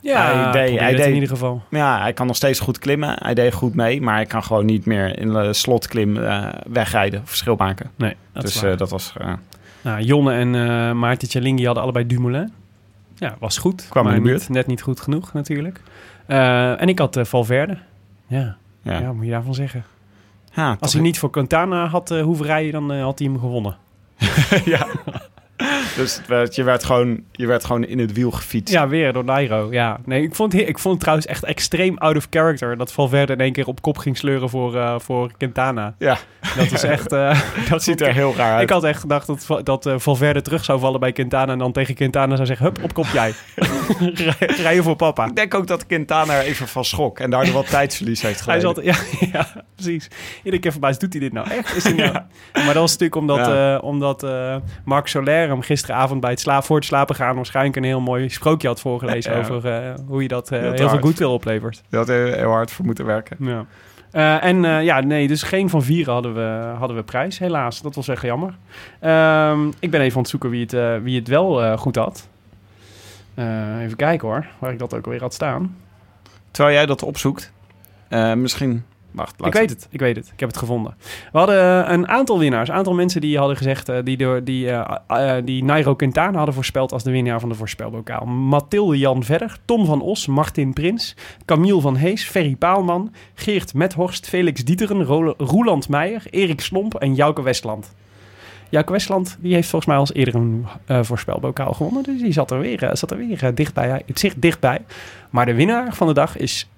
ja, 0.00 0.50
hij 0.50 0.72
hij 0.72 0.94
deed- 0.94 1.06
in 1.06 1.14
ieder 1.14 1.28
geval. 1.28 1.62
Ja, 1.70 2.00
hij 2.00 2.12
kan 2.12 2.26
nog 2.26 2.36
steeds 2.36 2.60
goed 2.60 2.78
klimmen. 2.78 3.16
Hij 3.18 3.34
deed 3.34 3.52
goed 3.54 3.74
mee, 3.74 4.00
maar 4.00 4.14
hij 4.14 4.26
kan 4.26 4.42
gewoon 4.42 4.64
niet 4.64 4.84
meer 4.86 5.18
in 5.18 5.28
de 5.32 5.52
slotklim 5.52 6.16
eh, 6.16 6.48
wegrijden, 6.66 7.22
verschil 7.24 7.56
maken. 7.56 7.90
Nee, 7.96 8.16
dat 8.32 8.44
is 8.44 8.52
dus 8.52 8.62
eh, 8.62 8.76
dat 8.76 8.90
was... 8.90 9.12
eh, 9.18 9.32
Nou, 9.82 10.00
Jonne 10.00 10.32
en 10.32 10.98
Maarten 10.98 11.28
Tjallingi 11.28 11.64
hadden 11.64 11.82
allebei 11.82 12.06
Dumoulin. 12.06 12.52
Ja, 13.16 13.36
was 13.38 13.58
goed. 13.58 13.86
Kwam 13.88 14.04
in 14.04 14.10
maar 14.10 14.20
de 14.20 14.26
buurt. 14.26 14.40
Niet, 14.40 14.48
net 14.48 14.66
niet 14.66 14.82
goed 14.82 15.00
genoeg 15.00 15.32
natuurlijk. 15.32 15.80
En 16.26 16.88
ik 16.88 16.98
had 16.98 17.18
Valverde. 17.22 17.78
Ja, 18.26 18.56
ja. 18.82 19.12
moet 19.12 19.24
je 19.24 19.30
daarvan 19.30 19.54
zeggen? 19.54 19.84
Ja, 20.54 20.76
Als 20.80 20.92
hij 20.92 21.02
niet 21.02 21.18
voor 21.18 21.30
Quintana 21.30 21.86
had 21.86 22.08
hoeven 22.08 22.46
rijden, 22.46 22.72
dan 22.72 23.00
had 23.00 23.18
hij 23.18 23.28
hem 23.28 23.38
gewonnen. 23.40 23.76
ja. 24.64 24.86
Dus 25.96 26.20
werd- 26.26 26.54
je, 26.54 26.62
werd 26.62 26.84
gewoon, 26.84 27.22
je 27.32 27.46
werd 27.46 27.64
gewoon 27.64 27.84
in 27.84 27.98
het 27.98 28.12
wiel 28.12 28.30
gefietst. 28.30 28.74
Ja, 28.74 28.88
weer 28.88 29.12
door 29.12 29.24
Nairo. 29.24 29.68
Ja, 29.72 29.98
nee, 30.04 30.22
ik 30.22 30.34
vond, 30.34 30.54
ik 30.54 30.78
vond 30.78 30.92
het 30.94 31.00
trouwens 31.00 31.26
echt 31.26 31.44
extreem 31.44 31.98
out 31.98 32.16
of 32.16 32.26
character 32.30 32.76
dat 32.76 32.92
Valverde 32.92 33.32
in 33.32 33.40
één 33.40 33.52
keer 33.52 33.66
op 33.66 33.82
kop 33.82 33.98
ging 33.98 34.16
sleuren 34.16 34.48
voor, 34.48 34.76
eh, 34.76 34.94
voor 34.98 35.30
Quintana. 35.38 35.94
Ja. 35.98 36.18
Dat 36.56 36.70
is 36.72 36.82
echt... 36.82 37.12
eh, 37.12 37.40
dat 37.70 37.82
ziet 37.82 38.00
er 38.00 38.12
heel 38.12 38.34
raar 38.36 38.52
uit. 38.52 38.62
Ik 38.62 38.70
had 38.70 38.84
echt 38.84 39.00
gedacht 39.00 39.26
dat, 39.26 39.60
dat 39.66 39.86
eh, 39.86 39.94
Valverde 39.98 40.42
terug 40.42 40.64
zou 40.64 40.80
vallen 40.80 41.00
bij 41.00 41.12
Quintana 41.12 41.52
en 41.52 41.58
dan 41.58 41.72
tegen 41.72 41.94
Quintana 41.94 42.34
zou 42.34 42.46
zeggen, 42.46 42.66
hup, 42.66 42.82
op 42.82 42.94
kop 42.94 43.06
jij. 43.12 43.32
Rij- 44.14 44.48
Rijden 44.62 44.84
voor 44.84 44.96
papa. 44.96 45.26
Ik 45.26 45.36
denk 45.36 45.54
ook 45.54 45.66
dat 45.66 45.86
Quintana 45.86 46.34
er 46.34 46.42
even 46.44 46.68
van 46.68 46.84
schrok 46.84 47.18
en 47.18 47.30
daardoor 47.30 47.54
wat 47.54 47.68
tijdsverlies 47.70 48.22
heeft 48.22 48.44
Hij 48.46 48.60
geleden. 48.60 48.84
zat, 48.84 49.06
ja, 49.20 49.28
ja, 49.32 49.64
precies. 49.74 50.08
Iedere 50.42 50.62
keer 50.62 50.72
voorbij, 50.72 50.94
doet 50.98 51.12
hij 51.12 51.20
dit 51.20 51.32
nou 51.32 51.50
echt? 51.50 51.76
Is 51.76 51.84
hij 51.84 51.92
nou... 51.92 52.12
Maar 52.52 52.64
dat 52.64 52.74
was 52.74 52.90
natuurlijk 52.98 53.16
omdat, 53.16 53.36
Ja. 53.46 53.78
omdat 53.78 54.26
Mark 54.84 55.06
Soler 55.06 55.41
hem 55.48 55.60
gisteravond 55.60 56.20
bij 56.20 56.30
het 56.30 56.40
slaap, 56.40 56.64
voor 56.64 56.76
het 56.76 56.84
slapen 56.84 57.14
gaan 57.14 57.34
waarschijnlijk 57.34 57.76
een 57.76 57.84
heel 57.84 58.00
mooi 58.00 58.28
sprookje 58.28 58.68
had 58.68 58.80
voorgelezen 58.80 59.32
Ja. 59.32 59.38
over 59.38 59.66
eh, 59.66 59.94
hoe 60.06 60.22
je 60.22 60.28
dat 60.28 60.50
eh, 60.50 60.60
Dat 60.62 60.68
heel 60.68 60.76
veel 60.76 60.88
hard. 60.88 61.02
goodwill 61.02 61.26
oplevert. 61.28 61.82
Je 61.88 61.96
had 61.96 62.08
heel, 62.08 62.26
heel 62.32 62.50
hard 62.50 62.70
voor 62.70 62.84
moeten 62.84 63.04
werken. 63.06 63.36
Ja. 63.40 63.64
Eh, 64.10 64.44
en 64.44 64.84
ja, 64.84 65.00
nee, 65.00 65.28
dus 65.28 65.42
geen 65.42 65.70
van 65.70 65.82
vieren 65.82 66.12
hadden 66.12 66.34
we, 66.34 66.74
hadden 66.78 66.96
we 66.96 67.02
prijs, 67.02 67.38
helaas. 67.38 67.82
Dat 67.82 67.94
was 67.94 68.08
echt 68.08 68.22
jammer. 68.22 68.54
Ehm, 69.00 69.68
ik 69.78 69.90
ben 69.90 70.00
even 70.00 70.14
aan 70.16 70.20
het 70.22 70.30
zoeken 70.30 70.50
wie 70.50 70.66
het, 70.70 71.02
wie 71.02 71.18
het 71.18 71.28
wel 71.28 71.76
goed 71.78 71.96
had. 71.96 72.28
Even 73.80 73.96
kijken 73.96 74.28
hoor, 74.28 74.46
waar 74.58 74.72
ik 74.72 74.78
dat 74.78 74.94
ook 74.94 75.06
weer 75.06 75.20
had 75.20 75.34
staan. 75.34 75.76
Terwijl 76.50 76.76
jij 76.76 76.86
dat 76.86 77.02
opzoekt, 77.02 77.52
misschien... 78.36 78.84
Wacht, 79.12 79.44
ik 79.44 79.52
weet 79.52 79.70
het, 79.70 79.88
ik 79.90 80.00
weet 80.00 80.16
het. 80.16 80.30
Ik 80.32 80.40
heb 80.40 80.48
het 80.48 80.58
gevonden. 80.58 80.94
We 81.32 81.38
hadden 81.38 81.84
eh, 81.86 81.92
een 81.92 82.08
aantal 82.08 82.38
winnaars. 82.38 82.68
Een 82.68 82.74
aantal 82.74 82.94
mensen 82.94 83.20
die 83.20 83.38
hadden 83.38 83.56
gezegd... 83.56 83.88
eh, 83.88 83.98
die, 84.04 84.16
door, 84.16 84.44
die, 84.44 84.70
eh, 84.70 85.36
die 85.44 85.64
Nairo 85.64 85.94
Quintana 85.94 86.36
hadden 86.36 86.54
voorspeld 86.54 86.92
als 86.92 87.02
de 87.02 87.10
winnaar 87.10 87.40
van 87.40 87.48
de 87.48 87.54
voorspelbokaal. 87.54 88.26
Mathilde 88.26 88.98
Jan 88.98 89.24
Verder, 89.24 89.56
Tom 89.64 89.86
van 89.86 90.00
Os, 90.00 90.26
Martin 90.26 90.72
Prins... 90.72 91.16
Camille 91.44 91.80
van 91.80 91.96
Hees, 91.96 92.24
Ferry 92.24 92.56
Paalman... 92.56 93.14
Geert 93.34 93.74
Methorst, 93.74 94.28
Felix 94.28 94.64
Dieteren, 94.64 95.04
Roeland 95.38 95.88
Meijer... 95.88 96.22
Erik 96.30 96.60
Slomp 96.60 96.94
en 96.94 97.14
Jouke 97.14 97.42
Westland. 97.42 97.94
Jouke 98.68 98.92
Westland 98.92 99.36
die 99.40 99.54
heeft 99.54 99.68
volgens 99.68 99.90
mij 99.90 100.00
als 100.00 100.12
eerder 100.12 100.34
een 100.34 100.66
voorspelbokaal 101.04 101.72
gewonnen. 101.72 102.02
Dus 102.02 102.20
die 102.20 102.32
zat 102.32 102.50
er 102.50 102.58
weer, 102.58 102.90
zat 102.92 103.10
er 103.10 103.16
weer 103.16 103.54
dichtbij. 103.54 104.02
Het 104.06 104.18
zit 104.18 104.34
dichtbij. 104.36 104.78
Maar 105.30 105.46
de 105.46 105.54
winnaar 105.54 105.94
van 105.94 106.06
de 106.06 106.14
dag 106.14 106.36
is 106.36 106.68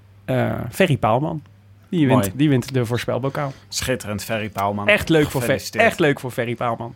Ferry 0.70 0.96
Paalman. 0.96 1.42
Die 1.88 2.06
wint, 2.06 2.20
Mooi. 2.20 2.32
die 2.34 2.48
wint 2.48 2.74
de 2.74 2.86
voorspelbokaal. 2.86 3.52
Schitterend, 3.68 4.24
Ferry 4.24 4.48
Paalman. 4.48 4.88
Echt 4.88 5.08
leuk, 5.08 5.30
voor 5.30 5.42
Fer- 5.42 5.62
echt 5.80 5.98
leuk 5.98 6.20
voor 6.20 6.30
Ferry 6.30 6.54
Paalman. 6.54 6.94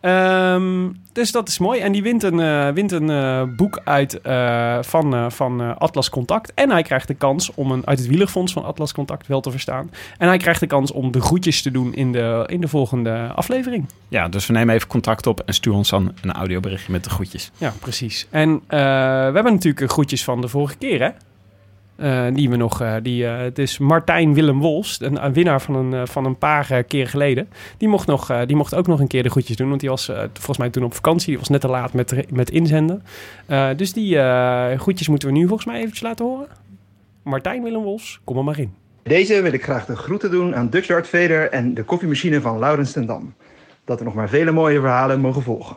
Ehm, 0.00 0.88
dus 1.12 1.32
dat 1.32 1.48
is 1.48 1.58
mooi. 1.58 1.80
En 1.80 1.92
die 1.92 2.02
wint 2.02 2.22
een, 2.22 2.40
eh, 2.40 2.68
wint 2.68 2.92
een 2.92 3.10
eh, 3.10 3.42
boek 3.56 3.80
uit, 3.84 4.20
eh, 4.20 4.78
van, 4.80 5.32
van 5.32 5.78
Atlas 5.78 6.10
Contact. 6.10 6.54
En 6.54 6.70
hij 6.70 6.82
krijgt 6.82 7.08
de 7.08 7.14
kans 7.14 7.54
om 7.54 7.70
een, 7.70 7.86
uit 7.86 7.98
het 7.98 8.08
wielerfonds 8.08 8.52
van 8.52 8.64
Atlas 8.64 8.92
Contact 8.92 9.26
wel 9.26 9.40
te 9.40 9.50
verstaan. 9.50 9.90
En 10.18 10.28
hij 10.28 10.36
krijgt 10.36 10.60
de 10.60 10.66
kans 10.66 10.92
om 10.92 11.10
de 11.12 11.20
groetjes 11.20 11.62
te 11.62 11.70
doen 11.70 11.94
in 11.94 12.12
de, 12.12 12.44
in 12.46 12.60
de 12.60 12.68
volgende 12.68 13.32
aflevering. 13.34 13.86
Ja, 14.08 14.28
dus 14.28 14.46
we 14.46 14.52
nemen 14.52 14.74
even 14.74 14.88
contact 14.88 15.26
op 15.26 15.40
en 15.40 15.54
stuur 15.54 15.72
ons 15.72 15.88
dan 15.90 16.12
een 16.22 16.32
audioberichtje 16.32 16.92
met 16.92 17.04
de 17.04 17.10
groetjes. 17.10 17.50
Ja, 17.58 17.72
precies. 17.80 18.26
En 18.30 18.62
we 18.68 18.76
hebben 19.34 19.52
natuurlijk 19.52 19.90
groetjes 19.90 20.24
van 20.24 20.40
de 20.40 20.48
vorige 20.48 20.76
keer, 20.76 21.00
hè? 21.02 21.08
Eh, 22.00 22.26
die 22.32 22.50
we 22.50 22.56
nog, 22.56 22.80
eh, 22.80 22.94
die, 23.02 23.26
eh, 23.26 23.38
het 23.38 23.58
is 23.58 23.78
Martijn 23.78 24.34
Willem 24.34 24.60
Wolfs, 24.60 25.00
een, 25.00 25.24
een 25.24 25.32
winnaar 25.32 25.60
van 25.60 25.74
een, 25.74 26.06
van 26.08 26.24
een 26.24 26.38
paar 26.38 26.84
keer 26.84 27.08
geleden. 27.08 27.48
Die 27.76 27.88
mocht, 27.88 28.06
nog, 28.06 28.30
eh, 28.30 28.40
die 28.46 28.56
mocht 28.56 28.74
ook 28.74 28.86
nog 28.86 29.00
een 29.00 29.06
keer 29.06 29.22
de 29.22 29.30
groetjes 29.30 29.56
doen, 29.56 29.68
want 29.68 29.80
die 29.80 29.88
was 29.88 30.04
volgens 30.32 30.58
mij 30.58 30.70
toen 30.70 30.84
op 30.84 30.94
vakantie. 30.94 31.28
Die 31.28 31.38
was 31.38 31.48
net 31.48 31.60
te 31.60 31.68
laat 31.68 31.92
met, 31.92 32.32
met 32.32 32.50
inzenden. 32.50 33.02
Eh, 33.46 33.68
dus 33.76 33.92
die 33.92 34.18
eh, 34.18 34.78
groetjes 34.78 35.08
moeten 35.08 35.28
we 35.28 35.34
nu 35.34 35.46
volgens 35.46 35.66
mij 35.66 35.76
eventjes 35.76 36.02
laten 36.02 36.24
horen. 36.26 36.46
Martijn 37.22 37.62
Willem 37.62 37.82
Wolfs, 37.82 38.20
kom 38.24 38.36
er 38.36 38.44
maar 38.44 38.58
in. 38.58 38.74
Deze 39.02 39.42
wil 39.42 39.52
ik 39.52 39.62
graag 39.62 39.86
de 39.86 39.96
groeten 39.96 40.30
doen 40.30 40.56
aan 40.56 40.70
Dutch 40.70 40.86
Dart 40.86 41.08
Vader 41.08 41.50
en 41.50 41.74
de 41.74 41.82
koffiemachine 41.82 42.40
van 42.40 42.58
Laurens 42.58 42.92
ten 42.92 43.06
Dam. 43.06 43.34
Dat 43.84 43.98
er 43.98 44.04
nog 44.04 44.14
maar 44.14 44.28
vele 44.28 44.50
mooie 44.50 44.80
verhalen 44.80 45.20
mogen 45.20 45.42
volgen. 45.42 45.76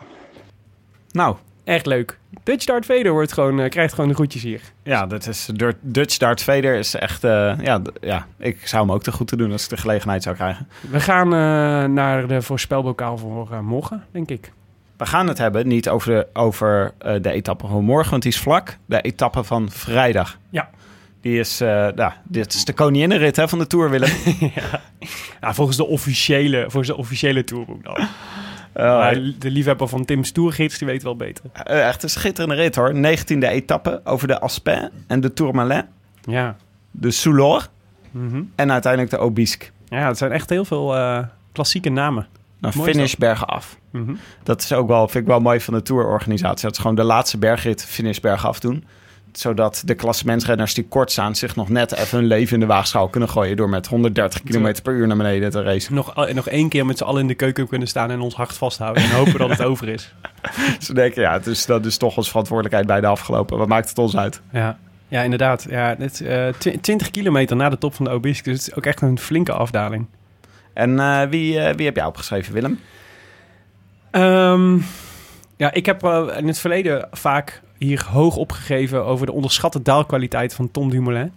Nou, 1.11 1.35
Echt 1.63 1.85
leuk. 1.85 2.17
Dutch 2.43 2.65
Dart 2.65 2.85
Vader 2.85 3.11
wordt 3.11 3.33
gewoon, 3.33 3.59
eh, 3.59 3.69
krijgt 3.69 3.93
gewoon 3.93 4.09
de 4.09 4.15
groetjes 4.15 4.41
hier. 4.43 4.61
ja, 4.83 5.05
dat 5.05 5.27
is, 5.27 5.49
Dur- 5.53 5.77
Dutch 5.81 6.17
Darth 6.17 6.43
Vader 6.43 6.75
is 6.75 6.93
echt... 6.95 7.23
eh, 7.23 7.53
ja, 7.61 7.81
ja, 8.01 8.27
ik 8.37 8.67
zou 8.67 8.85
hem 8.85 8.91
ook 8.95 9.03
te 9.03 9.11
goed 9.11 9.27
te 9.27 9.35
doen 9.35 9.51
als 9.51 9.63
ik 9.63 9.69
de 9.69 9.77
gelegenheid 9.77 10.23
zou 10.23 10.35
krijgen. 10.35 10.67
We 10.89 10.99
gaan 10.99 11.25
eh, 11.33 11.89
naar 11.93 12.27
de 12.27 12.41
voorspelbokaal 12.41 13.17
voor 13.17 13.47
eh, 13.51 13.59
morgen, 13.59 14.03
denk 14.11 14.29
ik. 14.29 14.51
We 14.97 15.05
gaan 15.05 15.27
het 15.27 15.37
hebben 15.37 15.67
niet 15.67 15.89
over 15.89 16.13
de, 16.13 16.27
over, 16.33 16.93
eh, 16.97 17.15
de 17.21 17.31
etappe 17.31 17.67
van 17.67 17.83
morgen, 17.83 18.11
want 18.11 18.23
die 18.23 18.31
is 18.31 18.39
vlak. 18.39 18.77
De 18.85 19.01
etappe 19.01 19.43
van 19.43 19.71
vrijdag. 19.71 20.37
Ja. 20.49 20.69
Die 21.21 21.39
is, 21.39 21.61
eh, 21.61 21.87
nou, 21.95 22.11
dit 22.23 22.53
is 22.53 22.65
de 22.65 22.73
koninginnenrit 22.73 23.35
hè, 23.35 23.47
van 23.47 23.59
de 23.59 23.67
Tour, 23.67 23.89
Willem. 23.89 24.11
Ja, 25.41 25.53
volgens 25.53 25.77
de 25.77 25.85
officiële, 25.85 26.61
volgens 26.61 26.87
de 26.87 26.97
officiële 26.97 27.43
tourboek 27.43 27.83
dan. 27.83 28.07
Eh, 28.73 28.83
Maar 28.85 29.13
de 29.39 29.51
liefhebber 29.51 29.87
van 29.87 30.05
Tim's 30.05 30.31
Tourgids, 30.31 30.77
die 30.77 30.87
weet 30.87 31.03
wel 31.03 31.15
beter. 31.15 31.45
eh, 31.53 31.87
echt 31.87 32.03
een 32.03 32.09
schitterende 32.09 32.55
rit 32.55 32.75
hoor. 32.75 32.93
19e 32.95 33.47
etappe 33.47 34.01
over 34.03 34.27
de 34.27 34.39
Aspin 34.39 34.89
en 35.07 35.19
de 35.21 35.33
Tourmalet. 35.33 35.85
Ja. 36.21 36.55
De 36.91 37.11
Soulor 37.11 37.67
Mhm. 38.11 38.41
en 38.55 38.71
uiteindelijk 38.71 39.11
de 39.11 39.17
Obisque. 39.19 39.67
Ja, 39.87 40.07
het 40.07 40.17
zijn 40.17 40.31
echt 40.31 40.49
heel 40.49 40.65
veel 40.65 40.95
eh, 40.95 41.19
klassieke 41.51 41.89
namen. 41.89 42.27
Nou, 42.59 42.75
Mooi 42.77 42.89
is 42.89 42.95
finish 42.95 43.13
bergen 43.15 43.47
af. 43.47 43.77
Mhm. 43.91 44.13
Dat 44.43 44.61
is 44.61 44.73
ook 44.73 44.87
wel, 44.87 45.07
vind 45.07 45.23
ik 45.23 45.29
wel 45.29 45.39
mooi 45.39 45.59
van 45.59 45.73
de 45.73 45.81
tourorganisatie. 45.81 46.65
Dat 46.65 46.75
ze 46.75 46.81
gewoon 46.81 46.95
de 46.95 47.03
laatste 47.03 47.37
bergrit 47.37 47.85
finish 47.85 48.19
bergen 48.19 48.49
af 48.49 48.59
doen. 48.59 48.83
Zodat 49.33 49.81
de 49.85 49.95
klassementsrenners 49.95 50.73
die 50.73 50.85
kort 50.87 51.11
staan... 51.11 51.35
zich 51.35 51.55
nog 51.55 51.69
net 51.69 51.91
even 51.91 52.17
hun 52.17 52.27
leven 52.27 52.53
in 52.53 52.59
de 52.59 52.65
waagschaal 52.65 53.07
kunnen 53.07 53.29
gooien... 53.29 53.57
door 53.57 53.69
met 53.69 53.87
130 53.87 54.43
km 54.43 54.75
per 54.83 54.93
uur 54.93 55.07
naar 55.07 55.17
beneden 55.17 55.51
te 55.51 55.63
racen. 55.63 55.93
Nog, 55.93 56.15
eh, 56.15 56.33
nog 56.33 56.47
één 56.47 56.69
keer 56.69 56.85
met 56.85 56.97
z'n 56.97 57.03
allen 57.03 57.21
in 57.21 57.27
de 57.27 57.33
keuken 57.33 57.67
kunnen 57.67 57.87
staan 57.87 58.11
en 58.11 58.19
ons 58.19 58.35
hart 58.35 58.53
vasthouden. 58.53 59.03
En 59.03 59.09
hopen 59.09 59.37
dat 59.37 59.49
het 59.49 59.61
over 59.71 59.89
is. 59.89 60.13
Ze 60.79 60.93
denken, 60.93 61.21
ja, 61.21 61.39
is, 61.43 61.65
dat 61.65 61.85
is 61.85 61.97
toch 61.97 62.17
onze 62.17 62.29
verantwoordelijkheid 62.29 62.87
bij 62.87 63.01
de 63.01 63.07
afgelopen. 63.07 63.57
Wat 63.57 63.67
maakt 63.67 63.89
het 63.89 63.97
ons 63.97 64.17
uit? 64.17 64.41
Ja, 64.51 64.77
ja 65.07 65.21
inderdaad. 65.21 65.65
Ja, 65.69 65.95
het, 65.97 66.21
eh, 66.21 66.47
tw- 66.47 66.77
20 66.81 67.11
kilometer 67.11 67.55
na 67.55 67.69
de 67.69 67.77
top 67.77 67.93
van 67.93 68.05
de 68.05 68.11
Obisque. 68.11 68.49
Dus 68.49 68.59
het 68.59 68.67
is 68.67 68.75
ook 68.75 68.85
echt 68.85 69.01
een 69.01 69.19
flinke 69.19 69.51
afdaling. 69.51 70.05
En 70.73 70.99
eh, 70.99 71.21
wie, 71.29 71.59
eh, 71.59 71.75
wie 71.75 71.85
heb 71.85 71.95
jij 71.95 72.05
opgeschreven, 72.05 72.53
Willem? 72.53 72.79
Ehm, 74.11 74.77
ja, 75.57 75.71
ik 75.73 75.85
heb 75.85 76.03
eh, 76.03 76.27
in 76.37 76.47
het 76.47 76.59
verleden 76.59 77.07
vaak 77.11 77.61
hier 77.83 78.05
hoog 78.11 78.35
opgegeven 78.35 79.05
over 79.05 79.25
de 79.25 79.31
onderschatte 79.31 79.81
daalkwaliteit 79.81 80.53
van 80.53 80.71
Tom 80.71 80.89
Dumoulin. 80.89 81.31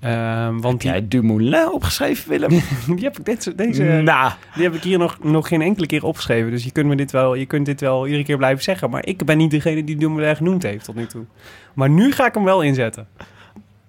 Ehm, 0.00 0.58
want 0.58 0.80
die, 0.80 0.90
jij 0.90 1.08
Dumoulin 1.08 1.72
opgeschreven, 1.72 2.28
Willem? 2.28 2.50
die 2.96 3.04
heb 3.04 3.18
ik 3.18 3.24
dit, 3.24 3.52
deze, 3.56 4.02
die 4.54 4.64
heb 4.64 4.74
ik 4.74 4.82
hier 4.82 4.98
nog, 4.98 5.18
nog 5.22 5.48
geen 5.48 5.62
enkele 5.62 5.86
keer 5.86 6.04
opgeschreven. 6.04 6.50
Dus 6.50 6.64
je 6.64 6.70
kunt, 6.70 6.86
me 6.86 6.96
dit 6.96 7.10
wel, 7.10 7.34
je 7.34 7.46
kunt 7.46 7.66
dit 7.66 7.80
wel 7.80 8.06
iedere 8.06 8.24
keer 8.24 8.36
blijven 8.36 8.62
zeggen. 8.62 8.90
Maar 8.90 9.06
ik 9.06 9.24
ben 9.24 9.36
niet 9.36 9.50
degene 9.50 9.84
die 9.84 9.96
Dumoulin 9.96 10.36
genoemd 10.36 10.62
heeft 10.62 10.84
tot 10.84 10.94
nu 10.94 11.06
toe. 11.06 11.24
Maar 11.74 11.90
nu 11.90 12.12
ga 12.12 12.26
ik 12.26 12.34
hem 12.34 12.44
wel 12.44 12.62
inzetten. 12.62 13.08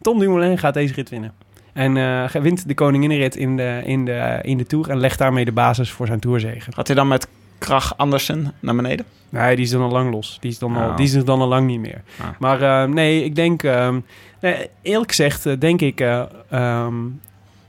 Tom 0.02 0.20
Dumoulin 0.20 0.58
gaat 0.58 0.74
deze 0.74 0.94
rit 0.94 1.10
winnen. 1.10 1.34
En 1.74 1.98
eh, 1.98 2.42
wint 2.42 2.68
de 2.68 2.74
koninginnenrit 2.74 3.36
in 3.36 3.58
de, 3.58 3.82
in, 3.86 4.06
de, 4.06 4.40
in 4.42 4.58
de 4.58 4.66
Tour 4.66 4.90
en 4.90 5.00
legt 5.00 5.20
daarmee 5.20 5.46
de 5.46 5.52
basis 5.52 5.92
voor 5.92 6.08
zijn 6.08 6.20
Tourzegen. 6.20 6.74
had 6.76 6.88
hij 6.88 6.96
dan 6.96 7.08
met 7.08 7.28
Krach 7.58 7.98
Andersen 7.98 8.54
naar 8.60 8.76
beneden? 8.76 9.06
Nee, 9.30 9.56
die 9.56 9.66
is 9.66 9.72
dan 9.72 9.82
al 9.82 9.90
lang 9.92 10.12
los. 10.12 10.38
Die 10.42 10.52
is 10.52 10.60
dan, 10.60 10.76
al, 10.76 10.90
Oh. 10.90 10.96
die 10.98 11.06
is 11.06 11.14
er 11.14 11.26
dan 11.26 11.42
al 11.42 11.48
lang 11.48 11.68
niet 11.68 11.80
meer. 11.80 12.02
Ah. 12.20 12.28
Maar 12.40 12.62
eh, 12.62 12.90
nee, 12.90 13.24
ik 13.24 13.36
denk... 13.36 13.64
ehm, 13.64 14.00
nee, 14.42 14.70
eerlijk 14.82 15.10
gezegd 15.10 15.46
eh, 15.46 15.54
denk 15.60 15.82
ik... 15.82 16.00
eh, 16.02 16.24
ehm, 16.50 16.96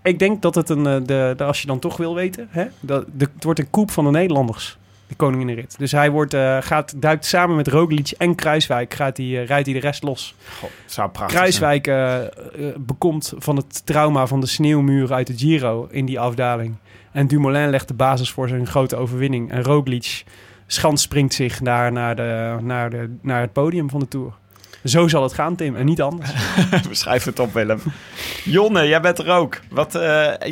ik 0.03 0.19
denk 0.19 0.43
dat 0.43 0.55
het 0.55 0.69
een... 0.69 0.83
de, 0.83 1.35
de, 1.37 1.45
als 1.45 1.61
je 1.61 1.67
dan 1.67 1.79
toch 1.79 1.97
wil 1.97 2.15
weten... 2.15 2.49
Hè, 2.51 2.65
dat, 2.81 3.05
de, 3.13 3.29
het 3.35 3.45
wordt 3.45 3.59
een 3.59 3.71
koep 3.71 3.91
van 3.91 4.05
de 4.05 4.11
Nederlanders. 4.11 4.77
De 5.07 5.15
koninginrit. 5.15 5.79
Dus 5.79 5.93
hij 5.93 6.11
wordt, 6.11 6.35
gaat, 6.61 6.95
duikt 6.97 7.25
samen 7.25 7.57
met 7.57 7.69
Roglic 7.69 8.11
en 8.11 8.35
Kruiswijk... 8.35 8.95
Gaat 8.95 9.17
hij, 9.17 9.27
rijdt 9.45 9.67
hij 9.67 9.75
de 9.75 9.81
rest 9.81 10.03
los. 10.03 10.35
Zou 10.87 11.09
prachtig 11.11 11.37
Kruiswijk 11.37 11.91
bekomt 12.79 13.33
van 13.39 13.57
het 13.57 13.87
trauma 13.87 14.27
van 14.27 14.41
de 14.41 14.47
sneeuwmuur 14.47 15.13
uit 15.13 15.27
de 15.27 15.37
Giro 15.37 15.89
in 15.91 16.05
die 16.07 16.21
afdaling. 16.21 16.75
En 17.13 17.27
Dumoulin 17.27 17.71
legt 17.71 17.89
de 17.89 17.95
basis 17.95 18.31
voor 18.31 18.49
zijn 18.49 18.67
grote 18.67 18.97
overwinning. 18.97 19.51
En 19.51 19.63
Roglic 19.63 20.25
schans 20.69 21.03
springt 21.03 21.35
zich 21.35 21.61
naar, 21.61 21.93
naar, 21.93 22.16
de, 22.16 22.57
naar, 22.61 22.91
de, 22.91 23.16
naar 23.23 23.41
het 23.41 23.53
podium 23.53 23.91
van 23.91 24.01
de 24.01 24.09
Tour. 24.09 24.33
Zo 24.85 25.09
zal 25.09 25.23
het 25.23 25.33
gaan, 25.33 25.57
Tim, 25.57 25.77
en 25.77 25.85
niet 25.85 26.03
anders. 26.03 26.31
zijn. 26.31 26.83
We 26.89 26.95
schrijven 26.95 27.31
het 27.31 27.39
op, 27.39 27.53
Willem. 27.53 27.81
Jonne, 28.45 28.89
jij 28.89 29.01
bent 29.01 29.19
er 29.19 29.31
ook. 29.31 29.61
Wat, 29.71 29.95
eh, 29.95 30.03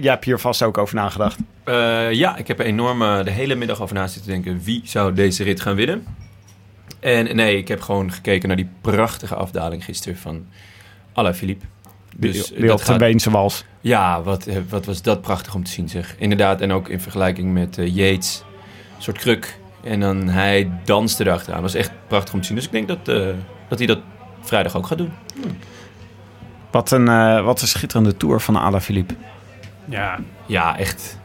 jij 0.00 0.10
hebt 0.10 0.24
hier 0.24 0.38
vast 0.38 0.62
ook 0.62 0.78
over 0.78 0.94
nagedacht. 0.94 1.38
Eh, 1.64 2.12
ja, 2.12 2.36
ik 2.36 2.48
heb 2.48 2.58
er 2.58 2.64
enorm 2.66 3.02
eh, 3.02 3.24
de 3.24 3.30
hele 3.30 3.54
middag 3.54 3.80
over 3.82 3.94
na 3.94 4.06
zitten 4.06 4.30
denken. 4.30 4.60
Wie 4.64 4.80
zou 4.84 5.12
deze 5.12 5.42
rit 5.42 5.60
gaan 5.60 5.74
winnen? 5.74 6.04
En 7.00 7.36
nee, 7.36 7.56
ik 7.56 7.68
heb 7.68 7.80
gewoon 7.80 8.12
gekeken 8.12 8.48
naar 8.48 8.56
die 8.56 8.68
prachtige 8.80 9.34
afdaling 9.34 9.84
gisteren 9.84 10.18
van 10.18 10.46
Alaphilippe. 11.12 11.64
Die, 12.16 12.32
Dus 12.32 12.48
die 12.48 12.66
dat 12.66 12.88
op 12.88 12.98
de 12.98 13.30
wals. 13.30 13.64
Ja, 13.80 14.22
wat, 14.22 14.46
wat 14.68 14.84
was 14.84 15.02
dat 15.02 15.20
prachtig 15.20 15.54
om 15.54 15.64
te 15.64 15.70
zien 15.70 15.88
zeg. 15.88 16.14
Inderdaad, 16.18 16.60
en 16.60 16.72
ook 16.72 16.88
in 16.88 17.00
vergelijking 17.00 17.52
met 17.52 17.78
eh, 17.78 17.94
Yates. 17.94 18.44
Een 18.96 19.02
soort 19.02 19.18
kruk. 19.18 19.58
En 19.86 20.00
dan 20.00 20.28
hij 20.28 20.70
danste 20.84 21.24
erachteraan. 21.24 21.62
Dat 21.62 21.72
was 21.72 21.80
echt 21.80 21.90
prachtig 22.06 22.34
om 22.34 22.40
te 22.40 22.46
zien. 22.46 22.56
Dus 22.56 22.64
ik 22.64 22.72
denk 22.72 22.88
dat, 22.88 23.08
eh, 23.08 23.26
dat 23.68 23.78
hij 23.78 23.86
dat 23.86 23.98
vrijdag 24.40 24.76
ook 24.76 24.86
gaat 24.86 24.98
doen. 24.98 25.12
Wat 26.70 26.90
een, 26.90 27.08
eh, 27.08 27.44
wat 27.44 27.60
een 27.62 27.68
schitterende 27.68 28.16
tour 28.16 28.40
van 28.40 28.56
Alaphilippe. 28.56 29.14
Ja, 29.84 30.18
Ja, 30.46 30.78
echt. 30.78 31.18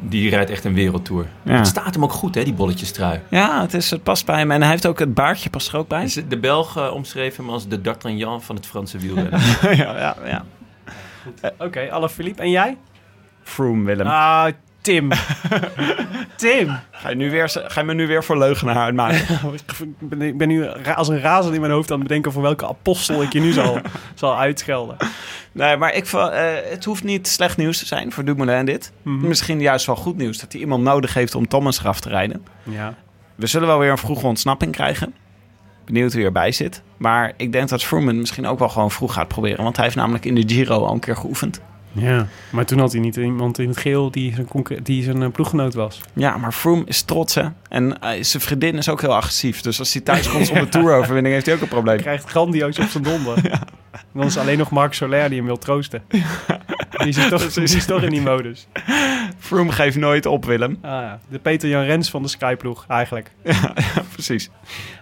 Die 0.00 0.30
rijdt 0.30 0.50
echt 0.50 0.64
een 0.64 0.74
wereldtour. 0.74 1.26
Ja. 1.42 1.56
Het 1.56 1.66
staat 1.66 1.94
hem 1.94 2.04
ook 2.04 2.12
goed, 2.12 2.34
hè, 2.34 2.44
die 2.44 2.54
bolletjestrui. 2.54 3.20
Ja, 3.30 3.60
het, 3.60 3.74
is, 3.74 3.90
het 3.90 4.02
past 4.02 4.26
bij 4.26 4.38
hem. 4.38 4.50
En 4.50 4.60
hij 4.60 4.70
heeft 4.70 4.86
ook 4.86 4.98
het 4.98 5.14
baardje 5.14 5.50
past 5.50 5.68
er 5.68 5.76
ook 5.76 5.88
bij. 5.88 6.04
Is 6.04 6.14
De 6.28 6.38
Belg 6.38 6.76
eh, 6.76 6.92
omschreef 6.92 7.36
hem 7.36 7.50
als 7.50 7.68
de 7.68 7.80
D'Artagnan 7.80 8.42
van 8.42 8.56
het 8.56 8.66
Franse 8.66 8.98
wielrennen. 8.98 9.40
ja, 9.62 9.98
ja, 9.98 10.16
ja. 10.24 10.44
oké. 11.58 11.90
alle 11.90 12.08
Philippe. 12.08 12.42
En 12.42 12.50
jij? 12.50 12.76
Froome, 13.42 13.84
Willem. 13.84 14.06
Ah, 14.06 14.46
Tim. 14.86 15.10
Tim. 16.36 16.78
Ga, 16.90 17.08
je 17.08 17.14
nu 17.14 17.30
weer, 17.30 17.48
ga 17.48 17.80
je 17.80 17.86
me 17.86 17.94
nu 17.94 18.06
weer 18.06 18.24
voor 18.24 18.38
leugenaar 18.38 18.76
uitmaken? 18.76 19.18
Ik 20.00 20.08
ben, 20.08 20.22
ik 20.22 20.38
ben 20.38 20.48
nu 20.48 20.68
als 20.94 21.08
een 21.08 21.20
razend 21.20 21.54
in 21.54 21.60
mijn 21.60 21.72
hoofd 21.72 21.90
aan 21.90 21.98
het 21.98 22.08
bedenken 22.08 22.32
voor 22.32 22.42
welke 22.42 22.66
apostel 22.66 23.22
ik 23.22 23.32
je 23.32 23.40
nu 23.40 23.52
zal, 23.52 23.78
zal 24.14 24.38
uitschelden. 24.38 24.96
nee, 25.52 25.76
maar 25.76 25.94
ik, 25.94 26.06
eh, 26.06 26.48
het 26.70 26.84
hoeft 26.84 27.04
niet 27.04 27.28
slecht 27.28 27.56
nieuws 27.56 27.78
te 27.78 27.86
zijn 27.86 28.12
voor 28.12 28.24
Dumoulin 28.24 28.64
dit. 28.64 28.92
Mhm. 29.02 29.28
Misschien 29.28 29.60
juist 29.60 29.86
wel 29.86 29.96
goed 29.96 30.16
nieuws. 30.16 30.38
Dat 30.38 30.52
hij 30.52 30.60
iemand 30.60 30.82
nodig 30.82 31.14
heeft 31.14 31.34
om 31.34 31.48
Thomas 31.48 31.80
eraf 31.80 32.00
te 32.00 32.08
rijden. 32.08 32.46
Ja. 32.62 32.94
We 33.34 33.46
zullen 33.46 33.68
wel 33.68 33.78
weer 33.78 33.90
een 33.90 33.98
vroege 33.98 34.26
ontsnapping 34.26 34.72
krijgen. 34.72 35.14
Benieuwd 35.84 36.12
wie 36.12 36.24
erbij 36.24 36.52
zit. 36.52 36.82
Maar 36.96 37.32
ik 37.36 37.52
denk 37.52 37.68
dat 37.68 37.84
Froome 37.84 38.12
misschien 38.12 38.46
ook 38.46 38.58
wel 38.58 38.68
gewoon 38.68 38.90
vroeg 38.90 39.12
gaat 39.12 39.28
proberen. 39.28 39.64
Want 39.64 39.76
hij 39.76 39.84
heeft 39.84 39.96
namelijk 39.96 40.24
in 40.24 40.34
de 40.34 40.42
Giro 40.46 40.84
al 40.84 40.92
een 40.92 41.00
keer 41.00 41.16
geoefend. 41.16 41.60
Ja. 41.96 42.26
Maar 42.50 42.66
toen 42.66 42.78
had 42.78 42.92
hij 42.92 43.00
niet 43.00 43.16
iemand 43.16 43.58
in 43.58 43.68
het 43.68 43.76
geel 43.76 44.10
die 44.10 44.34
zijn, 44.34 44.48
die 44.82 45.02
zijn 45.02 45.22
eh, 45.22 45.30
ploeggenoot 45.30 45.74
was. 45.74 46.00
Ja, 46.12 46.36
maar 46.36 46.52
Froome 46.52 46.82
is 46.86 47.02
trots 47.02 47.34
hè. 47.34 47.44
En 47.68 48.00
eh, 48.00 48.22
zijn 48.22 48.42
vriendin 48.42 48.76
is 48.76 48.88
ook 48.88 49.00
heel 49.00 49.14
agressief. 49.14 49.60
Dus 49.60 49.78
als 49.78 49.92
hij 49.92 50.02
thuis 50.02 50.28
komt 50.28 50.46
zonder 50.46 50.68
toeroverwinning 50.80 51.34
heeft 51.34 51.46
hij 51.46 51.54
ook 51.54 51.60
een 51.60 51.68
probleem. 51.68 51.94
Hij 51.94 52.04
krijgt 52.04 52.30
grandioos 52.30 52.78
op 52.78 52.88
zijn 52.88 53.04
donder. 53.04 53.50
En 53.50 53.60
dan 54.14 54.26
is 54.26 54.38
alleen 54.38 54.58
nog 54.58 54.70
Marc 54.70 54.92
Soler 54.92 55.28
die 55.28 55.38
hem 55.38 55.46
wil 55.46 55.58
troosten. 55.58 56.02
Die 56.96 57.08
is, 57.08 57.28
toch, 57.28 57.52
die 57.52 57.62
is 57.76 57.86
toch 57.86 58.02
in 58.02 58.10
die 58.10 58.20
modus. 58.20 58.66
Froome 59.38 59.72
geeft 59.72 59.96
nooit 59.96 60.26
op, 60.26 60.44
Willem. 60.44 60.78
Ah, 60.82 60.90
ja. 60.90 61.20
De 61.28 61.38
Peter 61.38 61.68
Jan 61.68 61.82
Rens 61.84 62.10
van 62.10 62.22
de 62.22 62.28
Skyploeg, 62.28 62.84
eigenlijk. 62.88 63.30
Precies. 64.12 64.50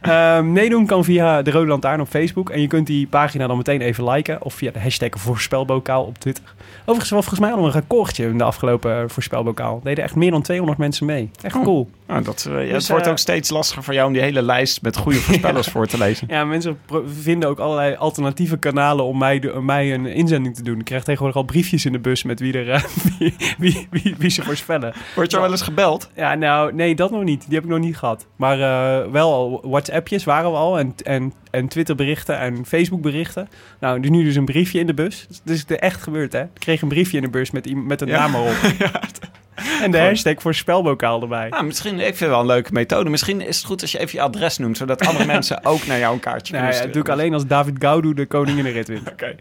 Ehm, 0.01 0.53
meedoen 0.53 0.86
kan 0.86 1.05
via 1.05 1.42
de 1.42 1.51
Rode 1.51 1.66
Lantaarn 1.66 2.01
op 2.01 2.09
Facebook. 2.09 2.51
En 2.51 2.61
je 2.61 2.66
kunt 2.66 2.86
die 2.86 3.07
pagina 3.07 3.47
dan 3.47 3.57
meteen 3.57 3.80
even 3.80 4.11
liken. 4.11 4.42
Of 4.42 4.55
via 4.55 4.70
de 4.70 4.80
hashtag 4.80 5.09
voorspelbokaal 5.12 6.05
op 6.05 6.18
Twitter. 6.18 6.45
Overigens 6.80 7.11
wel 7.11 7.22
volgens 7.22 7.40
mij 7.40 7.53
al 7.53 7.64
een 7.64 7.70
recordje 7.72 8.24
in 8.26 8.38
de 8.38 8.45
afgelopen 8.45 9.11
voorspelbokaal. 9.11 9.80
Deden 9.82 10.05
echt 10.05 10.14
meer 10.14 10.30
dan 10.30 10.42
200 10.42 10.78
mensen 10.78 11.07
mee. 11.07 11.30
Echt 11.42 11.57
Oh. 11.57 11.62
cool. 11.62 11.90
Nou, 12.07 12.22
dat, 12.22 12.46
eh, 12.48 12.66
ja, 12.66 12.72
Dus, 12.72 12.82
het 12.82 12.88
wordt 12.88 13.05
eh, 13.05 13.11
ook 13.11 13.18
steeds 13.18 13.50
lastiger 13.50 13.82
voor 13.82 13.94
jou 13.94 14.07
om 14.07 14.12
die 14.12 14.22
hele 14.22 14.42
lijst 14.42 14.82
met 14.82 14.96
goede 14.96 15.18
voorspellers 15.26 15.68
voor 15.68 15.86
te 15.86 15.98
lezen. 15.98 16.26
Ja, 16.30 16.44
mensen 16.44 16.78
vinden 17.07 17.48
ook 17.48 17.59
allerlei 17.59 17.94
alternatieve 17.94 18.57
kanalen 18.57 19.05
om 19.05 19.18
mij, 19.18 19.38
de, 19.38 19.55
om 19.55 19.64
mij 19.64 19.94
een 19.94 20.07
inzending 20.07 20.55
te 20.57 20.62
doen. 20.62 20.78
Ik 20.78 20.84
krijg 20.84 21.05
tegenwoordig 21.05 21.36
al 21.36 21.42
briefjes 21.44 21.84
in 21.84 21.92
de 21.92 21.98
bus 21.98 22.22
met 22.22 22.40
wie, 22.40 22.52
er, 22.59 22.70
eh, 22.70 22.82
wie, 23.18 23.34
wie, 23.59 23.86
wie, 23.90 24.14
wie 24.18 24.30
ze 24.30 24.42
voorspellen. 24.42 24.92
Word 25.14 25.30
je 25.30 25.40
wel 25.40 25.50
eens 25.50 25.62
gebeld? 25.62 26.11
Ja, 26.16 26.34
nou, 26.34 26.74
nee, 26.74 26.94
dat 26.94 27.11
nog 27.11 27.22
niet. 27.22 27.44
Die 27.46 27.55
heb 27.55 27.64
ik 27.64 27.70
nog 27.70 27.78
niet 27.78 27.96
gehad. 27.96 28.26
Maar 28.36 28.61
eh, 28.61 29.11
wel 29.11 29.32
al 29.32 29.61
WhatsAppjes 29.70 30.24
waren 30.24 30.50
we 30.50 30.57
al. 30.57 30.78
En, 30.78 30.94
en, 31.02 31.32
en 31.50 31.68
Twitterberichten 31.68 32.38
en 32.38 32.66
Facebookberichten. 32.66 33.48
Nou, 33.80 34.00
dus 34.00 34.11
nu 34.11 34.24
dus 34.24 34.36
een 34.36 34.44
briefje 34.44 34.78
in 34.78 34.86
de 34.86 34.94
bus. 34.94 35.26
Dus 35.44 35.61
het 35.61 35.70
is 35.70 35.76
echt 35.76 36.02
gebeurd, 36.02 36.32
hè. 36.32 36.42
Ik 36.42 36.48
kreeg 36.55 36.82
een 36.82 36.88
briefje 36.88 37.16
in 37.16 37.22
de 37.22 37.30
bus 37.30 37.50
met, 37.50 37.74
met 37.86 38.00
een 38.00 38.09
Ja. 38.09 38.18
naam 38.18 38.34
erop. 38.34 38.55
En 39.82 39.90
de 39.90 39.98
hashtag 39.98 40.34
voor 40.38 40.55
spelbokaal 40.55 41.22
erbij. 41.22 41.48
Nou, 41.48 41.64
misschien, 41.64 41.94
ik 41.94 42.00
vind 42.00 42.18
het 42.18 42.28
wel 42.28 42.40
een 42.40 42.46
leuke 42.46 42.72
methode. 42.72 43.11
Misschien 43.11 43.40
is 43.40 43.57
het 43.57 43.66
goed 43.66 43.80
als 43.80 43.92
je 43.92 43.98
even 43.98 44.18
je 44.18 44.24
adres 44.24 44.59
noemt, 44.59 44.76
zodat 44.76 45.07
andere 45.07 45.26
mensen 45.36 45.64
ook 45.64 45.86
naar 45.86 45.98
jou 45.98 46.14
een 46.14 46.20
kaartje 46.20 46.52
Nee, 46.52 46.62
kunnen 46.62 46.82
dat 46.82 46.92
doe 46.92 47.02
ik 47.02 47.09
sturen. 47.09 47.20
alleen 47.20 47.34
als 47.34 47.46
David 47.46 47.74
Gaudu 47.78 48.14
de 48.14 48.26
koning 48.26 48.59
in 48.59 48.64
de 48.64 48.70
rit 48.70 48.88
wint. 48.88 49.11
Oké. 49.12 49.34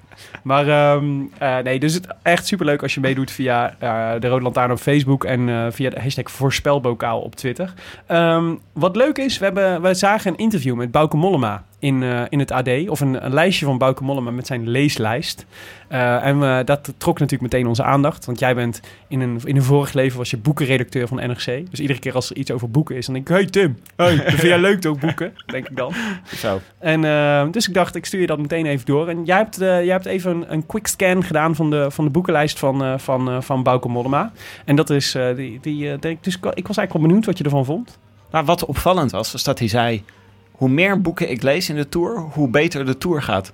Maar 0.43 0.67
ehm, 0.67 1.05
eh, 1.37 1.57
nee, 1.57 1.79
dus 1.79 1.93
het 1.93 2.07
echt 2.21 2.47
superleuk 2.47 2.81
als 2.81 2.93
je 2.93 2.99
meedoet 2.99 3.31
via 3.31 3.75
eh, 3.79 4.11
de 4.19 4.27
Rode 4.27 4.43
Lantaarn 4.43 4.71
op 4.71 4.79
Facebook 4.79 5.23
en 5.23 5.49
eh, 5.49 5.65
via 5.69 5.89
de 5.89 6.01
hashtag 6.01 6.31
voorspelbokaal 6.31 7.21
op 7.21 7.35
Twitter. 7.35 7.73
Ehm, 8.07 8.55
wat 8.73 8.95
leuk 8.95 9.17
is, 9.17 9.37
we, 9.37 9.45
hebben, 9.45 9.81
we 9.81 9.93
zagen 9.93 10.31
een 10.31 10.37
interview 10.37 10.75
met 10.75 10.91
Bauke 10.91 11.17
Mollema 11.17 11.63
in, 11.83 12.03
eh, 12.03 12.21
in 12.29 12.39
het 12.39 12.51
AD. 12.51 12.69
Of 12.89 12.99
een, 12.99 13.25
een 13.25 13.33
lijstje 13.33 13.65
van 13.65 13.77
Bauke 13.77 14.03
Mollema 14.03 14.31
met 14.31 14.47
zijn 14.47 14.69
leeslijst. 14.69 15.45
Eh, 15.87 16.25
en 16.25 16.39
we- 16.39 16.61
dat 16.65 16.93
trok 16.97 17.19
natuurlijk 17.19 17.53
meteen 17.53 17.67
onze 17.67 17.83
aandacht. 17.83 18.25
Want 18.25 18.39
jij 18.39 18.55
bent 18.55 18.81
in 19.07 19.21
een, 19.21 19.39
in 19.43 19.55
een 19.55 19.63
vorig 19.63 19.93
leven 19.93 20.17
was 20.17 20.29
je 20.29 20.37
boekenredacteur 20.37 21.07
van 21.07 21.17
NRC. 21.17 21.69
Dus 21.69 21.79
iedere 21.79 21.99
keer 21.99 22.13
als 22.15 22.29
er 22.29 22.35
iets 22.35 22.51
over 22.51 22.69
boeken 22.71 22.95
is, 22.95 23.05
dan 23.05 23.13
denk 23.15 23.29
ik... 23.29 23.35
Hey 23.35 23.45
Tim, 23.45 23.77
hey, 23.95 24.15
vind 24.17 24.41
jij 24.41 24.59
leuk 24.69 24.81
toch, 24.81 24.99
boeken? 24.99 25.33
Denk 25.45 25.69
ik 25.69 25.77
dan. 25.77 25.93
Zo. 26.35 26.61
En 26.79 27.03
eh, 27.05 27.45
dus 27.51 27.67
ik 27.67 27.73
dacht, 27.73 27.95
ik 27.95 28.05
stuur 28.05 28.21
je 28.21 28.27
dat 28.27 28.39
meteen 28.39 28.65
even 28.65 28.85
door. 28.85 29.07
En 29.07 29.23
jij 29.25 29.37
hebt, 29.37 29.61
eh, 29.61 29.67
jij 29.67 29.93
hebt 29.93 30.05
even 30.05 30.31
een, 30.31 30.53
een 30.53 30.65
quick 30.65 30.87
scan 30.87 31.23
gedaan 31.23 31.55
van 31.55 31.69
de, 31.69 31.91
van 31.91 32.05
de 32.05 32.11
boekenlijst 32.11 32.59
van, 32.59 32.83
eh 32.83 32.93
van, 32.97 33.29
eh, 33.29 33.41
van 33.41 33.63
Bauke 33.63 33.87
Mollema. 33.87 34.31
En 34.65 34.75
dat 34.75 34.89
is, 34.89 35.15
eh, 35.15 35.35
die, 35.35 35.59
die, 35.61 35.91
eh, 35.91 35.99
denk, 35.99 36.23
dus 36.23 36.35
ik, 36.35 36.45
ik 36.45 36.67
was 36.67 36.77
eigenlijk 36.77 36.93
wel 36.93 37.01
benieuwd 37.01 37.25
wat 37.25 37.37
je 37.37 37.43
ervan 37.43 37.65
vond. 37.65 37.99
Nou, 38.31 38.45
wat 38.45 38.65
opvallend 38.65 39.11
was, 39.11 39.33
is 39.33 39.43
dat 39.43 39.59
hij 39.59 39.67
zei... 39.67 40.03
Hoe 40.53 40.69
meer 40.69 41.01
boeken 41.01 41.29
ik 41.29 41.41
lees 41.41 41.69
in 41.69 41.75
de 41.75 41.89
Tour, 41.89 42.19
hoe 42.19 42.49
beter 42.49 42.85
de 42.85 42.97
Tour 42.97 43.21
gaat. 43.21 43.53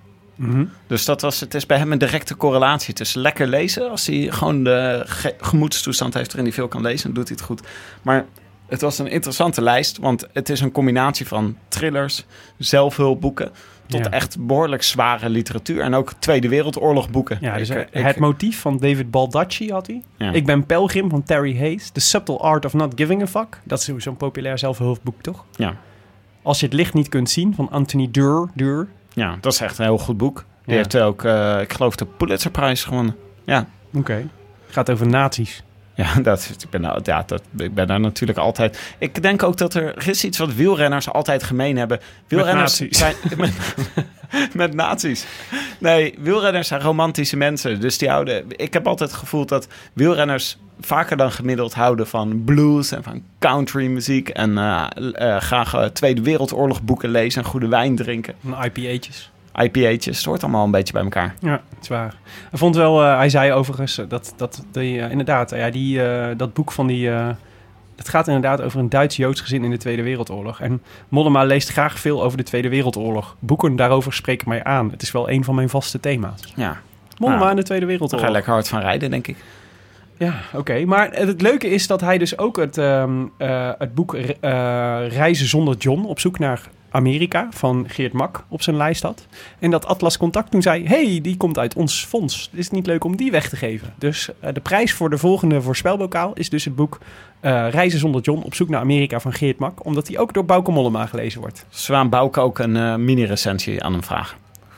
Dus 0.87 1.05
dat 1.05 1.21
was, 1.21 1.39
het 1.39 1.53
is 1.53 1.65
bij 1.65 1.77
hem 1.77 1.91
een 1.91 1.97
directe 1.97 2.37
correlatie 2.37 2.93
tussen 2.93 3.21
lekker 3.21 3.47
lezen. 3.47 3.89
Als 3.89 4.07
hij 4.07 4.27
gewoon 4.31 4.63
de 4.63 5.03
ge- 5.05 5.35
gemoedstoestand 5.39 6.13
heeft 6.13 6.27
waarin 6.27 6.45
hij 6.45 6.53
veel 6.53 6.67
kan 6.67 6.81
lezen, 6.81 7.03
dan 7.03 7.13
doet 7.13 7.27
hij 7.27 7.37
het 7.37 7.45
goed. 7.45 7.61
Maar 8.01 8.25
het 8.67 8.81
was 8.81 8.99
een 8.99 9.07
interessante 9.07 9.61
lijst, 9.61 9.97
want 9.97 10.27
het 10.33 10.49
is 10.49 10.59
een 10.61 10.71
combinatie 10.71 11.27
van 11.27 11.57
thrillers, 11.67 12.25
zelfhulpboeken, 12.57 13.51
tot 13.87 14.05
Ja. 14.05 14.11
echt 14.11 14.37
behoorlijk 14.47 14.83
zware 14.83 15.29
literatuur. 15.29 15.81
En 15.81 15.93
ook 15.93 16.13
Tweede 16.19 16.49
Wereldoorlog 16.49 17.09
boeken. 17.09 17.37
Ja, 17.41 17.57
dus 17.57 17.69
Ik- 17.69 17.77
eh, 17.77 17.99
ik- 18.01 18.05
het 18.05 18.17
motief 18.19 18.59
van 18.59 18.77
David 18.77 19.11
Baldacci 19.11 19.71
had 19.71 19.87
hij. 19.87 20.01
Ja. 20.17 20.31
Ik 20.31 20.45
ben 20.45 20.65
Pelgrim 20.65 21.09
van 21.09 21.23
Terry 21.23 21.57
Hayes. 21.57 21.89
The 21.89 21.99
Subtle 21.99 22.37
Art 22.37 22.65
of 22.65 22.73
Not 22.73 22.93
Giving 22.95 23.21
a 23.21 23.27
Fuck. 23.27 23.59
Dat 23.63 23.79
is 23.79 23.85
sowieso 23.85 24.09
een 24.09 24.17
populair 24.17 24.57
zelfhulpboek, 24.57 25.21
toch? 25.21 25.45
Ja. 25.55 25.75
Als 26.41 26.59
je 26.59 26.65
het 26.65 26.75
licht 26.75 26.93
niet 26.93 27.09
kunt 27.09 27.29
zien, 27.29 27.55
van 27.55 27.69
Anthony. 27.69 28.07
Durr. 28.11 28.87
ja, 29.13 29.37
dat 29.41 29.53
is 29.53 29.59
echt 29.61 29.77
een 29.77 29.85
heel 29.85 29.97
goed 29.97 30.17
boek. 30.17 30.45
Die 30.65 30.73
Ja. 30.75 30.81
heeft 30.81 30.97
ook, 30.97 31.23
eh, 31.23 31.61
ik 31.61 31.73
geloof, 31.73 31.95
de 31.95 32.05
Pulitzerprijs 32.05 32.83
gewonnen. 32.83 33.15
Ja, 33.43 33.67
Oké. 33.93 34.27
Gaat 34.67 34.89
over 34.91 35.07
nazi's. 35.07 35.63
Ja, 35.99 36.13
dat, 36.29 36.49
ik, 36.59 36.69
ben, 36.69 36.81
ja 37.03 37.23
dat, 37.25 37.41
ik 37.57 37.73
ben 37.73 37.87
daar 37.87 37.99
natuurlijk 37.99 38.39
altijd. 38.39 38.79
Ik 38.97 39.21
denk 39.21 39.43
ook 39.43 39.57
dat 39.57 39.73
er, 39.73 39.95
er 39.95 40.07
is 40.07 40.23
iets 40.23 40.37
wat 40.37 40.53
wielrenners 40.53 41.09
altijd 41.09 41.43
gemeen 41.43 41.77
hebben. 41.77 41.99
Wielrenners 42.27 42.75
zijn. 42.75 43.15
Met, 43.37 43.53
met 44.53 44.73
nazi's. 44.73 45.25
Nee, 45.79 46.15
wielrenners 46.19 46.67
zijn 46.67 46.81
romantische 46.81 47.37
mensen. 47.37 47.79
Dus 47.79 47.97
die 47.97 48.09
houden. 48.09 48.45
Ik 48.47 48.73
heb 48.73 48.87
altijd 48.87 49.09
het 49.09 49.19
gevoel 49.19 49.45
dat 49.45 49.67
wielrenners 49.93 50.57
vaker 50.79 51.17
dan 51.17 51.31
gemiddeld 51.31 51.73
houden 51.73 52.07
van 52.07 52.43
blues 52.43 52.91
en 52.91 53.03
van 53.03 53.23
country 53.39 53.87
muziek. 53.87 54.29
En 54.29 54.57
eh, 54.57 54.87
eh, 55.13 55.41
graag 55.41 55.73
eh, 55.73 55.85
Tweede 55.85 56.21
Wereldoorlog 56.21 56.81
boeken 56.81 57.09
lezen 57.09 57.43
en 57.43 57.47
goede 57.49 57.67
wijn 57.67 57.95
drinken. 57.95 58.35
Van 58.43 58.63
IPA'tjes. 58.63 59.31
IPA'tjes, 59.63 60.17
het 60.17 60.25
hoort 60.25 60.43
allemaal 60.43 60.65
een 60.65 60.71
beetje 60.71 60.93
bij 60.93 61.03
elkaar. 61.03 61.35
Ja, 61.39 61.61
het 61.69 61.81
is 61.81 61.87
waar. 61.87 62.15
Hij 62.49 62.59
vond 62.59 62.75
wel, 62.75 63.03
eh, 63.03 63.17
hij 63.17 63.29
zei 63.29 63.51
overigens 63.51 64.01
dat, 64.07 64.33
dat 64.35 64.63
die, 64.71 65.01
eh, 65.01 65.11
inderdaad, 65.11 65.49
ja, 65.49 65.69
die, 65.69 66.03
eh, 66.03 66.37
dat 66.37 66.53
boek 66.53 66.71
van 66.71 66.87
die, 66.87 67.09
het 67.95 68.09
gaat 68.09 68.27
inderdaad 68.27 68.61
over 68.61 68.79
een 68.79 68.89
Duits-Joods 68.89 69.41
gezin 69.41 69.63
in 69.63 69.69
de 69.69 69.77
Tweede 69.77 70.03
Wereldoorlog. 70.03 70.59
En 70.61 70.81
Mollema 71.09 71.43
leest 71.43 71.69
graag 71.69 71.99
veel 71.99 72.23
over 72.23 72.37
de 72.37 72.43
Tweede 72.43 72.69
Wereldoorlog. 72.69 73.35
Boeken 73.39 73.75
daarover 73.75 74.13
spreken 74.13 74.49
mij 74.49 74.63
aan. 74.63 74.91
Het 74.91 75.01
is 75.01 75.11
wel 75.11 75.29
een 75.29 75.43
van 75.43 75.55
mijn 75.55 75.69
vaste 75.69 75.99
thema's. 75.99 76.53
Ja, 76.55 76.81
Mollema 77.17 77.39
Nou, 77.39 77.49
in 77.49 77.55
de 77.55 77.63
Tweede 77.63 77.85
daar 77.85 77.93
ga 77.93 77.99
Wereldoorlog. 77.99 78.27
je 78.27 78.33
lekker 78.33 78.53
hard 78.53 78.67
van 78.67 78.79
rijden, 78.79 79.09
denk 79.09 79.27
ik. 79.27 79.37
Ja, 80.17 80.33
oké. 80.53 80.85
Maar 80.85 81.09
het 81.11 81.41
leuke 81.41 81.69
is 81.69 81.87
dat 81.87 82.01
hij 82.01 82.17
dus 82.17 82.37
ook 82.37 82.57
het, 82.57 82.77
ehm, 82.77 83.25
eh, 83.37 83.71
het 83.77 83.95
boek 83.95 84.17
Reizen 85.09 85.47
zonder 85.47 85.77
John 85.77 86.05
op 86.05 86.19
zoek 86.19 86.39
naar 86.39 86.69
Amerika 86.89 87.47
van 87.51 87.85
Geert 87.87 88.13
Mak 88.13 88.43
op 88.47 88.61
zijn 88.61 88.77
lijst 88.77 89.03
had. 89.03 89.27
En 89.59 89.71
dat 89.71 89.85
Atlas 89.85 90.17
Contact 90.17 90.51
toen 90.51 90.61
zei: 90.61 90.87
hey, 90.87 91.19
die 91.21 91.37
komt 91.37 91.57
uit 91.57 91.73
ons 91.73 92.05
fonds. 92.05 92.49
Is 92.53 92.65
het 92.65 92.73
niet 92.73 92.87
leuk 92.87 93.03
om 93.03 93.15
die 93.15 93.31
weg 93.31 93.49
te 93.49 93.55
geven? 93.55 93.93
Dus 93.97 94.29
eh, 94.39 94.53
de 94.53 94.59
prijs 94.59 94.93
voor 94.93 95.09
de 95.09 95.17
volgende 95.17 95.61
voorspelbokaal 95.61 96.33
is 96.33 96.49
dus 96.49 96.65
het 96.65 96.75
boek 96.75 96.99
eh, 97.39 97.67
Reizen 97.69 97.99
zonder 97.99 98.21
John 98.21 98.41
op 98.41 98.53
zoek 98.53 98.69
naar 98.69 98.81
Amerika 98.81 99.19
van 99.19 99.33
Geert 99.33 99.59
Mak. 99.59 99.85
Omdat 99.85 100.05
die 100.05 100.19
ook 100.19 100.33
door 100.33 100.45
Bauke 100.45 100.71
Mollema 100.71 101.05
gelezen 101.05 101.41
wordt. 101.41 101.65
Zullen 101.69 101.99
we 101.99 102.05
aan 102.05 102.11
Bouke 102.11 102.39
ook 102.39 102.59
een 102.59 102.75
eh, 102.75 102.95
mini-recensie 102.95 103.83
aan 103.83 103.91
hem 103.91 104.03
vragen? 104.03 104.37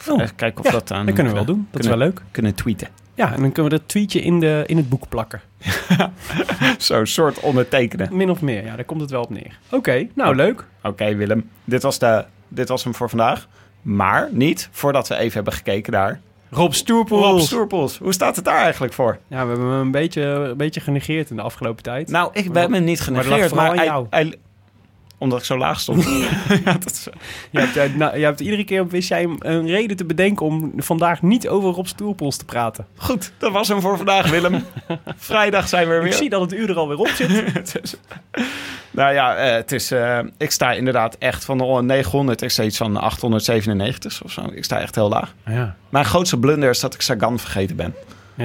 Oh, 0.09 0.21
Even 0.21 0.35
kijken 0.35 0.59
of 0.59 0.65
ja, 0.65 0.71
dat 0.71 0.91
aan 0.91 1.05
dat 1.05 1.15
kunnen 1.15 1.33
we 1.33 1.37
wel 1.37 1.47
doen. 1.47 1.67
Dat 1.71 1.81
is 1.81 1.87
wel 1.87 1.97
leuk. 1.97 2.21
Kunnen 2.31 2.55
tweeten. 2.55 2.87
Ja, 3.15 3.33
en 3.33 3.41
dan 3.41 3.51
kunnen 3.51 3.71
we 3.71 3.77
dat 3.77 3.87
tweetje 3.87 4.21
in, 4.21 4.39
de, 4.39 4.63
in 4.65 4.77
het 4.77 4.89
boek 4.89 5.09
plakken. 5.09 5.41
Zo'n 6.77 7.05
soort 7.05 7.39
ondertekenen. 7.39 8.15
Min 8.15 8.29
of 8.29 8.41
meer, 8.41 8.65
ja, 8.65 8.75
daar 8.75 8.85
komt 8.85 9.01
het 9.01 9.11
wel 9.11 9.21
op 9.21 9.29
neer. 9.29 9.57
Oké, 9.71 10.07
nou 10.15 10.35
leuk. 10.35 10.65
Oké, 10.83 11.15
Willem. 11.15 11.49
Dit 11.63 11.83
was, 11.83 11.99
de, 11.99 12.25
dit 12.47 12.67
was 12.69 12.83
hem 12.83 12.95
voor 12.95 13.09
vandaag. 13.09 13.47
Maar 13.81 14.29
niet 14.31 14.69
voordat 14.71 15.07
we 15.07 15.15
even 15.15 15.33
hebben 15.33 15.53
gekeken 15.53 15.91
naar... 15.93 16.19
Rob 16.49 16.71
Stoerpoels. 16.71 17.25
Rob 17.25 17.39
Stoerpoels. 17.39 17.97
Hoe 17.97 18.13
staat 18.13 18.35
het 18.35 18.45
daar 18.45 18.61
eigenlijk 18.61 18.93
voor? 18.93 19.17
Ja, 19.27 19.41
we 19.43 19.47
hebben 19.51 19.69
hem 19.69 19.79
een 19.79 19.91
beetje, 19.91 20.21
een 20.21 20.57
beetje 20.57 20.79
genegeerd 20.81 21.29
in 21.29 21.35
de 21.35 21.41
afgelopen 21.41 21.83
tijd. 21.83 22.09
Nou, 22.09 22.29
ik 22.33 22.51
ben 22.53 22.71
me 22.71 22.79
niet 22.79 22.99
Maar 22.99 23.07
het 23.07 23.15
lag 23.15 23.25
genegeerd, 23.25 23.53
maar, 23.53 23.69
aan 23.69 23.75
hij, 23.75 23.85
jou. 23.85 24.07
hij- 24.09 24.35
omdat 25.21 25.39
ik 25.39 25.45
zo 25.45 25.57
laag 25.57 25.79
stond. 25.79 26.03
ja, 26.65 26.73
dat 26.73 26.91
is, 26.91 27.07
Je 27.51 27.59
hebt, 27.59 27.77
eh, 27.77 27.93
nou, 27.93 28.17
je 28.17 28.23
hebt 28.23 28.39
iedere 28.39 28.63
keer 28.63 28.87
wist 28.87 29.09
jij 29.09 29.29
een 29.39 29.67
reden 29.67 29.97
te 29.97 30.05
bedenken 30.05 30.45
om 30.45 30.71
vandaag 30.77 31.21
niet 31.21 31.47
over 31.47 31.69
Rob 31.69 31.85
Stoerpoels 31.85 32.37
te 32.37 32.45
praten. 32.45 32.85
goed, 32.95 33.31
dat 33.37 33.51
was 33.51 33.67
hem 33.67 33.81
voor 33.81 33.97
vandaag, 33.97 34.29
Willem. 34.29 34.63
Vrijdag 35.17 35.67
zijn 35.67 35.87
we 35.87 35.93
er 35.93 35.99
Ik 35.99 36.03
weer. 36.03 36.13
zie 36.13 36.29
dat 36.29 36.41
het 36.41 36.53
uur 36.53 36.69
er 36.69 36.75
alweer 36.77 36.97
op 36.97 37.07
zit. 37.07 37.29
Nou 38.93 39.13
ja, 39.13 39.35
eh, 39.35 39.51
het 39.55 39.71
is, 39.71 39.91
eh, 39.91 40.19
ik 40.37 40.51
sta 40.51 40.71
inderdaad 40.71 41.15
echt 41.19 41.45
van 41.45 41.57
de 41.57 41.63
900, 41.83 42.41
ik 42.41 42.49
sta 42.49 42.63
iets 42.63 42.77
van 42.77 42.97
897 42.97 44.23
of 44.23 44.31
zo. 44.31 44.41
Ik 44.53 44.63
sta 44.63 44.79
echt 44.79 44.95
heel 44.95 45.09
laag. 45.09 45.33
Ja, 45.45 45.75
Mijn 45.89 46.05
grootste 46.05 46.37
blunder 46.37 46.69
is 46.69 46.79
dat 46.79 46.93
ik 46.93 47.01
Sagan 47.01 47.39
vergeten 47.39 47.75
ben. 47.75 47.93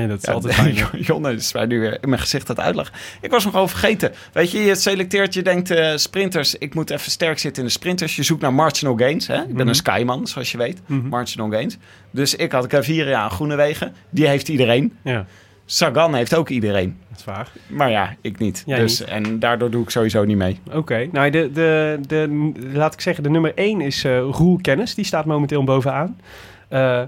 Ja 0.00 0.06
dat 0.06 0.18
is 0.18 0.24
Ja, 0.24 0.32
altijd 0.32 0.54
fijn. 0.60 0.74
Jonne 1.00 1.32
is 1.32 1.52
mij 1.52 1.66
nu 1.66 1.80
weer 1.80 1.98
in 2.02 2.08
mijn 2.08 2.20
gezicht 2.20 2.48
het 2.48 2.60
uitleggen. 2.60 2.94
Ik 3.20 3.30
was 3.30 3.44
nog 3.44 3.54
over 3.56 3.78
vergeten. 3.78 4.12
Weet 4.32 4.50
je, 4.50 4.58
je 4.58 4.74
selecteert, 4.74 5.34
je 5.34 5.42
denkt 5.42 5.70
eh, 5.70 5.96
sprinters. 5.96 6.54
Ik 6.54 6.74
moet 6.74 6.90
even 6.90 7.10
sterk 7.10 7.38
zitten 7.38 7.62
in 7.62 7.68
de 7.68 7.74
sprinters. 7.74 8.16
Je 8.16 8.22
zoekt 8.22 8.40
naar 8.42 8.54
marginal 8.54 8.96
gains. 8.96 9.26
Hè? 9.26 9.40
Ik 9.40 9.46
ben 9.46 9.56
Mhm. 9.56 9.68
een 9.68 9.74
skyman, 9.74 10.26
zoals 10.26 10.52
je 10.52 10.58
weet. 10.58 10.80
Mhm. 10.86 11.08
Marginal 11.08 11.50
gains. 11.50 11.76
Dus 12.10 12.34
ik 12.34 12.52
had 12.52 12.72
Gaviria 12.72 13.20
aan 13.20 13.30
Groenewegen. 13.30 13.94
Die 14.10 14.26
heeft 14.26 14.48
iedereen. 14.48 14.96
Ja, 15.04 15.26
Sagan 15.68 16.14
heeft 16.14 16.34
ook 16.34 16.48
iedereen. 16.48 16.96
dat 17.08 17.18
is 17.18 17.24
waar. 17.24 17.48
Maar 17.66 17.90
ja, 17.90 18.14
ik 18.20 18.38
niet. 18.38 18.62
Jij 18.66 18.78
dus, 18.78 18.98
niet. 19.00 19.08
En 19.08 19.38
daardoor 19.38 19.70
doe 19.70 19.82
ik 19.82 19.90
sowieso 19.90 20.24
niet 20.24 20.36
mee. 20.36 20.60
Oké, 20.72 21.08
nou 21.12 21.30
de, 21.30 21.50
de, 21.52 21.98
de, 22.06 22.52
laat 22.72 22.94
ik 22.94 23.00
zeggen, 23.00 23.22
de 23.22 23.30
nummer 23.30 23.52
1 23.54 23.80
is 23.80 24.04
eh 24.04 24.18
Roel 24.18 24.58
Kennis. 24.62 24.94
Die 24.94 25.04
staat 25.04 25.24
momenteel 25.24 25.64
bovenaan. 25.64 26.20
Eh, 26.68 27.02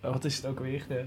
wat 0.00 0.24
is 0.24 0.36
het 0.36 0.46
ook 0.46 0.58
alweer? 0.58 0.82
De 0.88 1.04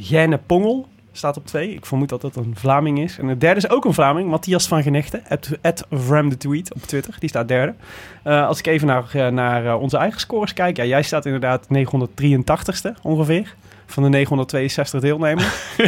Jenne 0.00 0.38
Pongel 0.46 0.86
staat 1.12 1.36
op 1.36 1.46
2. 1.46 1.74
Ik 1.74 1.86
vermoed 1.86 2.08
dat 2.08 2.20
dat 2.20 2.36
een 2.36 2.54
Vlaming 2.56 2.98
is. 2.98 3.18
En 3.18 3.26
de 3.26 3.38
derde 3.38 3.60
is 3.60 3.70
ook 3.70 3.84
een 3.84 3.94
Vlaming, 3.94 4.30
Matthias 4.30 4.68
van 4.68 4.82
Genechten. 4.82 5.22
At 5.62 5.86
Vram 5.90 6.30
the 6.30 6.36
Tweet 6.36 6.74
op 6.74 6.82
Twitter. 6.82 7.14
Die 7.18 7.28
staat 7.28 7.48
derde. 7.48 7.74
Eh, 8.22 8.46
als 8.46 8.58
ik 8.58 8.66
even 8.66 8.86
naar, 8.86 9.04
eh, 9.12 9.28
naar 9.28 9.66
eh, 9.66 9.80
onze 9.80 9.96
eigen 9.96 10.20
scores 10.20 10.52
kijk. 10.52 10.76
Ja, 10.76 10.84
jij 10.84 11.02
staat 11.02 11.24
inderdaad 11.24 11.66
983ste 11.68 12.94
ongeveer. 13.02 13.54
Van 13.86 14.02
de 14.02 14.08
962 14.08 15.00
deelnemers. 15.00 15.76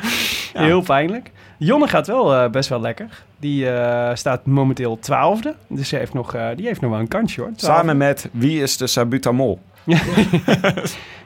Heel 0.52 0.82
pijnlijk. 0.82 1.30
Jonne 1.58 1.88
gaat 1.88 2.06
wel 2.06 2.34
eh, 2.34 2.50
best 2.50 2.68
wel 2.68 2.80
lekker. 2.80 3.24
Die 3.38 3.70
eh, 3.70 4.14
staat 4.14 4.46
momenteel 4.46 4.98
twaalfde. 4.98 5.54
Dus 5.66 5.88
ze 5.88 5.96
heeft 5.96 6.14
nog, 6.14 6.34
eh, 6.34 6.48
die 6.56 6.66
heeft 6.66 6.80
nog 6.80 6.90
wel 6.90 7.00
een 7.00 7.08
kansje 7.08 7.40
hoor. 7.40 7.50
Samen 7.56 7.96
met 7.96 8.28
wie 8.32 8.62
is 8.62 8.76
de 8.76 8.86
Sabutamol? 8.86 9.60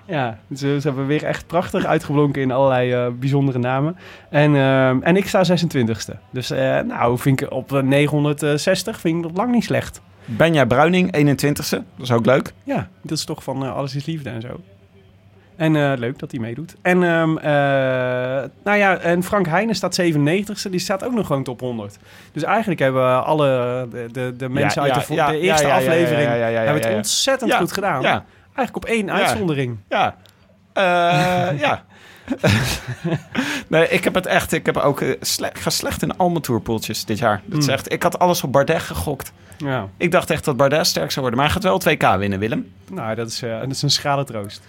Ja, 0.06 0.38
ze, 0.56 0.78
ze 0.80 0.86
hebben 0.86 1.06
weer 1.06 1.24
echt 1.24 1.46
prachtig 1.46 1.84
uitgeblonken 1.84 2.42
in 2.42 2.50
allerlei 2.50 2.92
eh, 2.92 3.06
bijzondere 3.18 3.58
namen. 3.58 3.96
En, 4.30 4.56
ehm, 4.56 5.02
en 5.02 5.16
ik 5.16 5.28
sta 5.28 5.44
26ste. 5.44 6.16
Dus 6.30 6.50
eh, 6.50 6.80
nou, 6.80 7.18
vind 7.18 7.40
ik 7.40 7.50
op 7.50 7.72
eh, 7.72 7.82
960 7.82 9.00
vind 9.00 9.16
ik 9.16 9.22
dat 9.22 9.36
lang 9.36 9.52
niet 9.52 9.64
slecht. 9.64 10.00
Benja 10.24 10.64
Bruining, 10.64 11.16
21ste. 11.16 11.68
Dat 11.96 12.02
is 12.02 12.12
ook 12.12 12.26
leuk. 12.26 12.52
Ja, 12.64 12.88
dat 13.02 13.18
is 13.18 13.24
toch 13.24 13.42
van 13.42 13.64
eh, 13.64 13.76
Alles 13.76 13.94
is 13.94 14.04
Liefde 14.04 14.30
en 14.30 14.40
zo. 14.40 14.60
En 15.56 15.98
leuk 15.98 16.18
dat 16.18 16.30
hij 16.30 16.40
meedoet. 16.40 16.76
En, 16.82 17.02
ehm, 17.02 17.36
eh, 17.36 17.44
nou 18.64 18.78
ja, 18.78 18.98
en 18.98 19.22
Frank 19.22 19.46
Heijnen 19.46 19.74
staat 19.74 20.00
97ste. 20.00 20.70
Die 20.70 20.80
staat 20.80 21.04
ook 21.04 21.12
nog 21.12 21.26
gewoon 21.26 21.42
top 21.42 21.60
100. 21.60 21.98
Dus 22.32 22.42
eigenlijk 22.42 22.80
hebben 22.80 23.24
alle 23.24 23.46
de, 23.90 24.08
de, 24.12 24.34
de 24.36 24.48
mensen 24.48 24.84
Ja, 24.84 24.94
uit 24.94 25.06
ja, 25.06 25.14
de, 25.14 25.14
ja, 25.14 25.30
de 25.30 25.38
eerste 25.38 25.72
aflevering 25.72 26.28
hebben 26.28 26.74
het 26.74 26.94
ontzettend 26.94 27.54
goed 27.54 27.72
gedaan. 27.72 28.02
Ja, 28.02 28.24
Eigenlijk 28.56 28.76
op 28.76 28.84
één 28.84 29.10
uitzondering. 29.10 29.78
Ja. 29.88 30.16
Eh, 30.72 31.58
ja. 31.60 31.84
nee, 33.68 33.88
ik 33.88 34.04
heb 34.04 34.14
het 34.14 34.26
echt. 34.26 34.52
Ik 34.52 34.66
heb 34.66 34.76
ook 34.76 35.00
eh, 35.00 35.14
sle- 35.20 35.46
ik 35.46 35.58
ga 35.58 35.70
slecht 35.70 36.02
in 36.02 36.16
al 36.16 36.28
mijn 36.30 36.42
tourpoeltjes 36.42 37.04
dit 37.04 37.18
jaar. 37.18 37.42
Dat 37.44 37.58
is 37.58 37.64
Hmm. 37.64 37.74
echt, 37.74 37.92
ik 37.92 38.02
had 38.02 38.18
alles 38.18 38.42
op 38.42 38.52
Bardet 38.52 38.80
gegokt. 38.82 39.32
Ja. 39.56 39.88
Ik 39.96 40.10
dacht 40.10 40.30
echt 40.30 40.44
dat 40.44 40.56
Bardet 40.56 40.86
sterk 40.86 41.10
zou 41.10 41.20
worden. 41.20 41.38
Maar 41.44 41.52
hij 41.52 41.54
gaat 41.62 41.84
wel 41.84 41.94
2K 41.96 42.18
winnen, 42.18 42.38
Willem. 42.38 42.72
Nou, 42.90 43.14
dat 43.14 43.28
is, 43.28 43.42
eh, 43.42 43.60
dat 43.60 43.70
is 43.70 43.82
een 43.82 43.90
schrale 43.90 44.24
troost. 44.24 44.60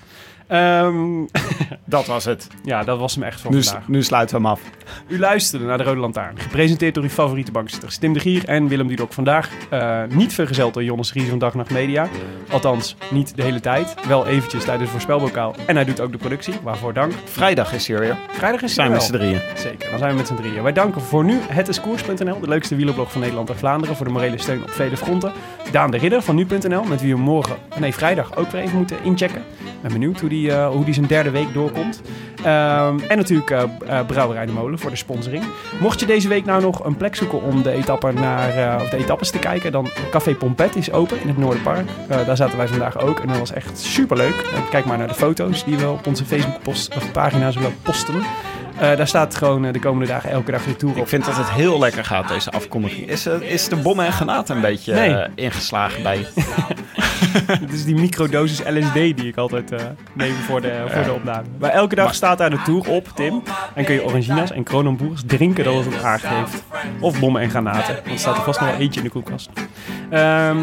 Ehm, 0.48 1.26
Dat 1.86 2.06
was 2.06 2.26
het. 2.26 2.48
ja, 2.64 2.84
dat 2.84 3.00
was 3.00 3.16
hem 3.16 3.24
echt 3.24 3.42
voor 3.42 3.52
Nu, 3.52 3.64
vandaag. 3.64 3.88
nu 3.88 4.04
sluiten 4.04 4.36
we 4.36 4.42
hem 4.42 4.52
af. 4.52 4.62
U 5.08 5.20
luisterde 5.20 5.66
naar 5.66 5.78
De 5.78 5.84
Rode 5.84 6.00
Lantaarn. 6.00 6.40
Gepresenteerd 6.40 6.94
door 6.94 7.04
uw 7.04 7.10
favoriete 7.10 7.52
bankzitters 7.52 7.98
Tim 7.98 8.14
de 8.14 8.20
Gier 8.20 8.46
en 8.46 8.68
Willem 8.68 8.88
Dudok. 8.88 9.14
Vandaag 9.14 9.50
eh, 9.70 10.02
niet 10.10 10.34
vergezeld 10.34 10.74
door 10.74 10.84
Jonas 10.84 11.14
Ries 11.14 11.30
van 11.30 11.38
Dag 11.40 11.54
Nacht 11.54 11.72
Media. 11.72 12.08
Althans, 12.50 12.96
niet 13.12 13.36
de 13.36 13.44
hele 13.44 13.60
tijd. 13.60 13.94
Wel 14.08 14.26
eventjes 14.28 14.64
tijdens 14.64 14.82
het 14.84 14.92
voorspelbokaal. 14.92 15.56
En 15.66 15.76
hij 15.76 15.86
doet 15.86 16.00
ook 16.00 16.12
de 16.12 16.18
productie, 16.18 16.54
waarvoor 16.64 16.94
dank. 16.94 17.14
Vrijdag 17.26 17.74
is 17.74 17.88
hij 17.88 17.96
er 17.96 18.02
weer. 18.02 18.18
Vrijdag 18.32 18.62
is 18.62 18.74
Zijn 18.74 18.92
hij 18.92 18.96
we 18.98 19.04
met 19.04 19.12
z'n 19.12 19.18
drieën. 19.26 19.42
Zeker, 19.56 19.90
dan 19.90 20.00
zijn 20.00 20.12
we 20.12 20.18
met 20.18 20.28
z'n 20.28 20.36
drieën. 20.36 20.64
Wij 20.64 20.74
danken 20.74 21.02
voor 21.02 21.24
nu 21.24 21.40
hetiskoers.nl, 21.48 22.40
de 22.40 22.48
leukste 22.48 22.76
wielerblog 22.76 23.12
van 23.12 23.22
Nederland 23.22 23.50
en 23.50 23.58
Vlaanderen, 23.58 23.96
voor 23.96 24.06
de 24.06 24.12
morele 24.12 24.38
steun 24.38 24.62
op 24.64 24.70
vele 24.70 24.98
fronten. 24.98 25.32
Daan 25.72 25.92
de 25.92 25.98
Ridder 25.98 26.22
van 26.22 26.36
nu.nl, 26.36 26.84
met 26.84 27.02
wie 27.02 27.14
we 27.16 27.20
morgen, 27.22 27.56
nee 27.80 27.94
vrijdag, 27.94 28.36
ook 28.36 28.52
weer 28.52 28.62
even 28.62 28.78
moeten 28.78 28.98
inchecken. 29.04 29.42
Ik 29.60 29.82
ben 29.82 29.92
benieuwd 29.92 30.20
hoe 30.20 30.30
die, 30.30 30.37
eh, 30.46 30.68
hoe 30.68 30.86
die 30.86 30.94
zijn 30.94 31.06
derde 31.06 31.30
week 31.30 31.54
doorkomt. 31.54 32.02
Ehm, 32.44 33.00
en 33.08 33.18
natuurlijk 33.18 33.50
eh, 33.52 33.64
Brouwerij 34.08 34.46
de 34.46 34.52
Molen 34.52 34.80
voor 34.80 34.90
de 34.90 34.96
sponsoring. 34.96 35.44
Mocht 35.80 36.00
je 36.00 36.06
deze 36.06 36.28
week 36.28 36.46
nou 36.46 36.62
nog 36.62 36.86
een 36.86 36.98
plek 36.98 37.16
zoeken 37.16 37.42
om 37.42 37.62
de, 37.62 37.72
etappe 37.72 38.12
naar, 38.12 38.82
of 38.82 38.90
de 38.90 38.98
etappes 38.98 39.32
te 39.32 39.40
kijken, 39.40 39.72
dan 39.72 39.90
Café 40.12 40.36
Pompet 40.36 40.76
is 40.76 40.92
open 40.92 41.22
in 41.22 41.28
het 41.28 41.38
Noorderpark. 41.38 41.88
Daar 42.08 42.38
zaten 42.38 42.58
wij 42.58 42.68
vandaag 42.68 43.00
ook 43.00 43.20
en 43.20 43.28
dat 43.28 43.40
was 43.40 43.54
echt 43.54 43.80
superleuk. 43.80 44.36
Uh, 44.54 44.70
kijk 44.70 44.86
maar 44.86 44.98
naar 44.98 45.08
de 45.08 45.14
foto's 45.14 45.64
die 45.64 45.78
we 45.78 45.90
op 45.90 46.08
onze 46.08 46.26
Facebook-pagina 46.26 47.52
zullen 47.52 47.76
posten. 47.82 48.22
Eh, 48.80 48.98
daar 48.98 49.08
staat 49.08 49.36
gewoon 49.36 49.66
eh, 49.66 49.74
de 49.74 49.80
komende 49.80 50.08
dagen 50.08 50.30
elke 50.30 50.52
dag 50.52 50.64
de 50.64 50.76
tour 50.76 50.96
op. 50.96 51.02
Ik 51.02 51.08
vind 51.08 51.26
dat 51.26 51.36
het 51.38 51.50
heel 51.52 51.80
lekker 51.80 52.06
gaat, 52.06 52.28
deze 52.28 52.52
afkondiging. 52.52 53.10
Is, 53.10 53.26
eh, 53.26 53.42
is 53.42 53.68
de 53.68 53.76
bommen 53.76 54.06
en 54.06 54.12
granaten 54.12 54.56
een 54.56 54.62
beetje 54.62 54.94
Nee. 54.94 55.26
ingeslagen 55.36 56.04
bij? 56.04 56.26
Het 57.48 57.74
is 57.74 57.86
die 57.86 57.96
microdosis 57.96 58.60
LSD 58.60 58.94
die 58.94 59.28
ik 59.28 59.38
altijd 59.38 59.72
eh, 59.72 59.80
neem 60.14 60.34
voor 60.34 60.62
de, 60.62 60.84
voor 60.88 61.04
de 61.04 61.14
opname. 61.14 61.44
Maar 61.60 61.70
elke 61.70 61.96
dag 61.96 62.14
staat 62.16 62.38
daar 62.38 62.50
de 62.50 62.62
tour 62.62 62.90
op, 62.90 63.08
Tim. 63.16 63.44
En 63.74 63.86
kun 63.86 63.94
je 63.94 64.06
Orangina's 64.06 64.52
en 64.52 64.64
Kronenboers 64.64 65.22
drinken 65.26 65.64
dat 65.64 65.76
het 65.76 65.86
het 65.94 66.04
aangeeft. 66.04 66.64
Of 67.00 67.20
bommen 67.20 67.42
en 67.42 67.50
granaten. 67.50 67.94
Want 67.96 68.08
er 68.08 68.20
staat 68.20 68.38
er 68.38 68.44
vast 68.44 68.60
nog 68.60 68.70
wel 68.70 68.80
eentje 68.80 69.00
in 69.00 69.06
de 69.06 69.12
koelkast. 69.12 69.50
Ehm, 70.10 70.58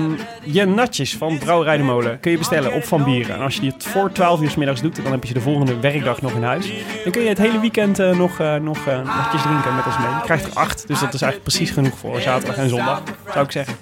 je 0.44 0.64
natjes 0.64 1.16
van 1.16 1.38
Brouwerij 1.38 1.76
de 1.76 1.82
Molen 1.82 2.20
kun 2.20 2.30
je 2.30 2.38
bestellen 2.38 2.72
op 2.72 2.84
Van 2.84 3.04
Bieren. 3.04 3.34
En 3.34 3.40
als 3.42 3.54
je 3.54 3.60
die 3.60 3.74
voor 3.78 4.12
12 4.12 4.40
uur 4.40 4.50
's 4.50 4.54
middags 4.56 4.80
doet, 4.80 5.02
dan 5.02 5.12
heb 5.12 5.20
je 5.22 5.28
ze 5.28 5.34
de 5.34 5.40
volgende 5.40 5.80
werkdag 5.80 6.22
nog 6.22 6.32
in 6.34 6.42
huis. 6.42 6.66
Dan 7.02 7.12
kun 7.12 7.22
je 7.22 7.28
het 7.28 7.38
hele 7.38 7.60
weekend 7.60 7.98
eh, 8.10 8.16
nog, 8.16 8.40
eh, 8.40 8.54
nog 8.54 8.86
eh, 8.86 9.00
natjes 9.02 9.42
drinken 9.42 9.74
met 9.74 9.86
ons 9.86 9.98
mee. 9.98 10.08
Je 10.08 10.20
krijgt 10.24 10.44
er 10.44 10.54
acht, 10.54 10.88
dus 10.88 11.00
dat 11.00 11.14
is 11.14 11.22
eigenlijk 11.22 11.42
precies 11.42 11.70
genoeg 11.70 11.98
voor 11.98 12.20
zaterdag 12.20 12.56
en 12.56 12.68
zondag, 12.68 13.02
zou 13.32 13.44
ik 13.44 13.50
zeggen. 13.50 13.74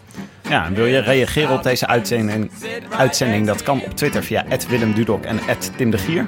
Ja, 0.48 0.64
en 0.64 0.74
wil 0.74 0.86
je 0.86 0.98
reageren 0.98 1.54
op 1.54 1.62
deze 1.62 1.86
uitzending? 1.86 2.50
uitzending 2.96 3.46
dat 3.46 3.62
kan 3.62 3.82
op 3.82 3.96
Twitter 3.96 4.22
via 4.22 4.44
Willem 4.68 4.94
Dudok 4.94 5.24
en 5.24 5.38
Tim 5.76 5.90
de 5.90 5.98
Gier. 5.98 6.26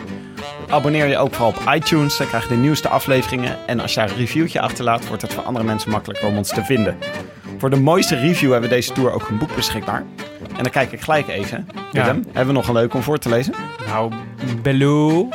Abonneer 0.68 1.06
je 1.06 1.18
ook 1.18 1.34
vooral 1.34 1.54
op 1.56 1.74
iTunes, 1.74 2.16
dan 2.16 2.26
krijg 2.26 2.42
je 2.42 2.48
de 2.48 2.60
nieuwste 2.60 2.88
afleveringen. 2.88 3.56
En 3.66 3.80
als 3.80 3.94
je 3.94 4.00
daar 4.00 4.10
een 4.10 4.16
reviewtje 4.16 4.60
achterlaat, 4.60 5.06
wordt 5.06 5.22
het 5.22 5.34
voor 5.34 5.44
andere 5.44 5.64
mensen 5.64 5.90
makkelijker 5.90 6.28
om 6.28 6.36
ons 6.36 6.48
te 6.48 6.64
vinden. 6.64 6.96
Voor 7.58 7.70
de 7.70 7.80
mooiste 7.80 8.16
review 8.16 8.50
hebben 8.50 8.68
we 8.68 8.74
deze 8.74 8.92
tour 8.92 9.12
ook 9.12 9.28
een 9.28 9.38
boek 9.38 9.54
beschikbaar. 9.54 10.04
En 10.56 10.62
dan 10.62 10.70
kijk 10.70 10.92
ik 10.92 11.00
gelijk 11.00 11.28
even. 11.28 11.66
Ja. 11.92 12.04
Willem, 12.04 12.24
hebben 12.24 12.46
we 12.46 12.60
nog 12.60 12.68
een 12.68 12.74
leuk 12.74 12.94
om 12.94 13.02
voor 13.02 13.18
te 13.18 13.28
lezen? 13.28 13.54
Nou, 13.86 14.12
Bello 14.62 15.28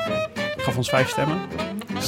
gaf 0.57 0.77
ons 0.77 0.89
vijf 0.89 1.09
stemmen. 1.09 1.37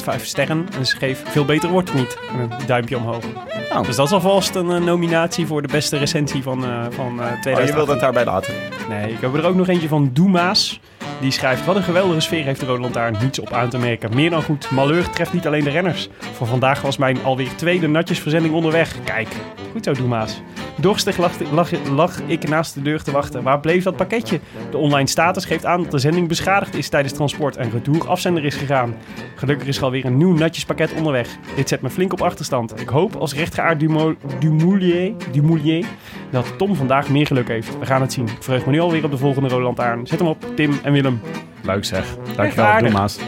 Vijf 0.00 0.26
sterren. 0.26 0.66
En 0.78 0.86
ze 0.86 0.96
schreef, 0.96 1.22
veel 1.26 1.44
beter 1.44 1.68
wordt 1.68 1.88
het 1.88 1.98
niet. 1.98 2.18
En 2.32 2.38
een 2.38 2.66
duimpje 2.66 2.96
omhoog. 2.96 3.24
Oh. 3.72 3.82
Dus 3.82 3.96
dat 3.96 4.06
is 4.06 4.12
alvast 4.12 4.54
een 4.54 4.70
eh, 4.70 4.80
nominatie 4.80 5.46
voor 5.46 5.62
de 5.62 5.68
beste 5.68 5.96
recensie 5.96 6.42
van, 6.42 6.64
eh 6.64 6.70
van 6.90 7.14
2018. 7.14 7.52
Oh, 7.52 7.66
je 7.66 7.74
wilt 7.74 7.88
het 7.88 8.00
daarbij 8.00 8.24
laten. 8.24 8.54
Nee, 8.88 9.12
ik 9.12 9.20
heb 9.20 9.34
er 9.34 9.44
ook 9.44 9.54
nog 9.54 9.68
eentje 9.68 9.88
van 9.88 10.10
Doemaas. 10.12 10.80
Die 11.20 11.30
schrijft, 11.30 11.64
wat 11.64 11.76
een 11.76 11.82
geweldige 11.82 12.20
sfeer 12.20 12.44
heeft 12.44 12.60
de 12.60 12.66
Rode 12.66 12.80
Lantaarn. 12.80 13.16
Niets 13.20 13.38
op 13.38 13.52
aan 13.52 13.68
te 13.68 13.78
merken. 13.78 14.14
Meer 14.14 14.30
dan 14.30 14.42
goed. 14.42 14.70
Malheur 14.70 15.10
treft 15.10 15.32
niet 15.32 15.46
alleen 15.46 15.64
de 15.64 15.70
renners. 15.70 16.08
Voor 16.32 16.46
vandaag 16.46 16.80
was 16.80 16.96
mijn 16.96 17.24
alweer 17.24 17.54
tweede 17.56 17.88
natjesverzending 17.88 18.54
onderweg. 18.54 18.94
Kijk, 19.04 19.28
goed 19.72 19.84
zo 19.84 19.92
Doemaas. 19.92 20.40
Dorstig 20.82 21.16
lag, 21.18 21.32
lag, 21.52 21.70
lag 21.94 22.20
ik 22.26 22.48
naast 22.48 22.74
de 22.74 22.82
deur 22.82 23.02
te 23.02 23.10
wachten. 23.10 23.42
Waar 23.42 23.60
bleef 23.60 23.84
dat 23.84 23.96
pakketje? 23.96 24.40
De 24.70 24.76
online 24.76 25.08
status 25.08 25.44
geeft 25.44 25.66
aan 25.66 25.82
dat 25.82 25.90
de 25.90 25.98
zending 25.98 26.28
beschadigd 26.28 26.74
is 26.76 26.88
tijdens 26.88 27.12
transport 27.14 27.56
en 27.56 27.70
retour 27.70 28.08
afzender 28.08 28.44
is 28.44 28.54
gegaan. 28.54 28.94
Gelukkig 29.36 29.68
is 29.68 29.76
er 29.76 29.84
alweer 29.84 30.04
een 30.04 30.16
nieuw 30.16 30.34
natjespakket 30.34 30.92
onderweg. 30.92 31.28
Dit 31.56 31.68
zet 31.68 31.80
me 31.80 31.90
flink 31.90 32.12
op 32.12 32.22
achterstand. 32.22 32.80
Ik 32.80 32.88
hoop 32.88 33.14
als 33.16 33.34
rechtgeaard 33.34 33.80
Dumo- 33.80 34.14
Dumoulier, 34.38 35.12
Dumoulier 35.32 35.84
dat 36.30 36.58
Tom 36.58 36.74
vandaag 36.76 37.08
meer 37.08 37.26
geluk 37.26 37.48
heeft. 37.48 37.78
We 37.78 37.86
gaan 37.86 38.00
het 38.00 38.12
zien. 38.12 38.26
Ik 38.26 38.42
verheug 38.42 38.66
me 38.66 38.72
nu 38.72 38.80
alweer 38.80 39.04
op 39.04 39.10
de 39.10 39.18
volgende 39.18 39.48
Rode 39.48 39.62
Lantaarn. 39.64 40.06
Zet 40.06 40.18
hem 40.18 40.28
op, 40.28 40.44
Tim 40.56 40.78
en 40.82 40.92
Willem. 40.92 41.20
Leuk 41.62 41.84
zeg. 41.84 42.16
Dankjewel, 42.36 42.64
aardig. 42.64 42.90
Doema's. 42.90 43.18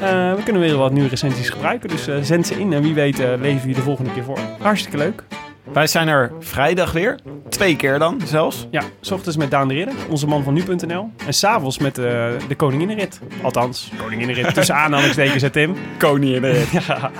Eh, 0.00 0.34
we 0.34 0.40
kunnen 0.44 0.62
weer 0.62 0.76
wat 0.76 0.92
nieuwe 0.92 1.08
recensies 1.08 1.50
gebruiken, 1.50 1.88
dus 1.88 2.06
eh, 2.08 2.16
zend 2.22 2.46
ze 2.46 2.60
in 2.60 2.72
en 2.72 2.82
wie 2.82 2.94
weet 2.94 3.18
eh 3.20 3.28
lezen 3.40 3.62
we 3.62 3.68
je 3.68 3.74
de 3.74 3.80
volgende 3.80 4.12
keer 4.12 4.24
voor. 4.24 4.38
Hartstikke 4.60 4.96
leuk. 4.96 5.22
Wij 5.72 5.86
zijn 5.86 6.08
er 6.08 6.32
vrijdag 6.40 6.92
weer. 6.92 7.18
Twee 7.48 7.76
keer 7.76 7.98
dan 7.98 8.20
zelfs. 8.24 8.66
Ja, 8.70 8.82
s 9.00 9.10
ochtends 9.10 9.36
met 9.36 9.50
Daan 9.50 9.68
de 9.68 9.74
Ridder, 9.74 9.94
onze 10.08 10.26
man 10.26 10.42
van 10.42 10.54
nu.nl. 10.54 11.10
En 11.26 11.34
s'avonds 11.34 11.78
met 11.78 11.98
eh, 11.98 12.04
de 12.48 12.54
Koninginnenrit. 12.56 13.20
Althans, 13.42 13.90
Koninginnenrit 13.96 14.54
tussen 14.54 14.74
aanhalingstekens, 14.84 15.42
hè 15.42 15.50
Tim? 15.50 15.76
Koning 15.98 16.44
in 16.44 16.54
Ja, 16.88 17.10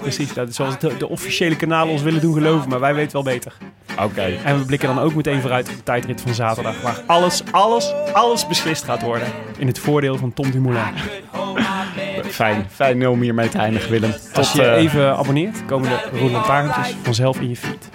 precies. 0.00 0.34
Dat 0.34 0.48
is 0.48 0.56
zoals 0.56 0.78
de, 0.78 0.96
de 0.96 1.08
officiële 1.08 1.56
kanalen 1.56 1.92
ons 1.92 2.02
willen 2.02 2.20
doen 2.20 2.34
geloven, 2.34 2.68
maar 2.68 2.80
wij 2.80 2.94
weten 2.94 3.12
wel 3.12 3.22
beter. 3.22 3.52
Oké. 4.02 4.36
En 4.44 4.58
we 4.58 4.64
blikken 4.64 4.88
dan 4.88 4.98
ook 4.98 5.14
meteen 5.14 5.40
vooruit 5.40 5.68
op 5.68 5.74
de 5.74 5.82
tijdrit 5.82 6.20
van 6.20 6.34
zaterdag. 6.34 6.80
Waar 6.80 7.00
alles, 7.06 7.42
alles, 7.50 7.94
alles 8.12 8.46
beslist 8.46 8.84
gaat 8.84 9.02
worden. 9.02 9.28
In 9.58 9.66
het 9.66 9.78
voordeel 9.78 10.16
van 10.16 10.32
Tom 10.32 10.50
Dumoulin. 10.50 10.82
Fijn. 12.30 12.66
Fijn 12.74 13.08
om 13.08 13.20
hiermee 13.20 13.48
te 13.48 13.58
eindigen, 13.58 13.90
Willem. 13.90 14.14
Als 14.34 14.52
je 14.52 14.62
eh, 14.62 14.82
even 14.82 15.16
abonneert, 15.16 15.64
komen 15.66 15.88
de 15.88 16.18
rode 16.18 16.32
lantaarntjes 16.32 16.94
vanzelf 17.02 17.40
in 17.40 17.48
je 17.48 17.56
feed. 17.56 17.88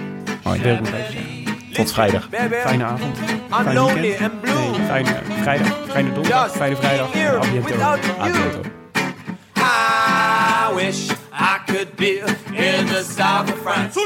oh, 0.43 0.55
ja. 0.55 0.61
Wil 0.61 0.73
ik 0.73 0.79
nog 0.79 0.89
even 0.89 1.11
zeggen. 1.13 1.73
Tot 1.73 1.93
vrijdag. 1.93 2.27
Fijne 2.65 2.83
avond. 2.83 3.17
Lonely 3.73 4.01
weekend. 4.01 4.31
and 4.31 4.41
blue. 4.41 4.53
Nee, 4.77 4.85
fijne 4.85 5.09
vrijdag. 5.41 5.67
Fijne 5.89 6.11
donderdag. 6.13 6.51
Fijne 6.51 6.75
vrijdag. 6.75 7.13
here 7.13 7.37
A 7.37 7.39
bientôt. 7.39 7.69
without 7.71 7.99
A 8.19 8.27
you. 8.27 8.31
bientôt. 8.33 8.65
I 9.57 10.75
wish 10.75 11.09
I 11.33 11.57
could 11.65 11.95
be 11.95 12.19
in 12.53 12.85
the 12.85 13.03
south 13.17 13.51
of 13.53 13.59
France. 13.61 13.99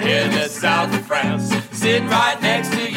In 0.00 0.30
the 0.30 0.48
south 0.60 0.94
of 0.94 1.06
France. 1.06 1.54
Sitting 1.72 2.08
right 2.08 2.40
next 2.40 2.70
to 2.70 2.90